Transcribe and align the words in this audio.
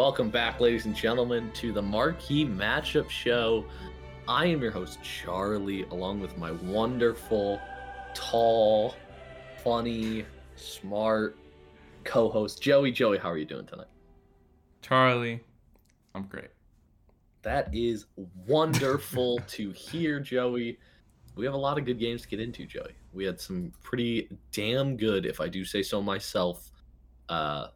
Welcome 0.00 0.30
back, 0.30 0.60
ladies 0.60 0.86
and 0.86 0.96
gentlemen, 0.96 1.50
to 1.56 1.74
the 1.74 1.82
Marquee 1.82 2.46
Matchup 2.46 3.10
Show. 3.10 3.66
I 4.26 4.46
am 4.46 4.62
your 4.62 4.70
host, 4.70 4.98
Charlie, 5.02 5.82
along 5.90 6.20
with 6.20 6.38
my 6.38 6.52
wonderful, 6.52 7.60
tall, 8.14 8.94
funny, 9.62 10.24
smart 10.56 11.36
co 12.04 12.30
host, 12.30 12.62
Joey. 12.62 12.92
Joey, 12.92 13.18
how 13.18 13.30
are 13.30 13.36
you 13.36 13.44
doing 13.44 13.66
tonight? 13.66 13.88
Charlie, 14.80 15.44
I'm 16.14 16.22
great. 16.22 16.48
That 17.42 17.68
is 17.70 18.06
wonderful 18.46 19.38
to 19.48 19.70
hear, 19.72 20.18
Joey. 20.18 20.78
We 21.36 21.44
have 21.44 21.52
a 21.52 21.58
lot 21.58 21.76
of 21.76 21.84
good 21.84 21.98
games 21.98 22.22
to 22.22 22.28
get 22.28 22.40
into, 22.40 22.64
Joey. 22.64 22.94
We 23.12 23.26
had 23.26 23.38
some 23.38 23.70
pretty 23.82 24.30
damn 24.50 24.96
good, 24.96 25.26
if 25.26 25.42
I 25.42 25.48
do 25.48 25.62
say 25.62 25.82
so 25.82 26.00
myself, 26.00 26.70
uh, 27.28 27.66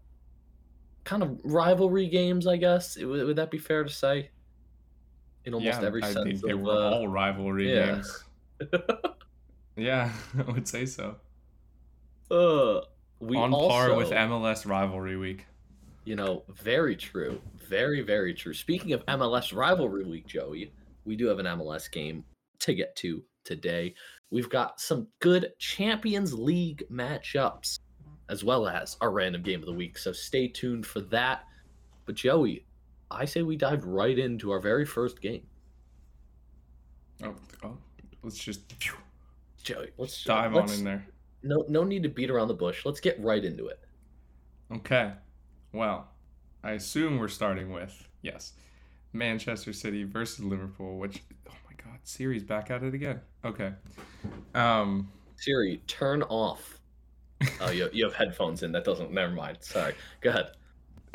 kind 1.05 1.23
of 1.23 1.39
rivalry 1.45 2.09
games, 2.09 2.47
I 2.47 2.57
guess. 2.57 2.97
Would, 2.97 3.27
would 3.27 3.37
that 3.37 3.51
be 3.51 3.59
fair 3.59 3.85
to 3.85 3.91
say? 3.91 4.31
In 5.45 5.55
almost 5.55 5.81
yeah, 5.81 5.87
every 5.87 6.03
I 6.03 6.13
sense 6.13 6.41
they 6.41 6.53
of, 6.53 6.61
were 6.61 6.73
uh, 6.73 6.91
all 6.91 7.09
rivalry 7.09 7.75
yeah. 7.75 7.87
games. 7.87 8.25
Yeah, 9.77 10.11
I 10.39 10.51
would 10.51 10.69
say 10.69 10.87
so. 10.87 11.17
uh, 12.31 12.81
we 13.21 13.37
On 13.37 13.53
also, 13.53 13.69
par 13.69 13.95
with 13.95 14.11
MLS 14.11 14.67
rivalry 14.67 15.17
week. 15.17 15.47
You 16.05 16.17
know, 16.17 16.43
very 16.49 16.97
true. 16.97 17.41
Very, 17.57 18.03
very 18.03 18.35
true. 18.35 18.53
Speaking 18.53 18.93
of 18.93 19.05
MLS 19.07 19.57
rivalry 19.57 20.05
week, 20.05 20.27
Joey, 20.27 20.73
we 21.05 21.17
do 21.17 21.27
have 21.27 21.39
an 21.39 21.47
MLS 21.47 21.91
game 21.91 22.25
to 22.61 22.75
get 22.75 22.95
to 22.97 23.23
today. 23.45 23.95
We've 24.31 24.51
got 24.51 24.81
some 24.81 25.09
good 25.21 25.53
Champions 25.59 26.35
League 26.35 26.85
matchups 26.91 27.79
as 28.29 28.45
well 28.45 28.67
as 28.67 28.97
our 29.01 29.11
random 29.11 29.43
game 29.43 29.61
of 29.61 29.67
the 29.67 29.73
week. 29.73 29.99
So 29.99 30.13
stay 30.13 30.49
tuned 30.49 30.87
for 30.87 31.01
that. 31.01 31.45
But 32.07 32.15
Joey, 32.15 32.67
I 33.11 33.25
say 33.25 33.43
we 33.43 33.57
dive 33.57 33.85
right 33.85 34.19
into 34.19 34.51
our 34.51 34.61
very 34.61 34.85
first 34.85 35.21
game. 35.21 35.47
Oh, 37.23 37.35
oh 37.63 37.79
let's 38.23 38.39
just 38.39 38.63
Joey, 39.63 39.91
let's 39.97 40.23
dive 40.25 40.55
let's, 40.55 40.73
on 40.73 40.79
in 40.79 40.85
there. 40.85 41.07
No, 41.43 41.65
no 41.69 41.85
need 41.85 42.03
to 42.03 42.09
beat 42.09 42.31
around 42.31 42.49
the 42.49 42.55
bush. 42.55 42.85
Let's 42.85 43.01
get 43.01 43.23
right 43.23 43.45
into 43.45 43.69
it. 43.69 43.81
Okay. 44.73 45.13
Well, 45.73 46.09
I 46.63 46.73
assume 46.73 47.19
we're 47.19 47.29
starting 47.29 47.71
with 47.73 48.09
yes, 48.23 48.53
Manchester 49.13 49.73
City 49.73 50.05
versus 50.05 50.45
Liverpool. 50.45 50.99
Which 50.99 51.23
oh 51.49 51.55
my 51.67 51.73
God, 51.83 51.99
Siri's 52.05 52.43
back 52.43 52.71
at 52.71 52.83
it 52.83 52.95
again. 52.95 53.21
Okay. 53.45 53.73
Um. 54.55 55.11
Siri, 55.37 55.83
turn 55.87 56.23
off. 56.23 56.81
Oh, 57.61 57.71
you, 57.71 57.89
you 57.93 58.05
have 58.05 58.15
headphones 58.15 58.63
in. 58.63 58.73
That 58.73 58.85
doesn't. 58.85 59.13
Never 59.13 59.33
mind. 59.33 59.59
Sorry. 59.61 59.95
Go 60.21 60.31
ahead. 60.31 60.53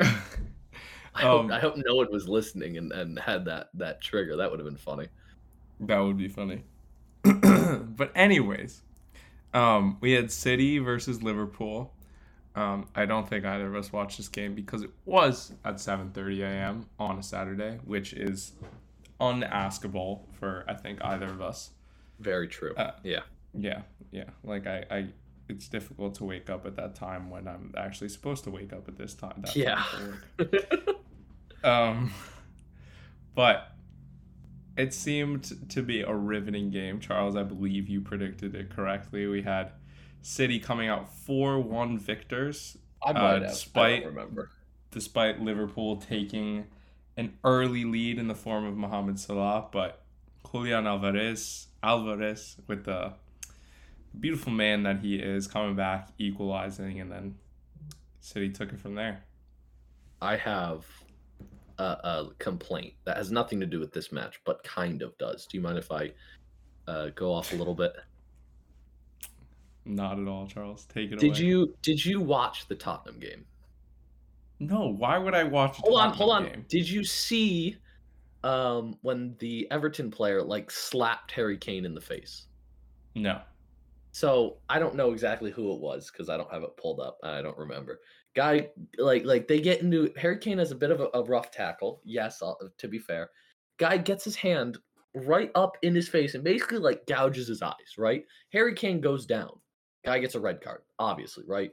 I, 1.14 1.24
Um, 1.24 1.48
hope, 1.48 1.50
I 1.50 1.60
hope 1.60 1.74
no 1.76 1.96
one 1.96 2.10
was 2.10 2.28
listening 2.28 2.76
and, 2.78 2.92
and 2.92 3.18
had 3.18 3.44
that 3.46 3.70
that 3.74 4.00
trigger. 4.00 4.36
That 4.36 4.50
would 4.50 4.60
have 4.60 4.66
been 4.68 4.76
funny. 4.76 5.08
That 5.80 5.98
would 5.98 6.16
be 6.18 6.28
funny. 6.28 6.64
but 7.22 8.12
anyways, 8.14 8.82
um, 9.54 9.98
we 10.00 10.12
had 10.12 10.30
City 10.32 10.78
versus 10.78 11.22
Liverpool. 11.22 11.92
Um, 12.54 12.88
I 12.94 13.06
don't 13.06 13.28
think 13.28 13.44
either 13.44 13.66
of 13.68 13.76
us 13.76 13.92
watched 13.92 14.16
this 14.18 14.28
game 14.28 14.54
because 14.54 14.82
it 14.82 14.90
was 15.04 15.52
at 15.64 15.76
7:30 15.80 16.42
a.m. 16.42 16.86
on 16.98 17.18
a 17.18 17.22
Saturday, 17.22 17.78
which 17.84 18.12
is 18.12 18.52
unaskable 19.20 20.22
for 20.38 20.64
I 20.68 20.74
think 20.74 21.00
either 21.04 21.26
of 21.26 21.40
us. 21.40 21.70
Very 22.18 22.48
true. 22.48 22.74
Uh, 22.76 22.92
yeah. 23.02 23.20
Yeah, 23.54 23.82
yeah. 24.12 24.30
Like 24.44 24.66
I, 24.66 24.84
I, 24.90 25.06
it's 25.50 25.68
difficult 25.68 26.14
to 26.16 26.24
wake 26.24 26.48
up 26.48 26.64
at 26.66 26.76
that 26.76 26.94
time 26.94 27.28
when 27.30 27.46
I'm 27.48 27.74
actually 27.76 28.08
supposed 28.08 28.44
to 28.44 28.50
wake 28.50 28.72
up 28.72 28.88
at 28.88 28.96
this 28.96 29.14
time. 29.14 29.44
Yeah. 29.54 29.82
Um, 31.62 32.10
but 33.34 33.72
it 34.78 34.94
seemed 34.94 35.68
to 35.70 35.82
be 35.82 36.00
a 36.00 36.14
riveting 36.14 36.70
game. 36.70 37.00
Charles, 37.00 37.36
I 37.36 37.42
believe 37.42 37.86
you 37.86 38.00
predicted 38.00 38.54
it 38.54 38.70
correctly. 38.70 39.26
We 39.26 39.42
had 39.42 39.72
City 40.22 40.58
coming 40.58 40.88
out 40.88 41.12
4 41.12 41.58
1 41.60 41.98
victors, 41.98 42.78
I 43.04 43.10
Uh, 43.10 43.12
might 43.12 43.20
have. 43.32 43.42
I 43.42 43.46
despite- 43.48 44.02
don't 44.04 44.14
remember. 44.14 44.50
despite 44.90 45.40
Liverpool 45.40 45.96
taking 45.96 46.66
an 47.16 47.36
early 47.44 47.84
lead 47.84 48.18
in 48.18 48.26
the 48.28 48.34
form 48.34 48.64
of 48.64 48.76
Mohamed 48.76 49.20
Salah. 49.20 49.68
But 49.70 50.02
Julian 50.50 50.86
Alvarez, 50.86 51.68
Alvarez 51.82 52.56
with 52.66 52.84
the 52.86 53.12
beautiful 54.18 54.52
man 54.52 54.82
that 54.82 54.98
he 54.98 55.16
is, 55.16 55.46
coming 55.46 55.76
back, 55.76 56.08
equalizing, 56.18 57.00
and 57.00 57.10
then 57.10 57.34
City 58.20 58.50
took 58.50 58.72
it 58.72 58.80
from 58.80 58.94
there. 58.94 59.22
I 60.20 60.36
have 60.36 60.84
a, 61.78 61.82
a 61.82 62.30
complaint 62.38 62.94
that 63.04 63.16
has 63.16 63.30
nothing 63.30 63.60
to 63.60 63.66
do 63.66 63.80
with 63.80 63.92
this 63.92 64.12
match, 64.12 64.40
but 64.44 64.62
kind 64.64 65.02
of 65.02 65.16
does. 65.18 65.46
Do 65.46 65.56
you 65.56 65.62
mind 65.62 65.78
if 65.78 65.90
I 65.90 66.12
uh, 66.86 67.08
go 67.14 67.32
off 67.32 67.52
a 67.52 67.56
little 67.56 67.74
bit? 67.74 67.92
Not 69.86 70.18
at 70.18 70.28
all, 70.28 70.46
Charles. 70.46 70.84
Take 70.86 71.10
it 71.12 71.18
Did 71.18 71.30
away. 71.30 71.40
you 71.40 71.74
did 71.82 72.04
you 72.04 72.20
watch 72.20 72.68
the 72.68 72.74
Tottenham 72.74 73.18
game? 73.18 73.44
No, 74.58 74.92
why 74.92 75.16
would 75.16 75.34
I 75.34 75.44
watch 75.44 75.76
hold 75.76 75.98
on, 75.98 76.12
hold 76.12 76.32
on. 76.32 76.44
game? 76.44 76.64
Did 76.68 76.88
you 76.88 77.02
see 77.02 77.76
um 78.44 78.96
when 79.02 79.34
the 79.38 79.66
Everton 79.70 80.10
player 80.10 80.42
like 80.42 80.70
slapped 80.70 81.32
Harry 81.32 81.56
Kane 81.56 81.86
in 81.86 81.94
the 81.94 82.00
face? 82.00 82.46
No. 83.14 83.40
So 84.12 84.58
I 84.68 84.78
don't 84.78 84.96
know 84.96 85.12
exactly 85.12 85.50
who 85.50 85.72
it 85.72 85.80
was 85.80 86.10
because 86.10 86.28
I 86.28 86.36
don't 86.36 86.52
have 86.52 86.62
it 86.62 86.76
pulled 86.76 87.00
up. 87.00 87.18
I 87.22 87.42
don't 87.42 87.58
remember. 87.58 88.00
Guy 88.34 88.68
like 88.98 89.24
like 89.24 89.48
they 89.48 89.60
get 89.60 89.82
into 89.82 90.12
Harry 90.16 90.38
Kane 90.38 90.58
has 90.58 90.70
a 90.70 90.76
bit 90.76 90.90
of 90.90 91.00
a, 91.00 91.08
a 91.14 91.22
rough 91.22 91.50
tackle. 91.50 92.00
Yes, 92.04 92.42
uh, 92.42 92.54
to 92.78 92.88
be 92.88 92.98
fair, 92.98 93.30
guy 93.78 93.96
gets 93.96 94.24
his 94.24 94.36
hand 94.36 94.78
right 95.14 95.50
up 95.54 95.76
in 95.82 95.94
his 95.94 96.08
face 96.08 96.34
and 96.34 96.44
basically 96.44 96.78
like 96.78 97.06
gouges 97.06 97.48
his 97.48 97.62
eyes. 97.62 97.96
Right, 97.98 98.24
Harry 98.52 98.74
Kane 98.74 99.00
goes 99.00 99.26
down. 99.26 99.50
Guy 100.04 100.18
gets 100.18 100.34
a 100.34 100.40
red 100.40 100.60
card. 100.60 100.82
Obviously, 100.98 101.44
right. 101.46 101.70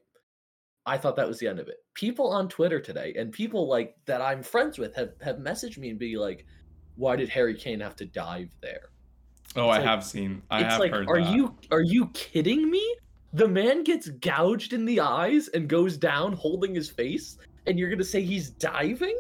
I 0.86 0.98
thought 0.98 1.18
that 1.18 1.28
was 1.28 1.38
the 1.38 1.48
end 1.48 1.60
of 1.60 1.68
it. 1.68 1.78
People 1.96 2.30
on 2.30 2.48
Twitter 2.48 2.80
today 2.80 3.14
and 3.18 3.32
people 3.32 3.68
like 3.68 3.96
that 4.06 4.22
I'm 4.22 4.42
friends 4.42 4.78
with 4.78 4.96
have 4.96 5.14
have 5.22 5.38
messaged 5.38 5.78
me 5.78 5.90
and 5.90 6.00
be 6.00 6.18
like, 6.18 6.46
"Why 6.96 7.16
did 7.16 7.30
Harry 7.30 7.56
Kane 7.56 7.82
have 7.82 7.96
to 7.98 8.06
dive 8.06 8.50
there?" 8.62 8.90
Oh, 9.58 9.70
It's 9.70 9.76
I 9.76 9.80
like- 9.80 9.84
have 9.86 10.04
seen. 10.06 10.42
I 10.52 10.62
it's 10.62 10.72
have 10.74 10.80
like, 10.80 10.92
heard 10.92 11.10
are 11.10 11.20
that. 11.22 11.34
you 11.36 11.56
are 11.72 11.82
you 11.82 12.08
kidding 12.14 12.70
me? 12.70 12.96
The 13.34 13.48
man 13.48 13.84
gets 13.84 14.08
gouged 14.10 14.74
in 14.74 14.86
the 14.86 15.00
eyes 15.00 15.48
and 15.50 15.68
goes 15.68 15.98
down 15.98 16.34
holding 16.34 16.74
his 16.74 16.90
face, 16.90 17.38
and 17.66 17.78
you're 17.78 17.90
gonna 17.90 18.04
say 18.04 18.22
he's 18.22 18.52
diving? 18.52 19.18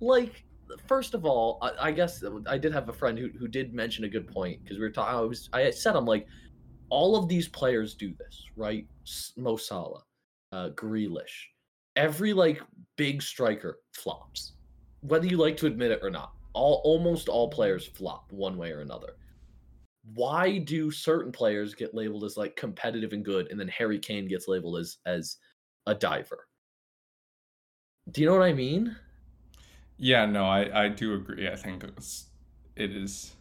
Like, 0.00 0.44
first 0.86 1.14
of 1.14 1.24
all, 1.24 1.58
I, 1.62 1.88
I 1.88 1.92
guess 1.92 2.22
I 2.46 2.58
did 2.58 2.72
have 2.72 2.88
a 2.88 2.92
friend 2.92 3.18
who 3.18 3.28
who 3.38 3.48
did 3.48 3.74
mention 3.74 4.04
a 4.04 4.08
good 4.08 4.26
point 4.28 4.62
because 4.62 4.78
we 4.78 4.82
were 4.84 4.90
talking. 4.90 5.14
I 5.16 5.20
was 5.20 5.48
I 5.52 5.70
said 5.70 5.94
I'm 5.94 6.06
like, 6.06 6.26
all 6.90 7.16
of 7.16 7.28
these 7.28 7.48
players 7.48 7.94
do 7.94 8.14
this, 8.18 8.44
right? 8.56 8.86
Mo 9.36 9.56
Salah, 9.56 10.02
uh, 10.52 10.70
Grealish, 10.70 11.46
every 11.96 12.32
like 12.32 12.60
big 12.96 13.22
striker 13.22 13.80
flops, 13.92 14.54
whether 15.00 15.26
you 15.26 15.36
like 15.36 15.56
to 15.58 15.66
admit 15.66 15.90
it 15.90 16.00
or 16.02 16.10
not. 16.10 16.32
All 16.58 16.80
almost 16.84 17.28
all 17.28 17.48
players 17.48 17.86
flop 17.86 18.32
one 18.32 18.56
way 18.56 18.72
or 18.72 18.80
another 18.80 19.14
why 20.14 20.58
do 20.58 20.90
certain 20.90 21.32
players 21.32 21.74
get 21.74 21.94
labeled 21.94 22.24
as 22.24 22.36
like 22.36 22.56
competitive 22.56 23.12
and 23.12 23.24
good 23.24 23.48
and 23.50 23.58
then 23.58 23.68
Harry 23.68 23.98
Kane 23.98 24.26
gets 24.26 24.48
labeled 24.48 24.78
as 24.78 24.98
as 25.06 25.36
a 25.86 25.94
diver? 25.94 26.46
Do 28.10 28.20
you 28.20 28.26
know 28.26 28.34
what 28.34 28.48
I 28.48 28.52
mean? 28.52 28.96
Yeah, 29.98 30.24
no, 30.26 30.44
I, 30.44 30.84
I 30.84 30.88
do 30.88 31.14
agree. 31.14 31.48
I 31.48 31.56
think 31.56 31.82
it's, 31.84 32.26
it 32.76 32.94
is. 32.94 33.34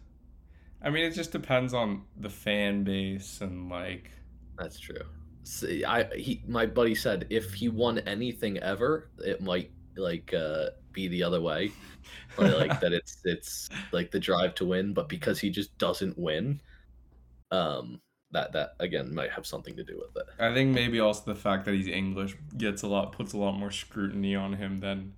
I 0.82 0.90
mean, 0.90 1.06
it 1.06 1.12
just 1.12 1.32
depends 1.32 1.74
on 1.74 2.04
the 2.20 2.30
fan 2.30 2.84
base 2.84 3.42
and 3.42 3.70
like. 3.70 4.12
That's 4.58 4.80
true. 4.80 5.02
See, 5.44 5.86
I 5.86 6.14
he 6.16 6.44
my 6.48 6.66
buddy 6.66 6.96
said 6.96 7.28
if 7.30 7.54
he 7.54 7.70
won 7.70 8.00
anything 8.00 8.58
ever, 8.58 9.10
it 9.20 9.42
might 9.42 9.72
like 9.96 10.34
uh 10.34 10.70
be 10.98 11.08
the 11.08 11.22
other 11.22 11.40
way. 11.40 11.72
Like, 12.38 12.70
like 12.70 12.80
that 12.82 12.92
it's 12.92 13.22
it's 13.24 13.70
like 13.92 14.10
the 14.10 14.20
drive 14.20 14.56
to 14.56 14.66
win, 14.66 14.94
but 14.94 15.08
because 15.08 15.40
he 15.40 15.50
just 15.52 15.78
doesn't 15.78 16.18
win, 16.18 16.60
um 17.52 18.02
that 18.32 18.52
that 18.54 18.72
again 18.80 19.14
might 19.14 19.32
have 19.32 19.46
something 19.46 19.76
to 19.76 19.84
do 19.84 19.96
with 20.02 20.16
it. 20.18 20.28
I 20.40 20.54
think 20.54 20.74
maybe 20.74 21.00
also 21.00 21.24
the 21.26 21.40
fact 21.40 21.66
that 21.66 21.76
he's 21.76 21.88
English 21.88 22.36
gets 22.58 22.82
a 22.82 22.88
lot 22.88 23.12
puts 23.12 23.34
a 23.34 23.38
lot 23.38 23.54
more 23.54 23.72
scrutiny 23.72 24.36
on 24.36 24.54
him 24.54 24.80
than 24.80 25.14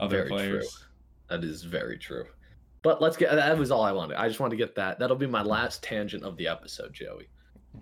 other 0.00 0.24
Very 0.24 0.28
true. 0.28 0.36
players. 0.36 0.84
That 1.28 1.44
is 1.44 1.62
very 1.62 1.98
true. 1.98 2.24
But 2.82 3.02
let's 3.02 3.16
get 3.18 3.30
that 3.34 3.58
was 3.58 3.70
all 3.70 3.82
I 3.82 3.92
wanted. 3.92 4.16
I 4.16 4.28
just 4.28 4.40
wanted 4.40 4.56
to 4.56 4.64
get 4.64 4.74
that. 4.76 4.98
That'll 4.98 5.16
be 5.16 5.26
my 5.26 5.42
last 5.42 5.82
tangent 5.82 6.24
of 6.24 6.36
the 6.38 6.48
episode, 6.48 6.94
Joey. 6.94 7.28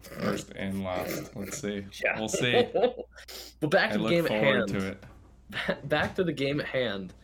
First 0.01 0.51
and 0.57 0.83
last. 0.83 1.37
Let's 1.37 1.59
see. 1.59 1.85
Yeah. 2.03 2.19
We'll 2.19 2.29
see. 2.29 2.67
but 3.61 3.71
back 3.71 3.93
I 3.93 3.97
to 3.97 4.03
the 4.03 4.09
game 4.09 4.27
at 4.27 4.33
hand. 4.33 4.69
to 4.69 4.87
it. 4.89 5.05
Back 5.89 6.17
to 6.17 6.25
the 6.25 6.33
game 6.33 6.61
at 6.61 6.67
hand. 6.67 7.15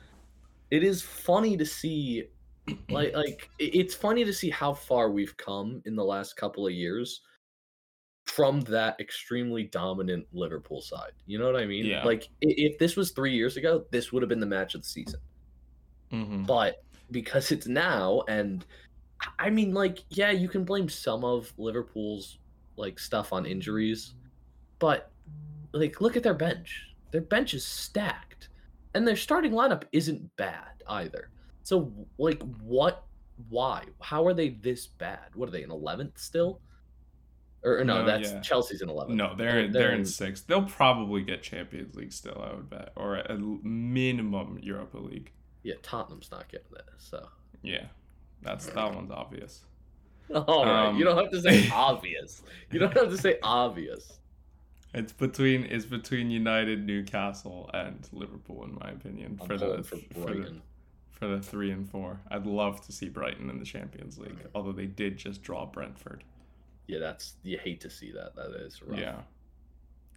It 0.72 0.82
is 0.82 1.02
funny 1.02 1.54
to 1.58 1.66
see 1.66 2.24
like 2.88 3.12
like 3.14 3.50
it's 3.58 3.94
funny 3.94 4.24
to 4.24 4.32
see 4.32 4.48
how 4.48 4.72
far 4.72 5.10
we've 5.10 5.36
come 5.36 5.82
in 5.84 5.94
the 5.94 6.04
last 6.04 6.34
couple 6.34 6.66
of 6.66 6.72
years 6.72 7.20
from 8.26 8.62
that 8.62 8.98
extremely 8.98 9.64
dominant 9.64 10.26
Liverpool 10.32 10.80
side. 10.80 11.12
You 11.26 11.38
know 11.38 11.44
what 11.44 11.60
I 11.60 11.66
mean? 11.66 11.84
Yeah. 11.84 12.02
Like 12.04 12.28
if 12.40 12.78
this 12.78 12.96
was 12.96 13.10
three 13.10 13.34
years 13.34 13.58
ago, 13.58 13.84
this 13.90 14.12
would 14.12 14.22
have 14.22 14.30
been 14.30 14.40
the 14.40 14.46
match 14.46 14.74
of 14.74 14.80
the 14.80 14.88
season. 14.88 15.20
Mhm. 16.10 16.46
But 16.46 16.82
because 17.10 17.52
it's 17.52 17.66
now, 17.66 18.22
and 18.28 18.64
I 19.38 19.50
mean, 19.50 19.74
like, 19.74 20.04
yeah, 20.08 20.30
you 20.30 20.48
can 20.48 20.64
blame 20.64 20.88
some 20.88 21.22
of 21.22 21.52
Liverpool's 21.58 22.38
like 22.76 22.98
stuff 22.98 23.34
on 23.34 23.44
injuries, 23.44 24.14
but 24.78 25.10
like, 25.72 26.00
look 26.00 26.16
at 26.16 26.22
their 26.22 26.32
bench. 26.32 26.88
Their 27.10 27.20
bench 27.20 27.52
is 27.52 27.66
stacked, 27.66 28.31
and 28.94 29.06
their 29.06 29.16
starting 29.16 29.52
lineup 29.52 29.84
isn't 29.92 30.36
bad 30.36 30.82
either. 30.88 31.30
So, 31.62 31.92
like, 32.18 32.42
what? 32.60 33.04
Why? 33.48 33.84
How 34.00 34.26
are 34.26 34.34
they 34.34 34.50
this 34.50 34.86
bad? 34.86 35.34
What 35.34 35.48
are 35.48 35.52
they 35.52 35.62
in 35.62 35.70
eleventh 35.70 36.18
still? 36.18 36.60
Or, 37.64 37.84
no, 37.84 38.00
No, 38.00 38.04
that's 38.06 38.30
yeah. 38.32 38.40
Chelsea's 38.40 38.82
in 38.82 38.88
eleventh. 38.90 39.16
No, 39.16 39.34
they're 39.36 39.68
they're, 39.68 39.92
in 39.92 40.04
sixth. 40.04 40.46
They'll 40.46 40.64
probably 40.64 41.22
get 41.22 41.42
Champions 41.42 41.94
League 41.94 42.12
still, 42.12 42.40
I 42.42 42.54
would 42.54 42.68
bet, 42.68 42.90
or 42.96 43.16
a 43.18 43.38
minimum 43.38 44.58
Europa 44.60 44.98
League. 44.98 45.32
Yeah, 45.62 45.74
Tottenham's 45.82 46.30
not 46.32 46.48
getting 46.48 46.66
that. 46.72 46.88
So, 46.98 47.24
Yeah, 47.62 47.84
that's 48.42 48.66
that 48.66 48.94
one's 48.94 49.12
obvious. 49.12 49.62
all 50.34 50.64
right, 50.64 50.94
you 50.96 51.08
Um, 51.08 51.14
don't 51.16 51.18
have 51.24 51.30
to 51.32 51.40
say 51.40 51.68
obvious. 51.72 52.42
You 52.72 52.80
don't 52.80 52.96
have 52.96 53.10
to 53.10 53.18
say 53.18 53.38
obvious. 53.42 54.18
It's 54.94 55.12
between 55.12 55.64
it's 55.64 55.86
between 55.86 56.30
United, 56.30 56.86
Newcastle, 56.86 57.70
and 57.72 58.06
Liverpool, 58.12 58.64
in 58.64 58.74
my 58.74 58.90
opinion, 58.90 59.38
I'm 59.40 59.46
for 59.46 59.56
the 59.56 59.82
for 59.82 59.96
for 60.12 60.34
the 60.34 60.56
for 61.10 61.26
the 61.28 61.40
three 61.40 61.70
and 61.70 61.88
four. 61.88 62.20
I'd 62.30 62.46
love 62.46 62.84
to 62.86 62.92
see 62.92 63.08
Brighton 63.08 63.48
in 63.48 63.58
the 63.58 63.64
Champions 63.64 64.18
League, 64.18 64.46
although 64.54 64.72
they 64.72 64.86
did 64.86 65.16
just 65.16 65.42
draw 65.42 65.64
Brentford. 65.64 66.24
Yeah, 66.86 66.98
that's 66.98 67.34
you 67.42 67.58
hate 67.58 67.80
to 67.82 67.90
see 67.90 68.12
that. 68.12 68.34
That 68.36 68.50
is 68.60 68.82
rough. 68.82 68.98
Yeah. 68.98 69.20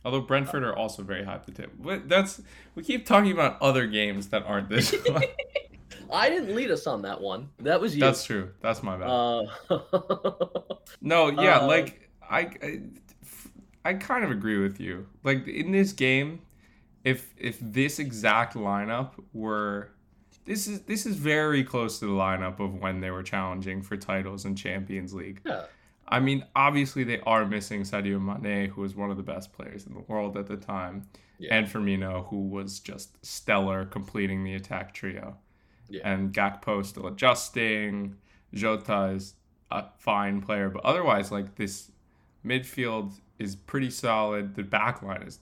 Although 0.04 0.22
Brentford 0.22 0.64
are 0.64 0.76
also 0.76 1.02
very 1.04 1.24
high 1.24 1.36
up 1.36 1.46
the 1.46 1.52
table. 1.52 1.74
But 1.80 2.10
that's 2.10 2.42
we 2.76 2.84
keep 2.84 3.06
talking 3.06 3.32
about 3.32 3.62
other 3.62 3.88
games 3.88 4.28
that 4.30 4.44
aren't 4.44 4.70
this 4.70 4.92
one. 5.08 5.24
I 6.12 6.30
didn't 6.30 6.56
lead 6.56 6.70
us 6.70 6.86
on 6.86 7.02
that 7.04 7.22
one. 7.22 7.50
That 7.60 7.82
was 7.82 7.96
you. 7.96 8.02
That's 8.02 8.24
true. 8.24 8.52
That's 8.62 8.84
my 8.84 8.98
bad. 8.98 9.08
uh, 9.08 9.46
no, 11.02 11.30
yeah, 11.30 11.60
uh, 11.60 11.68
like 11.68 12.10
I, 12.30 12.40
I 12.62 12.82
I 13.86 13.94
kind 13.94 14.24
of 14.26 14.32
agree 14.32 14.58
with 14.62 14.80
you. 14.80 15.08
Like 15.24 15.48
in 15.48 15.72
this 15.72 15.94
game, 15.94 16.42
if 17.04 17.34
if 17.38 17.58
this 17.62 18.00
exact 18.00 18.56
lineup 18.56 19.12
were 19.34 19.92
this 20.46 20.68
is 20.68 20.82
this 20.82 21.06
is 21.06 21.16
very 21.16 21.64
close 21.64 22.00
to 22.00 22.06
the 22.06 22.12
lineup 22.12 22.60
of 22.60 22.74
when 22.82 23.00
they 23.00 23.12
were 23.12 23.24
challenging 23.24 23.82
for 23.82 23.96
titles 23.96 24.44
in 24.46 24.56
Champions 24.56 25.14
League. 25.14 25.40
yeah. 25.46 25.66
I 26.08 26.20
mean, 26.20 26.46
obviously 26.56 27.04
they 27.04 27.20
are 27.22 27.48
missing 27.48 27.82
Sadio 27.82 28.20
Mane, 28.22 28.70
who 28.70 28.82
was 28.82 28.96
one 28.96 29.10
of 29.10 29.18
the 29.18 29.24
best 29.24 29.52
players 29.54 29.88
in 29.88 29.94
the 29.96 30.02
world 30.02 30.38
at 30.38 30.46
the 30.46 30.56
time, 30.56 31.08
Yeah. 31.40 31.56
and 31.56 31.66
Firmino, 31.68 32.28
who 32.28 32.42
was 32.48 32.80
just 32.80 33.26
stellar, 33.26 33.86
completing 33.86 34.44
the 34.44 34.54
attack 34.54 34.94
trio. 34.94 35.36
Yeah. 35.90 36.02
And 36.12 36.32
Gakpo 36.32 36.86
still 36.86 37.08
adjusting. 37.08 38.18
Jota 38.54 39.14
is 39.16 39.34
a 39.72 39.86
fine 39.98 40.42
player, 40.42 40.70
but 40.70 40.86
otherwise, 40.86 41.32
like 41.32 41.56
this 41.56 41.90
midfield 42.46 43.14
is 43.40 43.56
pretty 43.56 43.90
solid. 43.90 44.56
The 44.56 44.64
back 44.64 45.02
line 45.02 45.24
is 45.24 45.40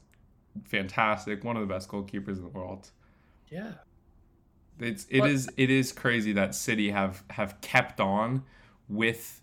fantastic. 0.66 1.44
One 1.44 1.58
of 1.58 1.68
the 1.68 1.74
best 1.74 1.90
goalkeepers 1.90 2.38
in 2.38 2.44
the 2.44 2.50
world. 2.50 2.92
yeah. 3.50 3.74
It's 4.80 5.06
it 5.10 5.24
is 5.26 5.48
it 5.56 5.70
is 5.70 5.92
crazy 5.92 6.34
that 6.34 6.56
City 6.56 6.90
have 6.90 7.24
have 7.30 7.62
kept 7.62 8.00
on 8.00 8.44
with 8.90 9.40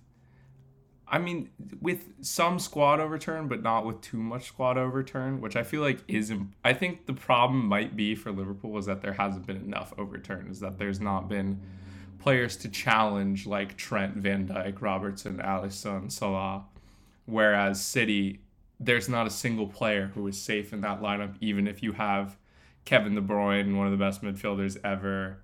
I 1.07 1.19
mean 1.19 1.51
with 1.81 2.13
some 2.21 2.59
squad 2.59 2.99
overturn 2.99 3.47
but 3.47 3.63
not 3.63 3.87
with 3.87 4.01
too 4.01 4.17
much 4.17 4.47
squad 4.47 4.77
overturn 4.77 5.41
which 5.41 5.55
I 5.55 5.63
feel 5.63 5.83
like 5.83 6.01
is 6.09 6.33
im- 6.33 6.53
I 6.65 6.73
think 6.73 7.07
the 7.07 7.13
problem 7.13 7.65
might 7.67 7.95
be 7.95 8.17
for 8.17 8.33
Liverpool 8.33 8.77
is 8.77 8.87
that 8.87 9.03
there 9.03 9.13
hasn't 9.13 9.47
been 9.47 9.57
enough 9.59 9.95
overturn 9.97 10.49
is 10.51 10.59
that 10.61 10.79
there's 10.79 11.01
not 11.01 11.29
been 11.29 11.61
players 12.19 12.57
to 12.59 12.69
challenge 12.69 13.47
like 13.47 13.77
Trent 13.77 14.17
Van 14.17 14.49
Dijk 14.49 14.83
Robertson 14.83 15.39
Alisson 15.39 16.11
Salah 16.11 16.65
whereas 17.31 17.81
City 17.81 18.41
there's 18.83 19.09
not 19.09 19.27
a 19.27 19.31
single 19.31 19.67
player 19.67 20.11
who 20.15 20.27
is 20.27 20.41
safe 20.41 20.73
in 20.73 20.81
that 20.81 21.03
lineup 21.03 21.35
even 21.41 21.69
if 21.69 21.83
you 21.83 21.93
have 21.93 22.37
Kevin 22.85 23.15
De 23.15 23.21
Bruyne, 23.21 23.77
one 23.77 23.87
of 23.87 23.93
the 23.93 23.99
best 23.99 24.23
midfielders 24.23 24.77
ever. 24.85 25.43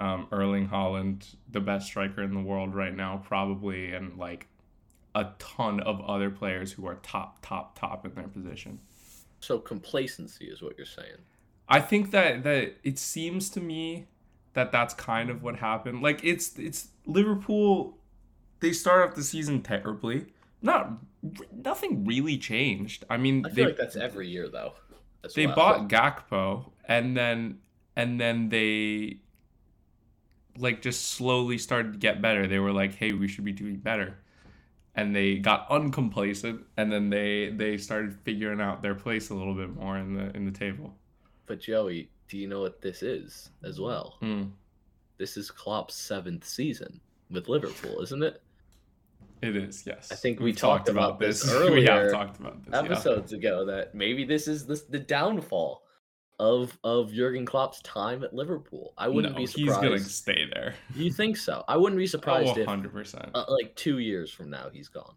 Um, 0.00 0.26
Erling 0.32 0.68
Haaland, 0.68 1.36
the 1.50 1.60
best 1.60 1.86
striker 1.86 2.22
in 2.22 2.34
the 2.34 2.40
world 2.40 2.74
right 2.74 2.94
now, 2.94 3.22
probably, 3.24 3.92
and 3.92 4.18
like 4.18 4.48
a 5.14 5.28
ton 5.38 5.80
of 5.80 6.00
other 6.00 6.28
players 6.28 6.72
who 6.72 6.86
are 6.86 6.96
top, 6.96 7.38
top, 7.40 7.78
top 7.78 8.04
in 8.04 8.14
their 8.14 8.26
position. 8.26 8.80
So 9.40 9.58
complacency 9.58 10.46
is 10.46 10.60
what 10.60 10.76
you're 10.76 10.86
saying. 10.86 11.18
I 11.68 11.80
think 11.80 12.10
that 12.10 12.42
that 12.42 12.76
it 12.82 12.98
seems 12.98 13.48
to 13.50 13.60
me 13.60 14.06
that 14.54 14.72
that's 14.72 14.94
kind 14.94 15.30
of 15.30 15.42
what 15.42 15.56
happened. 15.56 16.02
Like 16.02 16.24
it's 16.24 16.58
it's 16.58 16.88
Liverpool. 17.06 17.96
They 18.60 18.72
start 18.72 19.08
off 19.08 19.14
the 19.14 19.22
season 19.22 19.62
terribly. 19.62 20.26
Not 20.60 20.92
nothing 21.52 22.04
really 22.04 22.38
changed. 22.38 23.04
I 23.08 23.16
mean, 23.16 23.44
I 23.44 23.48
feel 23.48 23.54
they 23.54 23.64
like 23.66 23.76
that's 23.76 23.96
every 23.96 24.28
year 24.28 24.48
though. 24.48 24.74
they 25.34 25.46
well. 25.46 25.56
bought 25.56 25.88
Gakpo 25.88 26.72
and 26.86 27.16
then 27.16 27.58
and 27.96 28.20
then 28.20 28.48
they 28.48 29.18
like 30.58 30.82
just 30.82 31.12
slowly 31.12 31.58
started 31.58 31.92
to 31.92 31.98
get 31.98 32.20
better. 32.20 32.46
They 32.46 32.58
were 32.58 32.72
like, 32.72 32.94
"Hey, 32.94 33.12
we 33.12 33.28
should 33.28 33.44
be 33.44 33.52
doing 33.52 33.76
better." 33.76 34.18
And 34.94 35.16
they 35.16 35.38
got 35.38 35.66
uncomplacent 35.70 36.64
and 36.76 36.92
then 36.92 37.08
they 37.08 37.50
they 37.50 37.78
started 37.78 38.14
figuring 38.24 38.60
out 38.60 38.82
their 38.82 38.94
place 38.94 39.30
a 39.30 39.34
little 39.34 39.54
bit 39.54 39.74
more 39.74 39.96
in 39.96 40.14
the 40.14 40.36
in 40.36 40.44
the 40.44 40.50
table. 40.50 40.94
But 41.46 41.60
Joey, 41.60 42.10
do 42.28 42.36
you 42.36 42.46
know 42.46 42.60
what 42.60 42.80
this 42.82 43.02
is 43.02 43.50
as 43.64 43.80
well? 43.80 44.16
Hmm. 44.20 44.44
This 45.18 45.36
is 45.36 45.50
Klopp's 45.50 45.94
seventh 45.94 46.46
season 46.46 47.00
with 47.30 47.48
Liverpool, 47.48 48.00
isn't 48.02 48.22
it? 48.22 48.42
It 49.42 49.56
is, 49.56 49.84
yes. 49.86 50.10
I 50.12 50.14
think 50.14 50.38
we 50.38 50.46
We've 50.46 50.56
talked 50.56 50.88
about 50.88 51.18
this 51.18 51.44
we 51.50 51.52
earlier 51.52 52.02
have 52.04 52.12
talked 52.12 52.38
about 52.38 52.64
this. 52.64 52.72
yeah. 52.72 52.80
Episodes 52.80 53.32
ago 53.32 53.64
that 53.66 53.94
maybe 53.94 54.24
this 54.24 54.46
is 54.46 54.66
the, 54.66 54.80
the 54.88 54.98
downfall 55.00 55.82
of 56.38 56.76
of 56.84 57.12
Jurgen 57.12 57.44
Klopp's 57.44 57.82
time 57.82 58.22
at 58.24 58.32
Liverpool. 58.34 58.94
I 58.96 59.08
wouldn't 59.08 59.34
no, 59.34 59.38
be 59.40 59.46
surprised. 59.46 59.80
he's 59.82 59.88
gonna 59.88 59.98
stay 59.98 60.44
there. 60.52 60.74
You 60.94 61.10
think 61.12 61.36
so? 61.36 61.64
I 61.68 61.76
wouldn't 61.76 61.98
be 61.98 62.06
surprised 62.16 62.56
Oh, 62.56 62.60
if 62.60 62.66
100%. 62.68 63.30
uh, 63.34 63.44
like 63.48 63.74
two 63.76 63.98
years 63.98 64.30
from 64.32 64.48
now 64.50 64.68
he's 64.72 64.88
gone. 64.88 65.14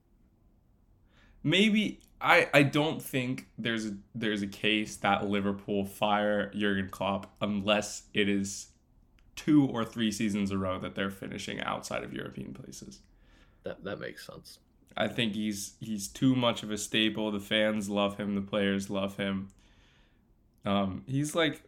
maybe 1.43 1.99
I 2.21 2.49
I 2.53 2.63
don't 2.63 3.01
think 3.01 3.47
there's 3.57 3.85
a 3.87 3.95
there's 4.13 4.41
a 4.41 4.47
case 4.47 4.97
that 4.97 5.27
Liverpool 5.27 5.85
fire 5.85 6.51
Jurgen 6.55 6.89
Klopp 6.89 7.33
unless 7.41 8.03
it 8.13 8.27
is 8.29 8.67
two 9.35 9.65
or 9.67 9.83
three 9.83 10.11
seasons 10.11 10.49
in 10.51 10.57
a 10.57 10.59
row 10.59 10.79
that 10.79 10.95
they're 10.95 11.11
finishing 11.11 11.59
outside 11.61 12.03
of 12.03 12.13
European 12.13 12.53
places. 12.53 13.01
That 13.65 13.83
that 13.83 13.99
makes 13.99 14.25
sense. 14.25 14.59
I 14.95 15.09
think 15.09 15.33
he's 15.33 15.73
he's 15.81 16.07
too 16.07 16.35
much 16.35 16.63
of 16.63 16.71
a 16.71 16.77
staple. 16.77 17.31
The 17.31 17.39
fans 17.39 17.89
love 17.89 18.17
him. 18.17 18.35
The 18.35 18.41
players 18.41 18.89
love 18.89 19.17
him. 19.17 19.49
Um, 20.63 21.03
he's 21.05 21.35
like 21.35 21.61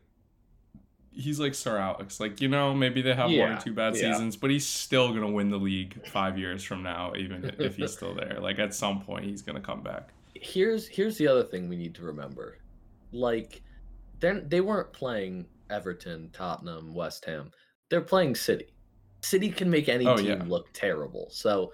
he's 1.11 1.39
like 1.39 1.53
Sir 1.53 1.77
Alex. 1.77 2.19
Like 2.19 2.39
you 2.39 2.47
know, 2.47 2.73
maybe 2.73 3.01
they 3.01 3.13
have 3.13 3.29
one 3.29 3.51
or 3.51 3.59
two 3.59 3.73
bad 3.73 3.95
yeah. 3.95 4.13
seasons, 4.13 4.37
but 4.37 4.49
he's 4.49 4.65
still 4.65 5.13
gonna 5.13 5.29
win 5.29 5.49
the 5.49 5.57
league 5.57 6.07
five 6.07 6.37
years 6.37 6.63
from 6.63 6.83
now, 6.83 7.13
even 7.17 7.51
if 7.59 7.75
he's 7.75 7.91
still 7.91 8.13
there. 8.13 8.37
Like 8.39 8.59
at 8.59 8.73
some 8.73 9.01
point, 9.01 9.25
he's 9.25 9.41
gonna 9.41 9.59
come 9.59 9.81
back. 9.81 10.09
Here's 10.33 10.87
here's 10.87 11.17
the 11.17 11.27
other 11.27 11.43
thing 11.43 11.67
we 11.67 11.75
need 11.75 11.95
to 11.95 12.03
remember. 12.03 12.59
Like 13.11 13.61
they 14.19 14.39
they 14.39 14.61
weren't 14.61 14.93
playing 14.93 15.47
Everton, 15.69 16.29
Tottenham, 16.31 16.93
West 16.93 17.25
Ham. 17.25 17.51
They're 17.89 18.01
playing 18.01 18.35
City. 18.35 18.67
City 19.23 19.49
can 19.51 19.69
make 19.69 19.89
any 19.89 20.11
Oh, 20.11 20.13
team 20.13 20.39
yeah. 20.39 20.47
look 20.47 20.71
terrible. 20.73 21.29
So 21.31 21.73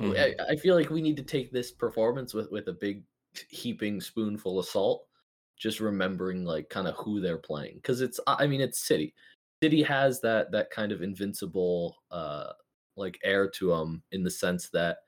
Mhm. 0.00 0.14
I, 0.18 0.34
I 0.40 0.56
feel 0.56 0.74
like 0.74 0.90
we 0.90 1.02
need 1.02 1.16
to 1.18 1.22
take 1.22 1.52
this 1.52 1.72
performance 1.72 2.32
with 2.34 2.50
with 2.50 2.68
a 2.68 2.72
big 2.72 3.04
heaping 3.50 4.00
spoonful 4.00 4.58
of 4.58 4.66
salt. 4.66 5.08
Just 5.56 5.80
remembering 5.80 6.44
like 6.44 6.68
kind 6.68 6.88
of 6.88 6.96
who 6.96 7.20
they're 7.20 7.38
playing 7.38 7.76
because 7.76 8.00
it's 8.00 8.20
I 8.26 8.46
mean 8.46 8.60
it's 8.60 8.80
City. 8.86 9.14
City 9.62 9.82
has 9.82 10.20
that 10.22 10.52
that 10.52 10.70
kind 10.70 10.92
of 10.92 11.02
invincible 11.02 11.96
uh 12.10 12.52
like 12.96 13.18
air 13.24 13.48
to 13.50 13.68
them 13.70 14.02
in 14.12 14.22
the 14.22 14.30
sense 14.30 14.70
that 14.70 14.98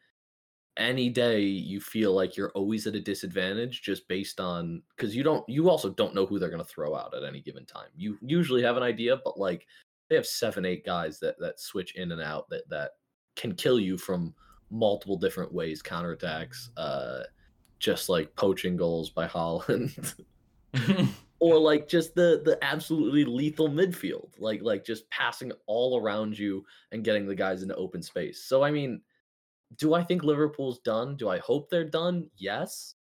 any 0.77 1.09
day 1.09 1.41
you 1.41 1.81
feel 1.81 2.13
like 2.13 2.37
you're 2.37 2.51
always 2.53 2.87
at 2.87 2.95
a 2.95 3.01
disadvantage 3.01 3.81
just 3.81 4.07
based 4.09 4.41
on 4.41 4.83
because 4.95 5.17
you 5.17 5.23
don't 5.23 5.49
you 5.49 5.71
also 5.71 5.89
don't 5.89 6.15
know 6.15 6.27
who 6.27 6.39
they're 6.39 6.51
going 6.51 6.63
to 6.63 6.69
throw 6.69 6.95
out 6.95 7.15
at 7.15 7.25
any 7.25 7.41
given 7.41 7.65
time 7.65 7.89
you 7.97 8.19
usually 8.21 8.63
have 8.63 8.77
an 8.77 8.83
idea 8.83 9.17
but 9.25 9.39
like 9.39 9.67
they 10.09 10.17
have 10.17 10.27
seven 10.27 10.65
eight 10.65 10.85
guys 10.85 11.19
that 11.21 11.39
that 11.39 11.61
switch 11.61 11.95
in 11.97 12.13
and 12.13 12.21
out 12.21 12.49
that 12.51 12.69
that 12.69 12.93
can 13.35 13.55
kill 13.55 13.79
you 13.79 13.99
from 13.99 14.35
multiple 14.71 15.17
different 15.17 15.53
ways 15.53 15.83
counterattacks 15.83 16.71
uh 16.77 17.21
just 17.79 18.09
like 18.09 18.35
poaching 18.37 18.77
goals 18.77 19.11
by 19.11 19.27
Haaland 19.29 20.15
or 21.41 21.59
like 21.59 21.89
just 21.89 22.15
the 22.15 22.43
the 22.45 22.59
absolutely 22.63 23.25
lethal 23.25 23.69
midfield 23.69 24.31
like 24.39 24.63
like 24.63 24.85
just 24.85 25.09
passing 25.11 25.53
all 25.67 26.01
around 26.01 26.39
you 26.39 26.65
and 26.93 27.05
getting 27.05 27.27
the 27.27 27.35
guys 27.35 27.63
into 27.63 27.75
open 27.77 28.03
space 28.03 28.43
so 28.43 28.63
i 28.65 28.71
mean 28.71 29.01
do 29.77 29.95
i 29.95 30.03
think 30.03 30.23
liverpool's 30.25 30.79
done 30.81 31.17
do 31.17 31.29
i 31.29 31.39
hope 31.39 31.69
they're 31.71 31.85
done 31.85 32.29
yes 32.37 32.95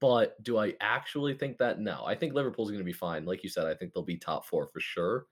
But 0.00 0.42
do 0.42 0.58
I 0.58 0.74
actually 0.80 1.34
think 1.34 1.58
that? 1.58 1.78
No. 1.78 2.02
I 2.04 2.16
think 2.16 2.34
Liverpool's 2.34 2.70
going 2.70 2.80
to 2.80 2.84
be 2.84 2.92
fine. 2.92 3.24
Like 3.24 3.44
you 3.44 3.48
said, 3.48 3.66
I 3.66 3.74
think 3.74 3.94
they'll 3.94 4.02
be 4.02 4.16
top 4.16 4.44
four 4.44 4.66
for 4.66 4.80
sure. 4.80 5.26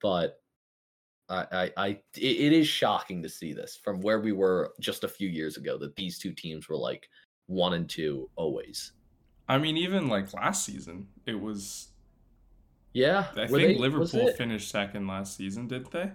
But 0.00 0.40
I, 1.28 1.46
I, 1.52 1.70
I 1.76 1.88
it, 2.16 2.52
is 2.52 2.66
shocking 2.66 3.22
to 3.22 3.28
see 3.28 3.52
this 3.52 3.78
from 3.82 4.00
where 4.00 4.20
we 4.20 4.32
were 4.32 4.72
just 4.80 5.04
a 5.04 5.08
few 5.08 5.28
years 5.28 5.56
ago 5.56 5.76
that 5.78 5.96
these 5.96 6.18
two 6.18 6.32
teams 6.32 6.68
were 6.68 6.76
like 6.76 7.08
one 7.46 7.74
and 7.74 7.88
two 7.88 8.30
always. 8.36 8.92
I 9.48 9.58
mean, 9.58 9.76
even 9.76 10.08
like 10.08 10.32
last 10.34 10.64
season, 10.64 11.08
it 11.26 11.38
was. 11.38 11.88
Yeah, 12.92 13.26
I 13.36 13.46
think 13.46 13.50
they- 13.50 13.76
Liverpool 13.76 14.32
finished 14.32 14.70
second 14.70 15.06
last 15.06 15.36
season, 15.36 15.68
didn't 15.68 15.90
they? 15.90 16.10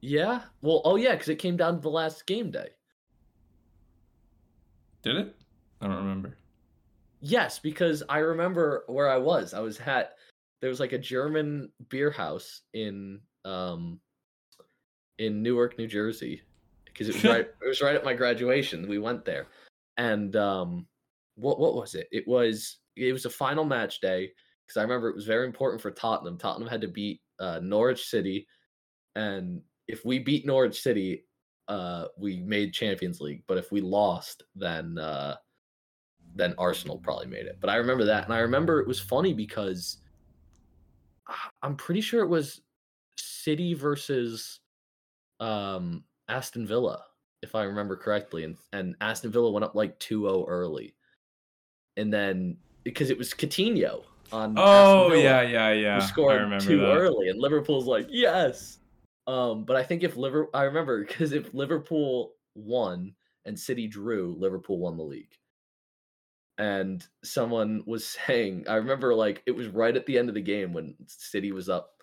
Yeah. 0.00 0.42
Well, 0.62 0.82
oh 0.84 0.96
yeah, 0.96 1.12
because 1.12 1.28
it 1.28 1.36
came 1.36 1.56
down 1.56 1.76
to 1.76 1.80
the 1.80 1.90
last 1.90 2.26
game 2.26 2.50
day. 2.50 2.68
Did 5.02 5.16
it? 5.16 5.36
I 5.80 5.86
don't 5.86 5.96
remember. 5.96 6.36
Yes, 7.20 7.58
because 7.58 8.02
I 8.08 8.18
remember 8.18 8.84
where 8.86 9.10
I 9.10 9.18
was. 9.18 9.52
I 9.54 9.60
was 9.60 9.78
at 9.80 10.14
there 10.60 10.70
was 10.70 10.80
like 10.80 10.92
a 10.92 10.98
German 10.98 11.70
beer 11.88 12.10
house 12.10 12.62
in 12.74 13.20
um 13.44 14.00
in 15.18 15.42
Newark, 15.42 15.76
New 15.78 15.86
Jersey, 15.86 16.42
because 16.86 17.08
it 17.08 17.14
was 17.14 17.24
right 17.24 17.48
it 17.64 17.68
was 17.68 17.80
right 17.80 17.94
at 17.94 18.04
my 18.04 18.14
graduation. 18.14 18.88
We 18.88 18.98
went 18.98 19.24
there, 19.24 19.48
and 19.96 20.34
um, 20.36 20.86
what 21.36 21.58
what 21.58 21.74
was 21.74 21.94
it? 21.94 22.08
It 22.10 22.26
was 22.26 22.78
it 22.96 23.12
was 23.12 23.24
a 23.24 23.30
final 23.30 23.64
match 23.64 24.00
day 24.00 24.30
because 24.66 24.76
I 24.78 24.82
remember 24.82 25.08
it 25.08 25.16
was 25.16 25.26
very 25.26 25.46
important 25.46 25.80
for 25.80 25.90
Tottenham. 25.90 26.38
Tottenham 26.38 26.68
had 26.68 26.80
to 26.82 26.88
beat 26.88 27.20
uh, 27.38 27.60
Norwich 27.62 28.06
City, 28.06 28.46
and 29.14 29.62
if 29.88 30.04
we 30.04 30.18
beat 30.18 30.46
Norwich 30.46 30.80
City, 30.80 31.24
uh, 31.68 32.06
we 32.18 32.40
made 32.40 32.74
Champions 32.74 33.20
League. 33.20 33.42
But 33.46 33.58
if 33.58 33.72
we 33.72 33.80
lost, 33.80 34.42
then 34.54 34.98
uh, 34.98 35.36
then 36.34 36.54
Arsenal 36.58 36.98
probably 36.98 37.26
made 37.26 37.46
it. 37.46 37.58
But 37.60 37.70
I 37.70 37.76
remember 37.76 38.04
that, 38.04 38.24
and 38.24 38.34
I 38.34 38.38
remember 38.38 38.80
it 38.80 38.88
was 38.88 39.00
funny 39.00 39.32
because 39.32 39.99
I'm 41.62 41.76
pretty 41.76 42.00
sure 42.00 42.22
it 42.22 42.28
was 42.28 42.60
City 43.16 43.74
versus 43.74 44.60
um, 45.40 46.04
Aston 46.28 46.66
Villa, 46.66 47.04
if 47.42 47.54
I 47.54 47.64
remember 47.64 47.96
correctly, 47.96 48.44
and 48.44 48.56
and 48.72 48.94
Aston 49.00 49.30
Villa 49.30 49.50
went 49.50 49.64
up 49.64 49.74
like 49.74 49.98
2-0 50.00 50.44
early, 50.48 50.94
and 51.96 52.12
then 52.12 52.56
because 52.84 53.10
it 53.10 53.18
was 53.18 53.32
Coutinho 53.32 54.02
on 54.32 54.50
Aston 54.50 54.58
Oh 54.58 55.08
Villa 55.10 55.22
yeah, 55.22 55.42
yeah, 55.42 55.72
yeah. 55.72 55.98
scored 56.00 56.60
too 56.60 56.80
that. 56.80 56.96
early, 56.96 57.28
and 57.28 57.40
Liverpool's 57.40 57.86
like, 57.86 58.06
yes. 58.10 58.78
Um, 59.26 59.64
but 59.64 59.76
I 59.76 59.82
think 59.82 60.02
if 60.02 60.16
Liverpool, 60.16 60.50
I 60.54 60.64
remember 60.64 61.04
because 61.04 61.32
if 61.32 61.52
Liverpool 61.54 62.32
won 62.54 63.14
and 63.44 63.58
City 63.58 63.86
drew, 63.86 64.34
Liverpool 64.38 64.78
won 64.78 64.96
the 64.96 65.04
league. 65.04 65.36
And 66.60 67.04
someone 67.24 67.82
was 67.86 68.06
saying, 68.26 68.66
I 68.68 68.74
remember 68.74 69.14
like 69.14 69.42
it 69.46 69.52
was 69.52 69.66
right 69.68 69.96
at 69.96 70.06
the 70.06 70.18
end 70.18 70.28
of 70.28 70.34
the 70.34 70.40
game 70.40 70.72
when 70.72 70.94
City 71.06 71.52
was 71.52 71.68
up 71.68 71.94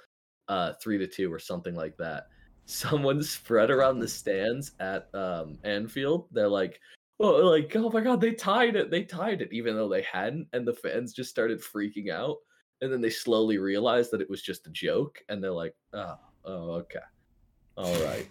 uh 0.49 0.73
three 0.81 0.97
to 0.97 1.07
two 1.07 1.31
or 1.31 1.39
something 1.39 1.75
like 1.75 1.95
that. 1.97 2.27
Someone 2.65 3.23
spread 3.23 3.71
around 3.71 3.99
the 3.99 4.07
stands 4.19 4.73
at 4.79 5.07
um 5.13 5.57
Anfield. 5.63 6.27
They're 6.31 6.49
like, 6.49 6.81
oh, 7.21 7.29
like, 7.47 7.73
oh 7.75 7.89
my 7.89 8.01
god, 8.01 8.19
they 8.19 8.33
tied 8.33 8.75
it, 8.75 8.91
they 8.91 9.03
tied 9.03 9.41
it, 9.41 9.53
even 9.53 9.75
though 9.75 9.87
they 9.87 10.01
hadn't, 10.01 10.47
and 10.51 10.67
the 10.67 10.73
fans 10.73 11.13
just 11.13 11.29
started 11.29 11.61
freaking 11.61 12.11
out 12.11 12.37
and 12.81 12.91
then 12.91 13.01
they 13.01 13.09
slowly 13.09 13.57
realized 13.57 14.11
that 14.11 14.21
it 14.21 14.29
was 14.29 14.41
just 14.41 14.67
a 14.67 14.71
joke 14.71 15.19
and 15.29 15.43
they're 15.43 15.51
like 15.51 15.75
oh, 15.93 16.15
oh 16.45 16.71
okay 16.71 16.99
all 17.75 17.95
right 18.05 18.27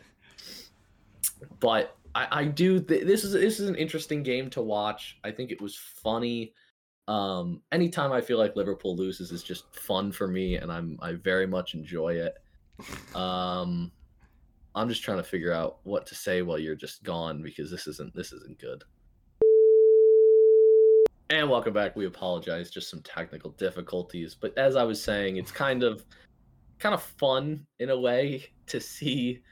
but 1.60 1.96
i, 2.16 2.40
I 2.40 2.44
do 2.44 2.80
th- 2.80 3.06
this 3.06 3.22
is 3.22 3.32
this 3.32 3.60
is 3.60 3.68
an 3.68 3.76
interesting 3.76 4.22
game 4.22 4.50
to 4.50 4.62
watch 4.62 5.18
i 5.22 5.30
think 5.30 5.50
it 5.50 5.60
was 5.60 5.76
funny 5.76 6.52
um 7.08 7.62
anytime 7.70 8.10
i 8.10 8.20
feel 8.20 8.38
like 8.38 8.56
liverpool 8.56 8.96
loses 8.96 9.30
is 9.30 9.42
just 9.42 9.72
fun 9.76 10.10
for 10.10 10.26
me 10.26 10.56
and 10.56 10.72
i'm 10.72 10.98
i 11.02 11.12
very 11.12 11.46
much 11.46 11.74
enjoy 11.74 12.14
it 12.14 12.34
um 13.14 13.92
i'm 14.74 14.88
just 14.88 15.02
trying 15.02 15.18
to 15.18 15.22
figure 15.22 15.52
out 15.52 15.78
what 15.84 16.06
to 16.06 16.14
say 16.14 16.42
while 16.42 16.58
you're 16.58 16.74
just 16.74 17.04
gone 17.04 17.42
because 17.42 17.70
this 17.70 17.86
isn't 17.86 18.14
this 18.14 18.32
isn't 18.32 18.58
good 18.58 18.82
and 21.30 21.50
welcome 21.50 21.72
back. 21.72 21.96
We 21.96 22.06
apologize, 22.06 22.70
just 22.70 22.88
some 22.88 23.00
technical 23.00 23.50
difficulties. 23.50 24.34
But 24.34 24.56
as 24.56 24.76
I 24.76 24.84
was 24.84 25.02
saying, 25.02 25.38
it's 25.38 25.50
kind 25.50 25.82
of 25.82 26.04
kind 26.78 26.94
of 26.94 27.02
fun 27.02 27.66
in 27.80 27.90
a 27.90 27.98
way 27.98 28.50
to 28.66 28.80
see 28.80 29.42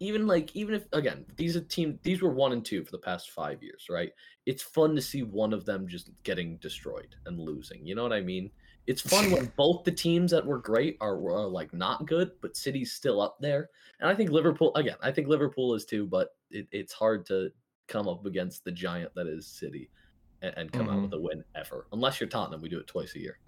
even 0.00 0.26
like 0.26 0.54
even 0.54 0.74
if 0.74 0.86
again, 0.92 1.24
these 1.36 1.56
are 1.56 1.60
team 1.60 1.98
these 2.02 2.20
were 2.22 2.32
one 2.32 2.52
and 2.52 2.64
two 2.64 2.84
for 2.84 2.90
the 2.90 2.98
past 2.98 3.30
five 3.30 3.62
years, 3.62 3.86
right? 3.88 4.10
It's 4.46 4.62
fun 4.62 4.94
to 4.96 5.02
see 5.02 5.22
one 5.22 5.52
of 5.52 5.64
them 5.64 5.86
just 5.88 6.10
getting 6.22 6.56
destroyed 6.58 7.14
and 7.26 7.38
losing. 7.38 7.86
You 7.86 7.94
know 7.94 8.02
what 8.02 8.12
I 8.12 8.20
mean? 8.20 8.50
It's 8.86 9.00
fun 9.00 9.30
when 9.30 9.50
both 9.56 9.84
the 9.84 9.92
teams 9.92 10.30
that 10.32 10.44
were 10.44 10.58
great 10.58 10.96
are, 11.00 11.14
are 11.14 11.46
like 11.46 11.72
not 11.72 12.06
good, 12.06 12.32
but 12.42 12.56
City's 12.56 12.92
still 12.92 13.20
up 13.20 13.36
there. 13.40 13.70
And 14.00 14.10
I 14.10 14.14
think 14.14 14.30
Liverpool 14.30 14.74
again, 14.74 14.96
I 15.02 15.10
think 15.12 15.28
Liverpool 15.28 15.74
is 15.74 15.84
too, 15.84 16.06
but 16.06 16.30
it, 16.50 16.66
it's 16.72 16.92
hard 16.92 17.24
to 17.26 17.50
come 17.86 18.08
up 18.08 18.26
against 18.26 18.64
the 18.64 18.72
giant 18.72 19.14
that 19.14 19.26
is 19.26 19.46
City 19.46 19.90
and, 20.42 20.54
and 20.56 20.72
come 20.72 20.88
out 20.88 20.98
Mhm. 20.98 21.02
with 21.02 21.12
a 21.14 21.20
win 21.20 21.44
ever. 21.54 21.86
Unless 21.92 22.20
you're 22.20 22.28
Tottenham, 22.28 22.60
we 22.60 22.68
do 22.68 22.78
it 22.78 22.86
twice 22.86 23.14
a 23.14 23.20
year. 23.20 23.38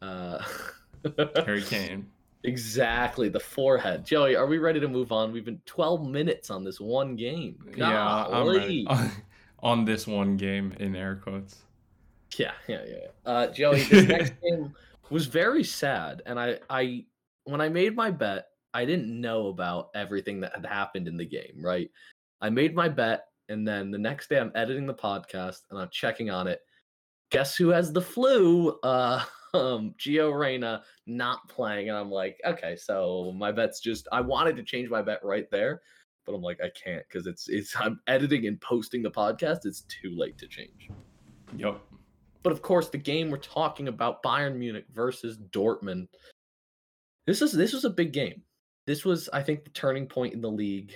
Uh, 0.00 0.42
Harry 1.44 1.62
Kane. 1.66 2.10
Exactly 2.44 3.28
the 3.28 3.40
forehead. 3.40 4.04
Joey, 4.04 4.36
are 4.36 4.46
we 4.46 4.58
ready 4.58 4.78
to 4.80 4.88
move 4.88 5.12
on? 5.12 5.32
We've 5.32 5.44
been 5.44 5.60
12 5.66 6.06
minutes 6.06 6.50
on 6.50 6.62
this 6.62 6.80
one 6.80 7.16
game. 7.16 7.56
Yeah, 7.76 8.26
I'm 8.26 8.48
ready. 8.48 8.86
On 9.60 9.86
this 9.86 10.06
one 10.06 10.36
game 10.36 10.74
in 10.78 10.94
air 10.94 11.16
quotes. 11.16 11.62
Yeah, 12.36 12.52
yeah, 12.68 12.82
yeah. 12.86 12.96
yeah. 12.96 13.32
Uh, 13.32 13.46
Joey, 13.50 13.82
this 13.84 14.06
next 14.08 14.34
game 14.42 14.74
was 15.08 15.24
very 15.24 15.64
sad, 15.64 16.20
and 16.26 16.38
I, 16.38 16.58
I, 16.68 17.06
when 17.44 17.62
I 17.62 17.70
made 17.70 17.96
my 17.96 18.10
bet, 18.10 18.48
I 18.74 18.84
didn't 18.84 19.08
know 19.18 19.46
about 19.46 19.88
everything 19.94 20.38
that 20.40 20.54
had 20.54 20.66
happened 20.66 21.08
in 21.08 21.16
the 21.16 21.24
game. 21.24 21.54
Right, 21.56 21.90
I 22.42 22.50
made 22.50 22.74
my 22.74 22.90
bet, 22.90 23.28
and 23.48 23.66
then 23.66 23.90
the 23.90 23.96
next 23.96 24.28
day 24.28 24.38
I'm 24.38 24.52
editing 24.54 24.86
the 24.86 24.92
podcast 24.92 25.62
and 25.70 25.78
I'm 25.78 25.88
checking 25.90 26.30
on 26.30 26.46
it. 26.46 26.60
Guess 27.30 27.56
who 27.56 27.70
has 27.70 27.90
the 27.90 28.02
flu? 28.02 28.78
Uh, 28.82 29.24
um, 29.54 29.94
Gio 29.98 30.36
Reyna 30.36 30.82
not 31.06 31.48
playing, 31.48 31.88
and 31.88 31.96
I'm 31.96 32.10
like, 32.10 32.40
okay, 32.44 32.76
so 32.76 33.32
my 33.36 33.52
bet's 33.52 33.80
just. 33.80 34.08
I 34.12 34.20
wanted 34.20 34.56
to 34.56 34.62
change 34.62 34.90
my 34.90 35.02
bet 35.02 35.24
right 35.24 35.50
there, 35.50 35.80
but 36.26 36.34
I'm 36.34 36.42
like, 36.42 36.60
I 36.60 36.70
can't 36.70 37.04
because 37.08 37.26
it's 37.26 37.48
it's. 37.48 37.74
I'm 37.78 38.00
editing 38.06 38.46
and 38.46 38.60
posting 38.60 39.02
the 39.02 39.10
podcast. 39.10 39.60
It's 39.64 39.82
too 39.82 40.14
late 40.16 40.38
to 40.38 40.48
change. 40.48 40.90
Yep. 41.56 41.80
But 42.42 42.52
of 42.52 42.62
course, 42.62 42.88
the 42.88 42.98
game 42.98 43.30
we're 43.30 43.38
talking 43.38 43.88
about, 43.88 44.22
Bayern 44.22 44.56
Munich 44.56 44.86
versus 44.92 45.38
Dortmund. 45.50 46.08
This 47.26 47.40
is 47.40 47.52
this 47.52 47.72
was 47.72 47.84
a 47.84 47.90
big 47.90 48.12
game. 48.12 48.42
This 48.86 49.04
was, 49.04 49.30
I 49.32 49.42
think, 49.42 49.64
the 49.64 49.70
turning 49.70 50.06
point 50.06 50.34
in 50.34 50.42
the 50.42 50.50
league. 50.50 50.92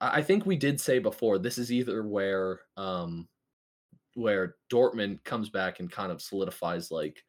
I 0.00 0.18
I 0.18 0.22
think 0.22 0.46
we 0.46 0.56
did 0.56 0.80
say 0.80 0.98
before 0.98 1.38
this 1.38 1.58
is 1.58 1.72
either 1.72 2.06
where 2.06 2.60
um 2.76 3.28
where 4.14 4.54
Dortmund 4.70 5.24
comes 5.24 5.50
back 5.50 5.80
and 5.80 5.90
kind 5.90 6.12
of 6.12 6.22
solidifies 6.22 6.90
like 6.90 7.24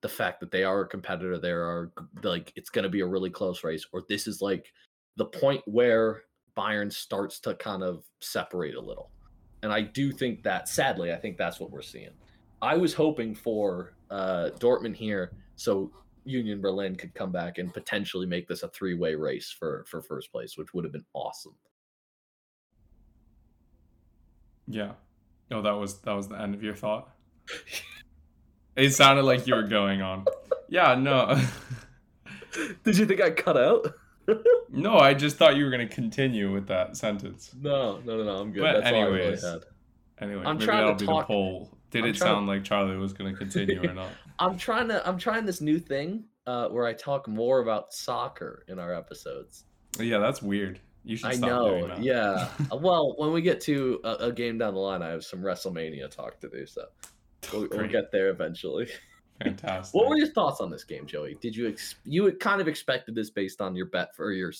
the 0.00 0.08
fact 0.08 0.40
that 0.40 0.50
they 0.50 0.64
are 0.64 0.82
a 0.82 0.86
competitor, 0.88 1.38
there 1.38 1.62
are 1.62 1.92
like 2.22 2.52
it's 2.56 2.70
going 2.70 2.84
to 2.84 2.88
be 2.88 3.00
a 3.00 3.06
really 3.06 3.30
close 3.30 3.64
race, 3.64 3.86
or 3.92 4.04
this 4.08 4.26
is 4.26 4.40
like 4.40 4.72
the 5.16 5.26
point 5.26 5.62
where 5.66 6.22
Bayern 6.56 6.92
starts 6.92 7.40
to 7.40 7.54
kind 7.54 7.82
of 7.82 8.04
separate 8.20 8.74
a 8.74 8.80
little. 8.80 9.10
And 9.62 9.72
I 9.72 9.80
do 9.80 10.12
think 10.12 10.42
that, 10.44 10.68
sadly, 10.68 11.12
I 11.12 11.16
think 11.16 11.36
that's 11.36 11.58
what 11.58 11.70
we're 11.70 11.82
seeing. 11.82 12.10
I 12.62 12.76
was 12.76 12.94
hoping 12.94 13.34
for 13.34 13.94
uh, 14.10 14.50
Dortmund 14.58 14.94
here, 14.94 15.32
so 15.56 15.90
Union 16.24 16.60
Berlin 16.60 16.94
could 16.94 17.14
come 17.14 17.32
back 17.32 17.58
and 17.58 17.72
potentially 17.72 18.26
make 18.26 18.46
this 18.46 18.62
a 18.62 18.68
three-way 18.68 19.14
race 19.14 19.50
for 19.50 19.84
for 19.88 20.02
first 20.02 20.30
place, 20.30 20.56
which 20.56 20.74
would 20.74 20.84
have 20.84 20.92
been 20.92 21.06
awesome. 21.14 21.54
Yeah. 24.68 24.92
No, 25.50 25.62
that 25.62 25.72
was 25.72 26.00
that 26.02 26.12
was 26.12 26.28
the 26.28 26.40
end 26.40 26.54
of 26.54 26.62
your 26.62 26.74
thought. 26.74 27.10
It 28.78 28.94
sounded 28.94 29.24
like 29.24 29.46
you 29.46 29.54
were 29.56 29.64
going 29.64 30.02
on. 30.02 30.24
Yeah, 30.68 30.94
no. 30.94 31.38
Did 32.84 32.96
you 32.96 33.06
think 33.06 33.20
I 33.20 33.30
cut 33.30 33.56
out? 33.56 33.86
no, 34.70 34.98
I 34.98 35.14
just 35.14 35.36
thought 35.36 35.56
you 35.56 35.64
were 35.64 35.70
gonna 35.70 35.88
continue 35.88 36.52
with 36.52 36.66
that 36.68 36.96
sentence. 36.96 37.50
No, 37.60 37.98
no, 38.04 38.16
no, 38.18 38.24
no. 38.24 38.36
I'm 38.36 38.52
good. 38.52 38.60
But 38.62 38.80
That's 38.82 38.94
all 38.94 39.02
I 39.02 39.06
really 39.06 39.40
had. 39.40 39.64
Anyway, 40.20 40.42
I'm 40.44 40.56
maybe 40.56 40.66
trying 40.66 40.78
to 40.86 40.92
that'll 40.92 40.94
be 40.94 41.06
talk- 41.06 41.24
the 41.26 41.32
poll. 41.34 41.70
Did 41.90 42.04
I'm 42.04 42.10
it 42.10 42.16
trying 42.16 42.28
to- 42.30 42.34
sound 42.36 42.46
like 42.46 42.64
Charlie 42.64 42.96
was 42.96 43.12
gonna 43.12 43.34
continue 43.34 43.82
or 43.88 43.94
not? 43.94 44.10
I'm 44.38 44.56
trying 44.58 44.88
to. 44.88 45.06
I'm 45.06 45.18
trying 45.18 45.44
this 45.46 45.60
new 45.60 45.78
thing 45.78 46.24
uh, 46.46 46.68
where 46.68 46.86
I 46.86 46.92
talk 46.92 47.26
more 47.26 47.60
about 47.60 47.92
soccer 47.92 48.64
in 48.68 48.78
our 48.78 48.94
episodes. 48.94 49.64
Yeah, 49.98 50.18
that's 50.18 50.42
weird. 50.42 50.78
You 51.04 51.16
should 51.16 51.30
I 51.30 51.34
stop 51.34 51.48
doing 51.48 51.80
know. 51.80 51.94
that. 51.94 52.02
Yeah. 52.02 52.48
Well, 52.72 53.14
when 53.16 53.32
we 53.32 53.40
get 53.40 53.60
to 53.62 54.00
a, 54.04 54.14
a 54.26 54.32
game 54.32 54.58
down 54.58 54.74
the 54.74 54.80
line, 54.80 55.02
I 55.02 55.08
have 55.08 55.24
some 55.24 55.40
WrestleMania 55.40 56.10
talk 56.14 56.38
to 56.40 56.48
do. 56.50 56.66
So 56.66 56.82
we'll, 57.52 57.68
we'll 57.70 57.88
get 57.88 58.10
there 58.12 58.30
eventually. 58.30 58.88
Fantastic. 59.42 59.94
What 59.94 60.08
were 60.08 60.16
your 60.16 60.28
thoughts 60.28 60.60
on 60.60 60.70
this 60.70 60.84
game, 60.84 61.06
Joey? 61.06 61.36
Did 61.40 61.54
you 61.54 61.68
ex- 61.68 61.96
you 62.04 62.30
kind 62.32 62.60
of 62.60 62.68
expected 62.68 63.14
this 63.14 63.30
based 63.30 63.60
on 63.60 63.76
your 63.76 63.86
bet 63.86 64.14
for 64.16 64.32
your 64.32 64.52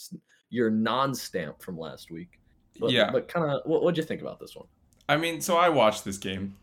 your 0.50 0.70
non-stamp 0.70 1.60
from 1.60 1.76
last 1.78 2.10
week? 2.10 2.38
But, 2.78 2.90
yeah. 2.90 3.10
But 3.10 3.28
kind 3.28 3.50
of, 3.50 3.62
what 3.64 3.82
what'd 3.82 3.96
you 3.96 4.04
think 4.04 4.20
about 4.20 4.38
this 4.38 4.54
one? 4.54 4.66
I 5.08 5.16
mean, 5.16 5.40
so 5.40 5.56
I 5.56 5.68
watched 5.68 6.04
this 6.04 6.18
game. 6.18 6.54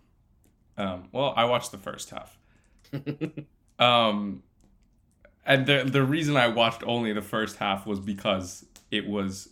Um, 0.78 1.10
well, 1.12 1.34
I 1.36 1.46
watched 1.46 1.72
the 1.72 1.78
first 1.78 2.10
half. 2.10 2.38
um, 3.80 4.44
and 5.46 5.66
the 5.66 5.84
the 5.86 6.04
reason 6.04 6.38
I 6.38 6.48
watched 6.48 6.84
only 6.86 7.12
the 7.12 7.22
first 7.22 7.58
half 7.58 7.86
was 7.86 8.00
because 8.00 8.66
it 8.92 9.08
was 9.08 9.50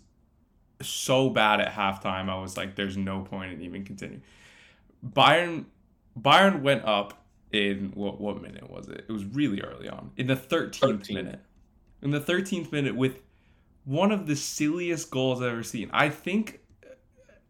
so 0.82 1.30
bad 1.30 1.60
at 1.60 1.74
halftime. 1.74 2.30
I 2.30 2.40
was 2.40 2.56
like, 2.56 2.76
"There's 2.76 2.98
no 2.98 3.22
point 3.22 3.54
in 3.54 3.62
even 3.62 3.84
continuing." 3.84 4.24
Bayern 5.06 5.66
Bayern 6.20 6.62
went 6.62 6.86
up 6.86 7.26
in 7.52 7.92
what 7.94 8.20
what 8.20 8.42
minute 8.42 8.70
was 8.70 8.88
it? 8.88 9.06
It 9.08 9.12
was 9.12 9.26
really 9.26 9.62
early 9.62 9.90
on 9.90 10.12
in 10.18 10.28
the 10.28 10.36
thirteenth 10.36 11.10
minute. 11.10 11.40
In 12.02 12.12
the 12.12 12.20
thirteenth 12.20 12.72
minute, 12.72 12.96
with 12.96 13.22
one 13.86 14.12
of 14.12 14.28
the 14.28 14.36
silliest 14.36 15.12
goals 15.12 15.42
I've 15.42 15.52
ever 15.52 15.64
seen. 15.64 15.90
I 15.94 16.10
think 16.10 16.62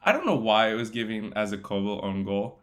I 0.03 0.11
don't 0.11 0.25
know 0.25 0.35
why 0.35 0.71
it 0.71 0.75
was 0.75 0.89
giving 0.89 1.31
as 1.33 1.51
a 1.51 1.57
Kobel 1.57 2.03
own 2.03 2.25
goal 2.25 2.59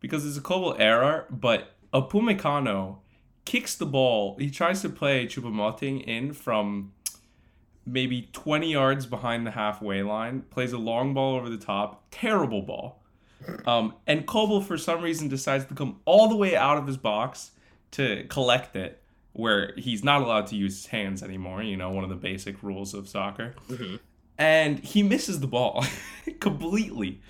because 0.00 0.26
it's 0.26 0.36
a 0.36 0.42
Kobel 0.42 0.76
error, 0.78 1.26
but 1.30 1.72
Upamecano 1.94 2.98
kicks 3.44 3.74
the 3.74 3.86
ball. 3.86 4.36
He 4.38 4.50
tries 4.50 4.82
to 4.82 4.88
play 4.88 5.26
Choupo-Moting 5.26 6.00
in 6.00 6.32
from 6.32 6.92
maybe 7.86 8.28
20 8.32 8.72
yards 8.72 9.06
behind 9.06 9.46
the 9.46 9.52
halfway 9.52 10.02
line, 10.02 10.42
plays 10.50 10.72
a 10.72 10.78
long 10.78 11.14
ball 11.14 11.36
over 11.36 11.48
the 11.48 11.56
top, 11.56 12.04
terrible 12.10 12.60
ball. 12.60 13.02
Um, 13.66 13.94
and 14.06 14.26
Kobel, 14.26 14.60
for 14.62 14.76
some 14.78 15.02
reason, 15.02 15.28
decides 15.28 15.64
to 15.66 15.74
come 15.74 16.00
all 16.04 16.28
the 16.28 16.36
way 16.36 16.56
out 16.56 16.78
of 16.78 16.86
his 16.86 16.96
box 16.96 17.52
to 17.92 18.24
collect 18.28 18.74
it, 18.76 19.02
where 19.32 19.72
he's 19.76 20.02
not 20.02 20.22
allowed 20.22 20.46
to 20.48 20.56
use 20.56 20.76
his 20.76 20.86
hands 20.86 21.22
anymore, 21.22 21.62
you 21.62 21.76
know, 21.76 21.90
one 21.90 22.02
of 22.04 22.10
the 22.10 22.16
basic 22.16 22.62
rules 22.62 22.94
of 22.94 23.08
soccer. 23.08 23.54
Mhm. 23.68 24.00
And 24.38 24.78
he 24.80 25.02
misses 25.02 25.40
the 25.40 25.46
ball 25.46 25.84
completely. 26.40 27.20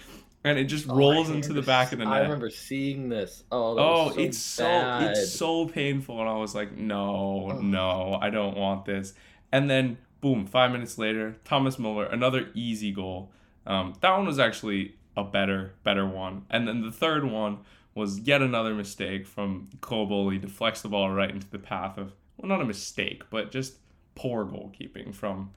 And 0.45 0.59
it 0.59 0.65
just 0.65 0.89
Oh, 0.89 0.95
rolls 0.95 1.29
into 1.29 1.53
the 1.53 1.63
back 1.63 1.93
of 1.93 1.99
the 1.99 2.05
net. 2.05 2.15
I 2.15 2.21
remember 2.21 2.51
seeing 2.51 3.09
this. 3.09 3.43
Oh, 3.51 3.77
Oh, 3.79 4.11
so 4.13 4.21
it's 4.21 4.39
so 4.39 4.63
bad. 4.65 5.11
it's 5.11 5.33
so 5.33 5.67
painful, 5.67 6.21
and 6.21 6.29
I 6.29 6.37
was 6.37 6.55
like, 6.55 6.77
no, 6.77 7.49
Ugh. 7.51 7.63
no, 7.63 8.19
I 8.21 8.31
don't 8.31 8.57
want 8.57 8.85
this. 8.85 9.13
And 9.51 9.69
then, 9.69 9.99
boom, 10.21 10.47
five 10.47 10.71
minutes 10.71 10.99
later, 10.99 11.37
Thomas 11.45 11.79
Muller, 11.81 12.05
another 12.07 12.51
easy 12.55 12.93
goal. 12.93 13.33
Um, 13.67 13.95
that 14.01 14.17
one 14.17 14.27
was 14.27 14.39
actually 14.39 14.95
a 15.17 15.25
better, 15.25 15.75
better 15.83 16.07
one. 16.07 16.45
And 16.51 16.69
then 16.69 16.83
the 16.83 16.91
third 16.91 17.25
one 17.25 17.59
was 17.95 18.21
yet 18.21 18.43
another 18.43 18.75
mistake 18.75 19.27
from 19.27 19.69
Kobel. 19.81 20.31
He 20.31 20.39
deflects 20.39 20.83
the 20.83 20.89
ball 20.89 21.11
right 21.11 21.31
into 21.31 21.49
the 21.49 21.59
path 21.59 21.97
of, 21.97 22.13
well, 22.37 22.49
not 22.49 22.61
a 22.61 22.65
mistake, 22.65 23.23
but 23.31 23.51
just 23.51 23.77
poor 24.15 24.45
goalkeeping 24.45 25.15
from 25.15 25.53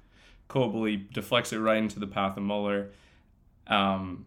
Kobel. 0.47 0.85
He 0.85 0.95
deflects 1.13 1.51
it 1.51 1.59
right 1.59 1.77
into 1.77 1.99
the 1.99 2.07
path 2.07 2.37
of 2.37 2.43
Muller. 2.43 2.91
Um, 3.67 4.25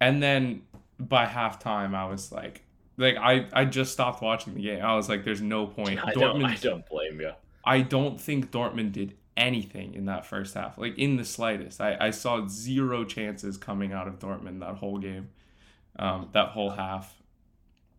and 0.00 0.22
then 0.22 0.62
by 0.98 1.26
halftime, 1.26 1.94
I 1.94 2.06
was 2.06 2.32
like, 2.32 2.62
like 2.96 3.16
I, 3.16 3.46
I 3.52 3.64
just 3.66 3.92
stopped 3.92 4.22
watching 4.22 4.54
the 4.54 4.62
game. 4.62 4.82
I 4.82 4.94
was 4.96 5.08
like, 5.08 5.24
there's 5.24 5.42
no 5.42 5.66
point. 5.66 6.00
I 6.04 6.12
don't, 6.12 6.42
I 6.44 6.54
don't 6.56 6.86
blame 6.88 7.20
you. 7.20 7.32
I 7.64 7.80
don't 7.80 8.20
think 8.20 8.50
Dortmund 8.50 8.92
did 8.92 9.14
anything 9.36 9.94
in 9.94 10.06
that 10.06 10.26
first 10.26 10.54
half, 10.54 10.78
like 10.78 10.98
in 10.98 11.16
the 11.16 11.24
slightest. 11.24 11.80
I, 11.80 11.96
I 12.00 12.10
saw 12.10 12.46
zero 12.46 13.04
chances 13.04 13.56
coming 13.56 13.92
out 13.92 14.08
of 14.08 14.18
Dortmund 14.18 14.60
that 14.60 14.76
whole 14.76 14.98
game, 14.98 15.30
um, 15.98 16.28
that 16.32 16.48
whole 16.48 16.70
half. 16.70 17.14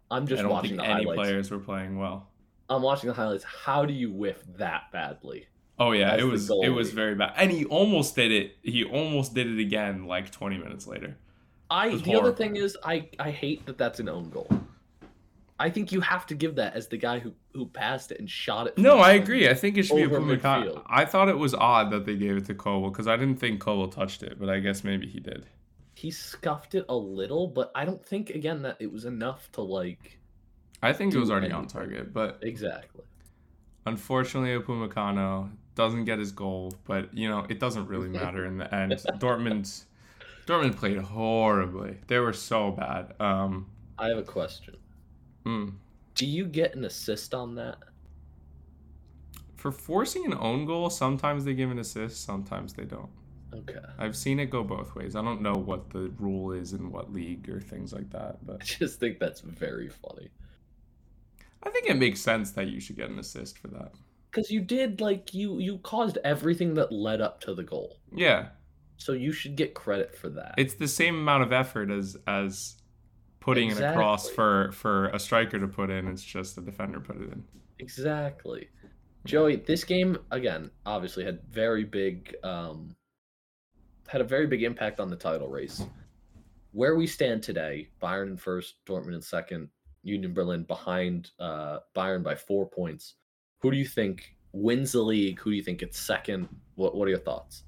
I'm 0.09 0.27
just 0.27 0.39
I 0.39 0.43
don't 0.43 0.51
watching 0.51 0.71
think 0.71 0.81
the 0.81 0.87
any 0.87 1.03
highlights. 1.03 1.17
players 1.17 1.51
were 1.51 1.59
playing 1.59 1.97
well. 1.97 2.29
I'm 2.69 2.81
watching 2.81 3.07
the 3.07 3.13
highlights. 3.13 3.43
How 3.43 3.85
do 3.85 3.93
you 3.93 4.11
whiff 4.11 4.43
that 4.57 4.91
badly? 4.91 5.47
Oh 5.77 5.91
yeah, 5.91 6.15
it 6.15 6.23
was 6.23 6.49
it 6.49 6.69
was 6.69 6.91
very 6.91 7.15
bad, 7.15 7.33
and 7.35 7.51
he 7.51 7.65
almost 7.65 8.15
did 8.15 8.31
it. 8.31 8.55
He 8.61 8.83
almost 8.83 9.33
did 9.33 9.47
it 9.47 9.59
again, 9.59 10.05
like 10.05 10.31
20 10.31 10.57
minutes 10.57 10.87
later. 10.87 11.17
I 11.69 11.95
the 11.95 12.15
other 12.15 12.31
thing 12.31 12.55
is 12.55 12.77
I 12.83 13.09
I 13.19 13.31
hate 13.31 13.65
that 13.65 13.77
that's 13.77 13.99
an 13.99 14.07
own 14.07 14.29
goal. 14.29 14.47
I 15.59 15.69
think 15.69 15.91
you 15.91 16.01
have 16.01 16.25
to 16.27 16.35
give 16.35 16.55
that 16.55 16.75
as 16.75 16.87
the 16.87 16.97
guy 16.97 17.19
who 17.19 17.33
who 17.53 17.67
passed 17.67 18.11
it 18.11 18.19
and 18.19 18.29
shot 18.29 18.67
it. 18.67 18.77
No, 18.77 18.97
I 18.97 19.13
agree. 19.13 19.47
I 19.47 19.53
think 19.53 19.77
it 19.77 19.83
should 19.83 19.95
be 19.95 20.03
a 20.03 20.09
midfield. 20.09 20.81
I 20.87 21.05
thought 21.05 21.29
it 21.29 21.37
was 21.37 21.53
odd 21.53 21.91
that 21.91 22.05
they 22.05 22.15
gave 22.15 22.35
it 22.35 22.45
to 22.45 22.55
Kobel 22.55 22.89
because 22.89 23.07
I 23.07 23.15
didn't 23.15 23.37
think 23.37 23.61
Kobel 23.61 23.87
touched 23.87 24.23
it, 24.23 24.37
but 24.39 24.49
I 24.49 24.59
guess 24.59 24.83
maybe 24.83 25.07
he 25.07 25.19
did. 25.19 25.45
He 25.93 26.11
scuffed 26.11 26.75
it 26.75 26.85
a 26.89 26.95
little, 26.95 27.47
but 27.47 27.71
I 27.73 27.85
don't 27.85 28.05
think 28.05 28.31
again 28.31 28.63
that 28.63 28.77
it 28.79 28.91
was 28.91 29.05
enough 29.05 29.49
to 29.53 29.61
like 29.61 30.19
I 30.83 30.91
think 30.93 31.13
it 31.13 31.19
was 31.19 31.31
already 31.31 31.51
on 31.51 31.67
target, 31.67 32.13
but 32.13 32.39
exactly. 32.41 33.03
unfortunately, 33.85 34.57
Upamecano 34.59 35.49
doesn't 35.75 36.05
get 36.05 36.19
his 36.19 36.31
goal. 36.31 36.73
But 36.85 37.15
you 37.17 37.29
know, 37.29 37.45
it 37.49 37.59
doesn't 37.59 37.87
really 37.87 38.09
matter 38.21 38.45
in 38.45 38.57
the 38.57 38.73
end. 38.73 38.91
Dortmund's 38.91 39.85
Dortmund 40.45 40.75
played 40.75 40.97
horribly. 40.97 41.97
They 42.07 42.19
were 42.19 42.33
so 42.33 42.71
bad. 42.71 43.13
Um, 43.19 43.67
I 43.97 44.07
have 44.09 44.17
a 44.17 44.23
question. 44.23 44.75
Mm. 45.45 45.73
Do 46.15 46.25
you 46.25 46.45
get 46.45 46.75
an 46.75 46.85
assist 46.85 47.33
on 47.33 47.55
that? 47.55 47.77
For 49.57 49.71
forcing 49.71 50.25
an 50.25 50.35
own 50.39 50.65
goal, 50.65 50.89
sometimes 50.89 51.43
they 51.43 51.53
give 51.53 51.71
an 51.71 51.79
assist, 51.79 52.23
sometimes 52.23 52.73
they 52.73 52.85
don't. 52.85 53.09
Okay. 53.53 53.79
I've 53.97 54.15
seen 54.15 54.39
it 54.39 54.47
go 54.49 54.63
both 54.63 54.95
ways. 54.95 55.15
I 55.15 55.21
don't 55.21 55.41
know 55.41 55.53
what 55.53 55.89
the 55.89 56.11
rule 56.19 56.51
is 56.51 56.73
in 56.73 56.91
what 56.91 57.11
league 57.11 57.49
or 57.49 57.59
things 57.59 57.93
like 57.93 58.09
that, 58.11 58.45
but 58.45 58.57
I 58.61 58.65
just 58.65 58.99
think 58.99 59.19
that's 59.19 59.41
very 59.41 59.89
funny. 59.89 60.29
I 61.63 61.69
think 61.69 61.87
it 61.87 61.97
makes 61.97 62.21
sense 62.21 62.51
that 62.51 62.67
you 62.67 62.79
should 62.79 62.95
get 62.95 63.09
an 63.09 63.17
assist 63.17 63.57
for 63.57 63.69
that. 63.69 63.91
Because 64.29 64.51
you 64.51 64.61
did 64.61 64.99
like 65.01 65.33
you 65.33 65.59
you 65.59 65.77
caused 65.79 66.17
everything 66.23 66.73
that 66.75 66.91
led 66.91 67.21
up 67.21 67.39
to 67.41 67.53
the 67.53 67.63
goal. 67.63 67.97
Yeah, 68.13 68.47
So 68.97 69.13
you 69.13 69.31
should 69.31 69.55
get 69.55 69.73
credit 69.73 70.15
for 70.15 70.29
that. 70.29 70.55
it's 70.57 70.73
the 70.75 70.87
same 70.87 71.15
amount 71.15 71.43
of 71.43 71.53
effort 71.53 71.89
as 71.89 72.17
as 72.27 72.75
putting 73.45 73.69
it 73.69 73.79
across 73.79 74.27
for 74.27 74.71
for 74.71 75.09
a 75.09 75.19
striker 75.19 75.59
to 75.59 75.67
put 75.67 75.91
in. 75.91 76.07
It's 76.07 76.23
just 76.23 76.55
the 76.55 76.61
defender 76.61 76.99
put 76.99 77.17
it 77.17 77.31
in. 77.31 77.43
Exactly. 77.77 78.69
Joey, 79.25 79.57
this 79.57 79.83
game 79.83 80.17
again 80.31 80.71
obviously 80.85 81.23
had 81.23 81.39
very 81.51 81.83
big 81.83 82.35
um 82.43 82.95
had 84.07 84.21
a 84.21 84.23
very 84.23 84.47
big 84.47 84.63
impact 84.63 84.99
on 84.99 85.09
the 85.11 85.15
title 85.15 85.47
race. 85.47 85.85
Where 86.71 86.95
we 86.95 87.07
stand 87.07 87.41
today, 87.43 87.89
Bayern 88.01 88.31
in 88.31 88.37
first, 88.37 88.75
Dortmund 88.85 89.15
in 89.15 89.21
second, 89.21 89.69
Union 90.01 90.33
Berlin 90.33 90.63
behind 90.63 91.29
uh 91.39 91.79
Bayern 91.95 92.23
by 92.23 92.33
4 92.33 92.67
points. 92.67 93.13
Who 93.59 93.69
do 93.69 93.77
you 93.77 93.85
think 93.85 94.35
wins 94.53 94.91
the 94.91 95.01
league? 95.01 95.39
Who 95.39 95.51
do 95.51 95.55
you 95.55 95.63
think 95.63 95.79
gets 95.79 95.99
second? 95.99 96.49
What 96.73 96.95
what 96.95 97.07
are 97.07 97.11
your 97.11 97.19
thoughts? 97.19 97.63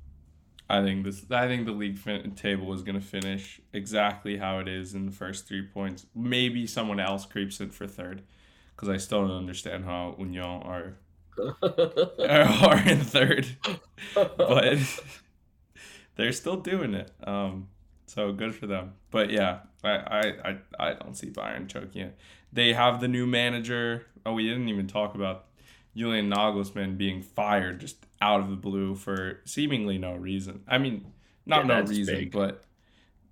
I 0.70 0.82
think 0.84 1.06
this. 1.06 1.26
I 1.32 1.48
think 1.48 1.66
the 1.66 1.72
league 1.72 1.98
fin- 1.98 2.32
table 2.36 2.74
is 2.74 2.84
going 2.84 3.00
to 3.00 3.06
finish 3.06 3.62
exactly 3.74 4.38
how 4.38 4.60
it 4.60 4.68
is 4.68 4.94
in 4.94 5.06
the 5.06 5.12
first 5.12 5.48
three 5.48 5.66
points. 5.66 6.06
Maybe 6.14 6.68
someone 6.68 7.00
else 7.00 7.26
creeps 7.26 7.60
in 7.62 7.70
for 7.72 7.88
third, 7.88 8.24
because 8.76 8.90
I 8.90 8.98
still 8.98 9.28
don't 9.28 9.38
understand 9.38 9.86
how 9.86 10.16
Union 10.20 10.44
are 10.44 10.98
are 12.20 12.88
in 12.88 13.00
third, 13.02 13.48
but 14.14 14.78
they're 16.16 16.32
still 16.34 16.58
doing 16.58 16.94
it. 16.94 17.12
Um, 17.26 17.70
so 18.06 18.32
good 18.32 18.56
for 18.56 18.68
them. 18.68 18.94
But 19.12 19.30
yeah, 19.32 19.60
I 19.84 19.90
I, 19.92 20.22
I, 20.50 20.58
I 20.80 20.94
don't 20.94 21.16
see 21.16 21.30
Bayern 21.30 21.68
choking 21.68 22.02
it. 22.04 22.18
They 22.52 22.74
have 22.74 23.00
the 23.02 23.08
new 23.08 23.26
manager. 23.28 24.06
Oh, 24.26 24.34
we 24.34 24.48
didn't 24.48 24.70
even 24.70 24.88
talk 24.88 25.16
about 25.16 25.47
Julian 25.98 26.30
Nagelsmann 26.30 26.98
being 26.98 27.22
fired 27.22 27.80
just 27.82 28.06
out 28.22 28.40
of 28.40 28.50
the 28.50 28.56
blue 28.56 28.96
for 28.96 29.40
seemingly 29.46 29.98
no 29.98 30.14
reason. 30.16 30.62
I 30.68 30.78
mean, 30.78 31.12
not 31.46 31.66
Yeah, 31.66 31.80
no 31.82 31.86
reason, 31.88 32.16
big. 32.16 32.32
but 32.32 32.64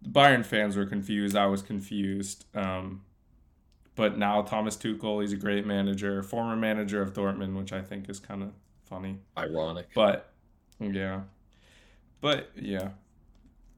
Bayern 0.05 0.45
fans 0.45 0.75
were 0.75 0.85
confused. 0.85 1.35
I 1.35 1.45
was 1.45 1.61
confused. 1.61 2.45
Um, 2.55 3.01
but 3.95 4.17
now 4.17 4.41
Thomas 4.41 4.75
Tuchel, 4.75 5.21
he's 5.21 5.31
a 5.31 5.37
great 5.37 5.65
manager, 5.65 6.21
former 6.23 6.55
manager 6.55 7.01
of 7.01 7.13
Dortmund, 7.13 7.55
which 7.57 7.71
I 7.71 7.81
think 7.81 8.09
is 8.09 8.19
kind 8.19 8.43
of 8.43 8.51
funny. 8.83 9.19
Ironic. 9.37 9.87
But 9.93 10.31
yeah, 10.79 11.21
but 12.19 12.49
yeah. 12.55 12.89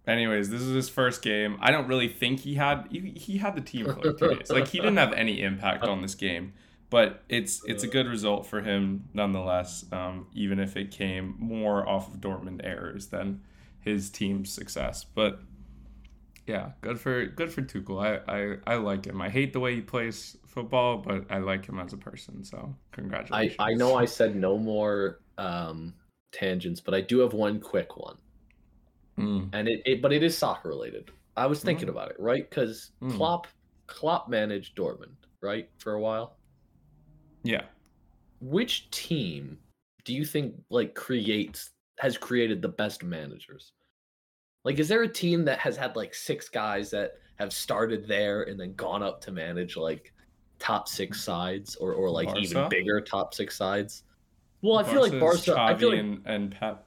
Anyways, 0.07 0.49
this 0.49 0.61
is 0.61 0.73
his 0.73 0.87
first 0.87 1.21
game. 1.21 1.57
I 1.59 1.69
don't 1.69 1.87
really 1.87 2.07
think 2.07 2.39
he 2.39 2.55
had 2.55 2.87
he, 2.89 3.11
he 3.11 3.37
had 3.37 3.55
the 3.55 3.61
team 3.61 3.85
for 3.85 4.13
two 4.13 4.35
days. 4.35 4.47
Like 4.49 4.67
he 4.69 4.79
didn't 4.79 4.97
have 4.97 5.11
any 5.13 5.41
impact 5.41 5.83
on 5.83 6.01
this 6.01 6.15
game, 6.15 6.53
but 6.89 7.23
it's 7.29 7.61
it's 7.65 7.83
a 7.83 7.87
good 7.87 8.07
result 8.07 8.45
for 8.45 8.61
him 8.61 9.09
nonetheless. 9.13 9.85
Um, 9.91 10.27
even 10.33 10.59
if 10.59 10.77
it 10.77 10.91
came 10.91 11.35
more 11.39 11.87
off 11.87 12.13
of 12.13 12.21
Dortmund 12.21 12.61
errors 12.63 13.07
than 13.07 13.41
his 13.79 14.09
team's 14.09 14.51
success, 14.51 15.03
but 15.03 15.39
yeah, 16.45 16.71
good 16.81 16.99
for 16.99 17.25
good 17.25 17.51
for 17.51 17.61
Tuchel. 17.61 18.01
I, 18.01 18.31
I 18.65 18.75
I 18.75 18.77
like 18.77 19.05
him. 19.05 19.21
I 19.21 19.29
hate 19.29 19.51
the 19.51 19.59
way 19.59 19.75
he 19.75 19.81
plays 19.81 20.37
football, 20.45 20.97
but 20.97 21.25
I 21.29 21.39
like 21.39 21.65
him 21.65 21.77
as 21.79 21.91
a 21.91 21.97
person. 21.97 22.43
So 22.45 22.57
I, 22.57 22.95
congratulations. 22.95 23.55
I 23.59 23.73
know 23.73 23.95
I 23.95 24.05
said 24.05 24.35
no 24.35 24.57
more 24.57 25.19
um, 25.37 25.93
tangents, 26.31 26.79
but 26.79 26.93
I 26.93 27.01
do 27.01 27.19
have 27.19 27.33
one 27.33 27.59
quick 27.59 27.97
one, 27.97 28.17
Mm. 29.19 29.49
and 29.51 29.67
it, 29.67 29.81
it 29.85 30.01
but 30.01 30.13
it 30.13 30.23
is 30.23 30.37
soccer 30.37 30.69
related. 30.69 31.11
I 31.35 31.47
was 31.47 31.61
thinking 31.61 31.87
Mm. 31.87 31.91
about 31.91 32.11
it, 32.11 32.15
right? 32.19 32.49
Because 32.49 32.91
Mm. 33.01 33.11
Klopp 33.15 33.47
Klopp 33.87 34.29
managed 34.29 34.75
Dortmund, 34.77 35.15
right, 35.41 35.69
for 35.79 35.93
a 35.93 35.99
while. 36.01 36.36
Yeah. 37.43 37.63
Which 38.41 38.89
team 38.91 39.57
do 40.03 40.13
you 40.13 40.25
think 40.25 40.55
like 40.69 40.93
creates 40.95 41.71
has 41.99 42.17
created 42.17 42.61
the 42.61 42.69
best 42.69 43.03
managers? 43.03 43.73
Like, 44.63 44.79
is 44.79 44.87
there 44.87 45.03
a 45.03 45.07
team 45.07 45.45
that 45.45 45.59
has 45.59 45.77
had 45.77 45.95
like 45.95 46.13
six 46.13 46.49
guys 46.49 46.89
that 46.91 47.13
have 47.35 47.53
started 47.53 48.07
there 48.07 48.43
and 48.43 48.59
then 48.59 48.73
gone 48.73 49.03
up 49.03 49.21
to 49.21 49.31
manage 49.31 49.77
like 49.77 50.13
top 50.59 50.87
six 50.87 51.19
mm. 51.19 51.23
sides 51.23 51.75
or, 51.75 51.93
or 51.93 52.09
like 52.09 52.35
even 52.37 52.67
bigger 52.69 53.01
top 53.01 53.33
six 53.33 53.55
sides. 53.55 54.03
Well, 54.61 54.77
I 54.77 54.83
feel 54.83 55.01
like 55.01 55.19
Barca. 55.19 55.55
I 55.57 55.75
feel 55.75 55.91
like 55.91 55.99
and, 55.99 56.21
and 56.25 56.51
Pep. 56.51 56.85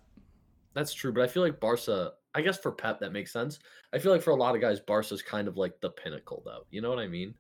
that's 0.75 0.93
true, 0.93 1.13
but 1.13 1.23
I 1.23 1.27
feel 1.27 1.43
like 1.43 1.61
Barca. 1.61 2.13
I 2.35 2.43
guess 2.43 2.59
for 2.59 2.71
Pep 2.71 3.01
that 3.01 3.13
makes 3.13 3.33
sense. 3.33 3.59
I 3.93 3.99
feel 3.99 4.13
like 4.13 4.23
for 4.23 4.31
a 4.31 4.37
lot 4.37 4.55
of 4.55 4.61
guys, 4.61 4.79
Barca's 4.81 5.23
kind 5.23 5.49
of 5.49 5.57
like 5.57 5.81
the 5.81 5.91
pinnacle, 5.91 6.43
though. 6.45 6.65
You 6.71 6.81
know 6.81 6.91
what 6.91 7.01
I 7.01 7.09
mean? 7.09 7.35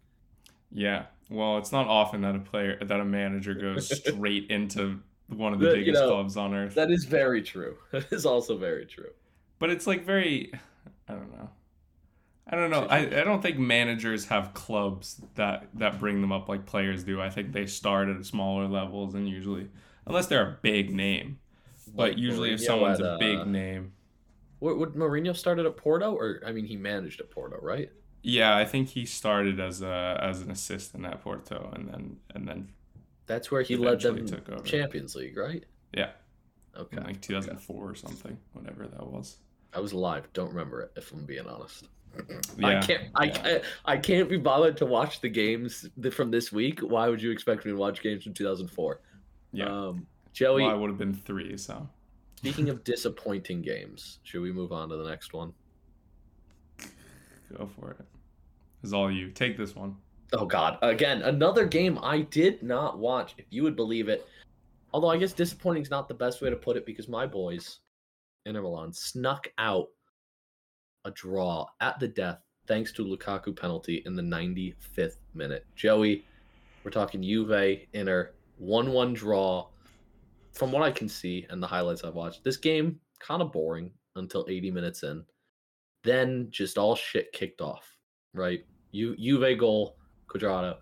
Yeah. 0.72 1.06
Well, 1.28 1.59
it's 1.59 1.72
not 1.72 1.87
often 1.87 2.22
that 2.22 2.35
a 2.35 2.40
player 2.40 2.78
that 2.83 3.00
a 3.00 3.04
manager 3.04 3.54
goes 3.54 3.96
straight 4.06 4.50
into 4.50 5.00
one 5.28 5.52
of 5.52 5.61
the 5.61 5.66
The- 5.70 5.78
you 5.78 5.85
biggest 5.85 6.02
know, 6.02 6.09
clubs 6.11 6.37
on 6.37 6.54
earth. 6.54 6.74
That 6.74 6.90
is 6.90 7.04
very 7.04 7.42
true. 7.42 7.76
That 7.92 8.12
is 8.12 8.26
also 8.26 8.56
very 8.56 8.87
true. 8.87 9.11
But 9.59 9.70
it's 9.70 9.87
like 9.87 10.04
very 10.04 10.52
I 11.09 11.12
don't 11.12 11.33
know. 11.33 11.50
I 12.52 12.56
don't 12.56 12.70
know. 12.70 12.87
I, 12.87 12.98
I 12.98 13.24
don't 13.24 13.40
think 13.42 13.59
managers 13.59 14.24
have 14.26 14.54
clubs 14.54 15.20
that 15.37 15.68
that 15.74 16.00
bring 16.00 16.20
them 16.20 16.33
up 16.33 16.48
like 16.48 16.66
players 16.66 17.04
do. 17.04 17.20
I 17.20 17.30
think 17.30 17.52
they 17.52 17.66
start 17.66 18.09
at 18.09 18.24
smaller 18.24 18.66
levels 18.66 19.14
and 19.14 19.28
usually 19.28 19.68
unless 20.06 20.26
they're 20.26 20.42
a 20.48 20.59
big 20.62 20.92
name. 20.92 21.38
But 21.94 22.11
Like 22.11 22.18
usually 22.18 22.52
if 22.52 22.61
someone's 22.61 23.00
at, 23.00 23.06
a 23.06 23.18
big 23.18 23.38
uh, 23.38 23.44
name. 23.44 23.92
What 24.59 24.78
would 24.78 24.92
Mourinho 24.94 25.35
started 25.35 25.64
at 25.64 25.76
Porto, 25.76 26.12
or 26.12 26.42
I 26.46 26.52
mean, 26.52 26.66
he 26.66 26.76
managed 26.76 27.20
at 27.20 27.30
Porto, 27.30 27.59
right? 27.62 27.90
Yeah, 28.22 28.56
I 28.56 28.64
think 28.64 28.88
he 28.90 29.06
started 29.06 29.61
as 29.61 29.83
a 29.83 30.18
as 30.22 30.42
an 30.42 30.50
assistant 30.50 31.06
at 31.06 31.22
Porto 31.22 31.70
and 31.74 31.88
then 31.88 32.16
and 32.35 32.46
then 32.46 32.68
That's 33.26 33.50
where 33.50 33.62
he 33.62 33.76
led 33.76 34.00
them 34.00 34.26
took 34.26 34.48
over. 34.48 34.62
Champions 34.62 35.14
League, 35.14 35.37
right? 35.37 35.64
Yeah. 35.94 36.11
Okay. 36.76 36.98
in 36.98 37.02
like 37.02 37.20
2004 37.20 37.90
or 37.90 37.94
something, 37.94 38.38
whatever 38.52 38.87
that 38.87 39.06
was. 39.06 39.38
I 39.74 39.80
was 39.80 39.92
alive. 39.92 40.28
Don't 40.33 40.50
remember 40.50 40.83
it, 40.83 40.92
if 40.96 41.12
I'm 41.12 41.24
being 41.24 41.46
honest. 41.46 41.88
Yeah. 42.59 42.66
I 42.68 42.80
can't. 42.80 43.02
I 43.14 43.24
yeah. 43.24 43.33
can't. 43.33 43.64
I 43.85 43.96
can't 43.96 44.28
be 44.28 44.37
bothered 44.37 44.76
to 44.78 44.87
watch 44.87 45.20
the 45.20 45.28
games 45.28 45.88
from 46.12 46.30
this 46.30 46.52
week. 46.52 46.80
Why 46.80 47.09
would 47.09 47.22
you 47.22 47.30
expect 47.30 47.64
me 47.64 47.72
to 47.72 47.76
watch 47.76 48.02
games 48.02 48.24
from 48.24 48.35
2004? 48.35 49.00
Yeah. 49.52 49.66
Um, 49.66 50.06
Joey, 50.33 50.62
well, 50.62 50.70
I 50.70 50.74
would 50.74 50.90
have 50.90 50.98
been 50.98 51.14
3, 51.14 51.56
so. 51.56 51.88
speaking 52.37 52.68
of 52.68 52.85
disappointing 52.85 53.62
games, 53.62 54.20
should 54.22 54.42
we 54.42 54.52
move 54.52 54.72
on 54.72 54.88
to 54.90 54.96
the 54.96 55.09
next 55.09 55.33
one? 55.33 55.52
Go 57.56 57.68
for 57.78 57.92
it. 57.92 58.06
It's 58.82 58.92
all 58.92 59.10
you. 59.10 59.30
Take 59.30 59.56
this 59.56 59.74
one. 59.74 59.96
Oh 60.32 60.46
God! 60.46 60.78
Again, 60.82 61.22
another 61.22 61.66
game 61.66 61.98
I 62.02 62.20
did 62.20 62.62
not 62.62 62.98
watch. 62.98 63.34
If 63.38 63.46
you 63.50 63.62
would 63.62 63.76
believe 63.76 64.08
it. 64.08 64.26
Although 64.92 65.10
I 65.10 65.18
guess 65.18 65.32
disappointing 65.32 65.82
is 65.82 65.90
not 65.90 66.08
the 66.08 66.14
best 66.14 66.42
way 66.42 66.50
to 66.50 66.56
put 66.56 66.76
it 66.76 66.84
because 66.84 67.08
my 67.08 67.24
boys, 67.26 67.78
Inter 68.46 68.62
Milan, 68.62 68.92
snuck 68.92 69.48
out 69.58 69.88
a 71.04 71.10
draw 71.12 71.66
at 71.80 72.00
the 72.00 72.08
death 72.08 72.40
thanks 72.66 72.92
to 72.92 73.04
Lukaku 73.04 73.56
penalty 73.56 74.02
in 74.06 74.14
the 74.14 74.22
95th 74.22 75.16
minute. 75.34 75.66
Joey, 75.74 76.24
we're 76.84 76.90
talking 76.90 77.22
Juve, 77.22 77.80
Inter, 77.92 78.32
1-1 78.62 79.14
draw. 79.14 79.66
From 80.52 80.72
what 80.72 80.82
I 80.82 80.90
can 80.90 81.08
see 81.08 81.46
and 81.50 81.62
the 81.62 81.66
highlights 81.66 82.04
I've 82.04 82.14
watched, 82.14 82.44
this 82.44 82.56
game 82.56 83.00
kind 83.20 83.42
of 83.42 83.52
boring 83.52 83.92
until 84.16 84.46
80 84.48 84.70
minutes 84.70 85.02
in. 85.04 85.24
Then 86.02 86.48
just 86.50 86.78
all 86.78 86.94
shit 86.96 87.32
kicked 87.32 87.60
off, 87.60 87.96
right? 88.34 88.64
Ju- 88.94 89.16
Juve 89.16 89.58
goal, 89.58 89.96
Cuadrado, 90.28 90.76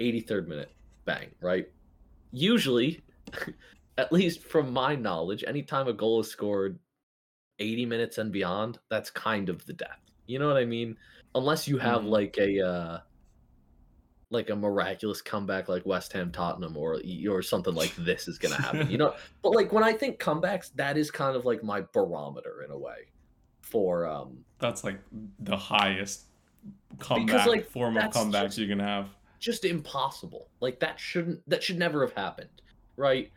83rd 0.00 0.48
minute, 0.48 0.72
bang, 1.04 1.30
right? 1.40 1.66
Usually, 2.32 3.02
at 3.98 4.12
least 4.12 4.42
from 4.42 4.72
my 4.72 4.96
knowledge, 4.96 5.44
anytime 5.46 5.86
a 5.88 5.92
goal 5.92 6.20
is 6.20 6.30
scored 6.30 6.78
80 7.60 7.86
minutes 7.86 8.18
and 8.18 8.32
beyond, 8.32 8.78
that's 8.90 9.10
kind 9.10 9.48
of 9.48 9.64
the 9.66 9.72
death. 9.72 10.00
You 10.26 10.38
know 10.38 10.48
what 10.48 10.56
I 10.56 10.64
mean? 10.64 10.96
Unless 11.36 11.68
you 11.68 11.78
have 11.78 12.02
Mhm. 12.02 12.08
like 12.08 12.36
a 12.38 12.66
uh 12.66 12.98
like 14.30 14.50
a 14.50 14.56
miraculous 14.56 15.22
comeback 15.22 15.68
like 15.68 15.86
West 15.86 16.12
Ham 16.14 16.32
Tottenham 16.32 16.76
or 16.76 17.00
or 17.28 17.42
something 17.42 17.74
like 17.74 17.94
this 17.96 18.26
is 18.26 18.38
going 18.38 18.54
to 18.54 18.60
happen. 18.60 18.90
You 18.90 18.98
know, 19.02 19.14
but 19.42 19.50
like 19.50 19.72
when 19.72 19.84
I 19.84 19.92
think 19.92 20.18
comebacks, 20.18 20.72
that 20.74 20.96
is 20.96 21.10
kind 21.10 21.36
of 21.36 21.44
like 21.44 21.62
my 21.62 21.82
barometer 21.92 22.62
in 22.64 22.70
a 22.72 22.78
way 22.78 22.96
for 23.64 24.06
um 24.06 24.44
That's 24.58 24.84
like 24.84 25.00
the 25.40 25.56
highest 25.56 26.26
comeback 26.98 27.46
like, 27.46 27.68
form 27.68 27.96
of 27.96 28.02
that's 28.02 28.16
comeback 28.16 28.46
just- 28.46 28.58
you 28.58 28.68
can 28.68 28.78
have. 28.78 29.08
just 29.40 29.64
impossible. 29.64 30.48
Like 30.60 30.78
that 30.80 31.00
shouldn't 31.00 31.40
that 31.48 31.62
should 31.62 31.78
never 31.78 32.06
have 32.06 32.14
happened, 32.14 32.62
right? 32.96 33.32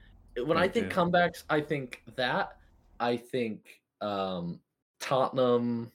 When 0.46 0.58
I 0.58 0.68
think 0.68 0.88
did. 0.90 0.96
comebacks, 0.96 1.44
I 1.50 1.62
think 1.62 2.04
that 2.16 2.58
I 3.00 3.18
think 3.18 3.82
um 4.02 4.60
Tottenham 5.00 5.92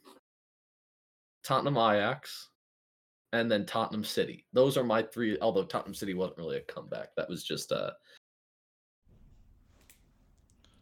Tottenham 1.44 1.76
Ajax 1.76 2.48
and 3.32 3.50
then 3.50 3.64
Tottenham 3.66 4.04
City. 4.04 4.46
Those 4.52 4.76
are 4.76 4.84
my 4.84 5.02
three 5.02 5.38
although 5.40 5.64
Tottenham 5.64 5.94
City 5.94 6.14
wasn't 6.14 6.38
really 6.38 6.56
a 6.56 6.60
comeback. 6.62 7.14
That 7.16 7.28
was 7.28 7.44
just 7.44 7.70
a 7.70 7.94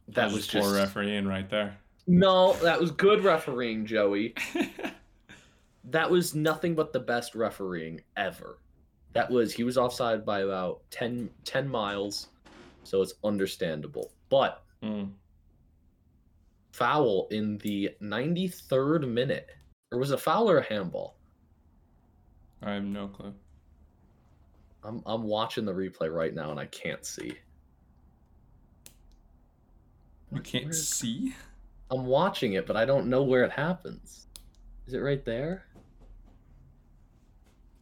that 0.08 0.32
was 0.32 0.46
poor 0.46 0.62
just 0.62 0.74
refereeing 0.74 1.26
right 1.26 1.48
there. 1.50 1.76
No, 2.06 2.54
that 2.62 2.80
was 2.80 2.90
good 2.90 3.22
refereeing, 3.24 3.86
Joey. 3.86 4.34
that 5.84 6.10
was 6.10 6.34
nothing 6.34 6.74
but 6.74 6.92
the 6.92 7.00
best 7.00 7.34
refereeing 7.34 8.00
ever. 8.16 8.58
That 9.12 9.30
was 9.30 9.52
he 9.52 9.64
was 9.64 9.76
offside 9.78 10.24
by 10.24 10.40
about 10.40 10.82
10, 10.90 11.30
10 11.44 11.68
miles, 11.68 12.28
so 12.84 13.02
it's 13.02 13.14
understandable. 13.24 14.12
But 14.28 14.62
Mm. 14.82 15.10
foul 16.72 17.28
in 17.30 17.58
the 17.58 17.90
93rd 18.00 19.06
minute. 19.12 19.50
Or 19.92 19.98
was 19.98 20.10
it 20.10 20.14
a 20.14 20.18
foul 20.18 20.48
or 20.50 20.58
a 20.58 20.62
handball? 20.64 21.16
I 22.62 22.72
have 22.74 22.84
no 22.84 23.08
clue. 23.08 23.34
I'm 24.82 25.02
I'm 25.04 25.24
watching 25.24 25.64
the 25.66 25.72
replay 25.74 26.10
right 26.10 26.32
now 26.32 26.50
and 26.50 26.58
I 26.58 26.64
can't 26.66 27.04
see. 27.04 27.34
You 30.32 30.40
can't 30.40 30.64
where 30.64 30.70
is- 30.70 30.88
see? 30.88 31.34
I'm 31.90 32.06
watching 32.06 32.52
it, 32.52 32.66
but 32.66 32.76
I 32.76 32.84
don't 32.84 33.08
know 33.08 33.22
where 33.22 33.44
it 33.44 33.52
happens. 33.52 34.26
Is 34.86 34.94
it 34.94 34.98
right 34.98 35.24
there? 35.24 35.66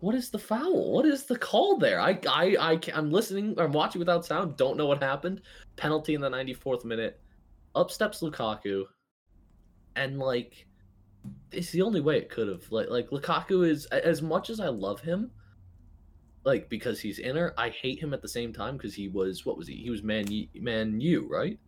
What 0.00 0.14
is 0.14 0.30
the 0.30 0.38
foul? 0.38 0.92
What 0.92 1.04
is 1.06 1.24
the 1.24 1.36
call 1.36 1.76
there? 1.76 2.00
I 2.00 2.18
I 2.28 2.56
I 2.60 2.80
I'm 2.94 3.10
listening. 3.10 3.58
I'm 3.58 3.72
watching 3.72 3.98
without 3.98 4.24
sound. 4.24 4.56
Don't 4.56 4.76
know 4.76 4.86
what 4.86 5.02
happened. 5.02 5.42
Penalty 5.76 6.14
in 6.14 6.20
the 6.20 6.30
94th 6.30 6.84
minute. 6.84 7.20
Up 7.74 7.90
steps 7.90 8.20
Lukaku, 8.20 8.84
and 9.96 10.18
like, 10.18 10.66
it's 11.52 11.70
the 11.70 11.82
only 11.82 12.00
way 12.00 12.16
it 12.16 12.30
could 12.30 12.48
have. 12.48 12.70
Like 12.70 12.88
like 12.90 13.10
Lukaku 13.10 13.68
is 13.68 13.86
as 13.86 14.22
much 14.22 14.50
as 14.50 14.60
I 14.60 14.68
love 14.68 15.00
him. 15.00 15.30
Like 16.44 16.70
because 16.70 17.00
he's 17.00 17.18
inner, 17.18 17.52
I 17.58 17.70
hate 17.70 18.00
him 18.00 18.14
at 18.14 18.22
the 18.22 18.28
same 18.28 18.52
time 18.52 18.76
because 18.76 18.94
he 18.94 19.08
was 19.08 19.44
what 19.44 19.58
was 19.58 19.66
he? 19.66 19.74
He 19.74 19.90
was 19.90 20.02
man 20.02 20.26
man 20.54 21.00
U 21.00 21.28
right? 21.28 21.58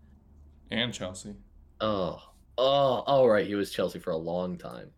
And 0.70 0.94
Chelsea. 0.94 1.34
Oh, 1.80 2.29
oh, 2.58 3.02
all 3.06 3.28
right. 3.28 3.46
He 3.46 3.54
was 3.54 3.70
Chelsea 3.70 3.98
for 3.98 4.10
a 4.10 4.16
long 4.16 4.56
time. 4.56 4.90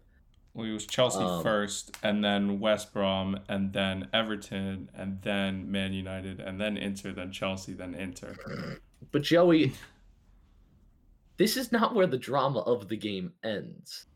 Well, 0.54 0.66
he 0.66 0.72
was 0.72 0.86
Chelsea 0.86 1.20
Um, 1.20 1.42
first, 1.42 1.96
and 2.02 2.22
then 2.22 2.60
West 2.60 2.92
Brom, 2.92 3.40
and 3.48 3.72
then 3.72 4.08
Everton, 4.12 4.90
and 4.94 5.20
then 5.22 5.70
Man 5.70 5.94
United, 5.94 6.40
and 6.40 6.60
then 6.60 6.76
Inter, 6.76 7.12
then 7.12 7.32
Chelsea, 7.32 7.72
then 7.72 7.94
Inter. 7.94 8.34
But 9.12 9.22
Joey, 9.22 9.72
this 11.38 11.56
is 11.56 11.72
not 11.72 11.94
where 11.94 12.06
the 12.06 12.18
drama 12.18 12.60
of 12.60 12.88
the 12.88 12.96
game 12.96 13.32
ends. 13.42 14.06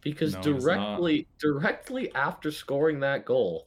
Because 0.00 0.32
No, 0.32 0.40
directly, 0.40 1.28
directly 1.38 2.14
after 2.14 2.50
scoring 2.50 3.00
that 3.00 3.26
goal, 3.26 3.66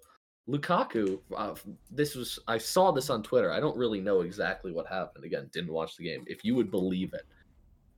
Lukaku. 0.50 1.20
Uh, 1.36 1.54
this 1.92 2.16
was 2.16 2.40
I 2.48 2.58
saw 2.58 2.92
this 2.92 3.12
on 3.12 3.22
Twitter. 3.22 3.52
I 3.52 3.60
don't 3.60 3.78
really 3.78 4.02
know 4.02 4.22
exactly 4.22 4.72
what 4.72 4.88
happened. 4.88 5.26
Again, 5.26 5.50
didn't 5.54 5.72
watch 5.72 5.96
the 5.96 6.04
game. 6.04 6.24
If 6.26 6.44
you 6.44 6.56
would 6.56 6.72
believe 6.72 7.14
it, 7.14 7.28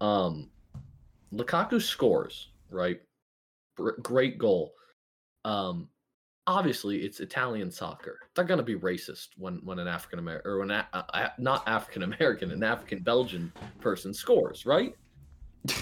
um, 0.02 0.50
Lukaku 1.34 1.82
scores 1.82 2.50
right. 2.70 3.02
Great 4.02 4.38
goal. 4.38 4.74
Um, 5.44 5.90
obviously 6.48 6.98
it's 7.00 7.20
Italian 7.20 7.72
soccer. 7.72 8.20
They're 8.36 8.46
gonna 8.46 8.64
be 8.64 8.76
racist 8.76 9.30
when 9.38 9.56
when 9.64 9.80
an 9.80 9.88
African 9.88 10.20
American 10.20 10.52
or 10.52 10.60
when 10.60 10.72
a, 10.72 10.88
uh, 10.94 11.30
not 11.38 11.68
African 11.68 12.04
American, 12.04 12.52
an 12.52 12.64
African 12.64 13.00
Belgian 13.00 13.52
person 13.82 14.14
scores, 14.14 14.66
right? 14.66 14.96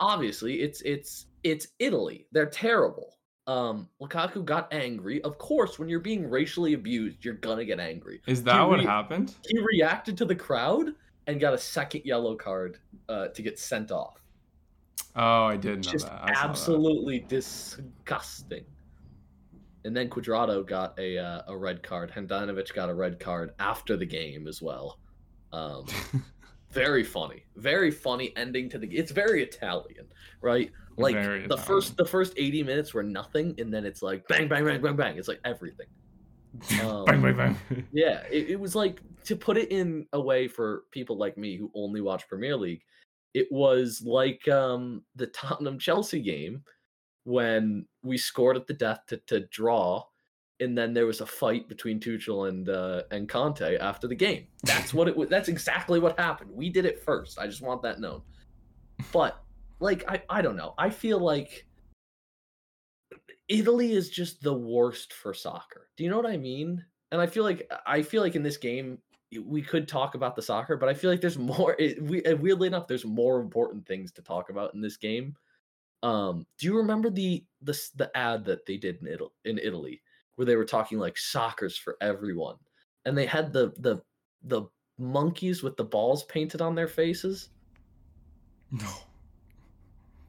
obviously 0.00 0.60
it's 0.62 0.80
it's 0.82 1.26
it's 1.42 1.68
Italy. 1.78 2.26
They're 2.32 2.46
terrible. 2.46 3.14
Um, 3.46 3.88
Lukaku 4.02 4.44
got 4.44 4.72
angry. 4.72 5.22
Of 5.22 5.38
course, 5.38 5.78
when 5.78 5.88
you're 5.88 6.00
being 6.00 6.28
racially 6.28 6.72
abused, 6.72 7.24
you're 7.24 7.34
gonna 7.34 7.64
get 7.64 7.78
angry. 7.78 8.20
Is 8.26 8.42
that 8.44 8.60
He 8.60 8.66
what 8.66 8.78
re- 8.80 8.84
happened? 8.84 9.34
He 9.48 9.58
reacted 9.58 10.16
to 10.18 10.24
the 10.24 10.34
crowd 10.34 10.94
and 11.26 11.40
got 11.40 11.54
a 11.54 11.58
second 11.58 12.02
yellow 12.04 12.36
card 12.36 12.78
uh, 13.08 13.28
to 13.28 13.42
get 13.42 13.58
sent 13.58 13.90
off. 13.90 14.20
Oh, 15.14 15.44
I 15.44 15.56
did 15.56 15.84
know 15.84 15.92
Just 15.92 16.06
that. 16.06 16.12
I 16.12 16.18
saw 16.18 16.26
that. 16.26 16.44
absolutely 16.44 17.20
disgusting. 17.20 18.64
And 19.84 19.96
then 19.96 20.10
Cuadrado 20.10 20.66
got 20.66 20.98
a 20.98 21.16
uh, 21.16 21.42
a 21.48 21.56
red 21.56 21.82
card. 21.82 22.10
Handanovic 22.10 22.74
got 22.74 22.90
a 22.90 22.94
red 22.94 23.20
card 23.20 23.52
after 23.58 23.96
the 23.96 24.04
game 24.06 24.48
as 24.48 24.60
well. 24.60 24.98
Um, 25.52 25.86
very 26.70 27.04
funny, 27.04 27.44
very 27.54 27.90
funny 27.90 28.32
ending 28.36 28.68
to 28.70 28.78
the. 28.78 28.86
Game. 28.86 28.98
It's 28.98 29.12
very 29.12 29.42
Italian, 29.42 30.06
right? 30.40 30.70
Like 30.98 31.14
Very 31.14 31.40
the 31.40 31.44
Italian. 31.54 31.64
first 31.66 31.96
the 31.96 32.04
first 32.04 32.32
eighty 32.36 32.62
minutes 32.62 32.94
were 32.94 33.04
nothing, 33.04 33.54
and 33.58 33.72
then 33.72 33.84
it's 33.84 34.02
like 34.02 34.26
bang 34.28 34.48
bang 34.48 34.64
bang 34.64 34.80
bang 34.80 34.96
bang. 34.96 35.16
It's 35.18 35.28
like 35.28 35.40
everything. 35.44 35.86
Um, 36.82 37.04
bang 37.06 37.22
bang 37.22 37.36
bang. 37.36 37.86
Yeah, 37.92 38.22
it, 38.30 38.50
it 38.50 38.60
was 38.60 38.74
like 38.74 39.00
to 39.26 39.36
put 39.36 39.56
it 39.56 39.70
in 39.70 40.06
a 40.12 40.20
way 40.20 40.48
for 40.48 40.84
people 40.90 41.18
like 41.18 41.36
me 41.36 41.56
who 41.56 41.70
only 41.74 42.00
watch 42.00 42.28
Premier 42.28 42.56
League. 42.56 42.82
It 43.34 43.48
was 43.50 44.02
like 44.04 44.46
um, 44.48 45.02
the 45.14 45.26
Tottenham 45.28 45.78
Chelsea 45.80 46.20
game 46.20 46.62
when 47.24 47.86
we 48.02 48.16
scored 48.16 48.56
at 48.56 48.66
the 48.66 48.74
death 48.74 49.00
to, 49.08 49.16
to 49.26 49.40
draw, 49.48 50.04
and 50.60 50.78
then 50.78 50.94
there 50.94 51.06
was 51.06 51.20
a 51.20 51.26
fight 51.26 51.68
between 51.68 52.00
Tuchel 52.00 52.48
and 52.48 52.68
uh, 52.68 53.02
and 53.10 53.28
Conte 53.28 53.76
after 53.78 54.06
the 54.08 54.14
game. 54.14 54.46
That's 54.62 54.94
what 54.94 55.08
it. 55.08 55.28
That's 55.28 55.48
exactly 55.48 56.00
what 56.00 56.18
happened. 56.18 56.50
We 56.54 56.70
did 56.70 56.86
it 56.86 57.02
first. 57.02 57.38
I 57.38 57.46
just 57.46 57.62
want 57.62 57.82
that 57.82 58.00
known. 58.00 58.22
But 59.12 59.42
like 59.80 60.08
I 60.08 60.22
I 60.30 60.40
don't 60.40 60.56
know. 60.56 60.74
I 60.78 60.88
feel 60.88 61.18
like 61.18 61.66
Italy 63.48 63.92
is 63.92 64.08
just 64.08 64.40
the 64.42 64.54
worst 64.54 65.12
for 65.12 65.34
soccer. 65.34 65.88
Do 65.96 66.04
you 66.04 66.10
know 66.10 66.16
what 66.16 66.30
I 66.30 66.36
mean? 66.36 66.84
And 67.12 67.20
I 67.20 67.26
feel 67.26 67.44
like 67.44 67.70
I 67.86 68.02
feel 68.02 68.22
like 68.22 68.34
in 68.34 68.42
this 68.42 68.56
game 68.56 68.98
we 69.44 69.62
could 69.62 69.88
talk 69.88 70.14
about 70.14 70.36
the 70.36 70.42
soccer, 70.42 70.76
but 70.76 70.88
I 70.88 70.94
feel 70.94 71.10
like 71.10 71.20
there's 71.20 71.38
more. 71.38 71.76
It, 71.78 72.02
we, 72.02 72.22
weirdly 72.34 72.68
enough, 72.68 72.86
there's 72.86 73.04
more 73.04 73.40
important 73.40 73.86
things 73.86 74.12
to 74.12 74.22
talk 74.22 74.50
about 74.50 74.74
in 74.74 74.80
this 74.80 74.96
game. 74.96 75.34
Um, 76.02 76.46
do 76.58 76.66
you 76.66 76.76
remember 76.76 77.10
the 77.10 77.44
the 77.62 77.78
the 77.96 78.16
ad 78.16 78.44
that 78.44 78.66
they 78.66 78.76
did 78.76 79.00
in 79.00 79.08
Italy, 79.08 79.30
in 79.44 79.58
Italy 79.58 80.02
where 80.36 80.44
they 80.44 80.56
were 80.56 80.64
talking 80.64 80.98
like 80.98 81.16
soccer's 81.16 81.76
for 81.76 81.96
everyone, 82.00 82.56
and 83.04 83.16
they 83.16 83.26
had 83.26 83.52
the 83.52 83.72
the 83.78 84.00
the 84.44 84.64
monkeys 84.98 85.62
with 85.62 85.76
the 85.76 85.84
balls 85.84 86.24
painted 86.24 86.60
on 86.60 86.74
their 86.74 86.88
faces? 86.88 87.50
No. 88.70 88.88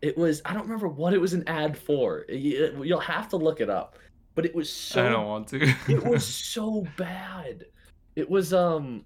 It 0.01 0.17
was 0.17 0.41
I 0.45 0.53
don't 0.53 0.63
remember 0.63 0.87
what 0.87 1.13
it 1.13 1.21
was 1.21 1.33
an 1.33 1.43
ad 1.47 1.77
for. 1.77 2.25
You'll 2.29 2.99
have 2.99 3.29
to 3.29 3.37
look 3.37 3.61
it 3.61 3.69
up, 3.69 3.97
but 4.35 4.45
it 4.45 4.55
was 4.55 4.71
so 4.71 5.05
I 5.05 5.09
don't 5.09 5.27
want 5.27 5.47
to. 5.49 5.73
it 5.87 6.03
was 6.03 6.25
so 6.53 6.87
bad. 6.97 7.65
It 8.17 8.27
was 8.27 8.51
um 8.51 9.05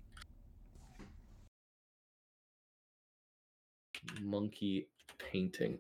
monkey 4.22 4.88
painting. 5.20 5.80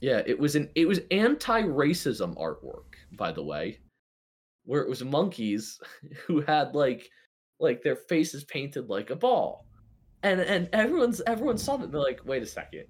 Yeah, 0.00 0.22
it 0.24 0.38
was 0.38 0.54
an 0.54 0.70
it 0.76 0.86
was 0.86 1.00
anti-racism 1.10 2.36
artwork, 2.36 2.94
by 3.16 3.32
the 3.32 3.42
way, 3.42 3.80
where 4.66 4.82
it 4.82 4.88
was 4.88 5.02
monkeys 5.02 5.80
who 6.26 6.42
had 6.42 6.76
like 6.76 7.10
like 7.58 7.82
their 7.82 7.96
faces 7.96 8.44
painted 8.44 8.88
like 8.88 9.10
a 9.10 9.16
ball. 9.16 9.66
And 10.22 10.40
and 10.40 10.68
everyone's 10.72 11.20
everyone 11.26 11.58
saw 11.58 11.76
that 11.76 11.90
they're 11.90 12.00
like, 12.00 12.20
wait 12.24 12.44
a 12.44 12.46
second. 12.46 12.84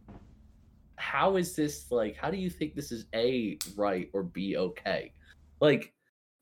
How 0.96 1.36
is 1.36 1.56
this 1.56 1.90
like 1.90 2.16
how 2.16 2.30
do 2.30 2.36
you 2.36 2.50
think 2.50 2.74
this 2.74 2.92
is 2.92 3.06
A 3.14 3.56
right 3.78 4.10
or 4.12 4.24
B 4.24 4.58
okay? 4.58 5.14
Like 5.62 5.94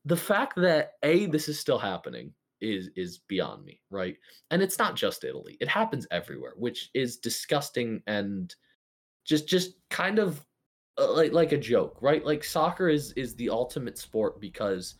the 0.03 0.17
fact 0.17 0.57
that 0.57 0.95
A 1.03 1.27
this 1.27 1.47
is 1.47 1.57
still 1.57 1.79
happening 1.79 2.33
is 2.61 2.89
is 2.95 3.19
beyond 3.27 3.65
me, 3.65 3.81
right? 3.89 4.15
And 4.51 4.61
it's 4.61 4.79
not 4.79 4.95
just 4.95 5.23
Italy. 5.23 5.57
It 5.59 5.67
happens 5.67 6.07
everywhere, 6.11 6.53
which 6.55 6.89
is 6.93 7.17
disgusting 7.17 8.01
and 8.07 8.53
just 9.25 9.47
just 9.47 9.75
kind 9.89 10.19
of 10.19 10.45
uh, 10.97 11.11
like 11.11 11.33
like 11.33 11.51
a 11.51 11.57
joke, 11.57 11.97
right? 12.01 12.25
Like 12.25 12.43
soccer 12.43 12.89
is 12.89 13.11
is 13.13 13.35
the 13.35 13.49
ultimate 13.49 13.97
sport 13.97 14.39
because 14.39 14.95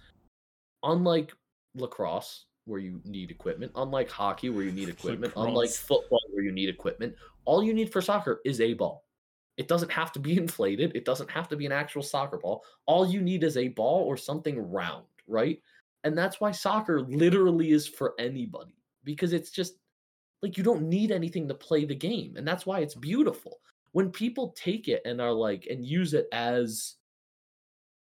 unlike 0.83 1.33
lacrosse 1.75 2.45
where 2.65 2.79
you 2.79 2.99
need 3.05 3.31
equipment, 3.31 3.71
unlike 3.75 4.09
hockey 4.09 4.49
where 4.49 4.63
you 4.63 4.71
need 4.71 4.89
equipment, 4.97 5.33
unlike 5.37 5.69
football 5.69 6.21
where 6.33 6.43
you 6.43 6.51
need 6.51 6.69
equipment, 6.69 7.15
all 7.45 7.63
you 7.63 7.73
need 7.73 7.91
for 7.91 8.01
soccer 8.01 8.41
is 8.45 8.59
a 8.59 8.73
ball. 8.73 9.05
It 9.57 9.67
doesn't 9.67 9.91
have 9.91 10.11
to 10.13 10.19
be 10.19 10.37
inflated, 10.37 10.95
it 10.95 11.05
doesn't 11.05 11.31
have 11.31 11.47
to 11.49 11.55
be 11.55 11.65
an 11.65 11.71
actual 11.71 12.01
soccer 12.01 12.37
ball. 12.37 12.63
All 12.85 13.07
you 13.07 13.21
need 13.21 13.43
is 13.43 13.57
a 13.57 13.69
ball 13.69 14.03
or 14.03 14.17
something 14.17 14.57
round, 14.71 15.05
right? 15.27 15.59
And 16.05 16.17
that's 16.17 16.39
why 16.39 16.51
soccer 16.51 17.01
literally 17.01 17.71
is 17.71 17.87
for 17.87 18.13
anybody 18.17 18.71
because 19.03 19.33
it's 19.33 19.49
just 19.49 19.73
like 20.41 20.57
you 20.57 20.63
don't 20.63 20.83
need 20.83 21.11
anything 21.11 21.47
to 21.47 21.53
play 21.53 21.83
the 21.83 21.95
game 21.95 22.35
and 22.37 22.47
that's 22.47 22.65
why 22.65 22.79
it's 22.79 22.95
beautiful. 22.95 23.57
When 23.91 24.11
people 24.11 24.53
take 24.55 24.87
it 24.87 25.01
and 25.03 25.19
are 25.19 25.33
like 25.33 25.67
and 25.69 25.85
use 25.85 26.13
it 26.13 26.27
as 26.31 26.95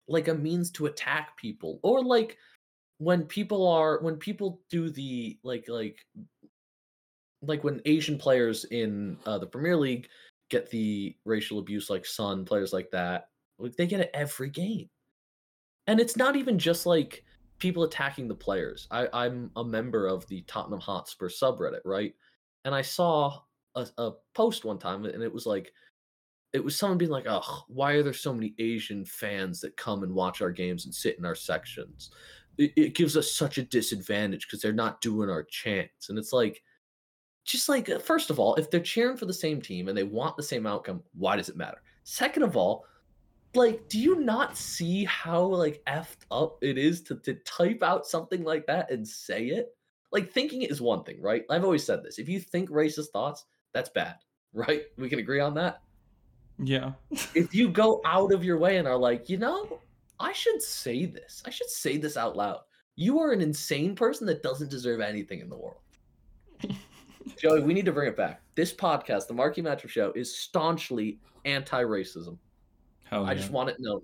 like 0.09 0.29
a 0.29 0.35
means 0.35 0.71
to 0.73 0.87
attack 0.87 1.37
people 1.37 1.81
or 1.83 2.03
like 2.03 2.37
when 2.99 3.25
people 3.25 3.67
are 3.67 4.01
when 4.03 4.17
people 4.17 4.61
do 4.71 4.91
the 4.91 5.39
like 5.43 5.67
like 5.69 6.05
like 7.43 7.65
when 7.65 7.81
Asian 7.87 8.19
players 8.19 8.65
in 8.67 9.17
uh, 9.27 9.39
the 9.39 9.47
Premier 9.47 9.77
League 9.77 10.09
get 10.51 10.71
the 10.71 11.17
racial 11.25 11.59
abuse 11.59 11.89
like 11.91 12.05
Son 12.05 12.45
players 12.45 12.73
like 12.73 12.91
that 12.91 13.29
like 13.59 13.75
they 13.77 13.87
get 13.87 14.01
it 14.01 14.11
every 14.13 14.51
game 14.51 14.89
and 15.87 15.99
it's 15.99 16.17
not 16.17 16.37
even 16.37 16.59
just 16.59 16.87
like 16.87 17.25
people 17.61 17.85
attacking 17.85 18.27
the 18.27 18.35
players. 18.35 18.89
I, 18.91 19.09
i'm 19.13 19.51
a 19.57 19.65
member 19.65 20.07
of 20.07 20.27
the 20.27 20.43
tottenham 20.43 20.81
hotspur 20.81 21.29
subreddit 21.29 21.81
right? 21.85 22.15
And 22.65 22.75
i 22.75 22.83
saw 22.83 23.41
a, 23.77 23.87
a 23.99 24.13
post 24.35 24.65
one 24.65 24.79
time 24.79 25.05
and 25.05 25.23
it 25.23 25.33
was 25.33 25.47
like 25.47 25.73
it 26.53 26.65
was 26.65 26.77
someone 26.77 26.99
being 26.99 27.11
like 27.11 27.27
oh 27.29 27.63
why 27.69 27.93
are 27.93 28.03
there 28.03 28.13
so 28.13 28.35
many 28.35 28.55
asian 28.59 29.05
fans 29.05 29.61
that 29.61 29.77
come 29.77 30.03
and 30.03 30.13
watch 30.13 30.43
our 30.43 30.51
games 30.51 30.85
and 30.87 30.95
sit 30.95 31.19
in 31.19 31.25
our 31.25 31.37
sections? 31.37 32.11
It, 32.59 32.73
it 32.77 32.95
gives 32.95 33.17
us 33.17 33.33
such 33.33 33.59
a 33.59 33.63
disadvantage 33.63 34.47
because 34.47 34.61
they're 34.61 34.73
not 34.73 35.01
doing 35.01 35.31
our 35.31 35.45
chants. 35.45 36.11
And 36.11 36.19
it's 36.19 36.33
like 36.33 36.63
just 37.45 37.69
like 37.69 37.89
uh, 37.89 37.99
first 37.99 38.31
of 38.31 38.39
all 38.39 38.55
if 38.57 38.71
they're 38.71 38.81
cheering 38.81 39.17
for 39.17 39.27
the 39.27 39.33
same 39.33 39.63
team 39.63 39.89
and 39.89 39.97
they 39.97 40.03
want 40.03 40.37
the 40.37 40.43
same 40.43 40.67
outcome 40.67 41.03
why 41.15 41.37
does 41.37 41.49
it 41.49 41.57
matter? 41.57 41.83
Second 42.05 42.43
of 42.43 42.57
all 42.57 42.85
like 43.55 43.89
do 43.89 43.99
you 43.99 44.21
not 44.21 44.57
see 44.57 45.05
how 45.05 45.43
like 45.43 45.83
effed 45.87 46.25
up 46.31 46.59
it 46.63 46.79
is 46.79 47.03
to, 47.03 47.17
to 47.17 47.35
type 47.35 47.83
out 47.83 48.07
something 48.07 48.45
like 48.45 48.67
that 48.67 48.91
and 48.91 49.07
say 49.07 49.47
it? 49.47 49.75
Like 50.13 50.31
thinking 50.31 50.63
it 50.63 50.71
is 50.71 50.81
one 50.81 51.05
thing 51.05 51.21
right? 51.21 51.45
I've 51.51 51.65
always 51.65 51.85
said 51.85 52.03
this. 52.03 52.19
If 52.19 52.29
you 52.29 52.41
think 52.41 52.71
racist 52.71 53.09
thoughts 53.09 53.45
that's 53.73 53.89
bad 53.89 54.17
right? 54.53 54.83
We 54.97 55.09
can 55.09 55.19
agree 55.19 55.41
on 55.41 55.55
that. 55.55 55.83
Yeah. 56.63 56.93
if 57.35 57.55
you 57.55 57.69
go 57.69 58.01
out 58.05 58.33
of 58.33 58.45
your 58.45 58.59
way 58.59 58.77
and 58.77 58.87
are 58.87 58.99
like 58.99 59.31
you 59.31 59.39
know 59.39 59.81
i 60.19 60.33
should 60.33 60.61
say 60.61 61.07
this. 61.07 61.43
I 61.47 61.51
should 61.51 61.71
say 61.71 61.97
this 61.97 62.17
out 62.17 62.37
loud. 62.37 62.61
You 62.97 63.19
are 63.21 63.33
an 63.33 63.41
insane 63.41 63.95
person 63.95 64.27
that 64.27 64.43
doesn't 64.43 64.71
deserve 64.71 65.01
anything 65.01 65.41
in 65.41 65.49
the 65.49 65.57
world. 65.57 65.81
Joey 67.39 67.63
we 67.63 67.75
need 67.75 67.87
to 67.87 67.93
bring 67.93 68.09
it 68.09 68.17
back. 68.17 68.43
This 68.55 68.73
podcast 68.73 69.27
the 69.27 69.35
marquee 69.35 69.63
matchup 69.63 69.89
show 69.89 70.13
is 70.13 70.37
staunchly 70.37 71.19
anti-racism 71.47 72.37
Hell 73.11 73.25
yeah. 73.25 73.31
i 73.31 73.35
just 73.35 73.51
want 73.51 73.69
it 73.69 73.77
known 73.79 74.01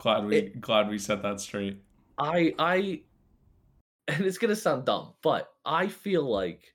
glad 0.00 0.24
we 0.24 0.36
it- 0.36 0.60
glad 0.60 0.88
we 0.88 0.98
set 0.98 1.22
that 1.22 1.40
straight. 1.40 1.80
I 2.18 2.54
I 2.58 3.02
and 4.08 4.24
it's 4.26 4.38
gonna 4.38 4.56
sound 4.56 4.86
dumb, 4.86 5.14
but 5.22 5.52
I 5.64 5.86
feel 5.86 6.22
like 6.22 6.74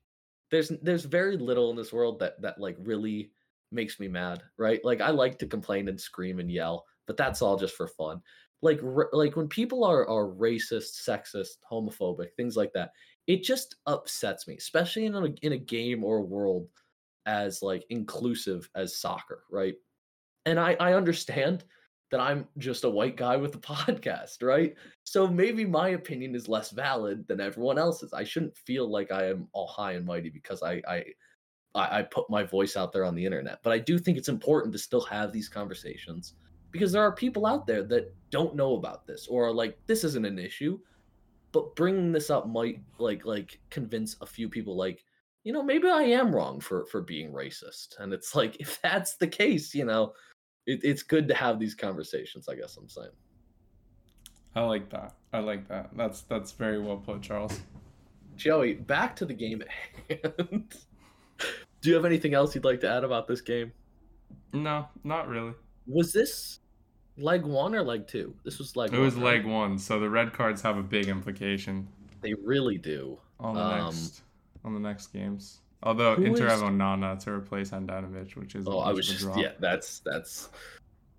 there's 0.51 0.69
there's 0.81 1.05
very 1.05 1.37
little 1.37 1.69
in 1.71 1.75
this 1.75 1.91
world 1.91 2.19
that 2.19 2.41
that 2.41 2.59
like 2.59 2.77
really 2.79 3.31
makes 3.71 3.99
me 3.99 4.07
mad, 4.07 4.41
right? 4.57 4.83
Like 4.85 5.01
I 5.01 5.09
like 5.09 5.37
to 5.39 5.47
complain 5.47 5.89
and 5.89 5.99
scream 5.99 6.39
and 6.39 6.49
yell, 6.51 6.85
but 7.07 7.17
that's 7.17 7.41
all 7.41 7.57
just 7.57 7.75
for 7.75 7.87
fun. 7.87 8.21
Like 8.61 8.81
r- 8.83 9.09
like 9.11 9.35
when 9.35 9.47
people 9.49 9.83
are 9.83 10.07
are 10.07 10.27
racist, 10.27 11.03
sexist, 11.07 11.57
homophobic, 11.69 12.33
things 12.37 12.55
like 12.55 12.71
that, 12.73 12.91
it 13.27 13.43
just 13.43 13.75
upsets 13.85 14.47
me, 14.47 14.55
especially 14.57 15.05
in 15.05 15.15
a 15.15 15.25
in 15.41 15.53
a 15.53 15.57
game 15.57 16.03
or 16.03 16.17
a 16.19 16.21
world 16.21 16.69
as 17.25 17.61
like 17.61 17.85
inclusive 17.89 18.69
as 18.75 18.97
soccer, 18.99 19.43
right? 19.51 19.75
And 20.45 20.59
I 20.59 20.75
I 20.79 20.93
understand 20.93 21.63
that 22.11 22.19
I'm 22.19 22.47
just 22.57 22.83
a 22.83 22.89
white 22.89 23.17
guy 23.17 23.35
with 23.35 23.55
a 23.55 23.57
podcast, 23.59 24.43
right? 24.43 24.75
So 25.03 25.27
maybe 25.27 25.65
my 25.65 25.89
opinion 25.89 26.35
is 26.35 26.47
less 26.47 26.71
valid 26.71 27.27
than 27.27 27.41
everyone 27.41 27.77
else's. 27.77 28.13
I 28.13 28.23
shouldn't 28.23 28.57
feel 28.57 28.89
like 28.89 29.11
I 29.11 29.27
am 29.27 29.47
all 29.53 29.67
high 29.67 29.93
and 29.93 30.05
mighty 30.05 30.29
because 30.29 30.61
I 30.63 30.81
I 30.87 31.05
I 31.75 32.03
put 32.03 32.29
my 32.29 32.43
voice 32.43 32.77
out 32.77 32.93
there 32.93 33.03
on 33.03 33.15
the 33.15 33.25
internet. 33.25 33.59
But 33.63 33.73
I 33.73 33.79
do 33.79 33.99
think 33.99 34.17
it's 34.17 34.29
important 34.29 34.71
to 34.73 34.79
still 34.79 35.01
have 35.01 35.33
these 35.33 35.49
conversations 35.49 36.35
because 36.71 36.91
there 36.91 37.03
are 37.03 37.11
people 37.11 37.45
out 37.45 37.67
there 37.67 37.83
that 37.83 38.13
don't 38.29 38.55
know 38.55 38.75
about 38.75 39.05
this 39.05 39.27
or 39.27 39.47
are 39.47 39.53
like 39.53 39.77
this 39.87 40.03
isn't 40.03 40.25
an 40.25 40.39
issue. 40.39 40.79
But 41.51 41.75
bringing 41.75 42.11
this 42.11 42.29
up 42.29 42.47
might 42.47 42.81
like 42.97 43.25
like 43.25 43.59
convince 43.69 44.15
a 44.21 44.25
few 44.25 44.47
people 44.47 44.77
like 44.77 45.03
you 45.43 45.53
know 45.53 45.63
maybe 45.63 45.89
I 45.89 46.03
am 46.03 46.33
wrong 46.33 46.59
for 46.61 46.85
for 46.85 47.01
being 47.01 47.31
racist. 47.31 47.99
And 47.99 48.13
it's 48.13 48.35
like 48.35 48.55
if 48.59 48.81
that's 48.81 49.17
the 49.17 49.27
case, 49.27 49.75
you 49.75 49.85
know, 49.85 50.13
it, 50.65 50.79
it's 50.83 51.03
good 51.03 51.27
to 51.27 51.33
have 51.35 51.59
these 51.59 51.75
conversations. 51.75 52.47
I 52.49 52.55
guess 52.55 52.77
I'm 52.77 52.89
saying. 52.89 53.09
I 54.55 54.61
like 54.61 54.89
that. 54.89 55.13
I 55.33 55.39
like 55.39 55.67
that. 55.67 55.89
That's 55.97 56.21
that's 56.21 56.51
very 56.53 56.79
well 56.79 56.97
put, 56.97 57.21
Charles. 57.21 57.59
Joey, 58.37 58.73
back 58.73 59.15
to 59.17 59.25
the 59.25 59.33
game 59.33 59.61
at 59.61 60.21
hand. 60.23 60.75
Do 61.81 61.89
you 61.89 61.95
have 61.95 62.05
anything 62.05 62.33
else 62.33 62.55
you'd 62.55 62.65
like 62.65 62.81
to 62.81 62.89
add 62.89 63.03
about 63.03 63.27
this 63.27 63.41
game? 63.41 63.71
No, 64.53 64.87
not 65.03 65.27
really. 65.27 65.53
Was 65.87 66.11
this 66.13 66.59
leg 67.17 67.43
one 67.43 67.75
or 67.75 67.83
leg 67.83 68.07
two? 68.07 68.33
This 68.43 68.57
was 68.57 68.75
leg 68.75 68.89
It 68.91 68.97
one. 68.97 69.01
was 69.05 69.15
right? 69.15 69.23
leg 69.37 69.45
one, 69.45 69.77
so 69.77 69.99
the 69.99 70.09
red 70.09 70.33
cards 70.33 70.61
have 70.63 70.77
a 70.77 70.83
big 70.83 71.07
implication 71.07 71.87
They 72.21 72.33
really 72.33 72.77
do. 72.77 73.19
on 73.39 73.55
the 73.55 73.61
Um, 73.61 73.85
next 73.85 74.21
on 74.63 74.73
the 74.73 74.79
next 74.79 75.07
games. 75.07 75.59
Although 75.83 76.15
Who 76.15 76.25
Inter 76.25 76.47
is- 76.47 76.51
have 76.53 76.61
Onana 76.61 77.19
to 77.23 77.31
replace 77.31 77.69
Handanovic, 77.71 78.35
which 78.35 78.55
is 78.55 78.67
Oh, 78.67 78.79
I 78.79 78.91
was 78.91 79.07
a 79.09 79.11
just 79.13 79.23
drop. 79.23 79.37
yeah. 79.37 79.51
That's 79.59 79.99
that's 79.99 80.49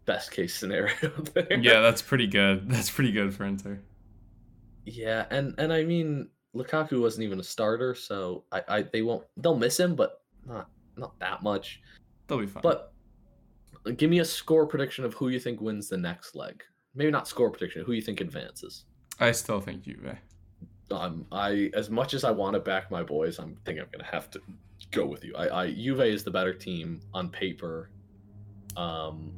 best 0.07 0.31
case 0.33 0.55
scenario 0.55 0.95
there. 1.35 1.59
yeah, 1.61 1.81
that's 1.81 2.03
pretty 2.03 2.27
good. 2.27 2.69
That's 2.71 2.91
pretty 2.91 3.13
good 3.13 3.35
for 3.35 3.45
Inter. 3.45 3.81
Yeah, 4.85 5.27
and 5.31 5.55
and 5.59 5.73
I 5.73 5.85
mean 5.85 6.29
Lukaku 6.55 7.01
wasn't 7.01 7.25
even 7.25 7.41
a 7.41 7.43
starter, 7.45 7.95
so 7.95 8.45
I, 8.53 8.63
I 8.69 8.83
they 8.83 9.03
won't 9.03 9.25
they'll 9.37 9.57
miss 9.57 9.79
him, 9.79 9.95
but 9.97 10.23
not 10.47 10.69
not 10.97 11.19
that 11.21 11.43
much. 11.43 11.81
They'll 12.27 12.39
be 12.39 12.47
fine. 12.47 12.63
But 12.63 12.93
give 13.97 14.11
me 14.11 14.21
a 14.21 14.25
score 14.25 14.67
prediction 14.67 15.05
of 15.05 15.15
who 15.15 15.29
you 15.29 15.39
think 15.41 15.61
wins 15.61 15.89
the 15.89 15.97
next 15.97 16.35
leg. 16.35 16.63
Maybe 16.95 17.11
not 17.11 17.29
score 17.29 17.51
prediction, 17.51 17.85
who 17.85 17.93
you 17.93 18.01
think 18.01 18.21
advances. 18.21 18.85
I 19.21 19.33
still 19.33 19.61
think 19.61 19.83
Juve. 19.83 20.17
Um, 20.91 21.27
I 21.33 21.71
as 21.75 21.91
much 21.91 22.15
as 22.15 22.23
I 22.25 22.31
want 22.31 22.55
to 22.55 22.61
back 22.61 22.91
my 22.91 23.03
boys, 23.03 23.39
I'm 23.39 23.57
think 23.65 23.81
I'm 23.81 23.87
gonna 23.91 24.05
have 24.05 24.31
to 24.31 24.41
go 24.93 25.07
with 25.07 25.25
you. 25.25 25.35
I, 25.37 25.63
I 25.63 25.73
Juve 25.73 26.01
is 26.01 26.23
the 26.25 26.31
better 26.31 26.55
team 26.55 27.01
on 27.13 27.29
paper. 27.29 27.91
Um, 28.77 29.33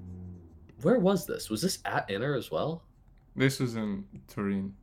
where 0.82 0.98
was 0.98 1.26
this? 1.26 1.48
Was 1.48 1.62
this 1.62 1.78
at 1.84 2.08
Inter 2.11 2.34
as 2.34 2.50
well? 2.50 2.82
This 3.34 3.61
was 3.61 3.76
in 3.76 4.04
Turin. 4.26 4.74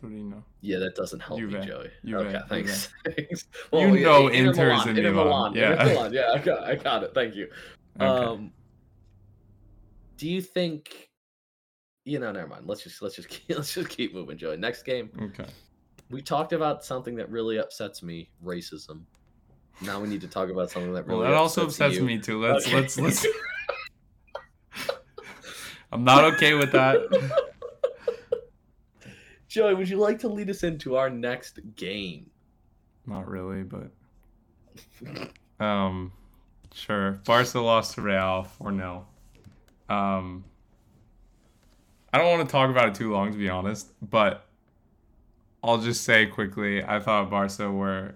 Torino. 0.00 0.42
Yeah, 0.62 0.78
that 0.78 0.94
doesn't 0.94 1.20
help 1.20 1.40
me, 1.40 1.52
Joey. 1.60 1.90
Juve, 2.04 2.20
Okay, 2.26 2.38
thanks. 2.48 2.88
thanks. 3.04 3.46
You 3.72 3.78
yeah, 3.94 4.04
know 4.04 4.28
Inter 4.28 4.50
Inter's 4.50 4.56
Milan, 4.56 4.88
in 4.88 4.96
Inter 4.96 5.12
Milan, 5.12 5.26
Milan, 5.26 5.54
yeah. 5.54 5.72
Inter 5.72 5.94
Milan, 5.94 6.12
yeah, 6.12 6.32
I 6.34 6.38
got, 6.38 6.62
I 6.64 6.74
got 6.76 7.02
it. 7.04 7.14
Thank 7.14 7.34
you. 7.34 7.48
Okay. 8.00 8.06
Um, 8.06 8.52
do 10.16 10.28
you 10.28 10.40
think? 10.40 11.10
You 12.04 12.18
know, 12.18 12.32
never 12.32 12.46
mind. 12.46 12.66
Let's 12.66 12.82
just 12.82 13.02
let's 13.02 13.14
just 13.16 13.28
keep, 13.28 13.56
let's 13.56 13.74
just 13.74 13.90
keep 13.90 14.14
moving, 14.14 14.38
Joey. 14.38 14.56
Next 14.56 14.82
game, 14.84 15.10
okay. 15.20 15.50
We 16.10 16.20
talked 16.22 16.52
about 16.52 16.84
something 16.84 17.14
that 17.16 17.30
really 17.30 17.58
upsets 17.58 18.02
me: 18.02 18.30
racism. 18.44 19.02
Now 19.82 20.00
we 20.00 20.08
need 20.08 20.20
to 20.20 20.28
talk 20.28 20.50
about 20.50 20.70
something 20.70 20.92
that 20.92 21.06
Well, 21.06 21.18
really 21.20 21.30
that 21.30 21.36
also 21.38 21.62
upsets 21.64 21.80
upsets 21.80 21.96
you. 21.96 22.04
me 22.04 22.18
too. 22.18 22.40
Let's 22.42 22.66
Okay. 22.66 22.76
let's 22.76 22.98
let's. 22.98 23.26
I'm 25.92 26.04
not 26.04 26.24
okay 26.34 26.54
with 26.54 26.72
that. 26.72 26.98
Joey, 29.48 29.74
would 29.74 29.88
you 29.88 29.96
like 29.98 30.20
to 30.20 30.28
lead 30.28 30.48
us 30.48 30.62
into 30.62 30.96
our 30.96 31.10
next 31.10 31.58
game? 31.74 32.30
Not 33.06 33.26
really, 33.26 33.64
but 33.64 33.90
um, 35.58 36.12
sure. 36.72 37.12
Barca 37.24 37.58
lost 37.60 37.94
to 37.94 38.02
Real 38.02 38.44
four 38.44 38.72
0 38.72 39.06
Um, 39.88 40.44
I 42.12 42.18
don't 42.18 42.28
want 42.30 42.48
to 42.48 42.52
talk 42.52 42.70
about 42.70 42.90
it 42.90 42.94
too 42.94 43.10
long, 43.12 43.32
to 43.32 43.38
be 43.38 43.48
honest, 43.48 43.90
but 44.00 44.46
I'll 45.62 45.78
just 45.78 46.04
say 46.04 46.26
quickly, 46.26 46.82
I 46.82 47.00
thought 47.00 47.30
Barca 47.30 47.70
were 47.70 48.14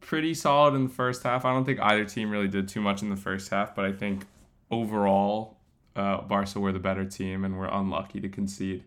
pretty 0.00 0.34
solid 0.34 0.74
in 0.74 0.84
the 0.84 0.94
first 0.94 1.22
half. 1.22 1.44
I 1.44 1.52
don't 1.52 1.64
think 1.64 1.80
either 1.80 2.04
team 2.04 2.30
really 2.30 2.48
did 2.48 2.68
too 2.68 2.80
much 2.80 3.02
in 3.02 3.10
the 3.10 3.16
first 3.16 3.50
half, 3.50 3.74
but 3.74 3.84
I 3.84 3.92
think 3.92 4.26
overall, 4.70 5.58
uh, 5.94 6.22
Barca 6.22 6.58
were 6.60 6.72
the 6.72 6.78
better 6.78 7.04
team 7.04 7.44
and 7.44 7.58
were 7.58 7.68
unlucky 7.70 8.20
to 8.20 8.28
concede 8.28 8.84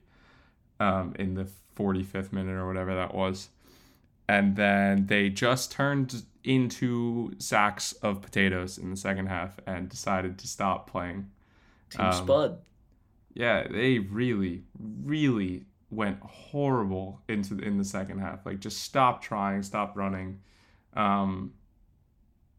um, 0.80 1.14
in 1.18 1.36
the 1.36 1.48
45th 1.78 2.32
minute 2.34 2.54
or 2.54 2.68
whatever 2.68 2.94
that 2.96 3.14
was 3.14 3.50
and 4.32 4.56
then 4.56 5.08
they 5.08 5.28
just 5.28 5.74
turned 5.74 6.24
into 6.46 7.34
sacks 7.38 7.92
of 8.02 8.22
potatoes 8.22 8.78
in 8.78 8.90
the 8.90 8.96
second 8.96 9.28
half 9.28 9.60
and 9.68 9.90
decided 9.90 10.38
to 10.40 10.48
stop 10.48 10.90
playing. 10.90 11.30
Team 11.90 12.06
Um, 12.06 12.14
Spud. 12.14 12.60
Yeah, 13.34 13.68
they 13.68 14.00
really, 14.00 14.64
really 14.80 15.66
went 15.92 16.20
horrible 16.22 17.22
into 17.28 17.54
the, 17.54 17.64
in 17.64 17.78
the 17.78 17.84
second 17.84 18.20
half. 18.20 18.46
Like 18.46 18.60
just 18.60 18.82
stop 18.84 19.22
trying, 19.22 19.62
stop 19.62 19.96
running. 19.96 20.40
Um, 20.96 21.54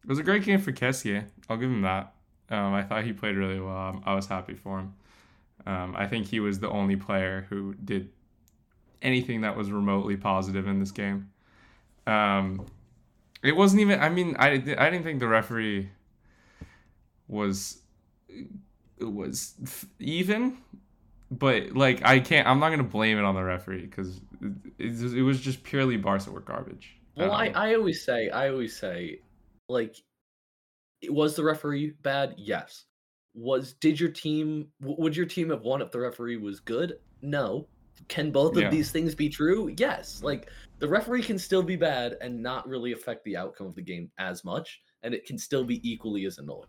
it 0.04 0.08
was 0.08 0.18
a 0.18 0.22
great 0.22 0.44
game 0.44 0.60
for 0.60 0.72
Kessie. 0.72 1.24
I'll 1.48 1.56
give 1.56 1.70
him 1.70 1.82
that. 1.82 2.14
Um, 2.50 2.74
I 2.74 2.82
thought 2.82 3.04
he 3.04 3.12
played 3.12 3.36
really 3.36 3.60
well. 3.60 4.02
I 4.04 4.14
was 4.14 4.26
happy 4.26 4.54
for 4.54 4.80
him. 4.80 4.94
Um, 5.64 5.94
I 5.96 6.06
think 6.06 6.26
he 6.26 6.40
was 6.40 6.60
the 6.60 6.68
only 6.68 6.96
player 6.96 7.46
who 7.48 7.74
did 7.74 8.10
anything 9.00 9.40
that 9.42 9.56
was 9.56 9.70
remotely 9.70 10.16
positive 10.16 10.66
in 10.66 10.80
this 10.80 10.90
game. 10.90 11.30
Um, 12.06 12.66
it 13.42 13.56
wasn't 13.56 13.80
even. 13.82 14.00
I 14.00 14.08
mean, 14.08 14.36
I 14.38 14.50
I 14.50 14.90
didn't 14.90 15.04
think 15.04 15.20
the 15.20 15.28
referee 15.28 15.88
was 17.28 17.80
was 19.00 19.54
even, 19.98 20.58
but 21.32 21.72
like 21.72 22.04
I 22.04 22.20
can't. 22.20 22.46
I'm 22.46 22.60
not 22.60 22.70
gonna 22.70 22.82
blame 22.82 23.18
it 23.18 23.24
on 23.24 23.34
the 23.34 23.42
referee 23.42 23.82
because 23.86 24.20
it, 24.78 25.14
it 25.14 25.22
was 25.22 25.40
just 25.40 25.62
purely 25.62 25.96
Barca 25.96 26.30
were 26.30 26.40
garbage. 26.40 26.96
Well, 27.16 27.32
I, 27.32 27.48
I 27.48 27.74
always 27.74 28.04
say, 28.04 28.30
I 28.30 28.48
always 28.48 28.74
say, 28.76 29.20
like, 29.68 29.96
was 31.08 31.36
the 31.36 31.44
referee 31.44 31.94
bad? 32.02 32.34
Yes. 32.38 32.84
Was 33.34 33.74
did 33.74 33.98
your 33.98 34.10
team? 34.10 34.68
Would 34.80 35.16
your 35.16 35.26
team 35.26 35.50
have 35.50 35.62
won 35.62 35.82
if 35.82 35.90
the 35.90 36.00
referee 36.00 36.36
was 36.36 36.60
good? 36.60 36.98
No. 37.22 37.66
Can 38.08 38.30
both 38.30 38.56
Yeah. 38.56 38.66
of 38.66 38.70
these 38.70 38.90
things 38.90 39.14
be 39.14 39.28
true? 39.28 39.74
Yes. 39.78 40.22
Like 40.22 40.50
the 40.80 40.88
referee 40.88 41.22
can 41.22 41.38
still 41.38 41.62
be 41.62 41.76
bad 41.76 42.16
and 42.20 42.42
not 42.42 42.68
really 42.68 42.92
affect 42.92 43.24
the 43.24 43.36
outcome 43.36 43.66
of 43.66 43.74
the 43.74 43.82
game 43.82 44.10
as 44.18 44.44
much, 44.44 44.82
and 45.02 45.14
it 45.14 45.24
can 45.24 45.38
still 45.38 45.64
be 45.64 45.80
equally 45.88 46.24
as 46.26 46.38
annoying. 46.38 46.68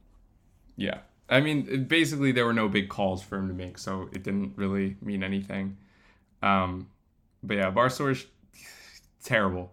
Yeah. 0.78 1.00
I 1.34 1.42
mean, 1.42 1.86
basically, 1.86 2.32
there 2.32 2.46
were 2.46 2.54
no 2.54 2.70
big 2.70 2.90
calls 2.90 3.24
for 3.24 3.38
him 3.38 3.48
to 3.48 3.54
make, 3.54 3.78
so 3.80 4.08
it 4.14 4.24
didn't 4.24 4.54
really 4.56 4.98
mean 5.02 5.24
anything. 5.24 5.78
Um, 6.44 6.90
but 7.42 7.58
yeah, 7.58 7.70
was 7.70 8.26
terrible. 9.24 9.72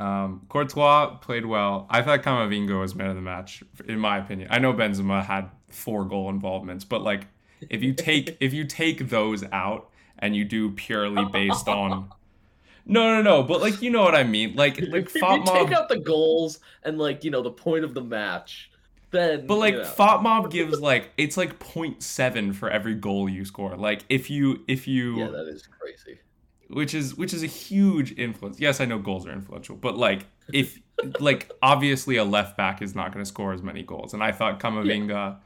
Um, 0.00 0.46
Courtois 0.48 1.16
played 1.16 1.44
well. 1.44 1.86
I 1.90 2.00
thought 2.00 2.22
Camavinga 2.22 2.80
was 2.80 2.94
man 2.94 3.10
of 3.10 3.16
the 3.16 3.20
match, 3.20 3.62
in 3.86 3.98
my 3.98 4.18
opinion. 4.18 4.48
I 4.50 4.58
know 4.58 4.72
Benzema 4.72 5.24
had 5.24 5.50
four 5.68 6.04
goal 6.04 6.30
involvements, 6.30 6.84
but 6.84 7.02
like, 7.02 7.26
if 7.68 7.82
you 7.82 7.92
take 7.92 8.36
if 8.40 8.54
you 8.54 8.64
take 8.64 9.08
those 9.10 9.44
out 9.52 9.90
and 10.18 10.34
you 10.34 10.44
do 10.44 10.70
purely 10.70 11.24
based 11.26 11.68
on, 11.68 12.10
no, 12.86 13.16
no, 13.16 13.22
no, 13.22 13.42
but 13.42 13.60
like 13.60 13.82
you 13.82 13.90
know 13.90 14.02
what 14.02 14.14
I 14.14 14.24
mean, 14.24 14.54
like 14.56 14.80
like 14.80 15.14
if 15.14 15.14
you 15.14 15.44
take 15.44 15.72
out 15.72 15.88
the 15.88 15.98
goals 15.98 16.60
and 16.82 16.98
like 16.98 17.22
you 17.22 17.30
know 17.30 17.42
the 17.42 17.50
point 17.50 17.84
of 17.84 17.92
the 17.92 18.02
match, 18.02 18.70
then 19.10 19.46
But 19.46 19.56
like 19.56 19.74
you 19.74 19.80
know, 19.80 19.84
FOTMob 19.84 20.50
gives 20.50 20.80
like 20.80 21.10
it's 21.16 21.36
like 21.36 21.58
0.7 21.58 22.54
for 22.54 22.70
every 22.70 22.94
goal 22.94 23.28
you 23.28 23.44
score. 23.44 23.76
Like 23.76 24.04
if 24.08 24.30
you 24.30 24.64
if 24.68 24.86
you 24.88 25.18
yeah, 25.20 25.28
that 25.28 25.48
is 25.48 25.66
crazy. 25.66 26.20
which 26.68 26.94
is 26.94 27.14
which 27.16 27.32
is 27.32 27.42
a 27.42 27.46
huge 27.46 28.18
influence. 28.18 28.60
Yes, 28.60 28.80
I 28.80 28.84
know 28.84 28.98
goals 28.98 29.26
are 29.26 29.32
influential, 29.32 29.76
but 29.76 29.96
like 29.96 30.26
if 30.52 30.80
like 31.20 31.50
obviously 31.62 32.16
a 32.16 32.24
left 32.24 32.56
back 32.56 32.82
is 32.82 32.94
not 32.94 33.12
going 33.12 33.24
to 33.24 33.28
score 33.28 33.52
as 33.52 33.62
many 33.62 33.82
goals. 33.82 34.14
And 34.14 34.22
I 34.22 34.32
thought 34.32 34.60
Camavinga 34.60 35.38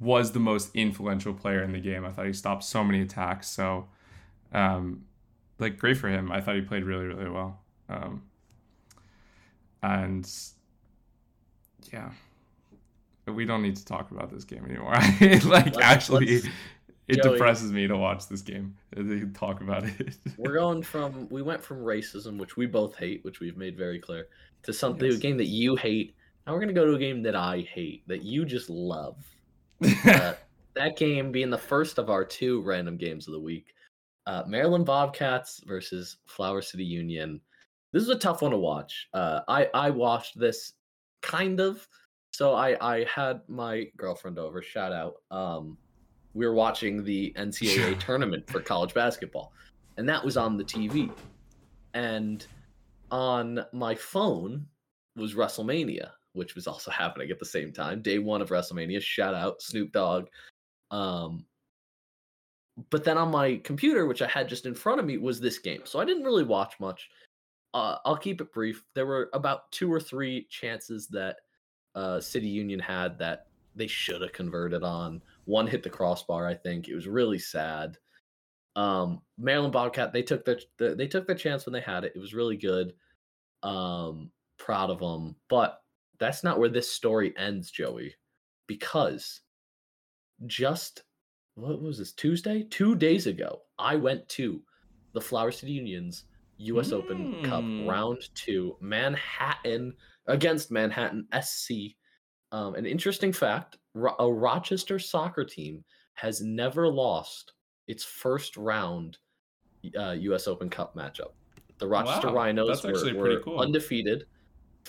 was 0.00 0.32
the 0.32 0.40
most 0.40 0.70
influential 0.74 1.34
player 1.34 1.62
in 1.62 1.72
the 1.72 1.80
game. 1.80 2.04
I 2.04 2.10
thought 2.10 2.26
he 2.26 2.32
stopped 2.32 2.64
so 2.64 2.82
many 2.84 3.02
attacks. 3.02 3.48
So 3.48 3.88
um 4.52 5.04
like 5.58 5.78
great 5.78 5.98
for 5.98 6.08
him. 6.08 6.32
I 6.32 6.40
thought 6.40 6.56
he 6.56 6.62
played 6.62 6.84
really 6.84 7.06
really 7.06 7.30
well. 7.30 7.60
Um 7.88 8.22
and 9.82 10.28
yeah. 11.92 12.10
We 13.26 13.44
don't 13.44 13.62
need 13.62 13.76
to 13.76 13.84
talk 13.84 14.10
about 14.10 14.30
this 14.32 14.44
game 14.44 14.64
anymore. 14.64 14.92
like 15.20 15.44
Let's- 15.74 15.78
actually 15.78 16.34
let's- 16.36 16.48
it 17.06 17.22
Joey. 17.22 17.32
depresses 17.32 17.70
me 17.72 17.86
to 17.86 17.96
watch 17.98 18.28
this 18.28 18.40
game. 18.42 18.74
They 18.96 19.20
talk 19.38 19.60
about 19.60 19.84
it. 19.84 20.16
We're 20.38 20.54
going 20.54 20.82
from 20.82 21.28
we 21.30 21.42
went 21.42 21.62
from 21.62 21.78
racism, 21.78 22.38
which 22.38 22.56
we 22.56 22.64
both 22.66 22.96
hate, 22.96 23.22
which 23.24 23.40
we've 23.40 23.56
made 23.58 23.76
very 23.76 23.98
clear, 23.98 24.28
to 24.62 24.72
something 24.72 25.08
Yes. 25.10 25.18
a 25.18 25.20
game 25.20 25.36
that 25.36 25.46
you 25.48 25.76
hate. 25.76 26.14
Now 26.46 26.54
we're 26.54 26.60
gonna 26.60 26.72
go 26.72 26.86
to 26.86 26.94
a 26.94 26.98
game 26.98 27.22
that 27.22 27.36
I 27.36 27.60
hate, 27.72 28.06
that 28.08 28.22
you 28.22 28.44
just 28.44 28.70
love. 28.70 29.16
Uh, 30.06 30.34
that 30.74 30.96
game 30.96 31.30
being 31.30 31.50
the 31.50 31.58
first 31.58 31.98
of 31.98 32.10
our 32.10 32.24
two 32.24 32.60
random 32.62 32.96
games 32.96 33.28
of 33.28 33.32
the 33.34 33.40
week. 33.40 33.74
Uh, 34.26 34.42
Maryland 34.46 34.84
Bobcats 34.86 35.60
versus 35.66 36.16
Flower 36.26 36.60
City 36.62 36.84
Union. 36.84 37.40
This 37.92 38.02
is 38.02 38.08
a 38.08 38.18
tough 38.18 38.42
one 38.42 38.50
to 38.50 38.58
watch. 38.58 39.08
Uh, 39.14 39.40
I 39.46 39.68
I 39.74 39.90
watched 39.90 40.38
this 40.38 40.72
kind 41.22 41.60
of. 41.60 41.86
So 42.34 42.52
I 42.52 42.76
I 42.80 43.04
had 43.04 43.42
my 43.46 43.86
girlfriend 43.96 44.40
over. 44.40 44.60
Shout 44.60 44.92
out. 44.92 45.22
Um, 45.30 45.78
we 46.32 46.44
were 46.44 46.52
watching 46.52 47.04
the 47.04 47.32
NCAA 47.36 47.96
tournament 48.04 48.50
for 48.50 48.60
college 48.60 48.92
basketball, 48.92 49.52
and 49.98 50.08
that 50.08 50.24
was 50.24 50.36
on 50.36 50.56
the 50.56 50.64
TV. 50.64 51.12
And 51.94 52.44
on 53.12 53.64
my 53.72 53.94
phone 53.94 54.66
was 55.14 55.34
WrestleMania, 55.34 56.10
which 56.32 56.56
was 56.56 56.66
also 56.66 56.90
happening 56.90 57.30
at 57.30 57.38
the 57.38 57.44
same 57.44 57.72
time. 57.72 58.02
Day 58.02 58.18
one 58.18 58.42
of 58.42 58.48
WrestleMania. 58.48 59.00
Shout 59.00 59.36
out 59.36 59.62
Snoop 59.62 59.92
Dogg. 59.92 60.26
Um, 60.90 61.46
but 62.90 63.04
then 63.04 63.16
on 63.16 63.30
my 63.30 63.60
computer, 63.62 64.06
which 64.06 64.22
I 64.22 64.26
had 64.26 64.48
just 64.48 64.66
in 64.66 64.74
front 64.74 64.98
of 64.98 65.06
me, 65.06 65.18
was 65.18 65.40
this 65.40 65.60
game. 65.60 65.82
So 65.84 66.00
I 66.00 66.04
didn't 66.04 66.24
really 66.24 66.42
watch 66.42 66.74
much. 66.80 67.10
Uh, 67.74 67.98
I'll 68.04 68.16
keep 68.16 68.40
it 68.40 68.52
brief. 68.52 68.82
There 68.94 69.06
were 69.06 69.30
about 69.34 69.70
two 69.70 69.92
or 69.92 70.00
three 70.00 70.48
chances 70.50 71.06
that 71.08 71.36
uh, 71.94 72.20
City 72.20 72.48
Union 72.48 72.80
had 72.80 73.18
that 73.18 73.46
they 73.76 73.86
should 73.86 74.22
have 74.22 74.32
converted 74.32 74.82
on. 74.82 75.22
One 75.44 75.66
hit 75.66 75.82
the 75.82 75.90
crossbar, 75.90 76.46
I 76.46 76.54
think. 76.54 76.88
It 76.88 76.94
was 76.94 77.06
really 77.08 77.38
sad. 77.38 77.98
Um, 78.76 79.20
Maryland 79.38 79.72
Bobcat, 79.72 80.12
they 80.12 80.22
took 80.22 80.44
the, 80.44 80.60
the 80.78 80.94
they 80.94 81.06
took 81.06 81.26
the 81.26 81.34
chance 81.34 81.66
when 81.66 81.72
they 81.72 81.80
had 81.80 82.04
it. 82.04 82.12
It 82.14 82.18
was 82.20 82.34
really 82.34 82.56
good. 82.56 82.94
Um, 83.62 84.30
proud 84.58 84.90
of 84.90 84.98
them. 84.98 85.36
But 85.48 85.80
that's 86.18 86.44
not 86.44 86.58
where 86.58 86.68
this 86.68 86.90
story 86.90 87.32
ends, 87.36 87.70
Joey, 87.70 88.14
because 88.66 89.40
just 90.46 91.02
what 91.54 91.80
was 91.80 91.98
this 91.98 92.12
Tuesday? 92.12 92.64
Two 92.64 92.94
days 92.94 93.26
ago, 93.26 93.62
I 93.78 93.96
went 93.96 94.28
to 94.30 94.60
the 95.12 95.20
Flower 95.20 95.52
City 95.52 95.72
Unions 95.72 96.24
U.S. 96.58 96.92
Open 96.92 97.42
Cup 97.44 97.62
Mm. 97.62 97.88
round 97.88 98.28
two, 98.34 98.76
Manhattan 98.80 99.94
against 100.26 100.70
Manhattan 100.70 101.26
SC. 101.40 101.96
Um, 102.52 102.74
an 102.74 102.86
interesting 102.86 103.32
fact: 103.32 103.78
Ro- 103.94 104.16
a 104.18 104.32
Rochester 104.32 104.98
soccer 104.98 105.44
team 105.44 105.84
has 106.14 106.40
never 106.40 106.88
lost 106.88 107.52
its 107.88 108.04
first 108.04 108.56
round 108.56 109.18
uh, 109.98 110.12
U.S. 110.12 110.46
Open 110.46 110.70
Cup 110.70 110.96
matchup. 110.96 111.32
The 111.78 111.88
Rochester 111.88 112.28
Wow, 112.28 112.34
Rhinos 112.34 112.84
were, 112.84 112.92
were 112.92 113.14
pretty 113.14 113.42
cool. 113.42 113.58
undefeated. 113.58 114.24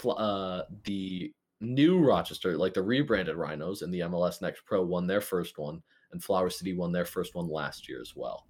Uh, 0.06 0.64
the 0.84 1.32
new 1.62 2.00
Rochester, 2.00 2.58
like 2.58 2.74
the 2.74 2.84
rebranded 2.84 3.36
Rhinos 3.36 3.82
in 3.82 3.92
the 3.92 4.02
MLS 4.02 4.42
Next 4.42 4.66
Pro, 4.66 4.84
won 4.84 5.08
their 5.08 5.22
first 5.22 5.58
one, 5.58 5.82
and 6.12 6.24
Flower 6.24 6.50
City 6.50 6.76
won 6.76 6.92
their 6.92 7.06
first 7.06 7.34
one 7.36 7.48
last 7.48 7.90
year 7.90 8.02
as 8.02 8.14
well. 8.16 8.46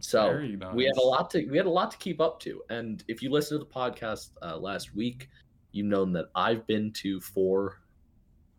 So 0.00 0.26
Very 0.28 0.58
we 0.74 0.84
had 0.84 0.96
a 0.96 1.02
lot 1.02 1.30
to 1.30 1.46
we 1.46 1.56
had 1.56 1.66
a 1.66 1.70
lot 1.70 1.90
to 1.90 1.96
keep 1.98 2.20
up 2.20 2.40
to. 2.40 2.62
And 2.70 3.02
if 3.08 3.22
you 3.22 3.30
listen 3.30 3.58
to 3.58 3.64
the 3.64 3.70
podcast 3.70 4.30
uh, 4.42 4.56
last 4.56 4.94
week, 4.94 5.28
you've 5.72 5.86
known 5.86 6.12
that 6.12 6.26
I've 6.34 6.66
been 6.66 6.92
to 6.94 7.20
four, 7.20 7.80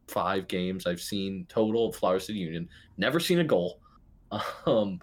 five 0.08 0.48
games. 0.48 0.86
I've 0.86 1.02
seen 1.02 1.46
total 1.50 1.90
of 1.90 1.96
Flower 1.96 2.20
City 2.20 2.40
Union. 2.40 2.70
Never 2.98 3.20
seen 3.20 3.40
a 3.40 3.44
goal. 3.44 3.80
Um, 4.68 5.00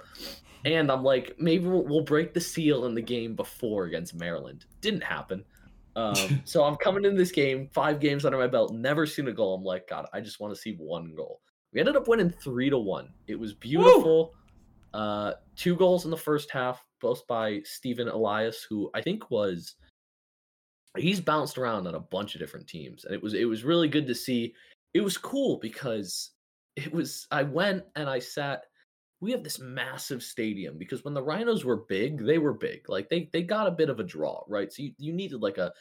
and 0.65 0.91
I'm 0.91 1.03
like, 1.03 1.35
maybe 1.39 1.67
we'll, 1.67 1.85
we'll 1.85 2.05
break 2.05 2.33
the 2.33 2.41
seal 2.41 2.87
in 2.87 2.95
the 2.95 3.03
game 3.03 3.35
before 3.35 3.85
against 3.85 4.15
Maryland. 4.15 4.67
Didn't 4.81 5.03
happen. 5.03 5.45
Um, 5.97 6.41
so 6.45 6.65
I'm 6.65 6.77
coming 6.77 7.05
in 7.05 7.17
this 7.17 7.33
game, 7.33 7.69
five 7.73 8.01
games 8.01 8.25
under 8.25 8.39
my 8.39 8.47
belt, 8.47 8.73
never 8.73 9.07
seen 9.07 9.29
a 9.29 9.33
goal. 9.33 9.55
I'm 9.55 9.65
like, 9.65 9.89
God, 9.89 10.07
I 10.13 10.21
just 10.21 10.41
want 10.41 10.55
to 10.55 10.61
see 10.61 10.75
one 10.79 11.15
goal. 11.15 11.41
We 11.73 11.81
ended 11.81 11.97
up 11.97 12.09
winning 12.09 12.31
three 12.31 12.71
to 12.71 12.79
one. 12.79 13.09
It 13.27 13.39
was 13.39 13.55
beautiful. 13.55 14.35
Uh, 14.95 15.33
two 15.57 15.77
goals 15.77 16.05
in 16.05 16.11
the 16.11 16.17
first 16.17 16.51
half, 16.51 16.85
both 17.01 17.27
by 17.27 17.61
Stephen 17.65 18.09
Elias, 18.09 18.67
who 18.69 18.91
I 18.95 19.03
think 19.03 19.31
was 19.31 19.75
he's 20.99 21.21
bounced 21.21 21.59
around 21.59 21.87
on 21.87 21.95
a 21.95 22.01
bunch 22.01 22.35
of 22.35 22.41
different 22.41 22.69
teams, 22.69 23.05
and 23.05 23.15
it 23.15 23.23
was 23.23 23.35
it 23.35 23.47
was 23.47 23.65
really 23.65 23.89
good 23.89 24.07
to 24.07 24.15
see. 24.15 24.55
It 24.95 25.01
was 25.03 25.19
cool 25.19 25.59
because 25.59 26.33
it 26.77 26.93
was 26.93 27.27
I 27.31 27.43
went 27.45 27.85
and 27.97 28.09
I 28.09 28.19
sat. 28.21 28.65
We 29.21 29.33
have 29.33 29.45
this 29.45 29.59
massive 29.61 30.23
stadium 30.23 30.79
because 30.79 31.05
when 31.05 31.15
the 31.15 31.23
Rhinos 31.23 31.65
were 31.65 31.85
big, 31.89 32.25
they 32.27 32.39
were 32.39 32.55
big. 32.55 32.89
Like 32.89 33.09
they 33.09 33.31
they 33.33 33.43
got 33.43 33.67
a 33.69 33.71
bit 33.73 33.91
of 33.91 34.01
a 34.01 34.05
draw, 34.05 34.45
right? 34.49 34.73
So 34.73 34.83
you, 34.83 34.95
you 34.99 35.13
needed 35.13 35.41
like 35.43 35.59
a 35.59 35.73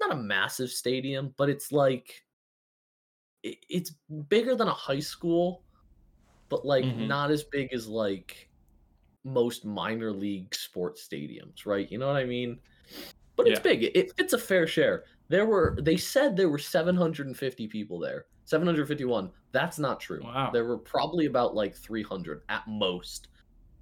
not 0.00 0.12
a 0.12 0.16
massive 0.16 0.70
stadium, 0.70 1.34
but 1.38 1.50
it's 1.50 1.72
like 1.72 2.22
it, 3.42 3.58
it's 3.68 3.92
bigger 4.28 4.54
than 4.56 4.68
a 4.68 4.72
high 4.74 5.00
school, 5.00 5.64
but 6.50 6.66
like 6.66 6.94
Mhm. 6.94 6.94
not 6.96 7.32
as 7.32 7.44
big 7.52 7.72
as 7.74 7.88
like 7.88 8.50
most 9.24 9.64
minor 9.64 10.12
league 10.12 10.54
sports 10.54 11.06
stadiums, 11.08 11.66
right? 11.66 11.90
You 11.90 11.98
know 11.98 12.08
what 12.08 12.16
I 12.16 12.24
mean? 12.26 12.60
But 13.36 13.48
it's 13.48 13.58
Yeah. 13.58 13.62
big. 13.62 13.82
It, 13.84 13.96
it 13.96 14.12
fits 14.16 14.32
a 14.32 14.38
fair 14.38 14.66
share. 14.66 15.04
There 15.28 15.46
were 15.46 15.76
they 15.82 15.96
said 15.96 16.36
there 16.36 16.48
were 16.50 16.58
750 16.58 17.66
people 17.68 17.98
there. 17.98 18.26
751. 18.44 19.32
That's 19.52 19.78
not 19.78 20.00
true. 20.00 20.20
Wow. 20.22 20.50
There 20.52 20.64
were 20.66 20.78
probably 20.78 21.26
about 21.26 21.54
like 21.54 21.74
300 21.74 22.42
at 22.48 22.62
most. 22.68 23.28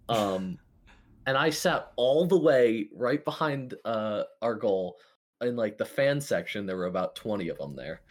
Um 0.09 0.59
and 1.27 1.37
I 1.37 1.51
sat 1.51 1.93
all 1.97 2.27
the 2.27 2.39
way 2.39 2.89
right 2.95 3.25
behind 3.25 3.75
uh 3.85 4.25
our 4.43 4.55
goal 4.55 4.99
in 5.41 5.57
like 5.57 5.79
the 5.79 5.85
fan 5.85 6.21
section 6.21 6.67
there 6.67 6.77
were 6.77 6.87
about 6.87 7.17
20 7.17 7.49
of 7.49 7.59
them 7.59 7.77
there. 7.77 8.03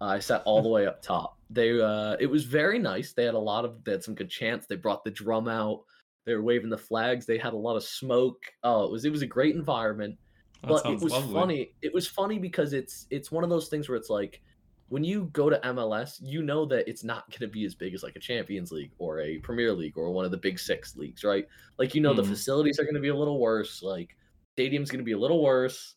I 0.00 0.18
sat 0.18 0.42
all 0.46 0.62
the 0.62 0.68
way 0.68 0.86
up 0.86 1.02
top. 1.02 1.38
They 1.50 1.80
uh 1.80 2.16
it 2.20 2.26
was 2.26 2.44
very 2.44 2.78
nice. 2.78 3.12
They 3.12 3.24
had 3.24 3.34
a 3.34 3.38
lot 3.38 3.64
of 3.64 3.84
they 3.84 3.92
had 3.92 4.02
some 4.04 4.14
good 4.14 4.30
chants. 4.30 4.66
They 4.66 4.76
brought 4.76 5.04
the 5.04 5.10
drum 5.10 5.48
out. 5.48 5.84
They 6.26 6.34
were 6.34 6.42
waving 6.42 6.70
the 6.70 6.78
flags. 6.78 7.26
They 7.26 7.38
had 7.38 7.52
a 7.54 7.56
lot 7.58 7.76
of 7.76 7.84
smoke. 7.84 8.42
Oh, 8.62 8.84
it 8.84 8.90
was 8.92 9.04
it 9.04 9.12
was 9.12 9.22
a 9.22 9.26
great 9.26 9.54
environment 9.56 10.18
but 10.62 10.84
it 10.86 11.00
was 11.00 11.12
lovely. 11.12 11.34
funny. 11.34 11.74
It 11.82 11.92
was 11.94 12.06
funny 12.06 12.38
because 12.38 12.72
it's 12.72 13.06
it's 13.10 13.30
one 13.32 13.44
of 13.44 13.50
those 13.50 13.68
things 13.68 13.88
where 13.88 13.96
it's 13.96 14.10
like 14.10 14.42
when 14.88 15.04
you 15.04 15.26
go 15.32 15.48
to 15.48 15.58
MLS, 15.60 16.18
you 16.20 16.42
know 16.42 16.66
that 16.66 16.88
it's 16.88 17.04
not 17.04 17.30
going 17.30 17.40
to 17.40 17.48
be 17.48 17.64
as 17.64 17.74
big 17.76 17.94
as 17.94 18.02
like 18.02 18.16
a 18.16 18.20
Champions 18.20 18.72
League 18.72 18.92
or 18.98 19.20
a 19.20 19.38
Premier 19.38 19.72
League 19.72 19.96
or 19.96 20.10
one 20.12 20.24
of 20.24 20.30
the 20.32 20.36
big 20.36 20.58
six 20.58 20.96
leagues, 20.96 21.22
right? 21.24 21.46
Like 21.78 21.94
you 21.94 22.00
know 22.00 22.12
the 22.14 22.22
Mhm. 22.22 22.28
facilities 22.28 22.78
are 22.78 22.84
going 22.84 22.94
to 22.94 23.00
be 23.00 23.08
a 23.08 23.16
little 23.16 23.38
worse, 23.40 23.82
like 23.82 24.16
stadium's 24.52 24.90
going 24.90 24.98
to 24.98 25.04
be 25.04 25.12
a 25.12 25.18
little 25.18 25.42
worse. 25.42 25.96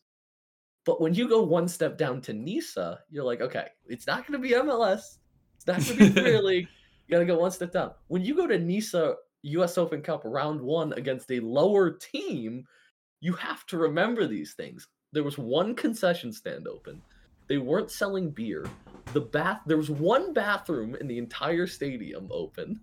But 0.86 1.00
when 1.02 1.14
you 1.14 1.30
go 1.30 1.42
one 1.44 1.68
step 1.68 1.98
down 1.98 2.22
to 2.22 2.34
Nisa, 2.34 3.00
you're 3.10 3.24
like, 3.24 3.42
okay, 3.42 3.68
it's 3.88 4.06
not 4.08 4.28
going 4.28 4.34
to 4.42 4.48
be 4.48 4.54
MLS, 4.54 5.18
it's 5.56 5.68
not 5.68 5.78
going 5.86 5.98
to 5.98 6.06
be 6.08 6.12
Premier 6.12 6.42
League. 6.44 6.68
You 7.08 7.16
got 7.16 7.20
to 7.20 7.26
go 7.26 7.40
one 7.40 7.52
step 7.52 7.72
down. 7.72 7.92
When 8.08 8.24
you 8.24 8.36
go 8.36 8.48
to 8.48 8.60
Nisa 8.60 9.16
U.S. 9.44 9.78
Open 9.78 10.02
Cup 10.02 10.22
round 10.26 10.62
one 10.62 10.94
against 10.94 11.32
a 11.32 11.40
lower 11.40 11.92
team, 11.92 12.66
you 13.24 13.32
have 13.32 13.66
to 13.68 13.78
remember 13.78 14.28
these 14.28 14.54
things. 14.54 14.86
There 15.14 15.24
was 15.24 15.38
one 15.38 15.76
concession 15.76 16.34
stand 16.34 16.68
open. 16.68 17.02
They 17.48 17.58
weren't 17.58 17.90
selling 17.90 18.30
beer. 18.32 18.66
The 19.14 19.22
bath 19.22 19.62
there 19.66 19.78
was 19.78 19.90
one 19.90 20.34
bathroom 20.34 20.96
in 20.96 21.08
the 21.08 21.18
entire 21.18 21.66
stadium 21.66 22.28
open. 22.32 22.82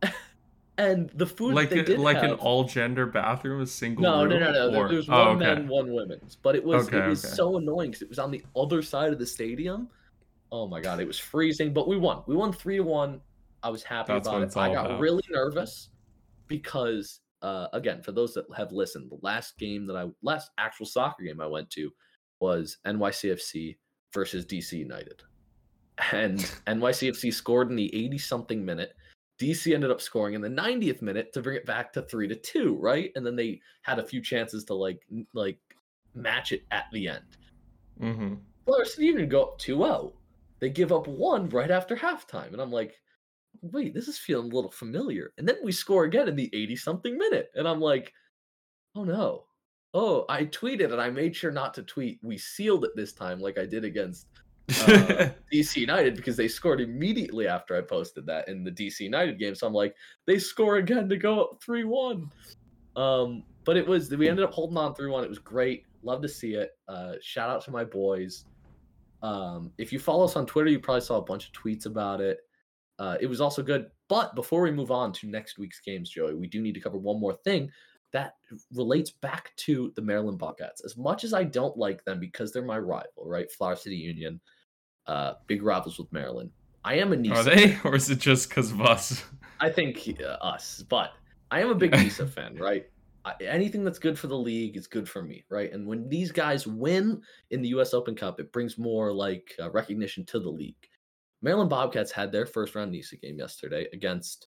and 0.78 1.10
the 1.14 1.26
food 1.26 1.54
like 1.54 1.70
they 1.70 1.80
a- 1.80 1.84
did 1.84 1.98
like 1.98 2.22
an 2.22 2.34
all 2.34 2.62
gender 2.64 3.04
bathroom, 3.04 3.62
a 3.62 3.66
single 3.66 4.04
no, 4.04 4.24
no, 4.24 4.30
room, 4.36 4.40
no, 4.44 4.52
no. 4.52 4.70
There, 4.70 4.80
or- 4.80 4.88
there 4.88 4.96
was 4.98 5.08
oh, 5.08 5.12
one 5.12 5.42
okay. 5.42 5.54
men, 5.54 5.68
one 5.68 5.92
women's, 5.92 6.36
but 6.36 6.54
it 6.54 6.62
was 6.62 6.86
Okay, 6.86 6.98
it 6.98 7.08
was 7.08 7.24
okay. 7.24 7.34
so 7.34 7.56
annoying 7.56 7.90
because 7.90 8.02
it 8.02 8.08
was 8.08 8.20
on 8.20 8.30
the 8.30 8.44
other 8.54 8.80
side 8.80 9.12
of 9.12 9.18
the 9.18 9.26
stadium. 9.26 9.88
Oh 10.52 10.68
my 10.68 10.80
god, 10.80 11.00
it 11.00 11.06
was 11.06 11.18
freezing, 11.18 11.72
but 11.72 11.88
we 11.88 11.96
won. 11.96 12.22
We 12.28 12.36
won 12.36 12.52
three 12.52 12.76
to 12.76 12.84
one. 12.84 13.20
I 13.64 13.70
was 13.70 13.82
happy 13.82 14.12
That's 14.12 14.28
about 14.28 14.42
it. 14.42 14.56
I 14.56 14.72
got 14.72 14.86
about. 14.86 15.00
really 15.00 15.24
nervous 15.30 15.88
because, 16.46 17.20
uh, 17.42 17.68
again, 17.72 18.02
for 18.02 18.12
those 18.12 18.34
that 18.34 18.44
have 18.56 18.72
listened, 18.72 19.10
the 19.10 19.18
last 19.22 19.58
game 19.58 19.86
that 19.86 19.96
I 19.96 20.06
last 20.22 20.50
actual 20.58 20.86
soccer 20.86 21.22
game 21.24 21.40
I 21.40 21.46
went 21.46 21.70
to 21.70 21.90
was 22.40 22.78
NYCFC 22.86 23.76
versus 24.12 24.46
DC 24.46 24.72
United, 24.72 25.22
and 26.12 26.38
NYCFC 26.66 27.32
scored 27.32 27.70
in 27.70 27.76
the 27.76 27.94
eighty 27.94 28.18
something 28.18 28.64
minute. 28.64 28.94
DC 29.38 29.74
ended 29.74 29.90
up 29.90 30.00
scoring 30.00 30.32
in 30.32 30.40
the 30.40 30.48
90th 30.48 31.02
minute 31.02 31.30
to 31.30 31.42
bring 31.42 31.58
it 31.58 31.66
back 31.66 31.92
to 31.92 32.00
three 32.00 32.26
to 32.26 32.34
two, 32.34 32.74
right? 32.80 33.12
And 33.16 33.26
then 33.26 33.36
they 33.36 33.60
had 33.82 33.98
a 33.98 34.06
few 34.06 34.22
chances 34.22 34.64
to 34.64 34.74
like 34.74 35.00
like 35.34 35.58
match 36.14 36.52
it 36.52 36.64
at 36.70 36.86
the 36.90 37.08
end. 37.08 37.36
Mhm. 38.00 38.38
Flower 38.64 38.84
City 38.86 39.08
Union 39.08 39.28
go 39.28 39.42
up 39.42 39.58
2-0. 39.58 40.12
They 40.58 40.70
give 40.70 40.90
up 40.90 41.06
one 41.06 41.48
right 41.50 41.70
after 41.70 41.94
halftime, 41.96 42.52
and 42.52 42.60
I'm 42.60 42.72
like, 42.72 42.98
wait, 43.72 43.94
this 43.94 44.08
is 44.08 44.18
feeling 44.18 44.50
a 44.50 44.54
little 44.54 44.70
familiar. 44.70 45.32
And 45.38 45.48
then 45.48 45.56
we 45.62 45.72
score 45.72 46.04
again 46.04 46.28
in 46.28 46.36
the 46.36 46.50
80 46.52 46.76
something 46.76 47.16
minute, 47.18 47.50
and 47.54 47.66
I'm 47.66 47.80
like, 47.80 48.12
oh 48.94 49.04
no. 49.04 49.44
Oh, 49.94 50.26
I 50.28 50.44
tweeted 50.44 50.92
and 50.92 51.00
I 51.00 51.08
made 51.08 51.34
sure 51.34 51.50
not 51.50 51.72
to 51.74 51.82
tweet. 51.82 52.18
We 52.22 52.36
sealed 52.36 52.84
it 52.84 52.90
this 52.96 53.12
time, 53.12 53.40
like 53.40 53.56
I 53.56 53.64
did 53.64 53.84
against 53.84 54.26
uh, 54.68 55.30
DC 55.52 55.76
United 55.76 56.16
because 56.16 56.36
they 56.36 56.48
scored 56.48 56.80
immediately 56.80 57.48
after 57.48 57.76
I 57.76 57.80
posted 57.80 58.26
that 58.26 58.48
in 58.48 58.62
the 58.62 58.70
DC 58.70 59.00
United 59.00 59.38
game. 59.38 59.54
So 59.54 59.66
I'm 59.66 59.72
like, 59.72 59.94
they 60.26 60.38
score 60.38 60.76
again 60.76 61.08
to 61.08 61.16
go 61.16 61.40
up 61.40 61.62
3 61.64 61.84
1. 61.84 62.30
Um, 62.96 63.42
but 63.64 63.76
it 63.76 63.86
was, 63.86 64.10
we 64.10 64.28
ended 64.28 64.44
up 64.44 64.52
holding 64.52 64.76
on 64.76 64.94
3 64.94 65.08
1. 65.10 65.24
It 65.24 65.28
was 65.28 65.38
great. 65.38 65.84
Love 66.02 66.20
to 66.22 66.28
see 66.28 66.54
it. 66.54 66.76
Uh, 66.88 67.14
shout 67.22 67.48
out 67.48 67.64
to 67.64 67.70
my 67.70 67.84
boys. 67.84 68.44
Um, 69.22 69.72
if 69.78 69.92
you 69.92 69.98
follow 69.98 70.24
us 70.24 70.36
on 70.36 70.46
Twitter, 70.46 70.70
you 70.70 70.78
probably 70.78 71.00
saw 71.00 71.16
a 71.16 71.22
bunch 71.22 71.46
of 71.46 71.52
tweets 71.52 71.86
about 71.86 72.20
it. 72.20 72.40
Uh, 72.98 73.16
it 73.20 73.26
was 73.26 73.40
also 73.40 73.62
good. 73.62 73.86
But 74.08 74.34
before 74.34 74.62
we 74.62 74.70
move 74.70 74.90
on 74.90 75.12
to 75.14 75.26
next 75.26 75.58
week's 75.58 75.80
games, 75.80 76.10
Joey, 76.10 76.34
we 76.34 76.46
do 76.46 76.62
need 76.62 76.74
to 76.74 76.80
cover 76.80 76.98
one 76.98 77.20
more 77.20 77.34
thing 77.34 77.70
that 78.12 78.34
relates 78.72 79.10
back 79.10 79.52
to 79.56 79.92
the 79.96 80.02
Maryland 80.02 80.38
Bobcats. 80.38 80.84
As 80.84 80.96
much 80.96 81.24
as 81.24 81.34
I 81.34 81.44
don't 81.44 81.76
like 81.76 82.04
them 82.04 82.18
because 82.18 82.52
they're 82.52 82.64
my 82.64 82.78
rival, 82.78 83.24
right? 83.26 83.50
Flower 83.50 83.76
City 83.76 83.96
Union, 83.96 84.40
uh, 85.06 85.34
big 85.46 85.62
rivals 85.62 85.98
with 85.98 86.10
Maryland. 86.12 86.50
I 86.84 86.94
am 86.94 87.12
a 87.12 87.16
Nisa. 87.16 87.34
Are 87.34 87.42
they, 87.42 87.78
or 87.84 87.94
is 87.94 88.08
it 88.10 88.20
just 88.20 88.48
because 88.48 88.70
of 88.70 88.80
us? 88.80 89.22
I 89.60 89.70
think 89.70 90.18
uh, 90.24 90.36
us, 90.44 90.84
but 90.88 91.12
I 91.50 91.60
am 91.60 91.70
a 91.70 91.74
big 91.74 91.92
Nisa 91.92 92.26
fan, 92.26 92.56
right? 92.56 92.86
I, 93.24 93.34
anything 93.42 93.82
that's 93.82 93.98
good 93.98 94.18
for 94.18 94.28
the 94.28 94.38
league 94.38 94.76
is 94.76 94.86
good 94.86 95.08
for 95.08 95.22
me, 95.22 95.44
right? 95.50 95.72
And 95.72 95.86
when 95.86 96.08
these 96.08 96.30
guys 96.30 96.66
win 96.66 97.20
in 97.50 97.60
the 97.60 97.68
U.S. 97.70 97.92
Open 97.92 98.14
Cup, 98.14 98.38
it 98.38 98.52
brings 98.52 98.78
more 98.78 99.12
like 99.12 99.54
uh, 99.60 99.70
recognition 99.70 100.24
to 100.26 100.38
the 100.38 100.48
league. 100.48 100.88
Maryland 101.42 101.70
Bobcats 101.70 102.10
had 102.10 102.32
their 102.32 102.46
first 102.46 102.74
round 102.74 102.90
Nisa 102.92 103.16
game 103.16 103.38
yesterday 103.38 103.86
against 103.92 104.48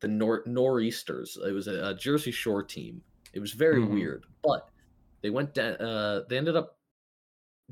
the 0.00 0.08
Nor- 0.08 0.44
Nor'easters. 0.46 1.38
It 1.46 1.52
was 1.52 1.68
a, 1.68 1.88
a 1.88 1.94
Jersey 1.94 2.30
Shore 2.30 2.62
team. 2.62 3.02
It 3.32 3.40
was 3.40 3.52
very 3.52 3.80
Mhm. 3.80 3.92
weird, 3.92 4.26
but 4.42 4.68
they 5.22 5.30
went 5.30 5.54
down. 5.54 5.74
Uh, 5.76 6.22
they 6.28 6.36
ended 6.38 6.56
up 6.56 6.78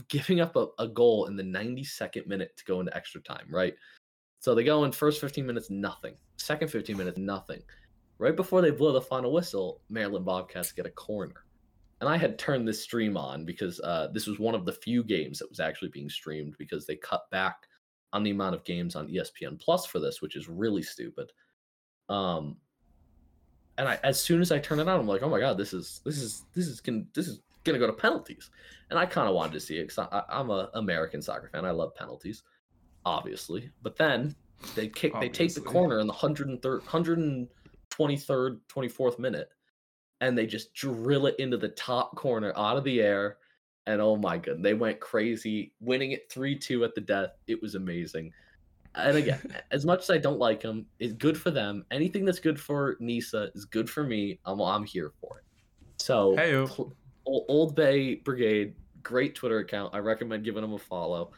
giving 0.09 0.41
up 0.41 0.57
a, 0.57 0.69
a 0.79 0.89
goal 0.89 1.27
in 1.27 1.37
the 1.37 1.43
92nd 1.43 2.27
minute 2.27 2.57
to 2.57 2.65
go 2.65 2.81
into 2.81 2.97
extra 2.97 3.21
time, 3.21 3.47
right? 3.51 3.75
So 4.41 4.55
they 4.55 4.65
go 4.65 4.85
in 4.85 4.93
first 4.93 5.21
15 5.21 5.45
minutes, 5.47 5.69
nothing. 5.71 6.15
Second 6.39 6.69
15 6.69 6.97
minutes, 6.97 7.19
nothing. 7.19 7.63
Right 8.19 8.37
before 8.37 8.63
they 8.63 8.71
blow 8.71 8.93
the 8.93 9.01
final 9.01 9.33
whistle, 9.33 9.83
Maryland 9.91 10.25
Bobcats 10.25 10.73
get 10.73 10.87
a 10.87 10.91
corner. 10.91 11.45
and 12.01 12.09
I 12.09 12.17
had 12.17 12.39
turned 12.39 12.67
this 12.67 12.81
stream 12.83 13.19
on 13.19 13.45
because 13.45 13.79
uh, 13.81 14.09
this 14.15 14.27
was 14.27 14.39
one 14.39 14.55
of 14.55 14.65
the 14.65 14.73
few 14.73 15.05
games 15.05 15.39
that 15.39 15.51
was 15.51 15.61
actually 15.61 15.91
being 15.91 16.09
streamed 16.09 16.55
because 16.59 16.87
they 16.87 16.97
cut 16.97 17.29
back 17.31 17.67
on 18.13 18.23
the 18.23 18.31
amount 18.31 18.55
of 18.55 18.65
games 18.65 18.97
on 18.97 19.09
ESPN 19.09 19.61
Plus 19.61 19.87
for 19.87 19.99
this, 19.99 20.21
which 20.21 20.37
is 20.37 20.49
really 20.49 20.83
stupid. 20.83 21.33
Um, 22.09 22.57
and 23.79 23.89
I, 23.89 23.99
as 24.03 24.21
soon 24.21 24.41
as 24.41 24.53
I 24.53 24.59
turn 24.59 24.81
it 24.81 24.89
on, 24.89 25.01
I'm 25.01 25.07
like, 25.07 25.23
oh 25.23 25.29
my 25.29 25.41
god, 25.41 25.57
this 25.57 25.73
is 25.73 26.01
this 26.05 26.19
is 26.19 26.45
this 26.55 26.67
is 26.67 26.81
gonna 26.81 27.05
this 27.15 27.29
is 27.29 27.41
gonna 27.65 27.79
go 27.79 27.87
to 27.87 27.93
penalties, 27.93 28.51
and 28.91 28.99
I 28.99 29.07
kind 29.07 29.29
of 29.29 29.35
wanted 29.35 29.53
to 29.53 29.61
see 29.61 29.79
it 29.79 29.89
because 29.89 30.23
I'm 30.29 30.51
a 30.51 30.71
American 30.75 31.23
soccer 31.23 31.49
fan. 31.49 31.65
I 31.65 31.71
love 31.71 31.95
penalties, 31.95 32.43
obviously. 33.05 33.71
But 33.83 33.97
then 33.97 34.35
they 34.75 34.89
kick, 34.89 35.13
they 35.21 35.29
take 35.29 35.55
the 35.55 35.61
corner 35.61 36.01
in 36.01 36.07
the 36.07 36.13
103rd, 36.13 36.83
123rd, 36.83 38.59
24th 38.69 39.19
minute, 39.19 39.49
and 40.21 40.37
they 40.37 40.47
just 40.47 40.75
drill 40.75 41.27
it 41.27 41.37
into 41.39 41.57
the 41.57 41.69
top 41.69 42.15
corner 42.17 42.53
out 42.57 42.77
of 42.77 42.85
the 42.85 43.01
air. 43.01 43.39
And 43.87 44.01
oh 44.01 44.17
my 44.17 44.39
god, 44.39 44.63
they 44.63 44.75
went 44.75 45.01
crazy, 45.01 45.73
winning 45.81 46.13
it 46.13 46.31
3 46.31 46.57
2 46.57 46.85
at 46.85 46.95
the 46.95 47.01
death. 47.01 47.31
It 47.47 47.61
was 47.61 47.75
amazing. 47.75 48.33
And 48.95 49.17
again, 49.17 49.41
as 49.71 49.85
much 49.85 50.03
as 50.03 50.11
I 50.11 50.19
don't 50.19 50.39
like 50.39 50.61
them, 50.61 50.87
it's 50.99 51.13
good 51.15 51.39
for 51.39 51.51
them. 51.51 51.85
Anything 51.91 52.25
that's 52.25 52.41
good 52.41 52.61
for 52.61 52.97
Nisa 53.01 53.51
is 53.55 53.65
good 53.65 53.89
for 53.89 54.05
me. 54.05 54.39
I'm, 54.45 54.61
I'm 54.61 54.85
here 54.85 55.13
for 55.21 55.39
it. 55.39 55.45
So, 55.99 56.37
hey, 56.37 56.65
pl- 56.67 56.95
Old 57.27 57.75
Bay 57.75 58.17
Brigade, 58.17 58.75
great 59.03 59.35
Twitter 59.35 59.59
account. 59.59 59.95
I 59.95 59.99
recommend 59.99 60.45
giving 60.45 60.63
them 60.63 60.73
a 60.73 60.79
follow. 60.79 61.33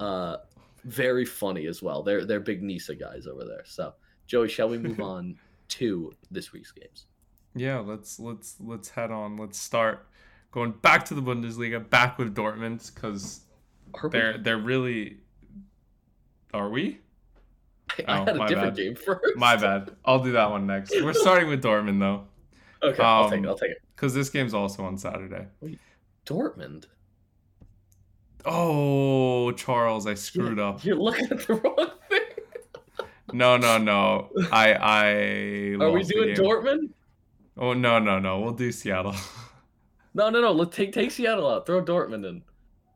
Uh, 0.00 0.38
very 0.84 1.24
funny 1.24 1.66
as 1.66 1.82
well. 1.82 2.02
They're 2.02 2.24
they're 2.24 2.40
big 2.40 2.62
Nisa 2.62 2.94
guys 2.94 3.26
over 3.26 3.44
there. 3.44 3.64
So, 3.64 3.94
Joey, 4.26 4.48
shall 4.48 4.68
we 4.68 4.78
move 4.78 5.00
on 5.02 5.36
to 5.68 6.12
this 6.30 6.52
week's 6.52 6.72
games? 6.72 7.06
Yeah, 7.54 7.78
let's 7.78 8.18
let's 8.18 8.56
let's 8.60 8.88
head 8.88 9.10
on. 9.10 9.36
Let's 9.36 9.58
start 9.58 10.06
going 10.56 10.70
back 10.80 11.04
to 11.04 11.14
the 11.14 11.20
Bundesliga, 11.20 11.88
back 11.90 12.16
with 12.18 12.34
Dortmund 12.34 12.92
because 12.94 13.42
Are 13.94 14.08
we- 14.08 14.10
they're 14.10 14.38
they're 14.38 14.58
really. 14.58 15.18
Are 16.54 16.70
we? 16.70 16.98
I, 17.98 18.02
I 18.08 18.18
oh, 18.20 18.24
had 18.24 18.36
a 18.36 18.46
different 18.48 18.74
bad. 18.74 18.76
game 18.76 18.94
first. 18.96 19.36
My 19.36 19.54
bad. 19.56 19.90
I'll 20.06 20.22
do 20.24 20.32
that 20.32 20.50
one 20.50 20.66
next. 20.66 20.90
We're 20.92 21.12
starting 21.26 21.48
with 21.48 21.62
Dortmund 21.62 22.00
though, 22.00 22.24
Okay, 22.82 23.02
I'll 23.02 23.28
take 23.28 23.40
Um, 23.40 23.44
it. 23.44 23.48
I'll 23.48 23.58
take 23.58 23.70
it. 23.72 23.82
because 23.94 24.14
this 24.14 24.30
game's 24.30 24.54
also 24.54 24.82
on 24.84 24.96
Saturday. 24.96 25.46
Wait, 25.60 25.78
Dortmund. 26.24 26.86
Oh, 28.46 29.50
Charles, 29.52 30.06
I 30.06 30.14
screwed 30.14 30.58
up. 30.58 30.82
You're 30.84 30.96
looking 30.96 31.26
at 31.30 31.46
the 31.46 31.54
wrong 31.64 31.90
thing. 32.08 32.20
No, 33.32 33.56
no, 33.58 33.76
no. 33.76 34.30
I 34.50 34.72
I. 34.72 35.04
Are 35.84 35.90
we 35.90 36.02
doing. 36.04 36.34
Dortmund? 36.34 36.90
Oh 37.58 37.74
no, 37.74 37.98
no, 37.98 38.18
no. 38.18 38.40
We'll 38.40 38.52
do 38.54 38.72
Seattle. 38.72 39.14
No, 40.16 40.30
no, 40.30 40.40
no. 40.40 40.50
Let's 40.52 40.74
take 40.74 40.92
take 40.92 41.10
Seattle 41.12 41.48
out. 41.48 41.66
Throw 41.66 41.84
Dortmund 41.84 42.26
in. 42.28 42.42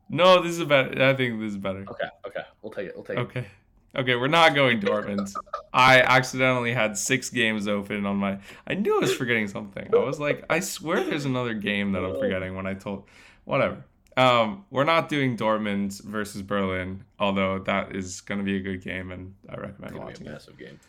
no, 0.09 0.41
this 0.41 0.57
is 0.57 0.65
better. 0.65 1.01
I 1.03 1.13
think 1.13 1.39
this 1.39 1.51
is 1.51 1.57
better. 1.57 1.85
Okay, 1.89 2.07
okay. 2.27 2.41
We'll 2.61 2.73
take 2.73 2.87
it. 2.89 2.95
We'll 2.95 3.05
take 3.05 3.17
it. 3.17 3.21
Okay. 3.21 3.45
Okay, 3.93 4.15
we're 4.15 4.27
not 4.27 4.55
going 4.55 4.79
Dortmund. 4.79 5.31
I 5.73 5.99
accidentally 6.01 6.73
had 6.73 6.97
six 6.97 7.29
games 7.29 7.67
open 7.67 8.05
on 8.05 8.15
my. 8.17 8.39
I 8.65 8.73
knew 8.73 8.95
I 8.97 8.99
was 9.01 9.13
forgetting 9.13 9.47
something. 9.47 9.87
I 9.93 9.97
was 9.97 10.19
like, 10.19 10.45
I 10.49 10.61
swear 10.61 11.03
there's 11.03 11.25
another 11.25 11.53
game 11.53 11.91
that 11.91 12.03
I'm 12.03 12.17
forgetting 12.17 12.55
when 12.55 12.65
I 12.65 12.73
told. 12.73 13.03
Whatever. 13.45 13.83
Um, 14.17 14.65
we're 14.71 14.83
not 14.85 15.09
doing 15.09 15.37
Dortmund 15.37 16.01
versus 16.03 16.41
Berlin, 16.41 17.03
although 17.19 17.59
that 17.59 17.95
is 17.95 18.21
going 18.21 18.39
to 18.39 18.43
be 18.45 18.55
a 18.57 18.59
good 18.61 18.81
game, 18.81 19.11
and 19.11 19.33
I 19.49 19.53
It's 19.53 19.61
recommend 19.61 19.93
be 19.93 19.99
watching 19.99 20.27
a 20.27 20.29
it. 20.29 20.33
massive 20.33 20.57
game. 20.57 20.79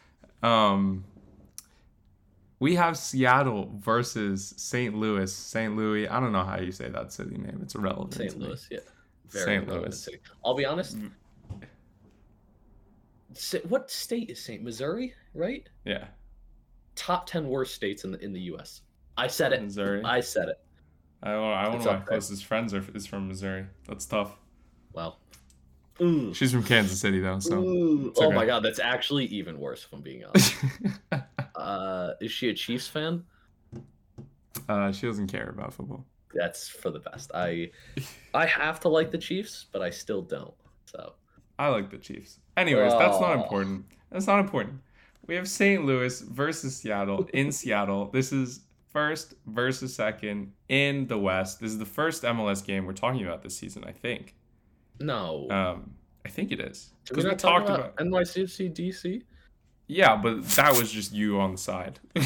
Um, 0.42 1.04
we 2.62 2.76
have 2.76 2.96
Seattle 2.96 3.72
versus 3.80 4.54
St. 4.56 4.94
Louis. 4.94 5.34
St. 5.34 5.74
Louis. 5.74 6.06
I 6.06 6.20
don't 6.20 6.30
know 6.30 6.44
how 6.44 6.60
you 6.60 6.70
say 6.70 6.88
that 6.88 7.12
city 7.12 7.36
name. 7.36 7.58
It's 7.60 7.74
irrelevant. 7.74 8.14
St. 8.14 8.38
Louis, 8.38 8.68
yeah. 8.70 8.78
St. 9.30 9.66
Louis. 9.68 10.00
city. 10.00 10.20
I'll 10.44 10.54
be 10.54 10.64
honest. 10.64 10.96
Mm. 10.96 11.10
What 13.68 13.90
state 13.90 14.30
is 14.30 14.40
St. 14.40 14.62
Missouri? 14.62 15.12
Right? 15.34 15.68
Yeah, 15.84 16.04
Top 16.94 17.26
ten 17.26 17.48
worst 17.48 17.74
states 17.74 18.04
in 18.04 18.12
the 18.12 18.24
in 18.24 18.32
the 18.32 18.40
U.S. 18.52 18.82
I 19.16 19.26
said 19.26 19.52
it. 19.52 19.60
Missouri. 19.60 20.00
I 20.04 20.20
said 20.20 20.48
it. 20.48 20.60
I 21.20 21.32
don't. 21.32 21.42
I 21.44 21.66
one 21.68 21.76
It's 21.78 21.86
of 21.86 21.92
my 21.92 21.98
there. 21.98 22.06
closest 22.06 22.44
friends 22.44 22.74
are, 22.74 22.84
is 22.94 23.06
from 23.08 23.26
Missouri. 23.26 23.66
That's 23.88 24.06
tough. 24.06 24.36
Well. 24.92 25.18
Ooh. 26.00 26.32
She's 26.32 26.52
from 26.52 26.62
Kansas 26.62 27.00
City 27.00 27.18
though, 27.18 27.40
so. 27.40 27.58
Ooh. 27.58 28.08
it's 28.10 28.20
Oh 28.20 28.30
my 28.30 28.46
god, 28.46 28.62
that's 28.62 28.78
actually 28.78 29.24
even 29.26 29.58
worse. 29.58 29.84
If 29.84 29.92
I'm 29.92 30.00
being 30.02 30.22
honest. 30.26 30.54
Uh, 31.57 32.12
is 32.20 32.30
she 32.32 32.48
a 32.48 32.55
Chiefs 32.55 32.86
fan? 32.88 33.24
uh, 34.68 34.92
she 34.92 35.07
doesn't 35.07 35.26
care 35.28 35.48
about 35.48 35.72
football. 35.74 36.05
That's 36.34 36.68
for 36.68 36.90
the 36.90 36.98
best. 37.00 37.30
I 37.34 37.70
I 38.34 38.46
have 38.46 38.80
to 38.80 38.88
like 38.88 39.11
the 39.11 39.18
Chiefs, 39.18 39.66
but 39.72 39.82
I 39.82 39.90
still 39.90 40.22
don't. 40.22 40.55
So 40.86 41.14
I 41.59 41.68
like 41.68 41.90
the 41.90 41.98
Chiefs. 41.98 42.38
Anyways, 42.57 42.92
that's 42.92 43.20
not 43.20 43.36
Oh. 43.36 43.42
important. 43.42 43.84
That's 44.11 44.26
not 44.26 44.40
important. 44.40 44.80
We 45.26 45.34
have 45.36 45.48
St. 45.48 45.84
Louis 45.84 46.20
versus 46.22 46.76
Seattle 46.76 47.28
in 47.32 47.53
Seattle. 47.53 48.11
This 48.12 48.32
is 48.32 48.61
first 48.88 49.34
versus 49.46 49.94
second 49.94 50.53
in 50.68 51.07
the 51.07 51.18
West. 51.18 51.61
This 51.61 51.70
is 51.72 51.78
the 51.78 51.84
first 51.86 52.22
MLS 52.24 52.64
game 52.64 52.84
we're 52.86 52.92
talking 52.92 53.24
about 53.24 53.42
this 53.42 53.57
season, 53.57 53.84
I 53.84 53.92
think. 53.92 54.34
no. 55.00 55.48
Um, 55.50 55.94
I 56.24 56.28
think 56.28 56.53
it 56.53 56.61
is 56.61 56.92
Did 57.05 57.16
we 57.16 57.22
because 57.22 57.24
we 57.24 57.30
talk 57.36 57.66
talked 57.66 57.68
about, 57.68 57.80
about. 58.00 58.07
NYCFC 58.07 58.72
DC? 58.72 59.22
Yeah, 59.95 60.16
but 60.16 60.43
that 60.57 60.74
was 60.76 60.90
just 60.90 61.12
you 61.12 61.38
on 61.40 61.53
the 61.53 61.59
side. 61.59 61.99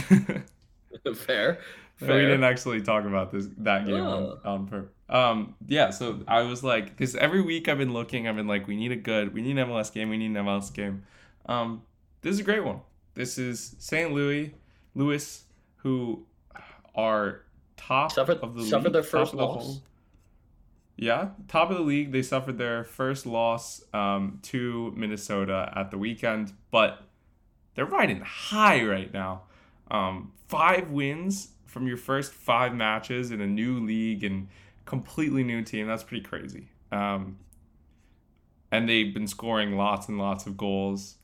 Fair. 1.14 1.58
So 2.00 2.06
we 2.14 2.20
didn't 2.22 2.44
actually 2.44 2.82
talk 2.82 3.04
about 3.06 3.32
this 3.32 3.46
that 3.58 3.86
game 3.86 3.94
Oh. 4.04 4.38
on, 4.44 4.52
on 4.60 4.66
purpose. 4.66 4.90
Um, 5.08 5.54
yeah, 5.66 5.90
so 5.90 6.20
I 6.28 6.42
was 6.42 6.62
like, 6.62 6.90
because 6.90 7.14
every 7.16 7.40
week 7.40 7.68
I've 7.68 7.78
been 7.78 7.92
looking, 7.92 8.28
I've 8.28 8.36
been 8.36 8.48
like, 8.48 8.66
we 8.66 8.76
need 8.76 8.92
a 8.92 8.96
good, 8.96 9.32
we 9.32 9.40
need 9.40 9.56
an 9.56 9.68
MLS 9.68 9.92
game, 9.92 10.10
we 10.10 10.18
need 10.18 10.26
an 10.36 10.44
MLS 10.44 10.72
game. 10.72 11.04
Um, 11.46 11.82
this 12.22 12.34
is 12.34 12.40
a 12.40 12.42
great 12.42 12.64
one. 12.64 12.80
This 13.14 13.38
is 13.38 13.76
St. 13.78 14.12
Louis, 14.12 14.52
Louis, 14.94 15.42
who 15.76 16.26
are 16.94 17.42
top 17.76 18.12
Suffered- 18.12 18.38
of 18.38 18.54
the 18.56 18.64
suffered 18.64 18.84
league, 18.86 18.92
their 18.94 19.02
first 19.02 19.32
the 19.32 19.38
loss. 19.38 19.64
whole- 19.64 19.82
Yeah, 20.96 21.28
top 21.48 21.70
of 21.70 21.76
the 21.78 21.82
league. 21.84 22.12
They 22.12 22.22
suffered 22.22 22.58
their 22.58 22.84
first 22.84 23.26
loss 23.26 23.82
um, 23.94 24.40
to 24.44 24.92
Minnesota 24.96 25.72
at 25.74 25.90
the 25.90 25.98
weekend, 25.98 26.52
but 26.70 27.00
they're 27.76 27.86
riding 27.86 28.20
high 28.20 28.82
right 28.84 29.12
now. 29.12 29.42
Um, 29.90 30.32
five 30.48 30.90
wins 30.90 31.48
from 31.66 31.86
your 31.86 31.96
first 31.96 32.32
five 32.32 32.74
matches 32.74 33.30
in 33.30 33.40
a 33.40 33.46
new 33.46 33.78
league 33.84 34.24
and 34.24 34.48
completely 34.84 35.44
new 35.44 35.62
team. 35.62 35.86
That's 35.86 36.02
pretty 36.02 36.24
crazy. 36.24 36.68
Um, 36.90 37.36
and 38.72 38.88
they've 38.88 39.14
been 39.14 39.28
scoring 39.28 39.76
lots 39.76 40.08
and 40.08 40.18
lots 40.18 40.46
of 40.46 40.56
goals 40.56 41.16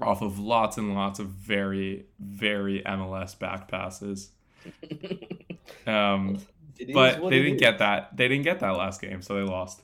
off 0.00 0.22
of 0.22 0.38
lots 0.38 0.78
and 0.78 0.94
lots 0.94 1.18
of 1.18 1.28
very, 1.28 2.06
very 2.18 2.82
MLS 2.82 3.38
back 3.38 3.68
passes. 3.68 4.30
Um, 5.86 6.38
but 6.92 7.22
they 7.22 7.42
didn't 7.42 7.54
is. 7.54 7.60
get 7.60 7.78
that. 7.78 8.16
They 8.16 8.28
didn't 8.28 8.44
get 8.44 8.60
that 8.60 8.76
last 8.76 9.00
game, 9.00 9.22
so 9.22 9.34
they 9.34 9.42
lost. 9.42 9.82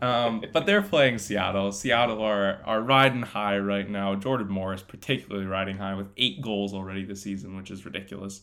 Um, 0.00 0.44
but 0.52 0.66
they're 0.66 0.82
playing 0.82 1.18
Seattle. 1.18 1.72
Seattle 1.72 2.22
are 2.22 2.60
are 2.64 2.80
riding 2.80 3.22
high 3.22 3.58
right 3.58 3.88
now. 3.88 4.14
Jordan 4.14 4.48
Morris, 4.48 4.82
particularly 4.82 5.46
riding 5.46 5.78
high 5.78 5.94
with 5.94 6.08
eight 6.16 6.40
goals 6.42 6.74
already 6.74 7.04
this 7.04 7.22
season, 7.22 7.56
which 7.56 7.70
is 7.70 7.84
ridiculous. 7.84 8.42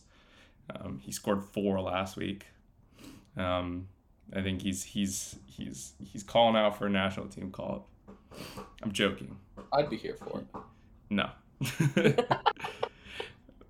Um, 0.74 1.00
he 1.02 1.12
scored 1.12 1.42
four 1.44 1.80
last 1.80 2.16
week. 2.16 2.46
Um, 3.36 3.88
I 4.34 4.42
think 4.42 4.62
he's 4.62 4.82
he's 4.84 5.36
he's 5.46 5.92
he's 6.04 6.22
calling 6.22 6.56
out 6.56 6.76
for 6.78 6.86
a 6.86 6.90
national 6.90 7.28
team 7.28 7.50
call 7.50 7.86
up. 8.32 8.38
I'm 8.82 8.92
joking. 8.92 9.36
I'd 9.72 9.88
be 9.88 9.96
here 9.96 10.16
for 10.16 10.40
it. 10.40 10.46
No. 11.10 11.30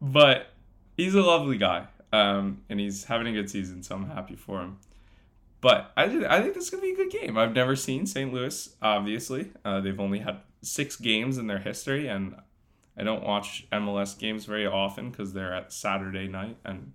but 0.00 0.48
he's 0.96 1.14
a 1.14 1.22
lovely 1.22 1.58
guy. 1.58 1.86
Um, 2.12 2.62
and 2.68 2.80
he's 2.80 3.04
having 3.04 3.26
a 3.26 3.32
good 3.32 3.50
season, 3.50 3.82
so 3.82 3.94
I'm 3.94 4.08
happy 4.08 4.36
for 4.36 4.60
him. 4.60 4.78
But 5.66 5.90
I, 5.96 6.04
I 6.04 6.42
think 6.42 6.54
this 6.54 6.66
is 6.66 6.70
going 6.70 6.80
to 6.80 6.86
be 6.86 6.92
a 6.92 6.96
good 6.96 7.10
game. 7.10 7.36
I've 7.36 7.52
never 7.52 7.74
seen 7.74 8.06
St. 8.06 8.32
Louis, 8.32 8.76
obviously. 8.80 9.50
Uh, 9.64 9.80
they've 9.80 9.98
only 9.98 10.20
had 10.20 10.36
six 10.62 10.94
games 10.94 11.38
in 11.38 11.48
their 11.48 11.58
history, 11.58 12.06
and 12.06 12.36
I 12.96 13.02
don't 13.02 13.24
watch 13.24 13.66
MLS 13.72 14.16
games 14.16 14.44
very 14.44 14.68
often 14.68 15.10
because 15.10 15.32
they're 15.32 15.52
at 15.52 15.72
Saturday 15.72 16.28
night, 16.28 16.56
and 16.64 16.92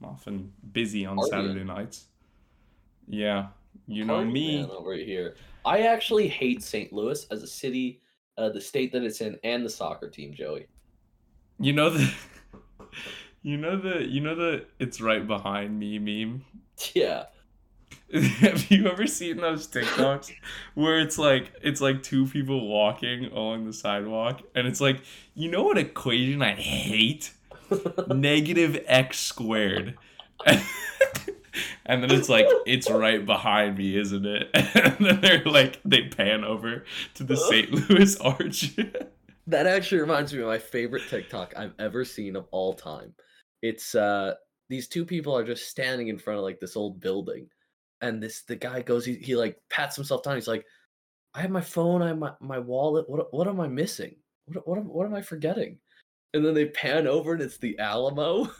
I'm 0.00 0.08
often 0.08 0.52
busy 0.72 1.06
on. 1.06 1.16
Saturday 1.28 1.62
nights. 1.62 2.06
Yeah, 3.06 3.50
you 3.86 4.04
know 4.04 4.24
me. 4.24 4.66
over 4.68 4.94
here. 4.94 5.36
I 5.64 5.82
actually 5.82 6.26
hate 6.26 6.64
St. 6.64 6.92
Louis 6.92 7.24
as 7.30 7.44
a 7.44 7.46
city, 7.46 8.02
uh, 8.36 8.48
the 8.48 8.60
state 8.60 8.90
that 8.94 9.04
it's 9.04 9.20
in, 9.20 9.38
and 9.44 9.64
the 9.64 9.70
soccer 9.70 10.10
team, 10.10 10.34
Joey. 10.34 10.66
You 11.60 11.72
know 11.72 11.90
the, 11.90 12.12
you 13.42 13.56
know 13.58 13.80
the, 13.80 14.04
you 14.04 14.20
know 14.20 14.34
the 14.34 14.66
it's 14.80 15.00
right 15.00 15.24
behind 15.24 15.78
me 15.78 16.00
meme. 16.00 16.44
Yeah. 16.94 17.26
Have 18.40 18.70
you 18.70 18.88
ever 18.88 19.06
seen 19.06 19.38
those 19.38 19.66
TikToks 19.66 20.32
where 20.74 20.98
it's 20.98 21.16
like 21.16 21.50
it's 21.62 21.80
like 21.80 22.02
two 22.02 22.26
people 22.26 22.68
walking 22.68 23.26
along 23.26 23.64
the 23.64 23.72
sidewalk 23.72 24.42
and 24.54 24.66
it's 24.66 24.82
like 24.82 25.00
you 25.34 25.50
know 25.50 25.62
what 25.62 25.78
equation 25.78 26.42
I 26.42 26.54
hate? 26.54 27.32
Negative 28.08 28.84
x 28.86 29.18
squared. 29.18 29.96
and 30.46 32.02
then 32.02 32.10
it's 32.10 32.28
like 32.28 32.46
it's 32.66 32.90
right 32.90 33.24
behind 33.24 33.78
me, 33.78 33.96
isn't 33.96 34.26
it? 34.26 34.50
And 34.54 35.06
then 35.06 35.20
they're 35.22 35.44
like 35.44 35.80
they 35.82 36.08
pan 36.08 36.44
over 36.44 36.84
to 37.14 37.24
the 37.24 37.36
St. 37.36 37.72
Louis 37.72 38.16
Arch. 38.18 38.76
That 39.46 39.66
actually 39.66 40.02
reminds 40.02 40.34
me 40.34 40.40
of 40.40 40.48
my 40.48 40.58
favorite 40.58 41.04
TikTok 41.08 41.54
I've 41.56 41.74
ever 41.78 42.04
seen 42.04 42.36
of 42.36 42.46
all 42.50 42.74
time. 42.74 43.14
It's 43.62 43.94
uh 43.94 44.34
these 44.68 44.86
two 44.86 45.06
people 45.06 45.36
are 45.36 45.44
just 45.44 45.68
standing 45.68 46.08
in 46.08 46.18
front 46.18 46.38
of 46.38 46.44
like 46.44 46.60
this 46.60 46.76
old 46.76 47.00
building, 47.00 47.48
and 48.02 48.22
this 48.22 48.42
the 48.42 48.56
guy 48.56 48.82
goes 48.82 49.06
he, 49.06 49.14
he 49.14 49.34
like 49.36 49.56
pats 49.70 49.96
himself 49.96 50.22
down. 50.22 50.34
He's 50.34 50.48
like, 50.48 50.66
"I 51.34 51.40
have 51.40 51.50
my 51.50 51.60
phone, 51.60 52.02
I 52.02 52.08
have 52.08 52.18
my, 52.18 52.32
my 52.40 52.58
wallet. 52.58 53.08
What 53.08 53.32
what 53.32 53.48
am 53.48 53.60
I 53.60 53.68
missing? 53.68 54.16
What 54.46 54.68
what 54.68 54.78
am, 54.78 54.84
what 54.88 55.06
am 55.06 55.14
I 55.14 55.22
forgetting?" 55.22 55.78
And 56.34 56.44
then 56.44 56.54
they 56.54 56.66
pan 56.66 57.06
over 57.06 57.32
and 57.32 57.42
it's 57.42 57.58
the 57.58 57.78
Alamo, 57.78 58.50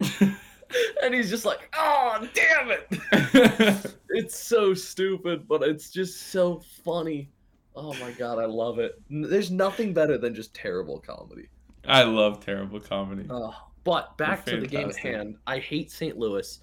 and 0.20 1.14
he's 1.14 1.30
just 1.30 1.44
like, 1.44 1.68
"Oh 1.74 2.28
damn 2.34 2.70
it!" 2.70 3.96
it's 4.10 4.38
so 4.38 4.74
stupid, 4.74 5.48
but 5.48 5.62
it's 5.62 5.90
just 5.90 6.28
so 6.30 6.60
funny. 6.84 7.30
Oh 7.74 7.94
my 7.94 8.12
god, 8.12 8.38
I 8.38 8.46
love 8.46 8.78
it. 8.78 9.00
There's 9.10 9.50
nothing 9.50 9.92
better 9.92 10.18
than 10.18 10.34
just 10.34 10.54
terrible 10.54 11.00
comedy. 11.00 11.48
I 11.86 12.02
love 12.02 12.44
terrible 12.44 12.80
comedy. 12.80 13.26
Oh, 13.30 13.54
but 13.84 14.16
back 14.18 14.44
to 14.46 14.60
the 14.60 14.66
game 14.66 14.88
at 14.88 14.96
hand. 14.96 15.36
I 15.46 15.58
hate 15.58 15.90
St. 15.92 16.18
Louis. 16.18 16.58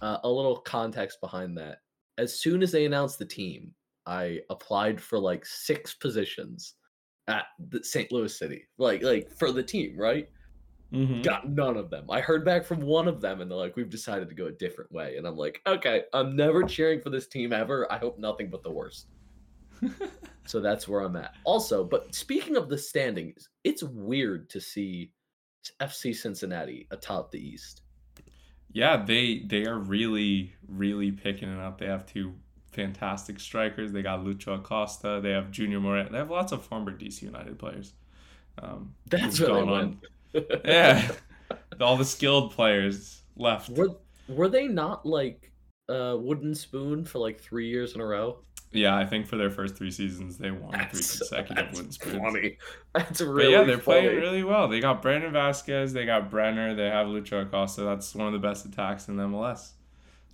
Uh, 0.00 0.18
a 0.24 0.28
little 0.30 0.56
context 0.58 1.20
behind 1.20 1.56
that. 1.58 1.82
As 2.18 2.38
soon 2.38 2.62
as 2.62 2.72
they 2.72 2.84
announced 2.86 3.18
the 3.18 3.26
team, 3.26 3.74
I 4.06 4.40
applied 4.50 5.00
for 5.00 5.18
like 5.18 5.44
six 5.44 5.94
positions 5.94 6.74
at 7.28 7.46
the 7.58 7.82
St. 7.84 8.10
Louis 8.12 8.36
City, 8.36 8.64
like 8.78 9.02
like 9.02 9.30
for 9.30 9.52
the 9.52 9.62
team, 9.62 9.96
right? 9.98 10.30
Mhm. 10.92 11.22
Got 11.22 11.50
none 11.50 11.76
of 11.76 11.90
them. 11.90 12.10
I 12.10 12.20
heard 12.20 12.44
back 12.44 12.64
from 12.64 12.80
one 12.80 13.08
of 13.08 13.20
them, 13.20 13.40
and 13.42 13.50
they're 13.50 13.58
like, 13.58 13.76
"We've 13.76 13.90
decided 13.90 14.28
to 14.30 14.34
go 14.34 14.46
a 14.46 14.52
different 14.52 14.90
way." 14.92 15.16
And 15.18 15.26
I'm 15.26 15.36
like, 15.36 15.60
"Okay, 15.66 16.04
I'm 16.14 16.34
never 16.36 16.62
cheering 16.64 17.00
for 17.02 17.10
this 17.10 17.28
team 17.28 17.52
ever. 17.52 17.90
I 17.92 17.98
hope 17.98 18.18
nothing 18.18 18.50
but 18.50 18.62
the 18.62 18.70
worst." 18.72 19.08
so 20.46 20.60
that's 20.60 20.88
where 20.88 21.00
I'm 21.02 21.16
at. 21.16 21.34
Also, 21.44 21.84
but 21.84 22.14
speaking 22.14 22.56
of 22.56 22.68
the 22.68 22.78
standings, 22.78 23.50
it's 23.64 23.82
weird 23.82 24.48
to 24.50 24.60
see 24.60 25.12
FC 25.80 26.12
Cincinnati 26.14 26.86
atop 26.90 27.30
the 27.30 27.40
East. 27.40 27.82
Yeah, 28.78 29.04
they 29.04 29.40
they 29.40 29.66
are 29.66 29.76
really 29.76 30.54
really 30.68 31.10
picking 31.10 31.52
it 31.52 31.58
up. 31.58 31.78
They 31.78 31.86
have 31.86 32.06
two 32.06 32.34
fantastic 32.70 33.40
strikers. 33.40 33.90
They 33.90 34.02
got 34.02 34.20
Lucho 34.20 34.54
Acosta. 34.54 35.18
They 35.20 35.32
have 35.32 35.50
Junior 35.50 35.80
Moreno. 35.80 36.12
They 36.12 36.18
have 36.18 36.30
lots 36.30 36.52
of 36.52 36.64
former 36.64 36.92
DC 36.96 37.22
United 37.22 37.58
players. 37.58 37.94
Um, 38.62 38.94
That's 39.06 39.38
who've 39.38 39.48
where 39.48 39.64
on- 39.64 39.98
Yeah, 40.64 41.10
all 41.80 41.96
the 41.96 42.04
skilled 42.04 42.52
players 42.52 43.22
left. 43.36 43.68
Were 43.70 43.96
were 44.28 44.48
they 44.48 44.68
not 44.68 45.04
like 45.04 45.50
uh 45.88 46.16
wooden 46.16 46.54
spoon 46.54 47.04
for 47.04 47.18
like 47.18 47.40
three 47.40 47.68
years 47.68 47.96
in 47.96 48.00
a 48.00 48.06
row? 48.06 48.44
Yeah, 48.72 48.96
I 48.96 49.06
think 49.06 49.26
for 49.26 49.36
their 49.36 49.50
first 49.50 49.76
three 49.76 49.90
seasons, 49.90 50.36
they 50.38 50.50
won 50.50 50.72
three 50.90 51.04
consecutive 51.04 51.72
that's 51.72 51.98
wooden 52.04 52.20
funny. 52.20 52.58
That's 52.94 53.20
But 53.20 53.26
really 53.28 53.52
yeah, 53.52 53.62
they're 53.64 53.78
funny. 53.78 54.08
playing 54.08 54.16
really 54.16 54.42
well. 54.44 54.68
They 54.68 54.80
got 54.80 55.00
Brandon 55.02 55.32
Vazquez, 55.32 55.92
they 55.92 56.04
got 56.04 56.30
Brenner, 56.30 56.74
they 56.74 56.86
have 56.88 57.06
Lucho 57.06 57.42
Acosta. 57.42 57.82
That's 57.82 58.14
one 58.14 58.26
of 58.26 58.32
the 58.34 58.38
best 58.46 58.66
attacks 58.66 59.08
in 59.08 59.16
the 59.16 59.24
MLS. 59.24 59.72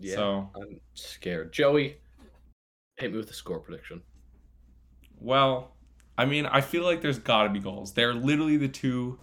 Yeah, 0.01 0.17
So, 0.17 0.51
I'm 0.57 0.81
scared. 0.95 1.53
Joey, 1.53 1.99
hit 2.97 3.13
me 3.13 3.19
with 3.19 3.29
the 3.29 3.35
score 3.35 3.61
prediction. 3.61 4.03
well, 5.21 5.77
I 6.17 6.27
mean, 6.27 6.47
I 6.47 6.61
feel 6.61 6.85
like 6.85 7.01
there's 7.01 7.19
got 7.19 7.45
to 7.45 7.49
be 7.51 7.59
goals. 7.61 7.93
They're 7.93 8.15
literally 8.15 8.57
the 8.57 8.69
two. 8.69 9.19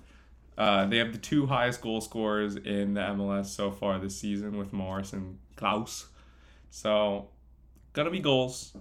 Uh, 0.58 0.86
they 0.86 0.98
have 0.98 1.12
the 1.14 1.18
two 1.18 1.48
highest 1.48 1.82
goal 1.82 2.02
scorers 2.02 2.56
in 2.58 2.94
the 2.94 3.02
MLS 3.02 3.48
so 3.48 3.72
far 3.72 3.98
this 4.00 4.18
season 4.18 4.58
with 4.58 4.74
Morris 4.74 5.14
and 5.14 5.40
Klauss. 5.56 6.06
So, 6.70 7.30
gonna 7.94 8.12
be 8.12 8.20
goals. 8.20 8.74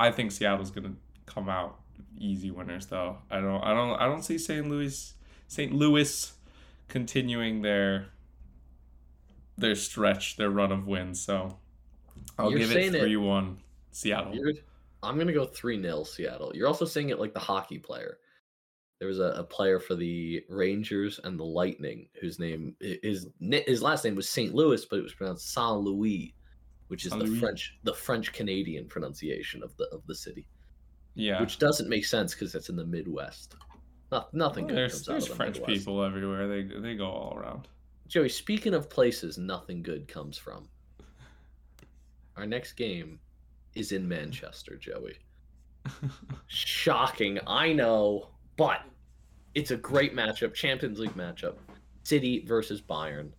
I 0.00 0.10
think 0.10 0.32
Seattle's 0.32 0.70
gonna 0.70 0.94
come 1.26 1.48
out 1.48 1.80
easy 2.16 2.50
winners 2.50 2.86
though. 2.86 3.18
I 3.30 3.40
don't. 3.40 3.62
I 3.62 3.74
don't. 3.74 4.00
I 4.00 4.06
don't 4.06 4.22
see 4.22 4.38
St. 4.38 4.68
Louis. 4.68 5.14
St. 5.48 5.72
Louis 5.72 6.32
continuing 6.88 7.62
their 7.62 8.08
their 9.56 9.74
stretch, 9.74 10.36
their 10.36 10.50
run 10.50 10.72
of 10.72 10.86
wins. 10.86 11.20
So, 11.20 11.58
I'll 12.38 12.50
You're 12.50 12.60
give 12.60 12.72
it 12.72 12.94
it- 12.94 13.00
three 13.00 13.16
one 13.16 13.58
Seattle. 13.90 14.34
You're, 14.34 14.52
I'm 15.02 15.16
gonna 15.18 15.32
go 15.32 15.46
three 15.46 15.80
0 15.80 16.04
Seattle. 16.04 16.52
You're 16.54 16.66
also 16.68 16.84
saying 16.84 17.10
it 17.10 17.20
like 17.20 17.34
the 17.34 17.40
hockey 17.40 17.78
player. 17.78 18.18
There 18.98 19.06
was 19.08 19.20
a, 19.20 19.30
a 19.36 19.44
player 19.44 19.78
for 19.78 19.94
the 19.94 20.44
Rangers 20.48 21.20
and 21.22 21.38
the 21.38 21.44
Lightning 21.44 22.08
whose 22.20 22.38
name 22.40 22.74
his 22.80 23.28
his 23.40 23.80
last 23.82 24.04
name 24.04 24.16
was 24.16 24.28
Saint 24.28 24.54
Louis, 24.54 24.84
but 24.84 24.98
it 24.98 25.02
was 25.02 25.14
pronounced 25.14 25.52
Saint 25.52 25.78
Louis, 25.78 26.34
which 26.88 27.06
is 27.06 27.12
the 27.12 27.26
French 27.38 27.78
the 27.84 27.94
French 27.94 28.32
Canadian 28.32 28.86
pronunciation 28.86 29.62
of 29.62 29.76
the 29.76 29.84
of 29.92 30.06
the 30.06 30.14
city, 30.14 30.46
Yeah. 31.14 31.40
which 31.40 31.58
doesn't 31.58 31.88
make 31.88 32.04
sense 32.04 32.34
because 32.34 32.54
it's 32.54 32.68
in 32.68 32.76
the 32.76 32.84
Midwest. 32.86 33.56
Not, 34.10 34.32
nothing 34.32 34.64
Well, 34.64 34.74
good 34.74 34.78
there's 34.78 35.06
comes 35.06 35.08
out 35.08 35.22
of 35.22 35.28
the 35.28 35.34
French 35.36 35.56
Midwest. 35.58 35.78
people 35.80 36.02
everywhere. 36.02 36.48
They 36.48 36.62
they 36.80 36.94
go 36.96 37.06
all 37.06 37.36
around. 37.38 37.68
Joey, 38.08 38.30
speaking 38.30 38.72
of 38.74 38.88
places 38.88 39.36
nothing 39.38 39.82
good 39.82 40.08
comes 40.08 40.38
from, 40.38 40.66
our 42.36 42.46
next 42.46 42.72
game 42.72 43.20
is 43.74 43.92
in 43.92 44.08
Manchester, 44.08 44.76
Joey. 44.76 45.18
Shocking, 46.46 47.38
I 47.46 47.72
know, 47.72 48.28
but 48.56 48.80
it's 49.54 49.70
a 49.72 49.76
great 49.76 50.14
matchup, 50.14 50.54
Champions 50.54 50.98
League 50.98 51.14
matchup. 51.14 51.56
City 52.04 52.44
versus 52.46 52.80
Bayern. 52.80 53.30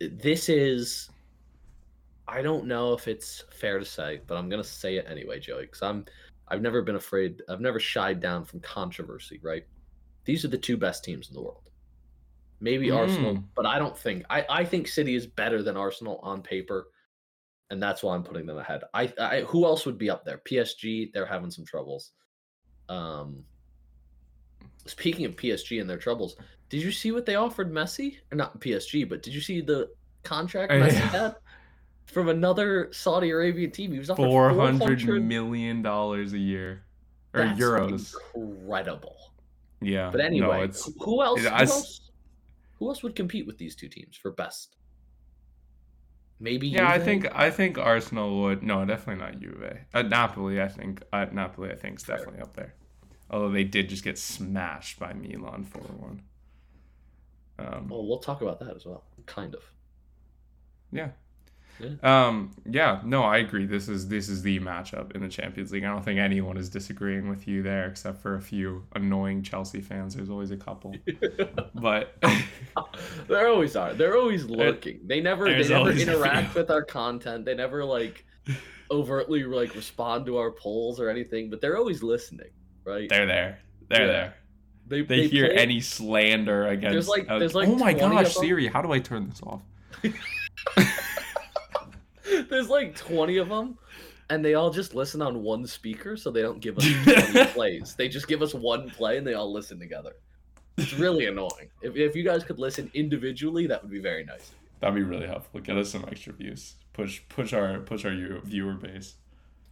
This 0.00 0.48
is 0.48 1.10
I 2.26 2.42
don't 2.42 2.66
know 2.66 2.94
if 2.94 3.06
it's 3.06 3.44
fair 3.50 3.78
to 3.78 3.84
say, 3.84 4.20
but 4.26 4.36
I'm 4.36 4.48
gonna 4.48 4.64
say 4.64 4.96
it 4.96 5.06
anyway, 5.08 5.40
Joey, 5.40 5.62
because 5.66 5.82
I'm 5.82 6.04
I've 6.48 6.62
never 6.62 6.82
been 6.82 6.96
afraid 6.96 7.42
I've 7.48 7.60
never 7.60 7.80
shied 7.80 8.20
down 8.20 8.44
from 8.44 8.60
controversy, 8.60 9.40
right? 9.42 9.64
These 10.24 10.44
are 10.44 10.48
the 10.48 10.58
two 10.58 10.76
best 10.76 11.04
teams 11.04 11.28
in 11.28 11.34
the 11.34 11.42
world. 11.42 11.70
Maybe 12.60 12.90
Arsenal, 12.90 13.34
Mm. 13.34 13.44
but 13.54 13.66
I 13.66 13.78
don't 13.78 13.96
think 13.96 14.24
I, 14.30 14.46
I 14.48 14.64
think 14.64 14.88
City 14.88 15.14
is 15.14 15.26
better 15.26 15.62
than 15.62 15.76
Arsenal 15.76 16.18
on 16.22 16.40
paper, 16.40 16.88
and 17.70 17.82
that's 17.82 18.02
why 18.02 18.14
I'm 18.14 18.22
putting 18.22 18.46
them 18.46 18.58
ahead. 18.58 18.82
I, 18.94 19.12
I 19.18 19.40
who 19.42 19.64
else 19.66 19.84
would 19.84 19.98
be 19.98 20.08
up 20.08 20.24
there? 20.24 20.38
PSG, 20.38 21.12
they're 21.12 21.26
having 21.26 21.50
some 21.50 21.64
troubles. 21.64 22.12
Um 22.88 23.44
speaking 24.86 25.24
of 25.24 25.36
PSG 25.36 25.80
and 25.80 25.88
their 25.88 25.98
troubles, 25.98 26.36
did 26.68 26.82
you 26.82 26.92
see 26.92 27.12
what 27.12 27.24
they 27.26 27.36
offered 27.36 27.72
Messi? 27.72 28.16
Or 28.32 28.36
not 28.36 28.60
PSG, 28.60 29.08
but 29.08 29.22
did 29.22 29.34
you 29.34 29.40
see 29.40 29.60
the 29.60 29.90
contract 30.22 30.72
Messi 30.72 30.94
had 31.10 31.36
from 32.06 32.28
another 32.28 32.92
Saudi 32.92 33.30
Arabian 33.30 33.70
team? 33.70 33.92
He 33.92 33.98
was 33.98 34.10
offered 34.10 34.24
Four 34.24 34.50
400 34.52 35.00
hundred 35.00 35.24
million 35.24 35.82
dollars 35.82 36.32
a 36.32 36.38
year, 36.38 36.84
or 37.32 37.40
That's 37.44 37.58
euros. 37.60 38.14
Incredible. 38.34 39.16
Yeah. 39.80 40.10
But 40.10 40.20
anyway, 40.20 40.66
no, 40.68 40.72
who- 40.72 41.04
who 41.04 41.22
else? 41.22 41.40
it- 41.40 41.48
Who 41.50 41.54
I 41.54 41.62
s- 41.62 41.70
else? 41.70 42.00
Who 42.78 42.88
else 42.88 43.02
would 43.02 43.14
compete 43.14 43.46
with 43.46 43.58
these 43.58 43.74
two 43.76 43.88
teams 43.88 44.16
for 44.16 44.30
best? 44.30 44.76
Maybe. 46.40 46.68
yeah. 46.68 46.88
I 46.90 46.98
think 46.98 47.26
I 47.34 47.50
think 47.50 47.78
Arsenal 47.78 48.42
would. 48.42 48.62
No, 48.62 48.84
definitely 48.84 49.24
not 49.24 49.40
Juve. 49.40 49.78
At 49.94 50.08
Napoli, 50.08 50.60
I 50.60 50.68
think. 50.68 51.02
At 51.12 51.32
Napoli, 51.34 51.70
I 51.70 51.76
think 51.76 51.98
is 52.00 52.04
definitely 52.04 52.40
up 52.40 52.54
there. 52.54 52.74
Although 53.30 53.50
they 53.50 53.64
did 53.64 53.88
just 53.88 54.04
get 54.04 54.18
smashed 54.18 54.98
by 54.98 55.12
Milan 55.14 55.64
four 55.64 55.82
one. 55.82 56.22
Um, 57.58 57.88
Well, 57.88 58.06
we'll 58.06 58.18
talk 58.18 58.42
about 58.42 58.58
that 58.60 58.74
as 58.74 58.84
well. 58.84 59.04
Kind 59.26 59.54
of. 59.54 59.62
Yeah. 60.92 61.10
Yeah. 61.80 62.26
Um, 62.26 62.50
yeah, 62.70 63.00
no, 63.04 63.22
I 63.24 63.38
agree. 63.38 63.66
This 63.66 63.88
is 63.88 64.06
this 64.08 64.28
is 64.28 64.42
the 64.42 64.60
matchup 64.60 65.14
in 65.16 65.22
the 65.22 65.28
Champions 65.28 65.72
League. 65.72 65.84
I 65.84 65.88
don't 65.88 66.04
think 66.04 66.20
anyone 66.20 66.56
is 66.56 66.68
disagreeing 66.68 67.28
with 67.28 67.48
you 67.48 67.62
there, 67.62 67.86
except 67.88 68.22
for 68.22 68.36
a 68.36 68.40
few 68.40 68.84
annoying 68.94 69.42
Chelsea 69.42 69.80
fans. 69.80 70.14
There's 70.14 70.30
always 70.30 70.52
a 70.52 70.56
couple, 70.56 70.94
but 71.74 72.14
there 73.28 73.48
always 73.48 73.74
are. 73.74 73.92
They're 73.92 74.16
always 74.16 74.44
lurking. 74.44 75.00
They 75.04 75.20
never. 75.20 75.46
They 75.48 75.68
never 75.68 75.90
interact 75.90 76.54
with 76.54 76.70
our 76.70 76.82
content. 76.84 77.44
They 77.44 77.54
never 77.54 77.84
like 77.84 78.24
overtly 78.90 79.42
like 79.42 79.74
respond 79.74 80.26
to 80.26 80.36
our 80.36 80.52
polls 80.52 81.00
or 81.00 81.08
anything. 81.10 81.50
But 81.50 81.60
they're 81.60 81.76
always 81.76 82.02
listening, 82.02 82.50
right? 82.84 83.08
they're 83.08 83.26
there. 83.26 83.58
They're 83.88 84.00
Yeah. 84.06 84.12
there. 84.12 84.34
they, 84.86 85.02
They, 85.02 85.28
hear 85.28 85.48
play- 85.48 85.56
any 85.56 85.80
slander 85.80 86.68
against. 86.68 87.08
like- 87.08 87.28
uh, 87.28 87.38
there's 87.40 87.54
like 87.54 87.68
oh 87.68 87.74
my 87.76 87.92
gosh. 87.94 88.34
Siri, 88.34 88.68
how 88.68 88.80
do 88.80 88.92
I 88.92 89.00
turn 89.00 89.28
this 89.28 89.42
off? 89.42 89.62
There's 92.48 92.68
like 92.70 92.96
20 92.96 93.38
of 93.38 93.48
them, 93.48 93.78
and 94.30 94.44
they 94.44 94.54
all 94.54 94.70
just 94.70 94.94
listen 94.94 95.22
on 95.22 95.42
one 95.42 95.66
speaker, 95.66 96.16
so 96.16 96.30
they 96.30 96.42
don't 96.42 96.60
give 96.60 96.78
us 96.78 96.84
20 97.04 97.44
plays. 97.52 97.94
They 97.94 98.08
just 98.08 98.28
give 98.28 98.42
us 98.42 98.54
one 98.54 98.90
play, 98.90 99.18
and 99.18 99.26
they 99.26 99.34
all 99.34 99.52
listen 99.52 99.78
together. 99.78 100.12
It's 100.76 100.94
really 100.94 101.26
annoying. 101.28 101.70
If, 101.82 101.96
if 101.96 102.16
you 102.16 102.24
guys 102.24 102.44
could 102.44 102.58
listen 102.58 102.90
individually, 102.94 103.66
that 103.66 103.82
would 103.82 103.92
be 103.92 104.00
very 104.00 104.24
nice. 104.24 104.52
That'd 104.80 104.96
be 104.96 105.02
really 105.02 105.26
helpful. 105.26 105.60
Get 105.60 105.76
us 105.76 105.90
some 105.90 106.04
extra 106.08 106.32
views. 106.32 106.74
Push 106.92 107.22
push 107.28 107.52
our 107.52 107.80
push 107.80 108.04
our 108.04 108.14
viewer 108.44 108.74
base. 108.74 109.14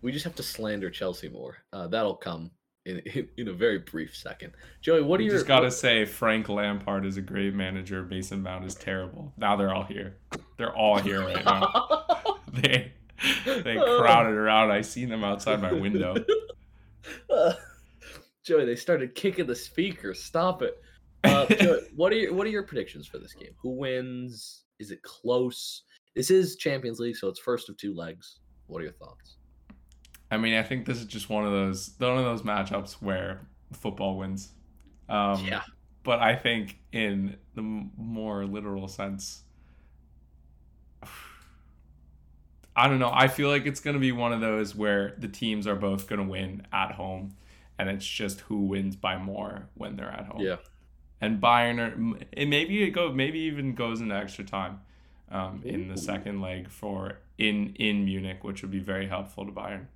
We 0.01 0.11
just 0.11 0.25
have 0.25 0.35
to 0.37 0.43
slander 0.43 0.91
Chelsea 0.91 1.29
more. 1.29 1.59
Uh, 1.73 1.87
that'll 1.87 2.17
come 2.17 2.51
in, 2.87 2.99
in 3.01 3.29
in 3.37 3.49
a 3.49 3.53
very 3.53 3.79
brief 3.79 4.17
second. 4.17 4.53
Joey, 4.81 5.03
what 5.03 5.21
are 5.21 5.23
you 5.23 5.31
just 5.31 5.47
gotta 5.47 5.71
say 5.71 6.05
Frank 6.05 6.49
Lampard 6.49 7.05
is 7.05 7.17
a 7.17 7.21
great 7.21 7.55
manager. 7.55 8.05
Mason 8.05 8.43
Mount 8.43 8.65
is 8.65 8.75
terrible. 8.75 9.33
Now 9.37 9.55
they're 9.55 9.75
all 9.75 9.85
here. 9.85 10.17
They're 10.57 10.75
all 10.75 10.99
here 10.99 11.21
right 11.21 11.45
now. 11.45 12.05
they 12.63 12.93
they 13.47 13.77
crowded 13.77 14.35
around. 14.35 14.71
I 14.71 14.81
seen 14.81 15.09
them 15.09 15.25
outside 15.25 15.63
my 15.63 15.73
window. 15.73 16.15
Uh, 17.31 17.53
Joey, 18.45 18.65
they 18.65 18.77
started 18.77 19.15
kicking 19.15 19.47
the 19.47 19.55
speakers. 19.55 20.23
Stop 20.23 20.63
it. 20.63 20.83
Uh, 21.25 21.47
Joey, 21.61 21.81
what 21.95 22.13
are 22.13 22.17
your 22.17 22.35
what 22.35 22.47
are 22.47 22.51
your 22.51 22.65
predictions 22.65 23.07
for 23.07 23.19
this 23.19 23.33
game? 23.33 23.55
Who 23.63 23.71
wins? 23.71 24.65
Is 24.79 24.91
it 24.91 25.03
close? 25.03 25.83
This 26.15 26.31
is 26.31 26.57
Champions 26.57 26.99
League, 26.99 27.17
so 27.17 27.29
it's 27.29 27.41
first 27.41 27.69
of 27.69 27.77
two 27.77 27.95
legs. 27.95 28.41
What 28.67 28.81
are 28.81 28.85
your 28.85 28.93
thoughts? 28.93 29.37
I 30.31 30.37
mean, 30.37 30.55
I 30.55 30.63
think 30.63 30.85
this 30.85 30.99
is 30.99 31.07
just 31.07 31.31
one 31.31 31.47
of 31.47 31.53
those 31.53 31.95
one 31.99 32.19
of 32.19 32.25
those 32.25 32.43
matchups 32.43 32.95
where 32.95 33.47
football 33.73 34.19
wins. 34.19 34.51
Um, 35.09 35.45
yeah, 35.45 35.63
but 36.03 36.21
I 36.21 36.35
think 36.35 36.79
in 36.93 37.37
the 37.55 37.63
more 37.63 38.45
literal 38.45 38.89
sense, 38.89 39.45
I 42.75 42.89
don't 42.89 42.99
know. 42.99 43.11
I 43.13 43.29
feel 43.29 43.49
like 43.49 43.67
it's 43.67 43.81
going 43.81 43.95
to 43.95 44.01
be 44.01 44.13
one 44.13 44.33
of 44.33 44.41
those 44.41 44.75
where 44.75 45.15
the 45.19 45.29
teams 45.29 45.67
are 45.67 45.77
both 45.77 46.09
going 46.09 46.21
to 46.21 46.29
win 46.29 46.67
at 46.73 46.93
home, 46.93 47.37
and 47.79 47.89
it's 47.89 48.07
just 48.07 48.41
who 48.43 48.61
wins 48.61 48.97
by 48.97 49.19
more 49.19 49.69
when 49.75 49.97
they're 49.97 50.11
at 50.11 50.27
home. 50.27 50.41
yeah. 50.41 50.57
And 51.21 51.41
Bayern, 51.41 51.79
are, 51.79 52.25
it 52.33 52.49
maybe 52.49 52.83
it 52.83 52.91
go 52.91 53.13
maybe 53.13 53.39
even 53.41 53.75
goes 53.77 54.01
into 54.01 54.15
extra 54.15 54.45
time, 54.45 54.81
um, 55.31 55.63
in 55.65 55.89
the 55.89 55.97
second 55.97 56.41
leg 56.41 56.69
for 56.69 57.19
in 57.39 57.75
in 57.77 58.05
Munich, 58.05 58.43
which 58.43 58.63
would 58.63 58.73
be 58.73 58.81
very 58.81 59.07
helpful 59.07 59.47
to 59.47 59.53
Bayern. 59.53 59.87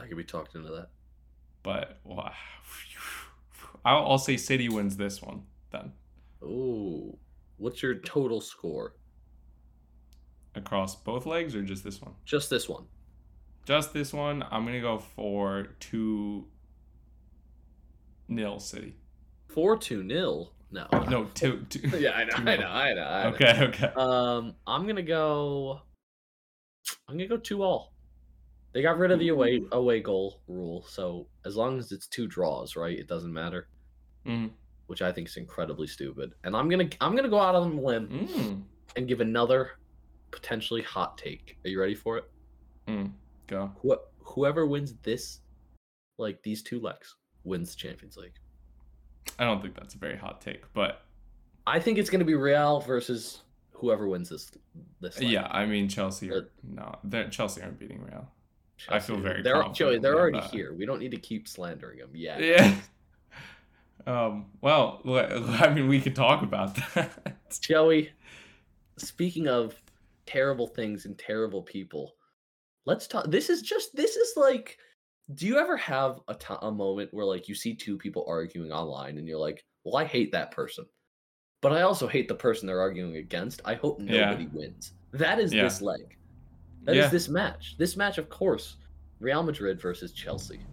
I 0.00 0.06
could 0.06 0.16
be 0.16 0.24
talked 0.24 0.54
into 0.54 0.70
that. 0.70 0.88
But 1.62 1.98
wow, 2.04 2.32
I'll, 3.84 4.12
I'll 4.12 4.18
say 4.18 4.36
City 4.36 4.68
wins 4.68 4.96
this 4.96 5.20
one 5.20 5.42
then 5.70 5.92
Oh, 6.42 7.18
what's 7.58 7.82
your 7.82 7.94
total 7.94 8.40
score? 8.40 8.94
Across 10.54 10.96
both 10.96 11.26
legs 11.26 11.54
or 11.54 11.62
just 11.62 11.84
this 11.84 12.00
one. 12.00 12.12
Just 12.24 12.50
this 12.50 12.68
one. 12.68 12.84
Just 13.64 13.92
this 13.92 14.12
one, 14.12 14.44
I'm 14.50 14.64
gonna 14.64 14.80
go 14.80 14.98
for 14.98 15.68
two 15.80 16.46
nil 18.28 18.58
City. 18.58 18.96
Four 19.48 19.76
two 19.76 20.02
nil. 20.02 20.52
No. 20.72 20.86
No, 21.08 21.24
two. 21.34 21.64
two 21.68 21.80
yeah, 21.98 22.12
I 22.12 22.24
know, 22.24 22.30
two 22.36 22.42
I 22.48 22.56
know, 22.56 22.66
I 22.68 22.94
know, 22.94 23.02
I 23.02 23.22
know. 23.24 23.28
Okay, 23.34 23.64
okay. 23.64 23.86
Um, 23.96 24.54
I'm 24.66 24.86
gonna 24.86 25.02
go. 25.02 25.80
I'm 27.08 27.16
gonna 27.16 27.28
go 27.28 27.36
two 27.36 27.62
all. 27.62 27.92
They 28.72 28.82
got 28.82 28.98
rid 28.98 29.10
of 29.10 29.18
the 29.18 29.28
away 29.28 29.62
away 29.72 30.00
goal 30.00 30.42
rule, 30.46 30.84
so 30.88 31.26
as 31.44 31.56
long 31.56 31.78
as 31.78 31.90
it's 31.90 32.06
two 32.06 32.28
draws, 32.28 32.76
right, 32.76 32.96
it 32.96 33.08
doesn't 33.08 33.32
matter. 33.32 33.68
Mm. 34.26 34.50
Which 34.86 35.02
I 35.02 35.10
think 35.12 35.28
is 35.28 35.36
incredibly 35.36 35.86
stupid. 35.88 36.32
And 36.44 36.56
I'm 36.56 36.68
gonna 36.68 36.88
I'm 37.00 37.16
gonna 37.16 37.28
go 37.28 37.40
out 37.40 37.54
on 37.56 37.72
a 37.72 37.80
limb 37.80 38.08
Mm. 38.08 38.62
and 38.96 39.08
give 39.08 39.20
another 39.20 39.72
potentially 40.30 40.82
hot 40.82 41.18
take. 41.18 41.56
Are 41.64 41.68
you 41.68 41.80
ready 41.80 41.94
for 41.94 42.18
it? 42.18 42.24
Mm. 42.88 43.12
Go. 43.46 43.70
Who, 43.82 43.96
whoever 44.22 44.66
wins 44.66 44.94
this, 45.02 45.40
like 46.18 46.42
these 46.42 46.62
two 46.62 46.80
legs, 46.80 47.16
wins 47.44 47.70
the 47.70 47.76
Champions 47.76 48.16
League. 48.16 48.34
I 49.38 49.44
don't 49.44 49.60
think 49.62 49.74
that's 49.74 49.94
a 49.94 49.98
very 49.98 50.16
hot 50.16 50.40
take, 50.40 50.62
but 50.72 51.02
I 51.66 51.78
think 51.78 51.98
it's 51.98 52.10
gonna 52.10 52.24
be 52.24 52.34
Real 52.34 52.80
versus 52.80 53.42
whoever 53.72 54.08
wins 54.08 54.28
this. 54.28 54.50
This. 55.00 55.18
leg. 55.20 55.30
yeah, 55.30 55.46
I 55.50 55.66
mean 55.66 55.88
Chelsea. 55.88 56.30
Are, 56.30 56.48
no, 56.62 56.94
they're- 57.04 57.28
Chelsea 57.28 57.62
aren't 57.62 57.78
beating 57.78 58.02
Real. 58.02 58.28
I 58.88 58.98
feel 58.98 59.18
very 59.18 59.42
They're 59.42 59.62
Joey. 59.74 59.98
They're 59.98 60.18
already 60.18 60.40
that. 60.40 60.50
here. 60.50 60.72
We 60.72 60.86
don't 60.86 61.00
need 61.00 61.10
to 61.10 61.18
keep 61.18 61.46
slandering 61.46 61.98
them. 61.98 62.10
Yeah. 62.14 62.38
Yeah. 62.38 62.74
Um. 64.06 64.46
Well, 64.62 65.02
I 65.60 65.68
mean, 65.74 65.86
we 65.86 66.00
could 66.00 66.16
talk 66.16 66.42
about 66.42 66.74
that. 66.94 67.36
Joey, 67.60 68.10
speaking 68.96 69.46
of 69.46 69.74
terrible 70.26 70.66
things 70.68 71.06
and 71.06 71.18
terrible 71.18 71.62
people, 71.62 72.14
let's 72.86 73.06
talk. 73.06 73.30
This 73.30 73.50
is 73.50 73.62
just, 73.62 73.94
this 73.96 74.16
is 74.16 74.34
like, 74.36 74.78
do 75.34 75.46
you 75.46 75.58
ever 75.58 75.76
have 75.76 76.20
a 76.28 76.36
a 76.62 76.72
moment 76.72 77.14
where 77.14 77.24
like 77.26 77.48
you 77.48 77.54
see 77.54 77.74
two 77.74 77.96
people 77.98 78.24
arguing 78.28 78.72
online 78.72 79.18
and 79.18 79.28
you're 79.28 79.38
like, 79.38 79.64
well, 79.84 79.96
I 79.96 80.04
hate 80.04 80.32
that 80.32 80.50
person, 80.50 80.86
but 81.62 81.72
I 81.72 81.82
also 81.82 82.08
hate 82.08 82.28
the 82.28 82.34
person 82.34 82.66
they're 82.66 82.80
arguing 82.80 83.16
against. 83.16 83.62
I 83.64 83.74
hope 83.74 84.00
Yeah. 84.00 84.30
nobody 84.30 84.48
wins. 84.52 84.92
That 85.12 85.38
is 85.40 85.52
Yeah. 85.52 85.62
this 85.64 85.80
leg. 85.82 86.18
That 86.86 86.96
is 86.96 87.04
Yeah. 87.04 87.10
this 87.10 87.28
match. 87.28 87.76
This 87.78 87.96
match, 87.96 88.18
of 88.18 88.28
course, 88.28 88.76
Real 89.20 89.42
Madrid 89.42 89.80
versus 89.80 90.12
Chelsea. 90.12 90.66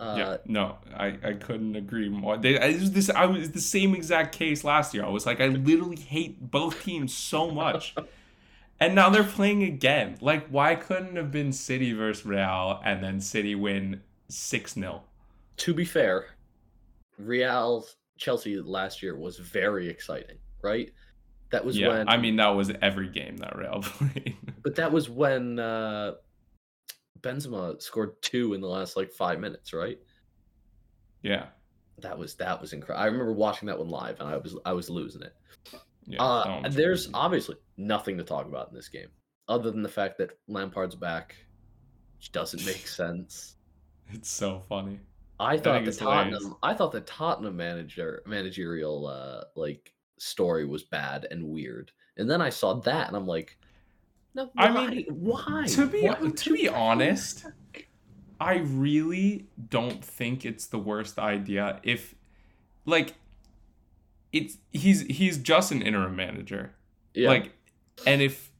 Uh, 0.00 0.14
yeah, 0.16 0.36
no, 0.46 0.78
I, 0.94 1.18
I 1.24 1.32
couldn't 1.34 1.74
agree 1.76 2.08
more. 2.08 2.36
They, 2.36 2.58
I, 2.58 2.66
it 2.68 2.80
was 2.80 2.92
this 2.92 3.10
I 3.10 3.26
was 3.26 3.50
the 3.50 3.60
same 3.60 3.94
exact 3.94 4.34
case 4.34 4.62
last 4.62 4.94
year. 4.94 5.04
I 5.04 5.08
was 5.08 5.26
like, 5.26 5.40
I 5.40 5.48
literally 5.48 5.96
hate 5.96 6.40
both 6.50 6.82
teams 6.84 7.12
so 7.12 7.50
much, 7.50 7.94
and 8.80 8.94
now 8.94 9.10
they're 9.10 9.24
playing 9.24 9.62
again. 9.62 10.16
Like, 10.20 10.48
why 10.48 10.74
couldn't 10.74 11.16
it 11.16 11.16
have 11.16 11.30
been 11.32 11.52
City 11.52 11.92
versus 11.92 12.24
Real 12.26 12.80
and 12.84 13.02
then 13.02 13.20
City 13.20 13.54
win 13.54 14.02
six 14.28 14.74
0 14.74 15.04
to 15.58 15.74
be 15.74 15.84
fair, 15.84 16.26
Real 17.18 17.86
Chelsea 18.18 18.58
last 18.60 19.02
year 19.02 19.16
was 19.16 19.38
very 19.38 19.88
exciting, 19.88 20.38
right? 20.62 20.92
That 21.50 21.64
was 21.64 21.80
Yeah, 21.80 21.88
when 21.88 22.06
I 22.06 22.16
mean 22.16 22.36
that 22.36 22.48
was 22.48 22.70
every 22.82 23.08
game 23.08 23.36
that 23.38 23.56
Real 23.56 23.80
played. 23.82 24.36
but 24.62 24.74
that 24.76 24.92
was 24.92 25.08
when 25.08 25.58
uh 25.58 26.12
Benzema 27.20 27.80
scored 27.82 28.20
two 28.22 28.54
in 28.54 28.60
the 28.60 28.68
last 28.68 28.96
like 28.96 29.12
five 29.12 29.40
minutes, 29.40 29.72
right? 29.72 29.98
yeah, 31.22 31.48
That 31.98 32.16
was 32.18 32.34
that 32.36 32.60
was 32.60 32.72
incredible. 32.72 33.02
I 33.02 33.06
remember 33.06 33.32
watching 33.32 33.66
that 33.66 33.78
one 33.78 33.88
live 33.88 34.20
and 34.20 34.28
I 34.28 34.36
was 34.36 34.56
I 34.64 34.72
was 34.72 34.88
losing 34.88 35.22
it. 35.22 35.34
Yeah. 36.08 36.22
uh, 36.22 36.68
there's 36.68 37.06
crazy. 37.06 37.14
obviously 37.14 37.56
nothing 37.76 38.18
to 38.18 38.24
talk 38.24 38.46
about 38.46 38.68
in 38.68 38.74
this 38.74 38.88
game, 38.88 39.08
other 39.48 39.70
than 39.70 39.82
the 39.82 39.88
fact 39.88 40.18
that 40.18 40.38
Lampard's 40.48 40.94
back, 40.94 41.36
which 42.16 42.32
doesn't 42.32 42.64
make 42.64 42.86
sense. 42.88 43.56
it's 44.10 44.30
so 44.30 44.62
funny. 44.68 45.00
I 45.40 45.56
thought 45.56 45.84
the 45.84 45.92
hilarious. 45.92 45.98
Tottenham 45.98 46.56
I 46.62 46.74
thought 46.74 46.92
the 46.92 47.00
Tottenham 47.02 47.56
manager 47.56 48.22
managerial 48.26 49.06
uh 49.06 49.44
like 49.54 49.92
story 50.18 50.66
was 50.66 50.84
bad 50.84 51.26
and 51.30 51.44
weird. 51.44 51.92
And 52.16 52.28
then 52.28 52.42
I 52.42 52.50
saw 52.50 52.74
that 52.80 53.06
and 53.06 53.16
I'm 53.16 53.26
like, 53.26 53.56
no, 54.34 54.50
why? 54.54 54.64
I 54.64 54.90
mean, 54.90 55.06
why? 55.10 55.66
to 55.68 55.86
be 55.86 56.02
Why 56.02 56.14
to 56.14 56.52
be 56.52 56.68
honest, 56.68 57.44
that? 57.44 57.52
I 58.40 58.56
really 58.56 59.48
don't 59.68 60.04
think 60.04 60.44
it's 60.44 60.66
the 60.66 60.78
worst 60.78 61.18
idea 61.18 61.80
if 61.82 62.14
like 62.84 63.14
it's 64.32 64.58
he's 64.72 65.02
he's 65.02 65.38
just 65.38 65.72
an 65.72 65.82
interim 65.82 66.16
manager. 66.16 66.74
yeah. 67.14 67.28
Like 67.28 67.52
and 68.06 68.20
if 68.22 68.50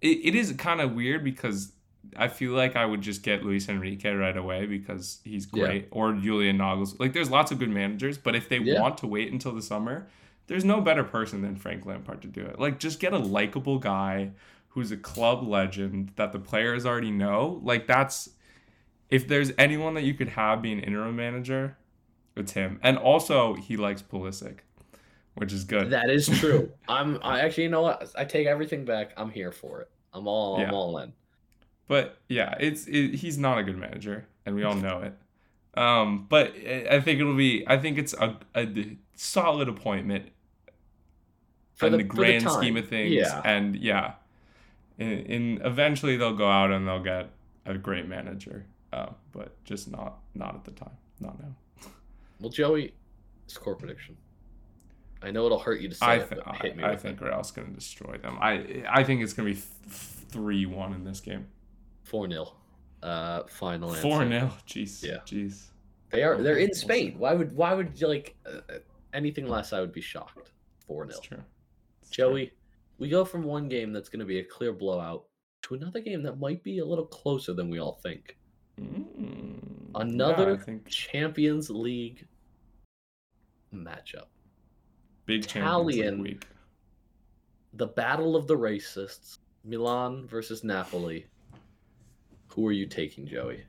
it, 0.00 0.18
it 0.24 0.34
is 0.34 0.52
kind 0.52 0.80
of 0.80 0.92
weird 0.94 1.24
because 1.24 1.72
I 2.16 2.28
feel 2.28 2.52
like 2.52 2.76
I 2.76 2.84
would 2.84 3.00
just 3.00 3.22
get 3.22 3.44
Luis 3.44 3.68
Enrique 3.68 4.10
right 4.12 4.36
away 4.36 4.66
because 4.66 5.20
he's 5.24 5.46
Yeah. 5.52 5.64
great 5.64 5.88
or 5.90 6.12
Julian 6.14 6.58
Nagels. 6.58 6.98
Like 6.98 7.12
there's 7.12 7.30
lots 7.30 7.52
of 7.52 7.58
good 7.58 7.70
managers, 7.70 8.18
but 8.18 8.34
if 8.34 8.48
they 8.48 8.58
Yeah. 8.58 8.80
want 8.80 8.98
to 8.98 9.06
wait 9.06 9.32
until 9.32 9.52
the 9.54 9.62
summer, 9.62 10.08
there's 10.48 10.64
no 10.64 10.80
better 10.80 11.04
person 11.04 11.40
than 11.42 11.56
Frank 11.56 11.86
Lampard 11.86 12.20
to 12.22 12.28
do 12.28 12.42
it. 12.42 12.58
Like 12.58 12.78
just 12.78 12.98
get 13.00 13.12
a 13.12 13.18
likable 13.18 13.78
guy 13.78 14.32
who's 14.70 14.90
a 14.90 14.96
club 14.96 15.46
legend 15.46 16.12
that 16.16 16.32
the 16.32 16.38
players 16.40 16.84
already 16.84 17.10
know. 17.12 17.60
Like 17.62 17.86
that's 17.86 18.30
if 19.08 19.28
there's 19.28 19.52
anyone 19.58 19.94
that 19.94 20.02
you 20.02 20.14
could 20.14 20.30
have 20.30 20.60
be 20.62 20.72
an 20.72 20.80
interim 20.80 21.14
manager, 21.16 21.76
it's 22.36 22.52
him. 22.52 22.78
And 22.82 22.98
also 22.98 23.54
he 23.54 23.76
likes 23.76 24.02
Pulisic, 24.02 24.58
which 25.34 25.52
is 25.52 25.64
good. 25.64 25.90
that 25.90 26.10
is 26.10 26.26
true. 26.26 26.70
I'm 26.88 27.18
I 27.22 27.40
actually 27.40 27.64
you 27.64 27.70
know 27.70 27.82
what? 27.82 28.10
I 28.16 28.24
take 28.24 28.46
everything 28.46 28.84
back. 28.84 29.12
I'm 29.16 29.30
here 29.30 29.52
for 29.52 29.80
it. 29.80 29.90
I'm 30.12 30.26
all 30.26 30.56
I'm 30.56 30.74
all 30.74 30.98
in. 30.98 31.12
But 31.88 32.18
yeah, 32.28 32.54
it's 32.58 32.86
it, 32.86 33.14
he's 33.14 33.38
not 33.38 33.58
a 33.58 33.62
good 33.62 33.76
manager, 33.78 34.26
and 34.46 34.54
we 34.54 34.62
all 34.64 34.74
know 34.88 35.02
it. 35.02 35.14
Um, 35.78 36.26
but 36.28 36.54
I 36.56 37.00
think 37.00 37.20
it'll 37.20 37.36
be. 37.36 37.64
I 37.66 37.78
think 37.78 37.98
it's 37.98 38.14
a, 38.14 38.36
a 38.54 38.96
solid 39.14 39.68
appointment 39.68 40.30
For 41.74 41.86
in 41.86 41.92
the, 41.92 41.98
the, 41.98 42.04
for 42.04 42.08
the 42.08 42.16
grand 42.16 42.50
scheme 42.50 42.76
of 42.76 42.88
things. 42.88 43.14
Yeah. 43.14 43.40
And 43.44 43.76
yeah, 43.76 44.14
in, 44.98 45.08
in 45.08 45.62
eventually 45.64 46.16
they'll 46.16 46.36
go 46.36 46.48
out 46.48 46.70
and 46.70 46.86
they'll 46.86 47.02
get 47.02 47.30
a 47.64 47.74
great 47.74 48.06
manager. 48.06 48.66
Uh, 48.92 49.10
but 49.32 49.62
just 49.64 49.90
not 49.90 50.18
not 50.34 50.54
at 50.54 50.64
the 50.64 50.72
time. 50.72 50.96
Not 51.20 51.40
now. 51.40 51.54
Well, 52.42 52.50
Joey, 52.50 52.94
score 53.46 53.74
prediction. 53.76 54.16
I 55.22 55.30
know 55.30 55.46
it'll 55.46 55.58
hurt 55.60 55.80
you 55.80 55.88
to 55.88 55.94
say 55.94 56.04
I 56.04 56.14
it, 56.16 56.28
th- 56.28 56.42
but 56.44 56.56
hit 56.56 56.76
me 56.76 56.82
I, 56.82 56.92
I 56.92 56.96
think 56.96 57.20
it. 57.20 57.24
Real's 57.24 57.52
gonna 57.52 57.68
destroy 57.68 58.16
them. 58.18 58.36
I 58.40 58.84
I 58.90 59.04
think 59.04 59.22
it's 59.22 59.32
gonna 59.32 59.50
be 59.50 59.54
three 59.54 60.66
one 60.66 60.92
in 60.92 61.04
this 61.04 61.20
game. 61.20 61.46
Four 62.02 62.28
0 62.28 62.52
Uh, 63.02 63.44
final 63.44 63.90
answer. 63.90 64.02
Four 64.02 64.26
0 64.26 64.50
Jeez. 64.66 65.02
Yeah. 65.02 65.18
Jeez. 65.24 65.66
They 66.10 66.24
are. 66.24 66.42
They're 66.42 66.58
in. 66.58 66.74
Spain. 66.74 67.14
Why 67.18 67.34
would 67.34 67.54
Why 67.56 67.72
would 67.74 67.98
you 68.00 68.08
like 68.08 68.34
uh, 68.44 68.58
uh, 68.68 68.78
anything 69.14 69.46
less? 69.46 69.72
I 69.72 69.80
would 69.80 69.92
be 69.92 70.00
shocked. 70.00 70.50
Four 70.86 71.04
0 71.06 71.10
It's 71.10 71.20
true. 71.20 71.38
It's 72.02 72.10
true. 72.10 72.24
Joey, 72.24 72.52
we 72.98 73.08
go 73.08 73.24
from 73.24 73.44
one 73.44 73.68
game 73.68 73.92
that's 73.92 74.08
going 74.08 74.20
to 74.20 74.26
be 74.26 74.40
a 74.40 74.44
clear 74.44 74.72
blowout 74.72 75.24
to 75.62 75.74
another 75.74 76.00
game 76.00 76.22
that 76.24 76.38
might 76.40 76.62
be 76.64 76.80
a 76.80 76.84
little 76.84 77.06
closer 77.06 77.54
than 77.54 77.70
we 77.70 77.78
all 77.78 78.00
think. 78.02 78.36
Mm, 78.80 79.90
Another 79.94 80.52
yeah, 80.52 80.56
think 80.64 80.88
Champions 80.88 81.70
League 81.70 82.26
matchup. 83.72 84.26
big 85.26 85.44
Italian. 85.44 86.20
week. 86.22 86.46
The 87.74 87.86
battle 87.86 88.36
of 88.36 88.46
the 88.46 88.56
racists. 88.56 89.38
Milan 89.64 90.26
versus 90.26 90.64
Napoli. 90.64 91.26
Who 92.48 92.66
are 92.66 92.72
you 92.72 92.86
taking, 92.86 93.26
Joey? 93.26 93.62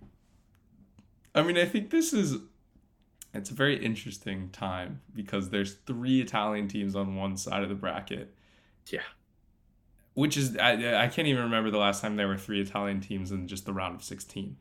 I 1.36 1.44
mean, 1.44 1.58
I 1.58 1.66
think 1.66 1.90
this 1.92 2.14
is 2.14 2.38
it's 3.34 3.50
a 3.50 3.54
very 3.54 3.84
interesting 3.84 4.50
time 4.50 5.02
because 5.16 5.50
there's 5.50 5.74
three 5.86 6.22
Italian 6.22 6.68
teams 6.68 6.96
on 6.96 7.16
one 7.16 7.38
side 7.38 7.64
of 7.64 7.70
the 7.70 7.76
bracket. 7.76 8.34
Yeah. 8.92 9.02
Which 10.16 10.36
is 10.38 10.58
I, 10.58 11.04
I 11.04 11.08
can't 11.08 11.28
even 11.28 11.44
remember 11.44 11.72
the 11.72 11.78
last 11.78 12.02
time 12.02 12.16
there 12.16 12.28
were 12.28 12.38
three 12.38 12.62
Italian 12.62 13.00
teams 13.02 13.32
in 13.32 13.48
just 13.48 13.66
the 13.66 13.74
round 13.74 13.96
of 13.96 14.04
16. 14.04 14.58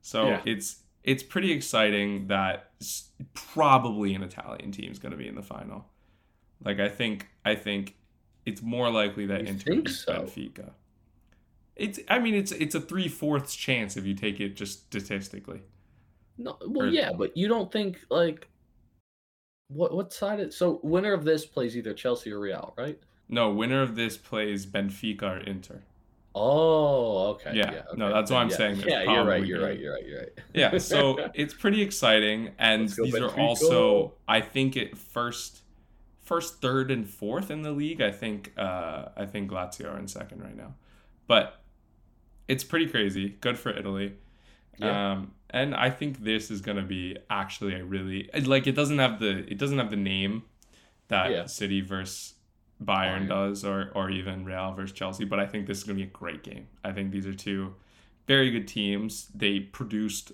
So 0.00 0.28
Yeah. 0.28 0.42
it's 0.46 0.76
it's 1.06 1.22
pretty 1.22 1.52
exciting 1.52 2.26
that 2.26 2.70
probably 3.32 4.14
an 4.14 4.22
Italian 4.22 4.72
team 4.72 4.90
is 4.92 4.98
going 4.98 5.12
to 5.12 5.16
be 5.16 5.26
in 5.28 5.34
the 5.36 5.42
final. 5.42 5.86
Like 6.62 6.80
I 6.80 6.88
think 6.88 7.28
I 7.44 7.54
think 7.54 7.96
it's 8.44 8.60
more 8.60 8.90
likely 8.90 9.24
that 9.26 9.42
You 9.42 9.46
Inter 9.48 9.76
beats 9.76 10.00
so? 10.04 10.12
Benfica. 10.12 10.70
It's 11.76 12.00
I 12.08 12.18
mean 12.18 12.34
it's 12.34 12.52
it's 12.52 12.74
a 12.74 12.80
three 12.80 13.08
fourths 13.08 13.54
chance 13.54 13.96
if 13.96 14.04
you 14.04 14.14
take 14.14 14.40
it 14.40 14.56
just 14.56 14.80
statistically. 14.86 15.62
No, 16.38 16.58
well, 16.66 16.86
Or- 16.86 16.90
yeah, 16.90 17.12
but 17.12 17.36
you 17.36 17.48
don't 17.48 17.70
think 17.72 18.00
like 18.10 18.48
what 19.68 19.94
what 19.94 20.12
side? 20.12 20.40
Is, 20.40 20.56
so 20.56 20.80
winner 20.82 21.12
of 21.12 21.24
this 21.24 21.46
plays 21.46 21.76
either 21.76 21.94
Chelsea 21.94 22.32
or 22.32 22.40
Real, 22.40 22.74
right? 22.76 22.98
No, 23.28 23.50
winner 23.50 23.82
of 23.82 23.96
this 23.96 24.16
plays 24.16 24.66
Benfica 24.66 25.22
or 25.22 25.38
Inter. 25.38 25.82
Oh, 26.38 27.28
okay. 27.30 27.52
Yeah, 27.54 27.72
Yeah. 27.72 27.82
no, 27.96 28.12
that's 28.12 28.30
why 28.30 28.42
I'm 28.42 28.50
yeah. 28.50 28.56
saying 28.56 28.76
Yeah, 28.86 29.02
you're 29.04 29.24
right. 29.24 29.44
You're 29.44 29.62
right. 29.64 29.78
You're 29.78 29.94
right. 29.94 30.06
You're 30.06 30.20
right. 30.20 30.32
Yeah, 30.52 30.76
so 30.78 31.30
it's 31.34 31.54
pretty 31.54 31.80
exciting, 31.80 32.50
and 32.58 32.90
these 32.90 33.14
are 33.16 33.30
also, 33.40 34.12
I 34.28 34.42
think, 34.42 34.76
it 34.76 34.98
first, 34.98 35.62
first, 36.22 36.60
third, 36.60 36.90
and 36.90 37.08
fourth 37.08 37.50
in 37.50 37.62
the 37.62 37.72
league. 37.72 38.02
I 38.02 38.10
think, 38.12 38.52
uh, 38.58 39.06
I 39.16 39.24
think 39.24 39.50
Lazio 39.50 39.94
are 39.94 39.98
in 39.98 40.08
second 40.08 40.42
right 40.42 40.56
now, 40.56 40.74
but 41.26 41.62
it's 42.48 42.64
pretty 42.64 42.86
crazy. 42.86 43.30
Good 43.40 43.58
for 43.58 43.70
Italy. 43.70 44.12
Yeah. 44.78 45.12
Um, 45.12 45.32
and 45.48 45.74
I 45.74 45.88
think 45.88 46.22
this 46.22 46.50
is 46.50 46.60
gonna 46.60 46.82
be 46.82 47.16
actually 47.30 47.74
a 47.74 47.84
really 47.84 48.28
like 48.44 48.66
it 48.66 48.72
doesn't 48.74 48.98
have 48.98 49.20
the 49.20 49.50
it 49.50 49.56
doesn't 49.58 49.78
have 49.78 49.90
the 49.90 49.96
name 49.96 50.42
that 51.08 51.30
Yeah. 51.30 51.46
City 51.46 51.80
versus 51.80 52.34
Bayern, 52.82 53.22
Bayern. 53.22 53.28
does 53.28 53.64
or 53.64 53.90
or 53.94 54.10
even 54.10 54.44
Real 54.44 54.72
versus 54.72 54.96
Chelsea, 54.96 55.24
but 55.24 55.40
I 55.40 55.46
think 55.46 55.66
this 55.66 55.78
is 55.78 55.84
gonna 55.84 55.96
be 55.96 56.02
a 56.02 56.06
great 56.06 56.42
game. 56.42 56.68
I 56.84 56.92
think 56.92 57.10
these 57.10 57.26
are 57.26 57.34
two 57.34 57.74
very 58.26 58.50
good 58.50 58.68
teams. 58.68 59.28
They 59.34 59.60
produced 59.60 60.32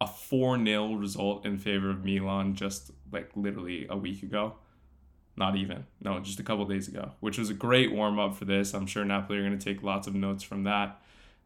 a 0.00 0.06
4 0.06 0.62
0 0.64 0.94
result 0.94 1.46
in 1.46 1.58
favor 1.58 1.90
of 1.90 2.04
Milan 2.04 2.54
just 2.54 2.90
like 3.12 3.30
literally 3.34 3.86
a 3.88 3.96
week 3.96 4.22
ago. 4.22 4.54
Not 5.36 5.56
even. 5.56 5.86
No, 6.00 6.20
just 6.20 6.38
a 6.38 6.44
couple 6.44 6.64
days 6.64 6.86
ago, 6.86 7.12
which 7.20 7.38
was 7.38 7.50
a 7.50 7.54
great 7.54 7.92
warm 7.92 8.18
up 8.18 8.36
for 8.36 8.44
this. 8.44 8.72
I'm 8.72 8.86
sure 8.86 9.04
Napoli 9.04 9.38
are 9.38 9.42
going 9.42 9.58
to 9.58 9.64
take 9.64 9.82
lots 9.82 10.06
of 10.06 10.14
notes 10.14 10.44
from 10.44 10.64
that 10.64 11.00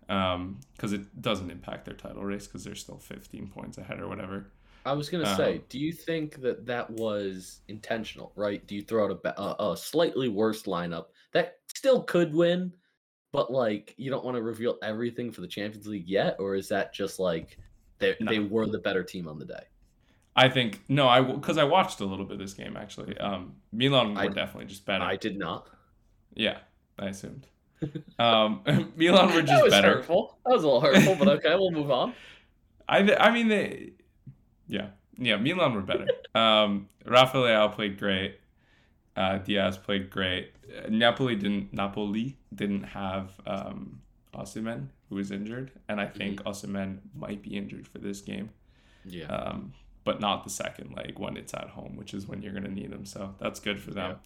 um, 0.09 0.61
because 0.77 0.93
it 0.93 1.21
doesn't 1.23 1.51
impact 1.51 1.87
their 1.87 1.95
title 1.95 2.23
race 2.25 2.47
because 2.47 2.65
they're 2.65 2.75
still 2.75 2.99
15 2.99 3.49
points 3.49 3.79
ahead 3.79 4.01
or 4.01 4.09
whatever. 4.09 4.51
I 4.87 4.93
was 4.93 5.09
gonna 5.09 5.29
Um, 5.29 5.37
say, 5.37 5.63
do 5.69 5.79
you 5.79 5.93
think 5.93 6.41
that 6.41 6.65
that 6.67 6.89
was 6.91 7.61
intentional? 7.69 8.33
Right? 8.37 8.67
Do 8.67 8.75
you 8.75 8.83
throw 8.83 9.05
out 9.11 9.21
a, 9.25 9.41
a, 9.43 9.73
a 9.73 9.77
slightly 9.77 10.29
worse 10.29 10.63
lineup 10.63 11.07
that 11.33 11.57
still 11.75 12.03
could 12.03 12.33
win, 12.35 12.73
but 13.33 13.53
like 13.53 13.95
you 13.99 14.11
don't 14.11 14.25
want 14.25 14.37
to 14.37 14.43
reveal 14.43 14.79
everything 14.83 15.31
for 15.33 15.41
the 15.43 15.49
Champions 15.49 15.87
League 15.87 16.09
yet, 16.09 16.37
or 16.39 16.55
is 16.55 16.69
that 16.69 16.93
just 16.95 17.19
like 17.19 17.59
they 17.99 18.15
No. 18.21 18.31
they 18.31 18.39
were 18.39 18.67
the 18.67 18.79
better 18.79 19.03
team 19.05 19.29
on 19.29 19.39
the 19.39 19.45
day? 19.45 19.65
I 20.37 20.49
think, 20.49 20.81
no, 20.89 21.09
I 21.09 21.21
because 21.21 21.59
I 21.59 21.65
watched 21.65 22.01
a 22.01 22.05
little 22.05 22.25
bit 22.25 22.35
of 22.35 22.39
this 22.39 22.55
game 22.55 22.77
actually. 22.77 23.17
Um, 23.19 23.57
Milan 23.73 24.15
were 24.15 24.21
I- 24.21 24.29
definitely 24.29 24.67
just 24.67 24.87
better. 24.87 25.03
I 25.05 25.17
did 25.17 25.37
not. 25.39 25.69
yeah, 26.35 26.59
I 26.99 27.07
assumed. 27.07 27.47
Um, 28.19 28.63
Milan 28.97 29.33
were 29.35 29.43
just 29.43 29.47
that 29.53 29.63
was 29.65 29.71
better. 29.73 29.95
hurtful. 29.97 30.39
That 30.45 30.53
was 30.55 30.65
a 30.65 30.67
little 30.67 30.81
hurtful, 30.81 31.15
but 31.17 31.29
okay, 31.29 31.55
we'll 31.55 31.71
move 31.71 31.91
on. 31.93 32.13
I 32.89 33.03
th- 33.03 33.19
I 33.21 33.31
mean 33.31 33.47
they, 33.49 33.93
yeah 34.69 34.89
yeah 35.17 35.37
Milan 35.37 35.75
were 35.75 35.83
better. 35.83 36.07
Um, 36.35 36.89
Rafael 37.05 37.71
played 37.71 37.99
great. 37.99 38.39
Uh, 39.17 39.39
Diaz 39.39 39.77
played 39.77 40.11
great. 40.11 40.53
Uh, 40.69 40.89
Napoli 40.89 41.35
didn't 41.35 41.73
Napoli 41.73 42.37
didn't 42.55 42.85
have 42.85 43.33
um, 43.47 44.01
Osimhen 44.35 44.89
who 45.09 45.17
was 45.17 45.31
injured, 45.31 45.73
and 45.89 46.01
I 46.01 46.07
think 46.07 46.43
Osimhen 46.45 46.99
might 47.15 47.43
be 47.43 47.57
injured 47.57 47.89
for 47.89 47.99
this 47.99 48.21
game. 48.21 48.51
Yeah. 49.05 49.27
Um, 49.27 49.73
but 50.05 50.21
not 50.21 50.45
the 50.45 50.51
second 50.51 50.95
leg 50.97 51.19
when 51.19 51.37
it's 51.37 51.53
at 51.53 51.69
home, 51.71 51.97
which 51.97 52.15
is 52.15 52.27
when 52.27 52.43
you're 52.43 52.53
gonna 52.53 52.69
need 52.69 52.93
him. 52.93 53.05
So 53.05 53.35
that's 53.39 53.61
good 53.61 53.81
for 53.81 53.91
them. 53.91 54.11
Yeah. 54.11 54.17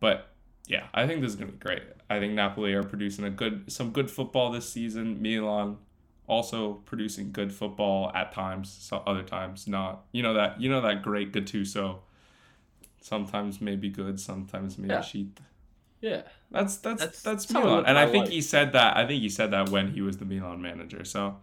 But 0.00 0.28
yeah, 0.66 0.86
I 0.94 1.06
think 1.06 1.20
this 1.20 1.30
is 1.30 1.36
gonna 1.36 1.52
be 1.52 1.58
great. 1.58 1.82
I 2.08 2.18
think 2.18 2.32
Napoli 2.32 2.72
are 2.74 2.82
producing 2.82 3.24
a 3.24 3.30
good 3.30 3.70
some 3.70 3.90
good 3.90 4.10
football 4.10 4.50
this 4.50 4.68
season. 4.68 5.20
Milan 5.20 5.78
also 6.26 6.74
producing 6.84 7.32
good 7.32 7.52
football 7.52 8.10
at 8.14 8.32
times, 8.32 8.70
so 8.70 9.02
other 9.06 9.22
times 9.22 9.66
not. 9.66 10.04
You 10.12 10.22
know 10.22 10.34
that 10.34 10.60
you 10.60 10.68
know 10.70 10.80
that 10.80 11.02
great 11.02 11.32
Gattuso. 11.32 11.98
Sometimes 13.00 13.60
maybe 13.60 13.88
good, 13.88 14.20
sometimes 14.20 14.78
maybe 14.78 14.94
Yeah. 14.94 15.00
shit. 15.00 15.26
yeah. 16.00 16.22
That's 16.50 16.76
that's 16.76 17.00
That's- 17.00 17.22
that's, 17.22 17.44
that's 17.46 17.52
how 17.52 17.60
I 17.60 17.64
Milan, 17.64 17.86
and 17.86 17.98
I 17.98 18.06
think 18.10 18.28
he 18.28 18.40
said 18.40 18.72
that. 18.72 18.96
I 18.96 19.06
think 19.06 19.22
he 19.22 19.28
said 19.28 19.50
that 19.50 19.70
when 19.70 19.92
he 19.92 20.00
was 20.02 20.18
the 20.18 20.24
Milan 20.24 20.62
manager. 20.62 21.04
So 21.04 21.38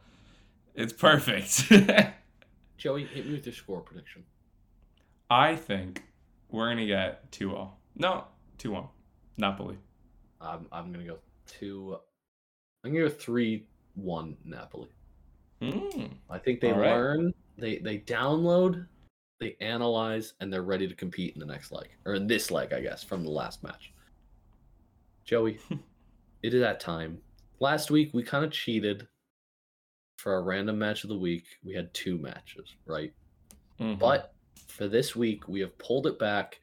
it's 0.75 0.93
perfect. 0.93 1.69
Joey, 2.77 3.03
hit 3.05 3.25
me 3.25 3.33
with 3.33 3.45
your 3.45 3.53
score 3.53 3.81
prediction. 3.81 4.23
I 5.29 5.55
think 5.57 6.03
we're 6.49 6.69
gonna 6.69 6.85
get 6.85 7.29
2-0. 7.33 7.69
No, 7.97 8.23
2-1. 8.57 8.87
Napoli. 9.37 9.77
I'm 10.41 10.65
I'm 10.71 10.91
gonna 10.93 11.05
go 11.05 11.17
two. 11.45 11.97
I'm 12.83 12.91
gonna 12.93 13.09
go 13.09 13.13
three 13.13 13.67
one 14.03 14.37
Napoli. 14.45 14.89
Mm. 15.61 16.11
I 16.29 16.37
think 16.37 16.61
they 16.61 16.71
All 16.71 16.79
right. 16.79 16.91
learn, 16.91 17.33
they 17.57 17.77
they 17.79 17.99
download, 17.99 18.85
they 19.39 19.55
analyze, 19.61 20.33
and 20.39 20.51
they're 20.51 20.63
ready 20.63 20.87
to 20.87 20.95
compete 20.95 21.33
in 21.33 21.39
the 21.39 21.45
next 21.45 21.71
leg 21.71 21.89
or 22.05 22.13
in 22.13 22.27
this 22.27 22.51
leg, 22.51 22.73
I 22.73 22.81
guess, 22.81 23.03
from 23.03 23.23
the 23.23 23.29
last 23.29 23.63
match. 23.63 23.91
Joey, 25.25 25.59
it 26.43 26.53
is 26.53 26.61
that 26.61 26.79
time. 26.79 27.19
Last 27.59 27.91
week 27.91 28.11
we 28.13 28.23
kind 28.23 28.45
of 28.45 28.51
cheated 28.51 29.07
for 30.17 30.33
our 30.33 30.43
random 30.43 30.79
match 30.79 31.03
of 31.03 31.09
the 31.09 31.17
week. 31.17 31.45
We 31.63 31.73
had 31.73 31.93
two 31.93 32.17
matches, 32.17 32.75
right? 32.85 33.13
Mhm. 33.79 33.99
But 33.99 34.33
for 34.67 34.87
this 34.87 35.15
week, 35.15 35.47
we 35.47 35.59
have 35.61 35.77
pulled 35.77 36.07
it 36.07 36.19
back 36.19 36.59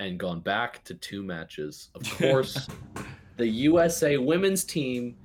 and 0.00 0.18
gone 0.18 0.40
back 0.40 0.84
to 0.84 0.94
two 0.94 1.22
matches. 1.22 1.90
Of 1.94 2.02
course, 2.18 2.68
the 3.36 3.46
USA 3.46 4.16
women's 4.16 4.64
team 4.64 5.16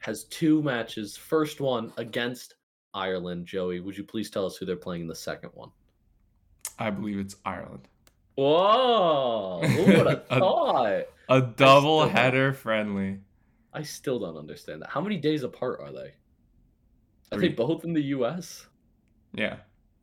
has 0.00 0.24
two 0.24 0.62
matches. 0.62 1.16
First 1.16 1.60
one 1.60 1.92
against 1.96 2.54
Ireland. 2.94 3.46
Joey, 3.46 3.80
would 3.80 3.96
you 3.96 4.04
please 4.04 4.30
tell 4.30 4.44
us 4.46 4.56
who 4.56 4.66
they're 4.66 4.76
playing 4.76 5.02
in 5.02 5.08
the 5.08 5.14
second 5.14 5.50
one? 5.54 5.70
I 6.78 6.90
believe 6.90 7.18
it's 7.18 7.36
Ireland. 7.44 7.88
Whoa! 8.36 9.60
Who 9.62 9.84
would 9.84 10.06
have 10.06 10.24
A- 10.30 10.38
thought? 10.38 11.02
A 11.28 11.40
double 11.42 12.08
header 12.08 12.52
friendly. 12.52 13.18
I 13.72 13.82
still 13.82 14.18
don't 14.18 14.36
understand 14.36 14.82
that. 14.82 14.90
How 14.90 15.00
many 15.00 15.16
days 15.16 15.42
apart 15.42 15.80
are 15.80 15.92
they? 15.92 16.14
Are 17.32 17.38
they 17.38 17.48
both 17.48 17.84
in 17.84 17.92
the 17.92 18.02
US? 18.16 18.66
Yeah. 19.32 19.56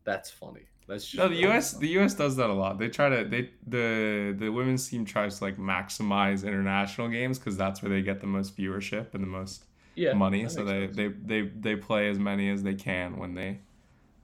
That's 0.05 0.29
funny. 0.29 0.61
That's 0.87 1.03
just 1.03 1.15
No, 1.17 1.27
the 1.27 1.35
really 1.41 1.53
US 1.55 1.73
funny. 1.73 1.87
the 1.87 1.99
US 1.99 2.13
does 2.13 2.37
that 2.37 2.49
a 2.49 2.53
lot. 2.53 2.77
They 2.79 2.87
try 2.87 3.09
to 3.09 3.25
they 3.27 3.49
the 3.65 4.33
the 4.37 4.49
women's 4.49 4.87
team 4.87 5.03
tries 5.03 5.39
to 5.39 5.43
like 5.43 5.57
maximize 5.57 6.47
international 6.47 7.09
games 7.09 7.39
because 7.39 7.57
that's 7.57 7.81
where 7.81 7.89
they 7.89 8.01
get 8.01 8.21
the 8.21 8.27
most 8.27 8.55
viewership 8.55 9.13
and 9.13 9.21
the 9.21 9.27
most 9.27 9.65
yeah, 9.97 10.13
money. 10.13 10.47
So 10.47 10.63
they, 10.63 10.85
sense. 10.85 10.95
they 10.95 11.07
they 11.07 11.41
they 11.41 11.75
play 11.75 12.09
as 12.09 12.19
many 12.19 12.49
as 12.49 12.63
they 12.63 12.75
can 12.75 13.17
when 13.17 13.33
they 13.33 13.59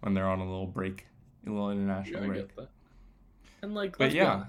when 0.01 0.13
they're 0.13 0.27
on 0.27 0.39
a 0.39 0.45
little 0.45 0.67
break, 0.67 1.05
a 1.47 1.49
little 1.49 1.73
Yeah, 1.73 1.79
international 1.81 2.23
I 2.23 2.27
break. 2.27 2.39
get 2.47 2.55
that. 2.57 2.69
And 3.61 3.73
like, 3.73 3.97
But 3.97 4.13
yeah. 4.13 4.45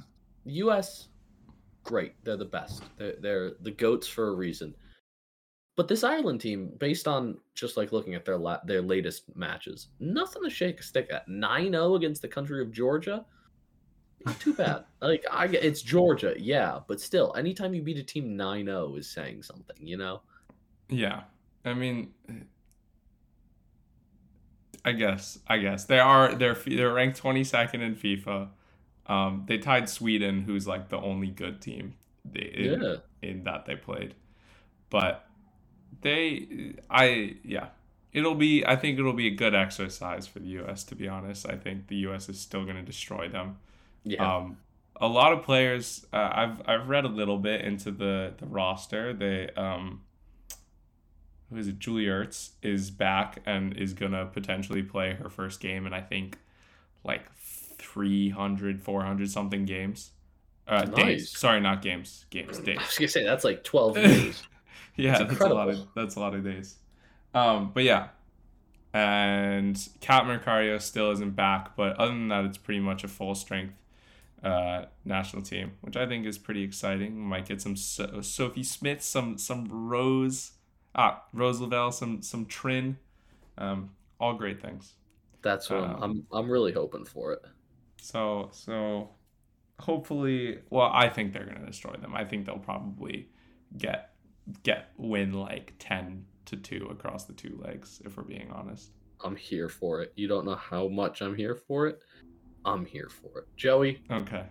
U.S. 0.46 1.08
great. 1.84 2.12
They're 2.24 2.36
the 2.36 2.44
best. 2.44 2.82
They're, 2.98 3.14
they're 3.20 3.52
the 3.62 3.70
goats 3.70 4.06
for 4.06 4.28
a 4.28 4.34
reason. 4.34 4.74
But 5.76 5.88
this 5.88 6.04
Ireland 6.04 6.40
team, 6.40 6.72
based 6.78 7.08
on 7.08 7.38
just 7.54 7.76
like 7.76 7.92
looking 7.92 8.14
at 8.14 8.24
their 8.24 8.36
la- 8.36 8.62
their 8.64 8.82
latest 8.82 9.24
matches, 9.34 9.88
nothing 10.00 10.42
to 10.42 10.50
shake 10.50 10.80
a 10.80 10.82
stick 10.82 11.08
at. 11.10 11.28
9-0 11.28 11.96
against 11.96 12.22
the 12.22 12.28
country 12.28 12.60
of 12.60 12.70
Georgia. 12.70 13.24
Not 14.26 14.38
too 14.38 14.54
bad. 14.54 14.84
like 15.00 15.24
I 15.30 15.46
it's 15.46 15.82
Georgia, 15.82 16.34
yeah, 16.36 16.80
but 16.86 17.00
still, 17.00 17.34
anytime 17.36 17.74
you 17.74 17.82
beat 17.82 17.98
a 17.98 18.04
team 18.04 18.36
9-0 18.36 18.98
is 18.98 19.08
saying 19.10 19.42
something, 19.42 19.76
you 19.78 19.96
know? 19.96 20.22
Yeah, 20.88 21.22
I 21.64 21.74
mean, 21.74 22.12
I 24.84 24.92
guess 24.92 25.38
I 25.46 25.58
guess 25.58 25.84
they 25.84 25.98
are 25.98 26.34
they're 26.34 26.54
they're 26.54 26.92
ranked 26.92 27.16
twenty 27.18 27.44
second 27.44 27.80
in 27.82 27.96
FIFA. 27.96 28.48
Um, 29.06 29.44
they 29.46 29.58
tied 29.58 29.88
Sweden, 29.88 30.42
who's 30.42 30.66
like 30.66 30.88
the 30.88 30.98
only 30.98 31.28
good 31.28 31.60
team 31.60 31.94
they, 32.24 32.40
in, 32.54 32.82
Yeah. 32.82 32.96
in 33.22 33.44
that 33.44 33.66
they 33.66 33.76
played, 33.76 34.14
but 34.90 35.26
they 36.02 36.74
I 36.90 37.36
yeah 37.44 37.68
it'll 38.12 38.34
be 38.34 38.64
I 38.66 38.76
think 38.76 38.98
it'll 38.98 39.12
be 39.14 39.26
a 39.28 39.34
good 39.34 39.54
exercise 39.54 40.26
for 40.26 40.38
the 40.40 40.48
U.S. 40.48 40.84
To 40.84 40.94
be 40.94 41.08
honest, 41.08 41.48
I 41.48 41.56
think 41.56 41.88
the 41.88 41.96
U.S. 41.96 42.28
is 42.28 42.38
still 42.40 42.64
going 42.64 42.76
to 42.76 42.82
destroy 42.82 43.28
them. 43.28 43.56
Yeah. 44.04 44.36
Um, 44.36 44.58
a 45.00 45.08
lot 45.08 45.32
of 45.32 45.42
players. 45.42 46.06
Uh, 46.12 46.30
I've 46.32 46.62
I've 46.68 46.88
read 46.88 47.04
a 47.04 47.08
little 47.08 47.38
bit 47.38 47.62
into 47.62 47.90
the 47.90 48.34
the 48.36 48.46
roster. 48.46 49.12
They 49.14 49.48
um, 49.56 50.02
who 51.50 51.56
is 51.56 51.68
it? 51.68 51.78
Julie 51.78 52.06
Ertz 52.06 52.50
is 52.62 52.90
back 52.90 53.38
and 53.46 53.76
is 53.76 53.92
gonna 53.94 54.26
potentially 54.26 54.82
play 54.82 55.12
her 55.14 55.28
first 55.28 55.60
game, 55.60 55.86
and 55.86 55.94
I 55.94 56.00
think 56.00 56.38
like 57.04 57.30
300, 57.78 58.80
400 58.82 59.30
something 59.30 59.64
games. 59.64 60.10
Uh, 60.66 60.84
Nice. 60.84 60.94
days. 60.94 61.38
Sorry, 61.38 61.60
not 61.60 61.82
games. 61.82 62.24
Games. 62.30 62.58
Days. 62.58 62.78
I 62.78 62.82
was 62.82 62.96
gonna 62.98 63.08
say 63.08 63.24
that's 63.24 63.44
like 63.44 63.62
twelve 63.64 63.94
days. 63.96 64.42
yeah, 64.96 65.18
That's 65.18 65.32
that's, 65.38 65.40
a 65.50 65.54
lot 65.54 65.68
of 65.68 65.86
that's 65.94 66.16
a 66.16 66.20
lot 66.20 66.34
of 66.34 66.42
days. 66.42 66.76
Um, 67.34 67.70
but 67.74 67.82
yeah, 67.84 68.08
and 68.94 69.76
Kat 70.00 70.24
Macario 70.24 70.80
still 70.80 71.10
isn't 71.10 71.34
back, 71.36 71.76
but 71.76 71.96
other 71.96 72.12
than 72.12 72.28
that, 72.28 72.44
it's 72.46 72.56
pretty 72.58 72.80
much 72.80 73.04
a 73.04 73.08
full 73.08 73.34
strength 73.34 73.74
uh, 74.42 74.86
national 75.04 75.42
team, 75.42 75.72
which 75.80 75.96
I 75.96 76.06
think 76.06 76.24
is 76.26 76.38
pretty 76.38 76.62
exciting. 76.62 77.18
Might 77.18 77.46
get 77.46 77.60
some 77.60 77.76
so- 77.76 78.20
Sophie 78.22 78.62
Smith, 78.62 79.02
some 79.02 79.36
some 79.36 79.66
Rose, 79.68 80.52
ah 80.94 81.24
Rose 81.32 81.60
Lavelle, 81.60 81.92
some 81.92 82.22
some 82.22 82.46
Trin, 82.46 82.96
um, 83.58 83.90
all 84.20 84.34
great 84.34 84.60
things. 84.60 84.94
That's 85.42 85.68
what 85.70 85.80
Um, 85.84 86.02
I'm, 86.02 86.26
I'm. 86.32 86.50
Really 86.50 86.72
hoping 86.72 87.04
for 87.04 87.32
it. 87.32 87.42
So 88.00 88.48
so 88.52 89.10
hopefully, 89.80 90.60
well, 90.70 90.90
I 90.92 91.08
think 91.08 91.32
they're 91.32 91.44
gonna 91.46 91.66
destroy 91.66 91.94
them. 91.96 92.14
I 92.14 92.24
think 92.24 92.46
they'll 92.46 92.58
probably 92.58 93.28
get 93.76 94.14
get 94.62 94.90
win 94.96 95.32
like 95.32 95.74
ten 95.78 96.24
to 96.46 96.56
two 96.56 96.86
across 96.90 97.24
the 97.24 97.32
two 97.32 97.60
legs. 97.62 98.00
If 98.04 98.16
we're 98.16 98.24
being 98.24 98.50
honest. 98.52 98.90
I'm 99.22 99.36
here 99.36 99.68
for 99.70 100.02
it. 100.02 100.12
You 100.16 100.28
don't 100.28 100.44
know 100.44 100.54
how 100.56 100.88
much 100.88 101.22
I'm 101.22 101.34
here 101.34 101.54
for 101.54 101.86
it. 101.86 102.00
I'm 102.66 102.84
here 102.84 103.08
for 103.08 103.40
it. 103.40 103.48
Joey, 103.56 104.02
Okay. 104.10 104.44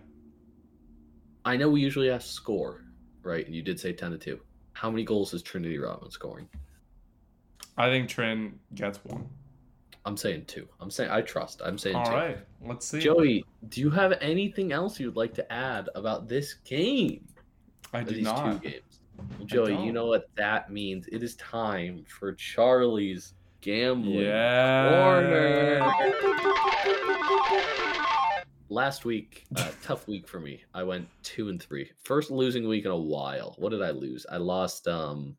I 1.44 1.56
know 1.56 1.68
we 1.68 1.80
usually 1.80 2.10
ask 2.10 2.28
score, 2.28 2.84
right? 3.22 3.44
And 3.44 3.54
you 3.54 3.62
did 3.62 3.78
say 3.78 3.92
ten 3.92 4.10
to 4.12 4.18
two. 4.18 4.40
How 4.74 4.90
many 4.90 5.04
goals 5.04 5.32
is 5.34 5.42
Trinity 5.42 5.78
Rodman 5.78 6.10
scoring? 6.10 6.48
I 7.76 7.88
think 7.88 8.08
Trin 8.08 8.58
gets 8.74 8.98
one. 9.04 9.26
I'm 10.04 10.16
saying 10.16 10.44
two. 10.46 10.68
I'm 10.80 10.90
saying 10.90 11.10
I 11.10 11.22
trust. 11.22 11.62
I'm 11.64 11.78
saying 11.78 11.96
All 11.96 12.04
two. 12.04 12.12
right, 12.12 12.38
let's 12.62 12.86
see. 12.86 13.00
Joey, 13.00 13.44
do 13.70 13.80
you 13.80 13.88
have 13.90 14.12
anything 14.20 14.70
else 14.72 15.00
you'd 15.00 15.16
like 15.16 15.32
to 15.34 15.52
add 15.52 15.88
about 15.94 16.28
this 16.28 16.54
game? 16.64 17.26
I 17.92 18.02
do 18.02 18.14
these 18.16 18.24
not. 18.24 18.60
two 18.62 18.68
games. 18.68 19.00
Well, 19.38 19.46
Joey, 19.46 19.82
you 19.84 19.92
know 19.92 20.06
what 20.06 20.28
that 20.34 20.70
means. 20.70 21.06
It 21.08 21.22
is 21.22 21.36
time 21.36 22.04
for 22.06 22.34
Charlie's 22.34 23.32
gambling 23.62 24.26
Yeah. 24.26 24.90
corner. 24.90 25.80
Last 28.74 29.04
week, 29.04 29.44
uh, 29.54 29.70
tough 29.84 30.08
week 30.08 30.26
for 30.26 30.40
me. 30.40 30.60
I 30.74 30.82
went 30.82 31.06
two 31.22 31.48
and 31.48 31.62
three. 31.62 31.88
First 32.02 32.32
losing 32.32 32.66
week 32.66 32.84
in 32.84 32.90
a 32.90 32.96
while. 32.96 33.54
What 33.58 33.70
did 33.70 33.82
I 33.82 33.90
lose? 33.92 34.26
I 34.28 34.38
lost. 34.38 34.88
Um, 34.88 35.36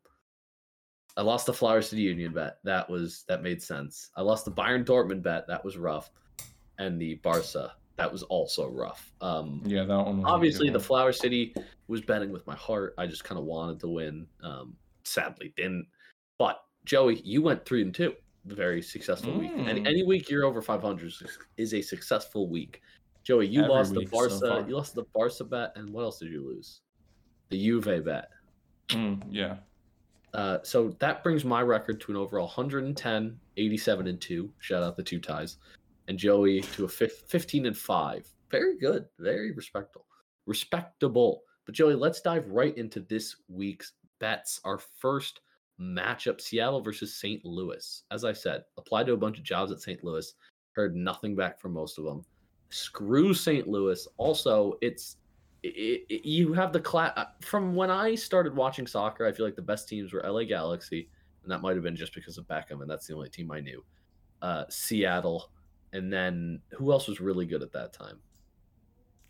I 1.18 1.20
lost 1.22 1.44
the 1.44 1.52
Flower 1.52 1.82
City 1.82 2.00
Union 2.02 2.32
bet. 2.32 2.58
That 2.64 2.88
was 2.88 3.24
that 3.28 3.42
made 3.42 3.62
sense. 3.62 4.10
I 4.16 4.22
lost 4.22 4.46
the 4.46 4.50
Bayern 4.52 4.86
Dortmund 4.86 5.22
bet. 5.22 5.46
That 5.48 5.62
was 5.62 5.76
rough, 5.76 6.10
and 6.78 6.98
the 6.98 7.16
Barca. 7.16 7.74
That 7.96 8.10
was 8.10 8.22
also 8.22 8.68
rough. 8.68 9.12
Um, 9.20 9.62
Yeah, 9.66 9.84
that 9.84 9.96
one. 9.96 10.22
Was 10.22 10.32
obviously 10.32 10.70
the 10.70 10.80
flower 10.80 11.12
city 11.12 11.54
was 11.88 12.00
betting 12.00 12.32
with 12.32 12.44
my 12.48 12.54
heart 12.56 12.94
i 12.98 13.06
just 13.06 13.22
kind 13.22 13.38
of 13.38 13.44
wanted 13.44 13.78
to 13.78 13.86
win 13.88 14.26
um 14.42 14.74
sadly 15.04 15.54
didn't 15.56 15.86
but 16.36 16.60
joey 16.84 17.20
you 17.24 17.40
went 17.40 17.64
three 17.64 17.80
and 17.80 17.94
two 17.94 18.12
very 18.44 18.82
successful 18.82 19.38
week 19.38 19.52
any, 19.54 19.80
Mm. 19.82 19.86
any 19.86 20.02
week 20.02 20.28
you're 20.28 20.44
over 20.44 20.60
500 20.60 21.06
is- 21.06 21.38
is 21.56 21.74
a 21.74 21.80
successful 21.80 22.48
week 22.50 22.82
joey 23.26 23.46
you 23.46 23.62
Every 23.62 23.74
lost 23.74 23.92
the 23.92 24.00
week 24.00 24.08
so 24.10 24.28
barca 24.28 24.64
you 24.68 24.76
lost 24.76 24.94
the 24.94 25.04
barca 25.14 25.44
bet 25.44 25.72
and 25.76 25.90
what 25.90 26.02
else 26.02 26.20
did 26.20 26.30
you 26.30 26.46
lose? 26.46 26.80
The 27.50 27.62
juve 27.62 28.04
bet. 28.04 28.28
Mm, 28.90 29.22
yeah. 29.30 29.56
uh, 30.32 30.58
so 30.62 30.94
that 31.00 31.24
brings 31.24 31.44
my 31.44 31.60
record 31.60 32.00
to 32.02 32.12
an 32.12 32.16
overall 32.16 32.46
110 32.46 33.40
87 33.56 34.06
and 34.06 34.20
2 34.20 34.52
shout 34.60 34.82
out 34.82 34.96
the 34.96 35.02
two 35.02 35.18
ties 35.18 35.56
and 36.06 36.16
joey 36.16 36.60
to 36.60 36.84
a 36.84 36.88
15 36.88 37.66
and 37.66 37.76
5 37.76 38.28
very 38.48 38.78
good 38.78 39.06
very 39.18 39.50
respectable 39.50 40.06
respectable. 40.46 41.42
But 41.64 41.74
joey 41.74 41.94
let's 41.94 42.20
dive 42.20 42.48
right 42.48 42.76
into 42.78 43.00
this 43.00 43.36
week's 43.48 43.94
bets. 44.20 44.60
Our 44.64 44.78
first 44.78 45.40
matchup 45.80 46.40
seattle 46.40 46.80
versus 46.80 47.14
st 47.14 47.44
louis. 47.44 48.04
As 48.10 48.24
i 48.24 48.32
said 48.32 48.62
applied 48.78 49.06
to 49.06 49.12
a 49.12 49.16
bunch 49.16 49.36
of 49.36 49.44
jobs 49.44 49.72
at 49.72 49.80
st 49.80 50.02
louis 50.02 50.32
heard 50.72 50.94
nothing 50.94 51.34
back 51.34 51.60
from 51.60 51.72
most 51.72 51.98
of 51.98 52.04
them 52.04 52.24
screw 52.68 53.32
st 53.32 53.68
louis 53.68 54.06
also 54.16 54.74
it's 54.80 55.16
it, 55.74 56.04
it, 56.08 56.24
you 56.26 56.52
have 56.52 56.72
the 56.72 56.80
class 56.80 57.18
from 57.40 57.74
when 57.74 57.90
I 57.90 58.14
started 58.14 58.54
watching 58.54 58.86
soccer. 58.86 59.26
I 59.26 59.32
feel 59.32 59.44
like 59.44 59.56
the 59.56 59.62
best 59.62 59.88
teams 59.88 60.12
were 60.12 60.22
LA 60.24 60.44
Galaxy, 60.44 61.08
and 61.42 61.50
that 61.50 61.60
might 61.60 61.74
have 61.74 61.82
been 61.82 61.96
just 61.96 62.14
because 62.14 62.38
of 62.38 62.46
Beckham, 62.46 62.82
and 62.82 62.90
that's 62.90 63.06
the 63.06 63.14
only 63.14 63.28
team 63.28 63.50
I 63.50 63.60
knew. 63.60 63.84
Uh, 64.42 64.64
Seattle, 64.68 65.50
and 65.92 66.12
then 66.12 66.60
who 66.72 66.92
else 66.92 67.08
was 67.08 67.20
really 67.20 67.46
good 67.46 67.62
at 67.62 67.72
that 67.72 67.92
time? 67.92 68.18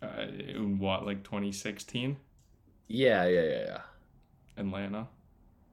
Uh, 0.03 0.26
in 0.49 0.78
what, 0.78 1.07
like 1.07 1.22
2016? 1.24 2.16
Yeah, 2.89 3.24
yeah, 3.26 3.43
yeah, 3.43 3.64
yeah, 3.64 3.80
Atlanta. 4.59 5.09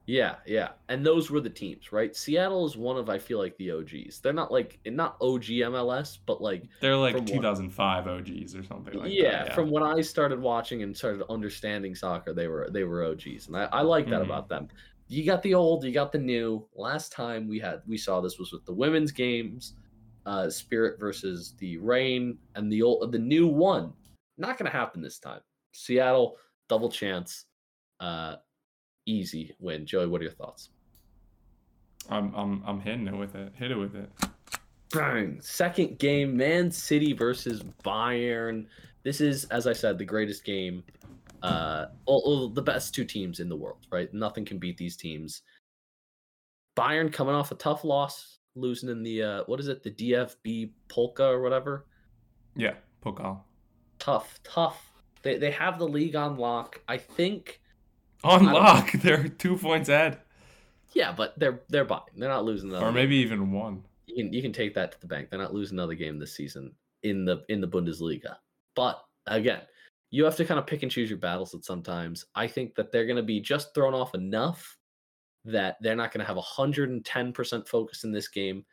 Yeah, 0.05 0.35
yeah. 0.45 0.69
And 0.89 1.05
those 1.05 1.31
were 1.31 1.39
the 1.39 1.49
teams, 1.49 1.91
right? 1.91 2.15
Seattle 2.15 2.65
is 2.65 2.75
one 2.75 2.97
of 2.97 3.09
I 3.09 3.17
feel 3.17 3.37
like 3.39 3.55
the 3.57 3.71
OGs. 3.71 4.19
They're 4.19 4.33
not 4.33 4.51
like 4.51 4.79
not 4.85 5.15
OG 5.21 5.43
MLS, 5.45 6.17
but 6.25 6.41
like 6.41 6.63
They're 6.81 6.95
like 6.97 7.15
From 7.15 7.25
what- 7.25 7.33
2005 7.33 8.07
OGs 8.07 8.55
or 8.55 8.63
something 8.63 8.93
like 8.95 9.03
that. 9.03 9.11
yeah, 9.13 9.53
from 9.53 9.69
when 9.71 9.83
I 9.83 10.01
started 10.01 10.39
watching 10.39 10.83
and 10.83 10.95
started 10.95 11.23
understanding 11.29 11.95
soccer, 11.95 12.33
they 12.33 12.47
were 12.47 12.69
they 12.71 12.83
were 12.83 13.03
OGs, 13.05 13.47
and 13.47 13.55
I, 13.57 13.63
I 13.71 13.81
like 13.81 14.09
that 14.09 14.21
Mhm. 14.21 14.25
about 14.25 14.49
them. 14.49 14.67
You 15.07 15.25
got 15.25 15.41
the 15.43 15.53
old, 15.53 15.83
you 15.83 15.91
got 15.91 16.11
the 16.11 16.17
new. 16.19 16.67
Last 16.75 17.11
time 17.11 17.47
we 17.47 17.59
had 17.59 17.81
we 17.87 17.97
saw 17.97 18.19
this 18.21 18.39
was 18.39 18.51
with 18.51 18.65
the 18.65 18.73
women's 18.73 19.11
games, 19.11 19.75
uh, 20.25 20.49
Spirit 20.49 20.99
versus 20.99 21.53
the 21.59 21.77
Rain, 21.77 22.37
and 22.55 22.71
the 22.71 22.81
old 22.81 23.11
the 23.11 23.19
new 23.19 23.47
one. 23.47 23.93
Not 24.37 24.57
gonna 24.57 24.69
happen 24.69 25.01
this 25.01 25.19
time. 25.19 25.41
Seattle 25.73 26.37
double 26.69 26.89
chance, 26.89 27.45
uh, 27.99 28.37
easy 29.05 29.55
win. 29.59 29.85
Joey, 29.85 30.07
what 30.07 30.21
are 30.21 30.25
your 30.25 30.33
thoughts? 30.33 30.69
I'm, 32.09 32.33
I'm, 32.35 32.63
I'm 32.65 32.79
hitting 32.79 33.07
it 33.07 33.15
with 33.15 33.35
it. 33.35 33.53
Hit 33.55 33.71
it 33.71 33.77
with 33.77 33.95
it. 33.95 34.09
Bang. 34.93 35.39
Second 35.41 35.97
game, 35.97 36.35
Man 36.37 36.69
City 36.69 37.13
versus 37.13 37.63
Bayern. 37.83 38.65
This 39.03 39.21
is, 39.21 39.45
as 39.45 39.67
I 39.67 39.73
said, 39.73 39.97
the 39.97 40.05
greatest 40.05 40.43
game. 40.43 40.83
Uh, 41.41 41.87
all, 42.05 42.21
all 42.25 42.49
the 42.49 42.61
best 42.61 42.93
two 42.95 43.03
teams 43.03 43.39
in 43.39 43.49
the 43.49 43.55
world, 43.55 43.87
right? 43.91 44.13
Nothing 44.13 44.45
can 44.45 44.59
beat 44.59 44.77
these 44.77 44.95
teams. 44.95 45.41
Bayern 46.77 47.11
coming 47.11 47.35
off 47.35 47.51
a 47.51 47.55
tough 47.55 47.83
loss, 47.83 48.39
losing 48.55 48.89
in 48.89 49.03
the 49.03 49.23
uh, 49.23 49.43
what 49.45 49.59
is 49.59 49.67
it, 49.67 49.83
the 49.83 49.91
DFB 49.91 50.71
Polka 50.87 51.25
or 51.25 51.41
whatever. 51.41 51.85
Yeah, 52.55 52.75
Pokal. 53.03 53.41
Tough, 53.99 54.39
tough. 54.43 54.91
They 55.21 55.37
they 55.37 55.51
have 55.51 55.79
the 55.79 55.87
league 55.87 56.15
on 56.15 56.37
lock. 56.37 56.81
I 56.87 56.97
think. 56.97 57.59
On 58.23 58.45
lock. 58.45 58.91
They're 58.93 59.27
two 59.27 59.57
points 59.57 59.89
ahead. 59.89 60.19
Yeah, 60.93 61.11
but 61.11 61.37
they're 61.39 61.61
they're 61.69 61.85
buying. 61.85 62.01
They're 62.15 62.29
not 62.29 62.45
losing. 62.45 62.69
another 62.69 62.85
Or 62.85 62.89
game. 62.89 62.95
maybe 62.95 63.15
even 63.17 63.51
one. 63.51 63.83
you 64.05 64.15
can 64.15 64.31
you 64.31 64.41
can 64.43 64.53
take 64.53 64.75
that 64.75 64.91
to 64.91 65.01
the 65.01 65.07
bank. 65.07 65.29
They're 65.29 65.39
not 65.39 65.53
losing 65.53 65.77
another 65.79 65.95
game 65.95 66.19
this 66.19 66.35
season 66.35 66.71
in 67.01 67.25
the 67.25 67.43
in 67.49 67.61
the 67.61 67.67
Bundesliga. 67.67 68.35
But 68.75 69.03
again, 69.25 69.61
you 70.11 70.23
have 70.23 70.35
to 70.35 70.45
kind 70.45 70.59
of 70.59 70.67
pick 70.67 70.83
and 70.83 70.91
choose 70.91 71.09
your 71.09 71.17
battles 71.19 71.55
at 71.55 71.65
sometimes. 71.65 72.25
I 72.35 72.45
think 72.47 72.75
that 72.75 72.91
they're 72.91 73.07
going 73.07 73.17
to 73.17 73.23
be 73.23 73.39
just 73.39 73.73
thrown 73.73 73.95
off 73.95 74.13
enough 74.13 74.77
that 75.45 75.77
they're 75.81 75.95
not 75.95 76.11
going 76.13 76.25
to 76.25 76.27
have 76.27 76.37
110% 76.37 77.67
focus 77.67 78.03
in 78.03 78.11
this 78.11 78.27
game. 78.27 78.63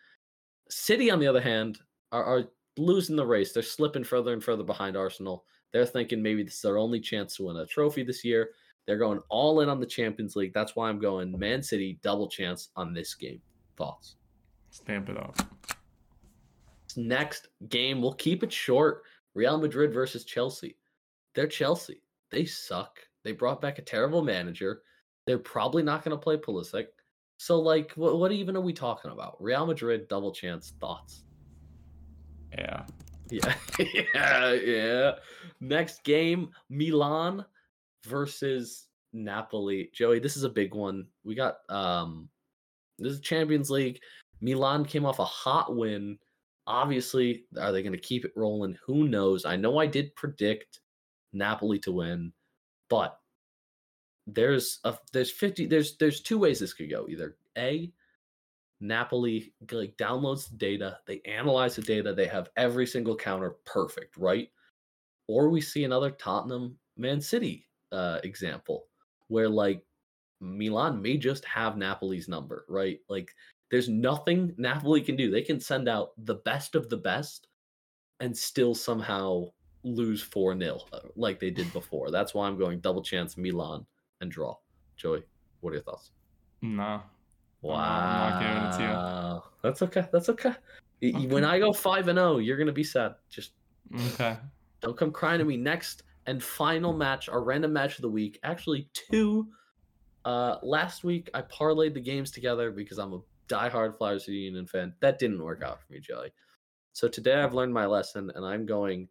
City, 0.68 1.11
on 1.11 1.18
the 1.18 1.26
other 1.26 1.40
hand, 1.40 1.78
are, 2.12 2.22
are 2.22 2.44
losing 2.76 3.16
the 3.16 3.26
race. 3.26 3.53
They're 3.53 3.62
slipping 3.62 4.05
further 4.05 4.32
and 4.32 4.44
further 4.44 4.62
behind 4.62 4.96
Arsenal. 4.96 5.44
They're 5.72 5.86
thinking 5.86 6.22
maybe 6.22 6.42
this 6.42 6.55
is 6.57 6.62
their 6.62 6.78
only 6.78 7.01
chance 7.01 7.36
to 7.36 7.44
win 7.44 7.57
a 7.57 7.66
trophy 7.66 8.03
this 8.03 8.24
year. 8.24 8.51
They're 8.87 8.99
going 8.99 9.20
all 9.28 9.61
in 9.61 9.68
on 9.68 9.81
the 9.81 9.87
Champions 9.87 10.37
League. 10.37 10.53
That's 10.55 10.74
why 10.74 10.89
I'm 10.89 10.99
going 10.99 11.37
Man 11.39 11.62
City 11.62 11.99
double 12.03 12.28
chance 12.28 12.70
on 12.76 12.93
this 12.93 13.14
game. 13.14 13.41
Thoughts? 13.76 14.16
Stamp 14.70 15.09
it 15.09 15.16
up. 15.16 15.37
next 16.97 17.49
game, 17.68 18.01
we'll 18.01 18.14
keep 18.14 18.43
it 18.43 18.53
short. 18.53 19.03
Real 19.35 19.59
Madrid 19.59 19.93
versus 19.93 20.24
Chelsea. 20.24 20.76
They're 21.35 21.47
Chelsea. 21.47 22.03
They 22.31 22.45
suck. 22.45 22.99
They 23.22 23.33
brought 23.33 23.61
back 23.61 23.78
a 23.78 23.83
terrible 23.83 24.22
manager. 24.22 24.83
They're 25.26 25.39
probably 25.39 25.83
not 25.83 26.05
going 26.05 26.16
to 26.16 26.22
play 26.22 26.37
Pulisic. 26.37 26.87
So, 27.37 27.61
like, 27.61 27.93
what, 27.95 28.18
what 28.18 28.33
even 28.33 28.57
are 28.57 28.61
we 28.61 28.72
talking 28.72 29.11
about? 29.11 29.37
Real 29.41 29.66
Madrid 29.66 30.09
double 30.09 30.33
chance 30.33 30.74
thoughts. 30.81 31.24
Yeah. 32.57 32.85
Yeah, 33.31 33.55
yeah, 34.14 34.53
yeah. 34.53 35.12
Next 35.61 36.03
game, 36.03 36.51
Milan 36.68 37.45
versus 38.05 38.86
Napoli. 39.12 39.90
Joey, 39.92 40.18
this 40.18 40.36
is 40.36 40.44
a 40.44 40.48
big 40.48 40.74
one. 40.74 41.07
We 41.24 41.34
got 41.34 41.59
um 41.68 42.28
this 42.98 43.14
is 43.14 43.20
Champions 43.20 43.70
League. 43.70 44.01
Milan 44.40 44.84
came 44.84 45.07
off 45.07 45.18
a 45.18 45.24
hot 45.24 45.74
win. 45.74 46.18
Obviously, 46.66 47.44
are 47.59 47.72
they 47.72 47.82
going 47.82 47.92
to 47.92 47.98
keep 47.98 48.24
it 48.24 48.32
rolling? 48.36 48.76
Who 48.86 49.09
knows? 49.09 49.44
I 49.44 49.57
know 49.57 49.78
I 49.78 49.86
did 49.86 50.14
predict 50.14 50.80
Napoli 51.32 51.78
to 51.80 51.92
win, 51.92 52.32
but 52.88 53.18
there's 54.26 54.78
a 54.84 54.94
there's 55.12 55.30
50 55.30 55.66
there's 55.66 55.96
there's 55.96 56.20
two 56.20 56.38
ways 56.38 56.61
this 56.61 56.74
could 56.74 56.90
go. 56.90 57.07
Either 57.09 57.36
A, 57.59 57.90
Napoli 58.80 59.53
like 59.72 59.96
downloads 59.96 60.48
the 60.48 60.57
data, 60.57 60.98
they 61.07 61.20
analyze 61.24 61.76
the 61.76 61.82
data, 61.82 62.14
they 62.14 62.26
have 62.26 62.51
every 62.57 62.86
single 62.86 63.16
counter 63.16 63.57
perfect, 63.64 64.16
right? 64.16 64.48
Or 65.26 65.48
we 65.48 65.61
see 65.61 65.84
another 65.84 66.11
Tottenham 66.11 66.76
Man 66.96 67.20
City 67.20 67.66
uh, 67.93 68.18
example 68.24 68.86
where 69.28 69.49
like 69.49 69.84
Milan 70.41 71.01
may 71.03 71.16
just 71.16 71.45
have 71.45 71.76
Napoli's 71.76 72.28
number, 72.28 72.64
right? 72.68 72.99
Like 73.09 73.34
there's 73.70 73.88
nothing 73.88 74.55
Napoli 74.59 75.01
can 75.01 75.16
do. 75.16 75.30
They 75.30 75.43
can 75.43 75.61
send 75.61 75.88
out 75.88 76.12
the 76.24 76.36
best 76.36 76.74
of 76.74 76.88
the 76.88 76.97
best 76.97 77.49
and 78.20 78.36
still 78.36 78.74
somehow 78.74 79.47
lose 79.82 80.22
4 80.22 80.59
0 80.59 80.78
uh, 80.93 80.99
like 81.16 81.38
they 81.41 81.51
did 81.51 81.72
before. 81.72 82.11
That's 82.11 82.34
why 82.34 82.47
I'm 82.49 82.59
going 82.59 82.80
double 82.80 83.03
chance 83.03 83.36
Milan 83.36 83.86
and 84.20 84.30
draw. 84.30 84.57
Joey, 84.97 85.22
what 85.61 85.70
are 85.70 85.74
your 85.74 85.82
thoughts? 85.84 86.11
Nah. 86.62 87.01
Wow. 87.62 87.74
I'm 87.76 88.30
not 88.30 88.41
giving 88.41 88.62
it 88.68 88.76
to 88.78 88.82
you. 88.95 89.43
That's 89.62 89.82
okay. 89.82 90.09
That's 90.12 90.28
okay. 90.30 90.55
Y- 91.03 91.12
y- 91.14 91.26
When 91.26 91.45
I 91.45 91.59
go 91.59 91.72
5 91.72 92.09
and 92.09 92.18
0, 92.18 92.38
you're 92.38 92.57
going 92.57 92.66
to 92.66 92.72
be 92.72 92.84
sad. 92.84 93.14
Just 93.28 93.53
Okay. 94.14 94.36
don't 94.80 94.97
come 94.97 95.11
crying 95.12 95.38
to 95.38 95.45
me. 95.45 95.57
Next 95.57 96.03
and 96.27 96.43
final 96.43 96.93
match, 96.93 97.29
our 97.29 97.43
random 97.43 97.73
match 97.73 97.97
of 97.97 98.03
the 98.03 98.09
week. 98.09 98.39
Actually, 98.43 98.89
two. 98.93 99.49
Uh, 100.25 100.57
last 100.62 101.03
week 101.03 101.31
I 101.33 101.43
parlayed 101.43 101.95
the 101.95 102.01
games 102.01 102.31
together 102.31 102.71
because 102.71 102.99
I'm 102.99 103.14
a 103.14 103.21
diehard 103.49 103.97
Flyers 103.97 104.29
Union 104.29 104.66
fan. 104.66 104.95
That 105.01 105.18
didn't 105.18 105.43
work 105.43 105.62
out 105.62 105.81
for 105.81 105.93
me, 105.93 106.01
Joey. 106.01 106.33
So 106.93 107.09
today 107.09 107.35
I've 107.35 107.55
learned 107.55 107.73
my 107.73 107.87
lesson, 107.87 108.31
and 108.35 108.45
I'm 108.45 108.66
going 108.66 109.09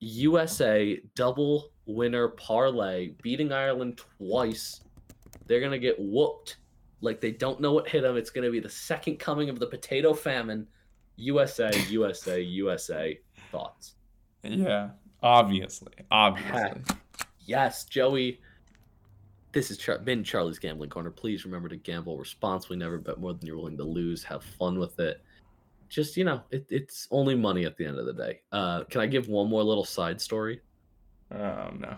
USA 0.00 1.00
double 1.14 1.72
winner 1.86 2.28
parlay, 2.28 3.10
beating 3.22 3.52
Ireland 3.52 4.00
twice. 4.18 4.80
They're 5.46 5.60
gonna 5.60 5.78
get 5.78 5.96
whooped 5.98 6.58
like 7.00 7.20
they 7.20 7.32
don't 7.32 7.60
know 7.60 7.72
what 7.72 7.88
hit 7.88 8.02
them. 8.02 8.16
It's 8.16 8.30
gonna 8.30 8.50
be 8.50 8.60
the 8.60 8.68
second 8.68 9.18
coming 9.18 9.48
of 9.48 9.58
the 9.58 9.66
potato 9.66 10.14
famine. 10.14 10.66
USA, 11.16 11.70
USA, 11.88 12.40
USA. 12.40 13.18
Thoughts? 13.50 13.94
Yeah. 14.42 14.90
Obviously. 15.22 15.92
Obviously. 16.10 16.82
Yes, 17.46 17.84
Joey. 17.84 18.38
This 19.50 19.68
has 19.68 19.78
Char- 19.78 19.98
been 19.98 20.22
Charlie's 20.22 20.60
Gambling 20.60 20.90
Corner. 20.90 21.10
Please 21.10 21.44
remember 21.44 21.68
to 21.68 21.76
gamble 21.76 22.16
responsibly. 22.16 22.76
Never 22.76 22.96
bet 22.98 23.18
more 23.18 23.34
than 23.34 23.44
you're 23.44 23.56
willing 23.56 23.76
to 23.78 23.82
lose. 23.82 24.22
Have 24.22 24.44
fun 24.44 24.78
with 24.78 25.00
it. 25.00 25.20
Just 25.88 26.16
you 26.16 26.22
know, 26.22 26.42
it, 26.52 26.64
it's 26.70 27.08
only 27.10 27.34
money 27.34 27.64
at 27.64 27.76
the 27.76 27.84
end 27.86 27.98
of 27.98 28.06
the 28.06 28.12
day. 28.12 28.42
Uh, 28.52 28.84
can 28.84 29.00
I 29.00 29.06
give 29.06 29.26
one 29.26 29.48
more 29.50 29.64
little 29.64 29.84
side 29.84 30.20
story? 30.20 30.60
Oh 31.34 31.70
no. 31.76 31.96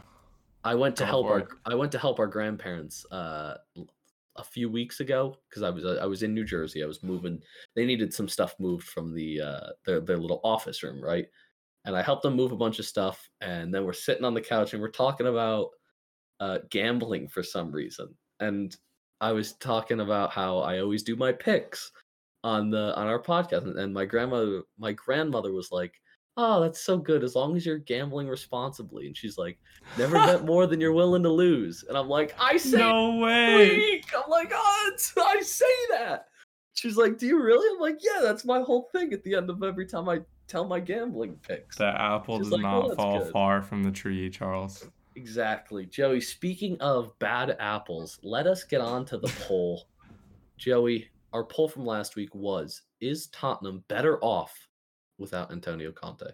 I 0.64 0.74
went 0.74 0.96
to 0.96 1.02
Go 1.02 1.08
help 1.08 1.26
our 1.26 1.38
it. 1.40 1.48
I 1.66 1.74
went 1.74 1.92
to 1.92 1.98
help 1.98 2.18
our 2.18 2.26
grandparents 2.26 3.04
uh, 3.12 3.56
a 4.36 4.44
few 4.44 4.70
weeks 4.70 5.00
ago 5.00 5.36
because 5.50 5.62
I 5.62 5.68
was 5.68 5.84
I 5.84 6.06
was 6.06 6.22
in 6.22 6.32
New 6.32 6.44
Jersey. 6.44 6.82
I 6.82 6.86
was 6.86 7.02
moving. 7.02 7.42
They 7.74 7.84
needed 7.84 8.14
some 8.14 8.28
stuff 8.28 8.54
moved 8.58 8.88
from 8.88 9.12
the 9.12 9.40
uh, 9.42 9.66
their 9.84 10.00
their 10.00 10.18
little 10.18 10.40
office 10.44 10.82
room, 10.82 11.02
right? 11.04 11.26
And 11.84 11.96
I 11.96 12.02
helped 12.02 12.22
them 12.22 12.36
move 12.36 12.52
a 12.52 12.56
bunch 12.56 12.78
of 12.78 12.84
stuff. 12.86 13.28
And 13.40 13.74
then 13.74 13.84
we're 13.84 13.92
sitting 13.92 14.24
on 14.24 14.34
the 14.34 14.40
couch 14.40 14.72
and 14.72 14.80
we're 14.82 14.90
talking 14.90 15.26
about 15.26 15.70
uh, 16.40 16.58
gambling 16.70 17.28
for 17.28 17.42
some 17.42 17.72
reason. 17.72 18.08
And 18.40 18.76
I 19.20 19.32
was 19.32 19.52
talking 19.54 20.00
about 20.00 20.30
how 20.30 20.58
I 20.58 20.80
always 20.80 21.02
do 21.02 21.16
my 21.16 21.32
picks 21.32 21.90
on 22.44 22.70
the 22.70 22.94
on 22.96 23.06
our 23.06 23.20
podcast. 23.20 23.64
And, 23.64 23.78
and 23.78 23.94
my 23.94 24.04
grandmother 24.04 24.62
my 24.78 24.92
grandmother 24.92 25.52
was 25.52 25.70
like, 25.70 25.94
"Oh, 26.36 26.60
that's 26.60 26.80
so 26.80 26.98
good 26.98 27.22
as 27.22 27.36
long 27.36 27.56
as 27.56 27.64
you're 27.64 27.78
gambling 27.78 28.26
responsibly." 28.28 29.06
And 29.06 29.16
she's 29.16 29.38
like, 29.38 29.58
"Never 29.96 30.14
bet 30.14 30.44
more 30.52 30.66
than 30.66 30.80
you're 30.80 30.92
willing 30.92 31.22
to 31.22 31.28
lose." 31.30 31.84
And 31.88 31.96
I'm 31.96 32.08
like, 32.08 32.34
"I 32.38 32.56
say 32.56 32.78
No 32.78 33.16
way. 33.18 33.76
week. 33.76 34.06
I'm 34.16 34.28
like, 34.30 34.50
oh, 34.54 34.90
I 35.18 35.40
say 35.42 35.64
that. 35.90 36.26
She's 36.74 36.96
like, 36.96 37.18
do 37.18 37.26
you 37.26 37.40
really? 37.40 37.68
I'm 37.74 37.80
like, 37.80 37.98
yeah, 38.02 38.20
that's 38.22 38.44
my 38.44 38.60
whole 38.60 38.88
thing 38.92 39.12
at 39.12 39.22
the 39.24 39.34
end 39.34 39.50
of 39.50 39.62
every 39.62 39.86
time 39.86 40.08
I 40.08 40.20
tell 40.48 40.64
my 40.64 40.80
gambling 40.80 41.36
picks. 41.46 41.76
The 41.76 41.86
apple 41.86 42.38
does 42.38 42.50
like, 42.50 42.62
not 42.62 42.84
oh, 42.84 42.88
that's 42.88 42.96
fall 42.96 43.18
good." 43.20 43.32
far 43.32 43.62
from 43.62 43.82
the 43.82 43.90
tree, 43.90 44.30
Charles. 44.30 44.86
Exactly. 45.16 45.86
Joey, 45.86 46.20
speaking 46.20 46.80
of 46.80 47.18
bad 47.18 47.56
apples, 47.60 48.18
let 48.22 48.46
us 48.46 48.64
get 48.64 48.80
on 48.80 49.04
to 49.06 49.18
the 49.18 49.28
poll. 49.46 49.88
Joey, 50.56 51.08
our 51.32 51.44
poll 51.44 51.68
from 51.68 51.84
last 51.84 52.16
week 52.16 52.34
was 52.34 52.82
Is 53.00 53.26
Tottenham 53.28 53.84
better 53.88 54.18
off 54.22 54.68
without 55.18 55.52
Antonio 55.52 55.92
Conte? 55.92 56.30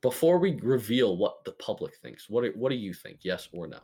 Before 0.00 0.38
we 0.38 0.58
reveal 0.62 1.16
what 1.16 1.44
the 1.44 1.52
public 1.52 1.96
thinks, 1.96 2.30
what 2.30 2.44
do, 2.44 2.52
what 2.54 2.70
do 2.70 2.76
you 2.76 2.94
think? 2.94 3.18
Yes 3.22 3.48
or 3.52 3.66
no? 3.66 3.80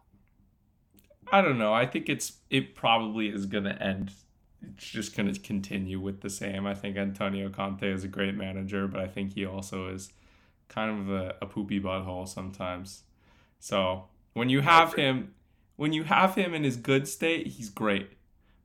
I 1.30 1.42
don't 1.42 1.58
know. 1.58 1.74
I 1.74 1.86
think 1.86 2.08
it's 2.08 2.38
it 2.50 2.74
probably 2.74 3.28
is 3.28 3.46
gonna 3.46 3.76
end. 3.80 4.12
It's 4.74 4.88
just 4.88 5.16
gonna 5.16 5.34
continue 5.34 6.00
with 6.00 6.20
the 6.20 6.30
same. 6.30 6.66
I 6.66 6.74
think 6.74 6.96
Antonio 6.96 7.48
Conte 7.50 7.82
is 7.90 8.04
a 8.04 8.08
great 8.08 8.34
manager, 8.34 8.86
but 8.86 9.00
I 9.00 9.06
think 9.06 9.34
he 9.34 9.44
also 9.46 9.88
is 9.88 10.12
kind 10.68 11.00
of 11.00 11.10
a, 11.10 11.34
a 11.42 11.46
poopy 11.46 11.80
butthole 11.80 12.26
sometimes. 12.28 13.02
So 13.60 14.04
when 14.34 14.48
you 14.48 14.60
have 14.60 14.94
him, 14.94 15.34
when 15.76 15.92
you 15.92 16.04
have 16.04 16.34
him 16.34 16.54
in 16.54 16.64
his 16.64 16.76
good 16.76 17.06
state, 17.08 17.46
he's 17.48 17.68
great. 17.70 18.10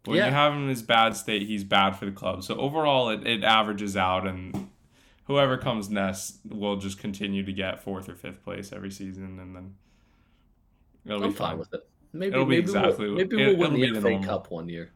But 0.04 0.12
when 0.12 0.18
Yeah. 0.20 0.26
you 0.28 0.32
have 0.34 0.54
him 0.54 0.64
in 0.64 0.70
his 0.70 0.82
bad 0.82 1.16
state, 1.16 1.44
he's 1.48 1.64
bad 1.64 1.92
for 1.92 2.06
the 2.06 2.12
club. 2.12 2.44
So 2.44 2.56
overall, 2.58 3.10
it, 3.10 3.26
it 3.28 3.44
averages 3.44 3.96
out, 3.96 4.26
and 4.26 4.70
whoever 5.26 5.58
comes 5.58 5.90
next 5.90 6.40
will 6.50 6.78
just 6.78 6.98
continue 6.98 7.44
to 7.44 7.54
get 7.54 7.84
fourth 7.84 8.10
or 8.10 8.16
fifth 8.16 8.44
place 8.44 8.74
every 8.74 8.92
season, 8.92 9.40
and 9.40 9.56
then 9.56 9.76
it'll 11.06 11.24
I'm 11.24 11.30
be 11.32 11.36
fine 11.36 11.50
fine. 11.50 11.60
with 11.60 11.74
it. 11.74 11.88
Maybe 12.14 12.34
It'll 12.34 12.46
be 12.46 12.50
maybe 12.56 12.62
exactly 12.62 13.08
we'll, 13.08 13.16
maybe 13.18 13.36
we'll 13.38 13.56
win 13.58 13.74
it'll 13.74 13.78
be 13.78 13.88
the 13.88 13.94
the 13.94 14.02
FA 14.02 14.10
normal. 14.10 14.28
Cup 14.28 14.52
one 14.52 14.68
year. 14.70 14.92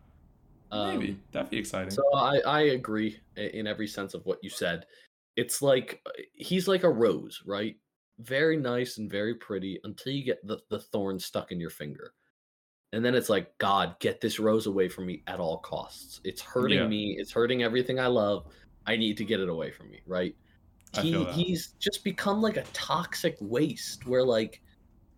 Um, 0.71 0.99
Maybe 0.99 1.19
that'd 1.31 1.49
be 1.49 1.57
exciting. 1.57 1.91
So 1.91 2.03
I 2.15 2.39
I 2.39 2.61
agree 2.61 3.19
in 3.35 3.67
every 3.67 3.87
sense 3.87 4.13
of 4.13 4.25
what 4.25 4.39
you 4.43 4.49
said. 4.49 4.85
It's 5.35 5.61
like 5.61 6.01
uh, 6.05 6.11
he's 6.33 6.67
like 6.67 6.83
a 6.83 6.89
rose, 6.89 7.41
right? 7.45 7.75
Very 8.19 8.57
nice 8.57 8.97
and 8.97 9.11
very 9.11 9.35
pretty 9.35 9.79
until 9.83 10.13
you 10.13 10.23
get 10.23 10.45
the, 10.45 10.59
the 10.69 10.79
thorn 10.79 11.19
stuck 11.19 11.51
in 11.51 11.59
your 11.59 11.69
finger. 11.69 12.13
And 12.93 13.03
then 13.03 13.13
it's 13.13 13.27
like, 13.29 13.57
God, 13.57 13.99
get 13.99 14.21
this 14.21 14.39
rose 14.39 14.67
away 14.67 14.87
from 14.87 15.05
me 15.05 15.21
at 15.27 15.41
all 15.41 15.57
costs. 15.59 16.21
It's 16.23 16.41
hurting 16.41 16.79
Yeah. 16.79 16.87
me. 16.87 17.15
It's 17.19 17.33
hurting 17.33 17.61
everything 17.61 17.99
I 17.99 18.07
love. 18.07 18.45
I 18.85 18.95
need 18.95 19.17
to 19.17 19.25
get 19.25 19.41
it 19.41 19.49
away 19.49 19.71
from 19.71 19.89
me, 19.89 19.99
right? 20.07 20.33
He 21.01 21.25
he's 21.33 21.73
just 21.77 22.05
become 22.05 22.41
like 22.41 22.55
a 22.55 22.63
toxic 22.71 23.35
waste 23.41 24.05
where 24.05 24.23
like 24.23 24.61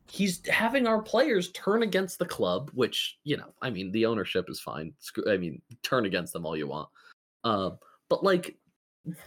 he's 0.09 0.45
having 0.47 0.87
our 0.87 1.01
players 1.01 1.51
turn 1.51 1.83
against 1.83 2.19
the 2.19 2.25
club, 2.25 2.71
which, 2.73 3.17
you 3.23 3.37
know, 3.37 3.53
I 3.61 3.69
mean, 3.69 3.91
the 3.91 4.05
ownership 4.05 4.49
is 4.49 4.59
fine. 4.59 4.93
I 5.27 5.37
mean, 5.37 5.61
turn 5.83 6.05
against 6.05 6.33
them 6.33 6.45
all 6.45 6.55
you 6.55 6.67
want. 6.67 6.89
Um, 7.43 7.77
but 8.09 8.23
like 8.23 8.57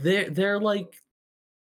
they're 0.00 0.30
they're 0.30 0.60
like 0.60 0.94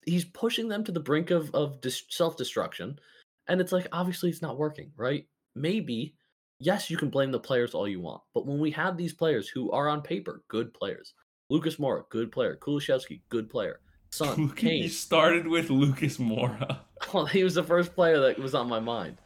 he's 0.05 0.25
pushing 0.25 0.67
them 0.67 0.83
to 0.83 0.91
the 0.91 0.99
brink 0.99 1.31
of 1.31 1.53
of 1.55 1.79
dis- 1.81 2.03
self-destruction 2.09 2.99
and 3.47 3.61
it's 3.61 3.71
like 3.71 3.87
obviously 3.91 4.29
it's 4.29 4.41
not 4.41 4.57
working 4.57 4.91
right 4.97 5.25
maybe 5.55 6.15
yes 6.59 6.89
you 6.89 6.97
can 6.97 7.09
blame 7.09 7.31
the 7.31 7.39
players 7.39 7.73
all 7.73 7.87
you 7.87 8.01
want 8.01 8.21
but 8.33 8.45
when 8.45 8.59
we 8.59 8.71
have 8.71 8.97
these 8.97 9.13
players 9.13 9.47
who 9.47 9.71
are 9.71 9.87
on 9.87 10.01
paper 10.01 10.43
good 10.47 10.73
players 10.73 11.13
lucas 11.49 11.77
moura 11.77 12.03
good 12.09 12.31
player 12.31 12.57
kulusevski 12.61 13.21
good 13.29 13.49
player 13.49 13.79
son 14.13 14.49
kane 14.55 14.89
started 14.89 15.47
with 15.47 15.69
Lucas 15.69 16.17
Moura. 16.17 16.79
well, 17.13 17.25
he 17.25 17.43
was 17.43 17.55
the 17.55 17.63
first 17.63 17.93
player 17.93 18.19
that 18.19 18.39
was 18.39 18.55
on 18.55 18.67
my 18.67 18.79
mind 18.79 19.17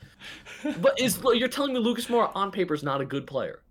but 0.82 1.00
is 1.00 1.20
you're 1.36 1.48
telling 1.48 1.74
me 1.74 1.80
lucas 1.80 2.08
moura 2.08 2.32
on 2.34 2.52
paper 2.52 2.74
is 2.74 2.82
not 2.82 3.02
a 3.02 3.06
good 3.06 3.28
player 3.28 3.62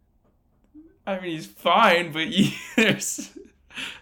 I 1.06 1.20
mean, 1.20 1.30
he's 1.30 1.46
fine, 1.46 2.12
but 2.12 2.26
he, 2.28 2.56
there's 2.74 3.38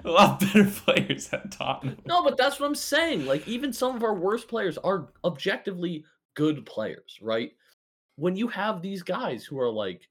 a 0.05 0.11
lot 0.11 0.41
better 0.41 0.65
players 0.65 1.33
at 1.33 1.51
Tottenham. 1.51 1.99
No, 2.07 2.23
but 2.25 2.37
that's 2.37 2.59
what 2.59 2.67
I'm 2.67 2.75
saying. 2.75 3.27
Like, 3.27 3.47
even 3.47 3.73
some 3.73 3.95
of 3.95 4.03
our 4.03 4.15
worst 4.15 4.49
players 4.49 4.79
are 4.79 5.09
objectively 5.25 6.05
good 6.35 6.65
players, 6.65 7.19
right? 7.21 7.53
When 8.17 8.37
you 8.37 8.49
have 8.49 8.81
these 8.81 9.03
guys 9.03 9.45
who 9.45 9.59
are 9.61 9.71
like, 9.71 10.09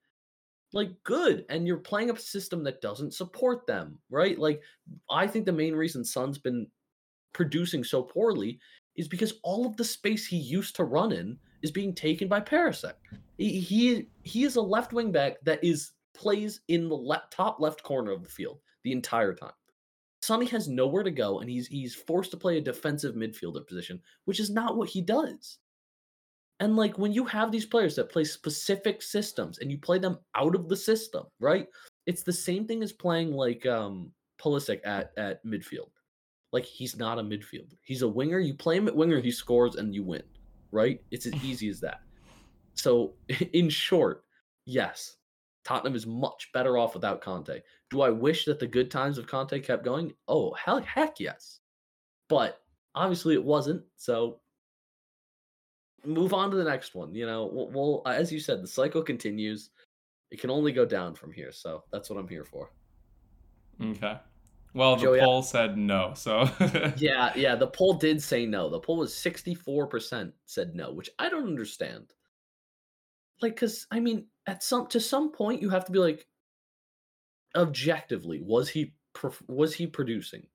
like 0.74 0.92
good, 1.04 1.46
and 1.50 1.68
you're 1.68 1.78
playing 1.78 2.10
a 2.10 2.18
system 2.18 2.64
that 2.64 2.82
doesn't 2.82 3.14
support 3.14 3.66
them, 3.68 3.98
right? 4.10 4.38
Like, 4.38 4.62
I 5.10 5.28
think 5.28 5.46
the 5.46 5.52
main 5.52 5.76
reason 5.76 6.04
Son's 6.04 6.38
been 6.38 6.68
producing 7.34 7.84
so 7.84 8.02
poorly 8.02 8.60
is 8.96 9.08
because 9.08 9.34
all 9.44 9.66
of 9.66 9.76
the 9.78 9.84
space 9.84 10.26
he 10.26 10.38
used 10.38 10.76
to 10.76 10.84
run 10.84 11.12
in 11.12 11.38
is 11.62 11.72
being 11.72 11.94
taken 11.94 12.28
by 12.28 12.40
Perisic. 12.40 12.94
He 13.38 14.08
he, 14.24 14.44
is 14.44 14.56
a 14.56 14.62
left 14.62 14.94
wing 14.94 15.12
back 15.12 15.38
that 15.44 15.64
is 15.64 15.92
plays 16.14 16.62
in 16.68 16.88
the 16.88 16.96
le- 16.96 17.24
top 17.32 17.60
left 17.60 17.82
corner 17.84 18.12
of 18.12 18.24
the 18.24 18.30
field 18.30 18.60
the 18.84 18.92
entire 18.92 19.34
time. 19.34 19.54
Sonny 20.22 20.46
has 20.46 20.68
nowhere 20.68 21.04
to 21.04 21.12
go, 21.12 21.40
and 21.40 21.50
he's 21.50 21.68
he's 21.68 21.96
forced 21.96 22.32
to 22.32 22.38
play 22.38 22.58
a 22.58 22.62
defensive 22.62 23.16
midfielder 23.16 23.66
position, 23.68 24.00
which 24.26 24.40
is 24.40 24.50
not 24.50 24.78
what 24.78 24.90
he 24.90 25.02
does. 25.02 25.58
And 26.60 26.78
like 26.78 26.98
when 26.98 27.12
you 27.12 27.26
have 27.26 27.52
these 27.52 27.66
players 27.66 27.96
that 27.96 28.12
play 28.12 28.24
specific 28.24 29.02
systems 29.02 29.58
and 29.58 29.72
you 29.72 29.78
play 29.78 29.98
them 29.98 30.20
out 30.36 30.56
of 30.56 30.70
the 30.70 30.78
system, 30.78 31.26
right? 31.40 31.68
It's 32.06 32.24
the 32.24 32.32
same 32.32 32.68
thing 32.68 32.84
as 32.84 32.94
playing 32.94 33.32
like 33.32 33.66
um 33.66 34.12
Pulisic 34.40 34.80
at 34.86 35.12
at 35.18 35.44
midfield. 35.46 35.90
Like 36.54 36.64
he's 36.64 36.96
not 36.96 37.20
a 37.20 37.24
midfielder. 37.24 37.76
He's 37.82 38.04
a 38.04 38.08
winger. 38.08 38.40
You 38.40 38.54
play 38.54 38.78
him 38.78 38.88
at 38.88 38.96
winger, 38.96 39.20
he 39.20 39.32
scores 39.32 39.76
and 39.76 39.94
you 39.94 40.04
win. 40.04 40.24
right? 40.72 41.02
It's 41.12 41.26
as 41.26 41.34
easy 41.44 41.68
as 41.68 41.82
that. 41.82 42.02
So, 42.76 43.14
in 43.54 43.70
short, 43.70 44.24
yes, 44.66 45.18
Tottenham 45.66 45.96
is 45.96 46.08
much 46.08 46.50
better 46.54 46.78
off 46.78 46.94
without 46.94 47.22
Conte. 47.22 47.62
Do 47.90 48.02
I 48.02 48.10
wish 48.10 48.46
that 48.46 48.60
the 48.60 48.68
good 48.68 48.90
times 48.90 49.18
of 49.18 49.28
Conte 49.28 49.60
kept 49.60 49.84
going? 49.84 50.14
Oh, 50.28 50.54
hell, 50.54 50.82
heck 50.82 51.20
yes. 51.20 51.60
But 52.30 52.62
obviously 52.96 53.34
it 53.34 53.44
wasn't. 53.44 53.84
So 53.98 54.40
move 56.06 56.34
on 56.34 56.52
to 56.52 56.58
the 56.58 56.64
next 56.64 56.96
one. 56.96 57.14
You 57.14 57.26
know, 57.26 57.50
we'll, 57.52 57.70
we'll 57.70 58.02
uh, 58.06 58.10
as 58.10 58.32
you 58.32 58.40
said, 58.40 58.62
the 58.62 58.68
cycle 58.68 59.02
continues. 59.02 59.70
It 60.32 60.40
can 60.40 60.50
only 60.50 60.72
go 60.72 60.86
down 60.86 61.14
from 61.16 61.32
here. 61.32 61.52
So 61.52 61.84
that's 61.92 62.10
what 62.10 62.18
I'm 62.20 62.28
here 62.28 62.44
for. 62.44 62.72
Okay. 63.82 64.18
Well, 64.74 64.96
the 64.96 65.04
Joey, 65.04 65.20
poll 65.20 65.44
said 65.44 65.78
no, 65.78 66.14
so 66.16 66.50
Yeah, 66.98 67.32
yeah. 67.36 67.56
The 67.56 67.68
poll 67.68 67.94
did 67.94 68.22
say 68.22 68.46
no. 68.46 68.70
The 68.70 68.80
poll 68.80 68.98
was 68.98 69.14
64% 69.14 70.32
said 70.46 70.76
no, 70.76 70.92
which 70.92 71.10
I 71.20 71.30
don't 71.30 71.48
understand. 71.48 72.12
Like, 73.42 73.56
cause 73.56 73.86
I 73.92 74.00
mean, 74.00 74.28
at 74.48 74.64
some 74.64 74.88
to 74.88 75.00
some 75.00 75.32
point, 75.32 75.62
you 75.62 75.70
have 75.70 75.86
to 75.86 75.92
be 75.92 76.00
like, 76.00 76.26
objectively, 77.56 78.42
was 78.42 78.70
he 78.70 78.94
was 79.48 79.76
he 79.76 79.86
producing 79.86 80.48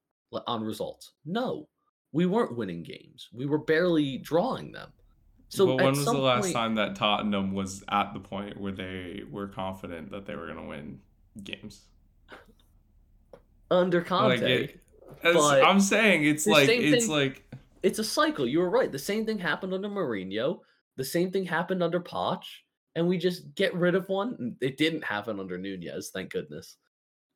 on 0.46 0.64
results? 0.64 1.12
No, 1.24 1.68
we 2.12 2.26
weren't 2.26 2.56
winning 2.56 2.82
games. 2.82 3.28
We 3.32 3.46
were 3.46 3.58
barely 3.58 4.18
drawing 4.18 4.72
them. 4.72 4.92
So 5.48 5.66
but 5.66 5.76
when 5.76 5.94
was 5.94 6.04
the 6.04 6.12
last 6.12 6.44
point- 6.44 6.54
time 6.54 6.74
that 6.74 6.96
Tottenham 6.96 7.52
was 7.54 7.84
at 7.88 8.12
the 8.14 8.20
point 8.20 8.60
where 8.60 8.72
they 8.72 9.22
were 9.30 9.48
confident 9.48 10.10
that 10.10 10.26
they 10.26 10.34
were 10.34 10.46
going 10.46 10.58
to 10.58 10.64
win 10.68 11.00
games? 11.42 11.82
Under 13.70 14.02
Conte? 14.02 14.40
Like 14.40 14.80
it, 15.24 15.64
I'm 15.64 15.80
saying, 15.80 16.24
it's 16.24 16.46
like 16.46 16.68
it's 16.68 17.06
thing- 17.06 17.10
like 17.14 17.44
it's 17.82 17.98
a 17.98 18.04
cycle. 18.04 18.46
You 18.46 18.60
were 18.60 18.70
right. 18.70 18.90
The 18.90 18.98
same 18.98 19.24
thing 19.26 19.38
happened 19.38 19.74
under 19.74 19.88
Mourinho. 19.88 20.60
The 20.96 21.04
same 21.04 21.30
thing 21.30 21.44
happened 21.44 21.82
under 21.82 22.00
Poch, 22.00 22.44
and 22.96 23.06
we 23.06 23.18
just 23.18 23.54
get 23.54 23.74
rid 23.74 23.94
of 23.94 24.08
one. 24.08 24.56
It 24.60 24.76
didn't 24.76 25.04
happen 25.04 25.38
under 25.40 25.56
Nunez, 25.58 26.10
thank 26.12 26.30
goodness. 26.32 26.76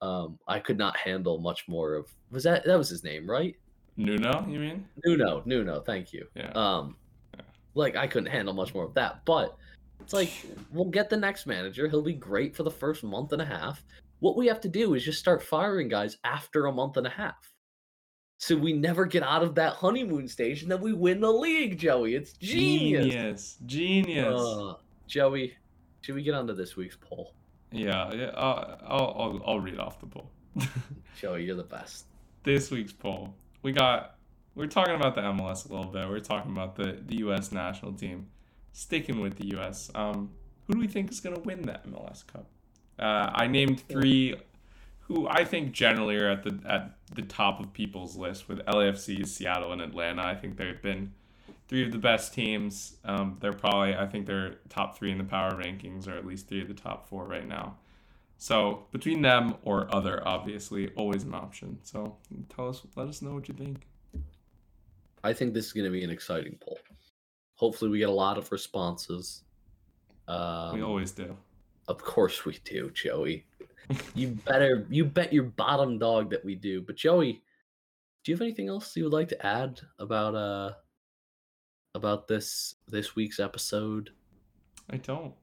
Um, 0.01 0.39
I 0.49 0.59
could 0.59 0.79
not 0.79 0.97
handle 0.97 1.39
much 1.39 1.69
more 1.69 1.95
of. 1.95 2.13
Was 2.31 2.43
that 2.45 2.65
that 2.65 2.77
was 2.77 2.89
his 2.89 3.05
name, 3.05 3.29
right? 3.29 3.57
Nuno. 3.97 4.45
You 4.49 4.59
mean? 4.59 4.87
Nuno, 5.05 5.43
Nuno. 5.45 5.81
Thank 5.81 6.13
you. 6.13 6.27
Yeah. 6.35 6.51
Um, 6.53 6.97
Yeah. 7.37 7.43
like 7.75 7.95
I 7.95 8.07
couldn't 8.07 8.31
handle 8.31 8.55
much 8.55 8.75
more 8.75 8.85
of 8.85 8.95
that, 8.95 9.25
but 9.25 9.57
it's 10.01 10.13
like 10.13 10.33
we'll 10.73 10.87
get 10.91 11.09
the 11.11 11.17
next 11.17 11.47
manager. 11.47 11.89
He'll 11.89 12.03
be 12.03 12.15
great 12.15 12.57
for 12.57 12.63
the 12.65 12.71
first 12.71 13.05
month 13.05 13.33
and 13.33 13.43
a 13.43 13.45
half. 13.45 13.85
What 14.23 14.37
we 14.37 14.47
have 14.47 14.61
to 14.61 14.69
do 14.69 14.95
is 14.95 15.05
just 15.05 15.19
start 15.19 15.43
firing 15.43 15.89
guys 15.89 16.17
after 16.23 16.67
a 16.67 16.73
month 16.73 16.97
and 16.97 17.09
a 17.09 17.11
half. 17.11 17.53
So 18.39 18.57
we 18.57 18.73
never 18.73 19.05
get 19.05 19.25
out 19.25 19.43
of 19.43 19.57
that 19.57 19.73
honeymoon 19.73 20.29
stage, 20.29 20.63
and 20.63 20.71
then 20.71 20.81
we 20.81 20.93
win 20.93 21.21
the 21.21 21.33
league, 21.33 21.77
Joey. 21.77 22.15
It's 22.15 22.33
genius. 22.35 23.05
Genius. 23.05 23.59
Genius. 23.67 24.41
Uh, 24.41 24.75
Joey, 25.09 25.55
should 26.03 26.15
we 26.15 26.23
get 26.23 26.35
onto 26.35 26.55
this 26.55 26.77
week's 26.77 26.97
poll? 27.01 27.35
yeah. 27.73 28.13
Yeah. 28.13 28.31
I'll, 28.37 28.79
I'll 28.87 29.17
I'll 29.19 29.43
I'll 29.45 29.61
read 29.61 29.81
off 29.81 29.99
the 29.99 30.07
poll. 30.07 30.31
Joey, 31.21 31.45
you're 31.45 31.57
the 31.57 31.65
best. 31.65 32.07
this 32.45 32.71
week's 32.71 32.93
poll. 32.93 33.35
We 33.63 33.73
got 33.73 34.19
we're 34.55 34.67
talking 34.69 34.95
about 34.95 35.17
the 35.17 35.23
MLS 35.23 35.69
a 35.69 35.75
little 35.75 35.91
bit. 35.91 36.09
We're 36.09 36.21
talking 36.21 36.53
about 36.53 36.77
the, 36.77 36.99
the 37.07 37.17
US 37.27 37.51
national 37.51 37.95
team. 37.95 38.29
Sticking 38.73 39.21
with 39.21 39.37
the 39.37 39.57
US. 39.59 39.91
Um 39.97 40.31
who 40.69 40.75
do 40.75 40.79
we 40.79 40.87
think 40.87 41.11
is 41.11 41.19
gonna 41.19 41.41
win 41.41 41.63
that 41.63 41.89
MLS 41.89 42.25
Cup? 42.25 42.47
Uh, 42.99 43.31
I 43.33 43.47
named 43.47 43.81
three 43.89 44.37
who 45.01 45.29
I 45.29 45.45
think 45.45 45.73
generally 45.73 46.17
are 46.17 46.31
at 46.31 46.43
the 46.43 46.59
at 46.67 46.97
the 47.15 47.23
top 47.23 47.61
of 47.61 47.73
people's 47.73 48.17
list 48.17 48.49
with 48.49 48.65
LAFC, 48.67 49.27
Seattle, 49.27 49.73
and 49.73 49.81
Atlanta. 49.81 50.23
I 50.23 50.35
think 50.35 50.57
they've 50.57 50.81
been 50.81 51.13
three 51.69 51.85
of 51.85 51.93
the 51.93 51.99
best 51.99 52.33
teams. 52.33 52.97
Um, 53.05 53.37
they're 53.41 53.53
probably 53.53 53.95
I 53.95 54.07
think 54.07 54.27
they're 54.27 54.57
top 54.69 54.97
three 54.97 55.11
in 55.11 55.19
the 55.19 55.25
power 55.25 55.53
rankings, 55.53 56.09
or 56.09 56.13
at 56.13 56.27
least 56.27 56.49
three 56.49 56.63
of 56.63 56.69
the 56.69 56.75
top 56.75 57.09
four 57.09 57.27
right 57.27 57.47
now. 57.47 57.77
So 58.39 58.87
between 58.91 59.23
them 59.23 59.55
or 59.63 59.87
other, 59.95 60.27
obviously, 60.27 60.91
always 60.97 61.23
an 61.23 61.33
option. 61.33 61.79
So 61.85 62.17
tell 62.49 62.69
us, 62.69 62.83
let 62.97 63.07
us 63.07 63.23
know 63.23 63.35
what 63.35 63.49
you 63.49 63.55
think. 63.55 63.87
I 65.23 65.33
think 65.33 65.55
this 65.55 65.67
is 65.67 65.73
going 65.73 65.85
to 65.85 65.93
be 65.93 66.03
an 66.03 66.11
exciting 66.11 66.59
poll. 66.61 66.81
Hopefully, 67.55 67.91
we 67.91 67.99
get 67.99 68.09
a 68.09 68.13
lot 68.13 68.39
of 68.39 68.51
responses. 68.51 69.45
Um, 70.27 70.75
we 70.75 70.83
always 70.83 71.13
do. 71.13 71.37
Of 71.89 72.03
course 72.03 72.45
we 72.45 72.59
do, 72.65 72.91
Joey. 72.91 73.47
you 74.15 74.29
better 74.47 74.87
you 74.89 75.05
bet 75.05 75.33
your 75.33 75.45
bottom 75.45 75.99
dog 75.99 76.31
that 76.31 76.45
we 76.45 76.55
do. 76.55 76.81
But 76.81 76.97
Joey, 76.97 77.43
do 78.25 78.31
you 78.31 78.37
have 78.37 78.43
anything 78.43 78.69
else 78.69 78.97
you 78.97 79.05
would 79.05 79.13
like 79.13 79.29
to 79.29 79.47
add 79.47 79.81
about 79.99 80.35
uh 80.35 80.73
about 81.95 82.29
this 82.29 82.77
this 82.89 83.17
week's 83.17 83.41
episode? 83.41 84.11
I 84.91 84.97
don't. 84.97 85.35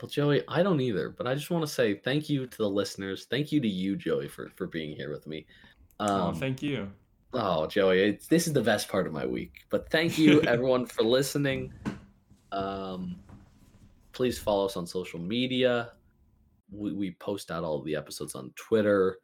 Well, 0.00 0.08
Joey, 0.08 0.44
I 0.46 0.62
don't 0.62 0.80
either, 0.80 1.10
but 1.10 1.26
I 1.26 1.34
just 1.34 1.50
want 1.50 1.66
to 1.66 1.72
say 1.72 1.94
thank 1.94 2.28
you 2.28 2.46
to 2.46 2.58
the 2.58 2.68
listeners. 2.68 3.26
Thank 3.28 3.50
you 3.50 3.60
to 3.60 3.68
you, 3.68 3.96
Joey, 3.96 4.28
for 4.28 4.50
for 4.56 4.66
being 4.66 4.96
here 4.96 5.10
with 5.10 5.26
me. 5.26 5.46
Um, 6.00 6.20
oh, 6.20 6.32
thank 6.32 6.62
you. 6.62 6.90
Oh, 7.34 7.66
Joey, 7.66 8.00
it's, 8.00 8.26
this 8.26 8.46
is 8.46 8.52
the 8.54 8.62
best 8.62 8.88
part 8.88 9.06
of 9.06 9.12
my 9.12 9.26
week. 9.26 9.66
But 9.68 9.90
thank 9.90 10.16
you, 10.16 10.40
everyone, 10.46 10.86
for 10.86 11.02
listening. 11.02 11.72
Um, 12.52 13.16
please 14.18 14.36
follow 14.36 14.66
us 14.66 14.76
on 14.76 14.84
social 14.84 15.20
media. 15.20 15.92
We, 16.72 16.92
we 16.92 17.12
post 17.20 17.52
out 17.52 17.62
all 17.62 17.78
of 17.78 17.84
the 17.84 17.94
episodes 17.94 18.34
on 18.34 18.52
Twitter, 18.56 19.18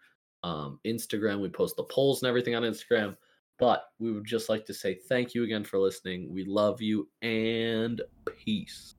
um, 0.44 0.78
Instagram. 0.86 1.40
We 1.40 1.48
post 1.48 1.74
the 1.74 1.82
polls 1.82 2.22
and 2.22 2.28
everything 2.28 2.54
on 2.54 2.62
Instagram. 2.62 3.16
But 3.58 3.86
we 3.98 4.12
would 4.12 4.24
just 4.24 4.48
like 4.48 4.64
to 4.66 4.72
say 4.72 4.94
thank 4.94 5.34
you 5.34 5.42
again 5.42 5.64
for 5.64 5.80
listening. 5.80 6.32
We 6.32 6.44
love 6.44 6.80
you 6.80 7.08
and 7.22 8.00
peace. 8.36 8.94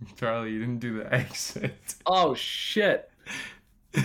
Charlie, 0.16 0.50
you 0.52 0.58
didn't 0.58 0.80
do 0.80 0.98
the 0.98 1.14
exit. 1.14 1.94
Oh 2.04 2.34
shit! 2.34 3.08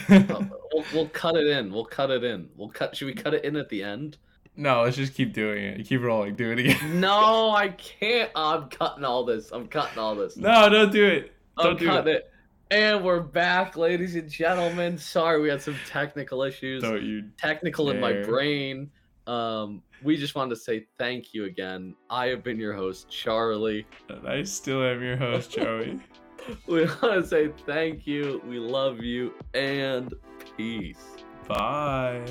Oh, 0.09 0.47
we'll, 0.73 0.85
we'll 0.93 1.09
cut 1.09 1.35
it 1.35 1.47
in. 1.47 1.73
We'll 1.73 1.83
cut 1.83 2.09
it 2.09 2.23
in. 2.23 2.47
We'll 2.55 2.69
cut. 2.69 2.95
Should 2.95 3.07
we 3.07 3.13
cut 3.13 3.33
it 3.33 3.43
in 3.43 3.57
at 3.57 3.67
the 3.67 3.83
end? 3.83 4.17
No, 4.55 4.83
let's 4.83 4.97
just 4.97 5.13
keep 5.13 5.33
doing 5.33 5.63
it. 5.63 5.85
Keep 5.87 6.01
rolling. 6.01 6.35
Do 6.35 6.51
it 6.51 6.59
again. 6.59 6.99
No, 6.99 7.51
I 7.51 7.69
can't. 7.69 8.29
I'm 8.35 8.69
cutting 8.69 9.03
all 9.03 9.25
this. 9.25 9.51
I'm 9.51 9.67
cutting 9.67 9.97
all 9.97 10.15
this. 10.15 10.37
no, 10.37 10.69
don't 10.69 10.91
do 10.91 11.05
it. 11.05 11.31
I'm 11.57 11.65
Don't 11.65 11.79
do 11.79 11.85
cutting 11.87 12.13
it. 12.13 12.17
it. 12.17 12.31
And 12.71 13.03
we're 13.03 13.19
back, 13.19 13.75
ladies 13.75 14.15
and 14.15 14.29
gentlemen. 14.29 14.97
Sorry, 14.97 15.41
we 15.41 15.49
had 15.49 15.61
some 15.61 15.75
technical 15.87 16.43
issues. 16.43 16.81
Don't 16.83 17.03
you? 17.03 17.23
Technical 17.37 17.89
in 17.91 17.99
my 17.99 18.21
brain. 18.23 18.89
Um, 19.27 19.83
we 20.03 20.15
just 20.17 20.35
wanted 20.35 20.55
to 20.55 20.61
say 20.61 20.87
thank 20.97 21.33
you 21.33 21.45
again. 21.45 21.95
I 22.09 22.27
have 22.27 22.43
been 22.43 22.57
your 22.59 22.73
host, 22.73 23.09
Charlie. 23.09 23.85
And 24.09 24.27
I 24.27 24.43
still 24.43 24.83
am 24.83 25.01
your 25.03 25.17
host, 25.17 25.51
Joey. 25.57 25.99
We 26.65 26.85
want 26.85 27.01
to 27.01 27.27
say 27.27 27.49
thank 27.65 28.07
you. 28.07 28.41
We 28.47 28.57
love 28.57 28.99
you 28.99 29.33
and 29.53 30.13
peace. 30.57 31.05
Bye. 31.47 32.23